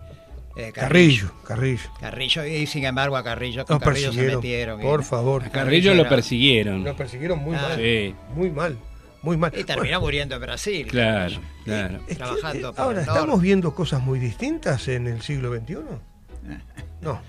eh, 0.56 0.70
Carrillo, 0.72 1.32
Carrillo. 1.44 1.90
Carrillo, 1.98 2.44
y 2.46 2.66
sin 2.68 2.84
embargo 2.84 3.16
a 3.16 3.24
Carrillo, 3.24 3.64
con 3.64 3.74
Nos 3.74 3.82
Carrillo 3.82 4.12
se 4.12 4.18
persiguieron. 4.18 4.40
metieron. 4.40 4.80
Por 4.80 5.00
y- 5.00 5.04
favor. 5.04 5.42
A 5.44 5.50
Carrillo 5.50 5.92
lo 5.94 6.08
persiguieron. 6.08 6.84
Lo 6.84 6.94
persiguieron 6.94 7.40
muy 7.40 7.56
Ah. 7.56 7.62
mal. 7.62 7.76
Sí. 7.78 8.14
Muy 8.36 8.50
mal. 8.50 8.78
Muy 9.24 9.38
mal. 9.38 9.52
Y 9.56 9.64
terminó 9.64 10.00
muriendo 10.00 10.34
en 10.34 10.40
Brasil. 10.42 10.86
Claro, 10.86 11.36
claro. 11.64 11.96
Es 12.00 12.06
que, 12.08 12.14
trabajando 12.16 12.68
eh, 12.68 12.72
para 12.72 12.82
ahora, 12.84 13.00
¿estamos 13.00 13.26
norte. 13.26 13.42
viendo 13.42 13.74
cosas 13.74 14.02
muy 14.02 14.18
distintas 14.18 14.86
en 14.88 15.06
el 15.06 15.22
siglo 15.22 15.54
XXI? 15.54 15.72
Eh. 15.74 15.78
No. 17.00 17.20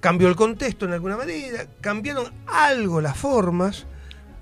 Cambió 0.00 0.28
el 0.28 0.36
contexto 0.36 0.84
en 0.84 0.92
alguna 0.92 1.16
medida, 1.16 1.66
cambiaron 1.80 2.32
algo 2.46 3.00
las 3.00 3.16
formas, 3.16 3.86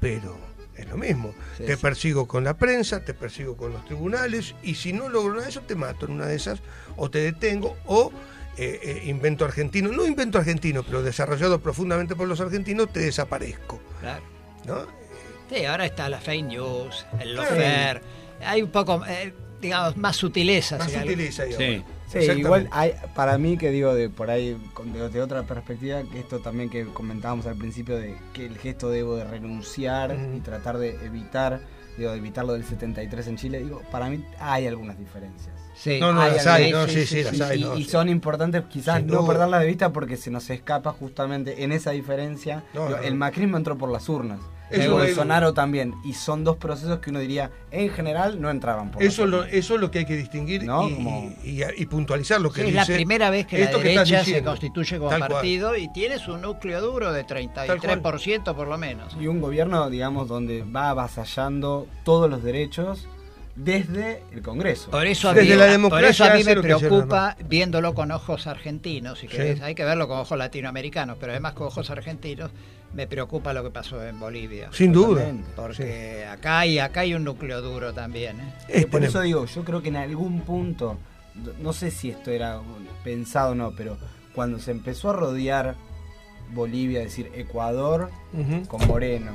pero 0.01 0.37
es 0.77 0.89
lo 0.89 0.97
mismo. 0.97 1.35
Sí, 1.57 1.65
te 1.65 1.77
sí. 1.77 1.83
persigo 1.83 2.27
con 2.27 2.45
la 2.45 2.59
prensa, 2.59 3.05
te 3.05 3.15
persigo 3.15 3.57
con 3.57 3.73
los 3.73 3.85
tribunales, 3.85 4.55
y 4.63 4.75
si 4.75 4.93
no 4.93 5.09
logro 5.09 5.35
nada 5.35 5.45
de 5.45 5.51
eso, 5.51 5.61
te 5.61 5.75
mato 5.75 6.07
en 6.07 6.13
una 6.13 6.27
de 6.27 6.35
esas, 6.35 6.61
o 6.97 7.11
te 7.11 7.21
detengo, 7.21 7.77
o 7.87 8.13
eh, 8.59 8.81
eh, 8.83 9.03
invento 9.07 9.45
argentino, 9.45 9.93
no 9.93 10.05
invento 10.05 10.37
argentino, 10.37 10.83
pero 10.83 11.03
desarrollado 11.03 11.61
profundamente 11.61 12.17
por 12.17 12.29
los 12.29 12.41
argentinos, 12.41 12.93
te 12.93 13.01
desaparezco. 13.01 13.81
Claro. 14.01 14.23
¿no? 14.67 15.02
Sí, 15.51 15.65
ahora 15.65 15.85
está 15.87 16.09
la 16.09 16.19
fake 16.19 16.45
news, 16.47 17.07
el 17.21 17.35
lofer. 17.35 18.03
Hay 18.45 18.63
un 18.63 18.71
poco, 18.71 19.03
eh, 19.07 19.33
digamos, 19.61 19.97
más 19.97 20.17
sutileza. 20.17 20.79
Más 20.79 20.91
sutileza 20.91 21.43
ahí 21.45 21.53
Sí. 21.53 21.85
Sí, 22.13 22.19
igual 22.33 22.69
hay, 22.73 22.93
para 23.15 23.39
mí 23.39 23.57
que 23.57 23.71
digo 23.71 23.95
de 23.95 24.11
por 24.11 24.29
ahí 24.29 24.55
de, 24.93 25.09
de 25.09 25.23
otra 25.23 25.45
perspectiva 25.45 26.03
que 26.03 26.21
esto 26.21 26.41
también 26.41 26.69
que 26.69 26.85
comentábamos 26.85 27.47
al 27.47 27.57
principio 27.57 27.97
de 27.97 28.19
que 28.35 28.45
el 28.45 28.59
gesto 28.59 28.91
debo 28.91 29.17
de 29.17 29.25
renunciar 29.25 30.15
Ujú. 30.15 30.37
y 30.37 30.41
tratar 30.41 30.77
de 30.77 30.91
evitar 31.07 31.61
digo 31.97 32.11
de 32.13 32.19
evitar 32.19 32.45
lo 32.45 32.53
del 32.53 32.65
73 32.67 33.29
en 33.29 33.37
Chile 33.39 33.61
digo 33.61 33.81
para 33.91 34.11
mí 34.11 34.23
hay 34.39 34.67
algunas 34.67 34.99
diferencias 34.99 35.55
Sí. 35.75 35.99
No, 36.01 36.13
no, 36.13 36.21
Hay 36.21 36.33
las 36.35 36.47
hay, 36.49 36.65
algunas- 36.67 36.89
no, 36.89 36.93
sí, 36.93 37.07
sí, 37.07 37.23
las 37.23 37.33
y, 37.35 37.43
hay, 37.43 37.61
y- 37.61 37.65
no, 37.65 37.77
y 37.79 37.85
sí. 37.85 37.91
son 37.91 38.11
importantes 38.11 38.63
quizás 38.69 38.99
Sin 38.99 39.07
no 39.07 39.27
perderlas 39.27 39.63
de 39.63 39.67
vista 39.69 39.91
porque 39.91 40.19
se 40.19 40.31
nos 40.31 40.51
escapa 40.51 40.93
justamente 40.93 41.65
en 41.65 41.73
esa 41.73 41.93
diferencia 41.93 42.63
No, 42.75 42.89
Digo, 42.89 42.99
no. 42.99 43.03
el 43.05 43.15
macrismo 43.15 43.57
entró 43.57 43.79
por 43.79 43.91
las 43.91 44.07
urnas 44.11 44.39
El 44.75 44.81
hay 44.83 44.89
Bolsonaro 44.89 45.53
también 45.55 45.95
y 46.05 46.13
son 46.15 46.45
dos 46.45 46.57
procesos 46.57 46.99
que 47.01 47.11
uno 47.11 47.19
diría 47.21 47.51
en 47.71 47.91
general 47.91 48.41
no 48.41 48.51
entraban 48.51 48.91
por 48.91 49.03
Eso, 49.03 49.27
lo, 49.27 49.45
eso 49.45 49.75
es 49.75 49.81
lo 49.81 49.91
que 49.91 50.01
hay 50.01 50.05
que 50.07 50.17
distinguir 50.17 50.65
¿No? 50.65 50.89
y, 50.89 50.95
Como- 50.95 51.35
y- 51.45 51.63
y 51.77 51.87
puntualizar 51.87 52.41
lo 52.41 52.51
que 52.53 52.63
Sí, 52.63 52.69
es 52.69 52.75
dice. 52.75 52.91
la 52.93 52.97
primera 52.97 53.31
vez 53.31 53.47
que 53.47 53.59
la 53.59 53.65
esto 53.67 53.81
que 53.81 53.91
estás 53.91 54.09
derecha 54.09 54.25
se 54.31 54.43
constituye 54.43 54.99
como 54.99 55.11
Tal 55.11 55.21
cual. 55.21 55.31
partido 55.33 55.77
y 55.77 55.93
tiene 55.93 56.19
su 56.19 56.37
núcleo 56.39 56.81
duro 56.81 57.13
de 57.13 57.25
33% 57.25 58.55
por 58.55 58.69
lo 58.69 58.79
menos. 58.79 59.17
Y 59.21 59.27
un 59.27 59.41
gobierno, 59.41 59.91
digamos, 59.91 60.29
donde 60.29 60.63
va 60.65 60.91
avasallando 60.91 61.87
todos 62.05 62.29
los 62.31 62.43
derechos 62.43 63.09
desde 63.55 64.23
el 64.33 64.41
Congreso. 64.43 64.91
Por 64.91 65.07
eso, 65.07 65.29
a 65.29 65.35
Desde 65.35 65.51
mí, 65.51 65.83
la 65.83 65.89
por 65.91 66.03
eso 66.05 66.25
a 66.25 66.35
mí 66.35 66.43
me 66.43 66.57
preocupa 66.57 67.37
viéndolo 67.49 67.93
con 67.95 68.11
ojos 68.11 68.47
argentinos, 68.47 69.19
si 69.19 69.29
Sí. 69.29 69.37
querés. 69.37 69.61
Hay 69.61 69.75
que 69.75 69.85
verlo 69.85 70.09
con 70.09 70.19
ojos 70.19 70.39
latinoamericanos, 70.39 71.19
pero 71.21 71.33
además 71.33 71.53
con 71.53 71.67
ojos 71.67 71.91
argentinos 71.91 72.51
me 72.95 73.07
preocupa 73.07 73.53
lo 73.53 73.63
que 73.65 73.71
pasó 73.71 74.05
en 74.07 74.19
Bolivia. 74.21 74.69
Sin 74.73 74.93
duda. 74.93 75.33
Porque 75.57 76.27
acá, 76.31 76.61
hay, 76.61 76.79
acá 76.79 77.01
hay 77.01 77.15
un 77.15 77.25
núcleo 77.25 77.63
duro 77.63 77.93
también. 77.95 78.37
¿eh? 78.69 78.87
Por 78.91 79.03
eso 79.03 79.21
tenemos- 79.21 79.23
digo, 79.25 79.45
yo 79.47 79.65
creo 79.65 79.83
que 79.83 79.89
en 79.89 79.97
algún 79.97 80.41
punto, 80.43 80.99
no 81.61 81.73
sé 81.73 81.91
si 81.91 82.11
esto 82.11 82.31
era 82.31 82.61
pensado 83.05 83.53
o 83.53 83.55
no, 83.55 83.73
pero 83.77 83.97
cuando 84.35 84.59
se 84.59 84.71
empezó 84.71 85.11
a 85.11 85.13
rodear 85.15 85.75
Bolivia, 86.53 86.99
es 87.01 87.07
decir, 87.07 87.31
Ecuador 87.35 88.11
con 88.69 88.87
Moreno, 88.87 89.33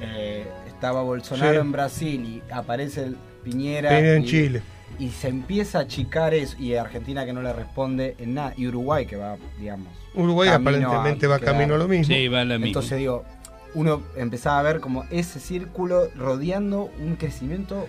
eh, 0.00 0.46
estaba 0.68 1.02
Bolsonaro 1.02 1.52
Sí. 1.52 1.58
en 1.58 1.72
Brasil 1.72 2.24
y 2.48 2.52
aparece 2.52 3.04
el 3.04 3.16
Piñera, 3.44 3.90
Piñera 3.90 4.14
en 4.16 4.22
y, 4.22 4.26
Chile. 4.26 4.62
y 4.98 5.10
se 5.10 5.28
empieza 5.28 5.78
a 5.78 5.82
achicar 5.82 6.32
eso, 6.34 6.56
y 6.58 6.74
Argentina 6.74 7.24
que 7.26 7.32
no 7.32 7.42
le 7.42 7.52
responde 7.52 8.14
en 8.18 8.34
nada, 8.34 8.54
y 8.56 8.66
Uruguay 8.66 9.06
que 9.06 9.16
va, 9.16 9.36
digamos. 9.60 9.88
Uruguay 10.16 10.48
camino 10.50 10.70
aparentemente 10.88 11.26
a 11.26 11.28
va 11.28 11.38
quedar. 11.38 11.52
camino 11.54 11.74
a 11.74 11.78
lo 11.78 11.88
mismo. 11.88 12.14
Sí, 12.14 12.28
va 12.28 12.40
a 12.40 12.44
la 12.44 12.54
misma. 12.54 12.66
Entonces 12.68 12.98
digo, 12.98 13.24
uno 13.74 14.02
empezaba 14.16 14.58
a 14.58 14.62
ver 14.62 14.80
como 14.80 15.04
ese 15.10 15.38
círculo 15.40 16.08
rodeando 16.16 16.90
un 16.98 17.16
crecimiento 17.16 17.86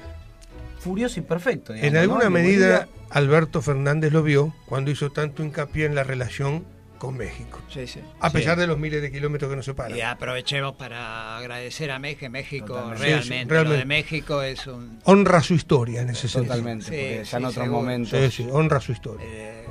furioso 0.79 1.19
y 1.19 1.23
perfecto. 1.23 1.73
digamos, 1.73 1.93
en 1.93 1.97
alguna 1.97 2.29
medida, 2.29 2.67
Bolivia. 2.85 2.87
Alberto 3.09 3.61
Fernández 3.61 4.11
lo 4.13 4.21
vio 4.23 4.53
cuando 4.65 4.91
hizo 4.91 5.09
tanto 5.11 5.43
hincapié 5.43 5.85
en 5.85 5.95
la 5.95 6.03
relación 6.03 6.65
con 6.97 7.15
México. 7.15 7.59
Sí, 7.71 7.85
sí. 7.85 7.99
A 8.19 8.29
Sí. 8.29 8.37
pesar 8.37 8.57
de 8.57 8.65
los 8.65 8.77
miles 8.79 9.01
de 9.03 9.11
kilómetros 9.11 9.49
que 9.51 9.55
nos 9.55 9.65
separan. 9.65 9.95
Y 9.97 10.01
aprovechemos 10.01 10.73
para 10.75 11.37
agradecer 11.37 11.91
a 11.91 11.99
México. 11.99 12.29
México 12.31 12.65
Totalmente. 12.73 13.03
realmente, 13.05 13.23
Sí, 13.35 13.39
sí, 13.39 13.45
lo 13.45 13.49
realmente. 13.53 13.77
de 13.77 13.85
México 13.85 14.41
es 14.41 14.65
un... 14.67 14.99
Honra 15.03 15.41
su 15.41 15.53
historia 15.53 16.01
en 16.01 16.09
ese 16.09 16.27
sentido. 16.27 16.55
Totalmente, 16.55 16.85
Sí, 16.85 16.89
porque 16.91 17.25
sí, 17.25 17.31
ya 17.31 17.37
en 17.37 17.45
otros 17.45 17.63
seguro. 17.63 17.81
momentos. 17.81 18.19
Sí, 18.19 18.31
sí, 18.31 18.49
honra 18.51 18.81
su 18.81 18.91
historia. 18.93 19.25
eh, 19.29 19.65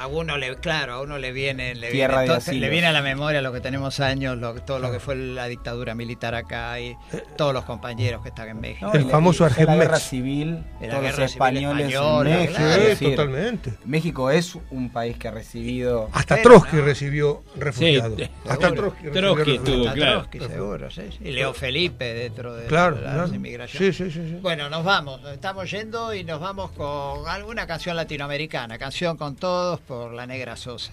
a 0.00 0.06
uno 0.06 0.36
le, 0.38 0.54
claro, 0.56 0.94
a 0.94 1.00
uno 1.02 1.18
le 1.18 1.32
viene, 1.32 1.74
le 1.74 1.90
Tierra 1.90 2.22
viene, 2.22 2.34
le 2.60 2.86
a 2.86 2.92
la 2.92 3.02
memoria 3.02 3.42
lo 3.42 3.52
que 3.52 3.60
tenemos 3.60 4.00
años, 4.00 4.36
lo, 4.38 4.54
todo 4.62 4.78
lo 4.78 4.90
que 4.92 5.00
fue 5.00 5.16
la 5.16 5.46
dictadura 5.46 5.94
militar 5.94 6.34
acá 6.34 6.78
y 6.80 6.96
todos 7.36 7.52
los 7.52 7.64
compañeros 7.64 8.22
que 8.22 8.28
están 8.28 8.48
en 8.48 8.60
México. 8.60 8.86
No, 8.86 8.92
El 8.94 9.04
la- 9.04 9.10
famoso 9.10 9.44
ya 9.44 9.64
La 9.64 9.76
guerra 9.76 9.98
civil, 9.98 10.64
la 10.80 10.88
todos 10.88 11.02
guerra 11.02 11.02
los 11.02 11.14
civil 11.14 11.24
españoles 11.24 11.86
española, 11.94 12.30
en 12.30 12.36
México. 12.40 12.56
claro. 12.56 12.96
Sí, 12.96 13.04
totalmente. 13.10 13.72
México 13.84 14.30
es 14.30 14.54
un 14.70 14.90
país 14.90 15.16
que 15.18 15.28
ha 15.28 15.30
recibido. 15.32 16.08
Hasta 16.12 16.36
Pero, 16.36 16.50
Trotsky 16.50 16.76
no. 16.76 16.82
recibió 16.84 17.42
refugiados. 17.56 18.18
Sí, 18.18 18.30
Hasta 18.48 18.68
seguro. 18.68 18.74
Trotsky, 18.82 19.08
recibió 19.08 19.20
Trotsky 19.34 19.50
refugiados. 19.52 19.68
estuvo, 19.68 19.82
Hasta 19.88 19.94
claro. 19.94 20.20
Trotsky, 20.20 20.38
seguro, 20.52 20.90
sí, 20.90 21.02
sí. 21.10 21.18
Y 21.28 21.30
Leo 21.32 21.54
Felipe 21.54 22.14
dentro 22.14 22.54
de 22.54 22.66
Claro, 22.66 22.96
las 23.00 23.14
claro. 23.14 23.34
inmigraciones. 23.34 23.96
Sí, 23.96 24.04
sí, 24.04 24.10
sí, 24.10 24.28
sí. 24.28 24.38
Bueno, 24.40 24.68
nos 24.70 24.84
vamos, 24.84 25.20
nos 25.22 25.32
estamos 25.32 25.70
yendo 25.70 26.14
y 26.14 26.24
nos 26.24 26.40
vamos 26.40 26.70
con 26.72 27.28
alguna 27.28 27.66
canción 27.66 27.96
latinoamericana, 27.96 28.78
canción 28.78 29.16
con 29.16 29.36
todos 29.36 29.80
por 29.88 30.12
la 30.12 30.26
Negra 30.26 30.54
Sosa. 30.54 30.92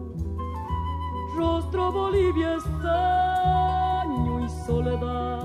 rostro 1.35 1.91
Bolivia 1.91 2.55
estaño 2.55 4.45
y 4.45 4.49
soledad, 4.65 5.43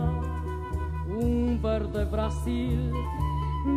un 1.08 1.60
verde 1.62 2.04
Brasil 2.04 2.92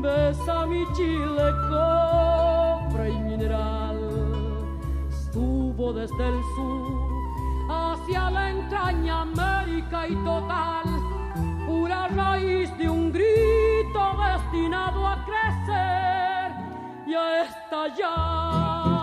besa 0.02 0.65
mi 0.65 0.86
Chile 0.94 1.52
cobre 1.69 3.10
y 3.10 3.19
mineral, 3.19 3.99
estuvo 5.10 5.91
desde 5.94 6.27
el 6.27 6.41
sur 6.56 7.10
hacia 7.69 8.30
la 8.30 8.49
entraña 8.52 9.22
América 9.22 10.07
y 10.07 10.15
total, 10.23 10.86
pura 11.65 12.07
raíz 12.07 12.76
de 12.77 12.90
un 12.90 13.11
grito 13.11 14.02
destinado 14.18 15.07
a 15.07 15.26
crecer 15.26 16.52
y 17.07 17.14
a 17.15 17.44
estallar. 17.44 18.98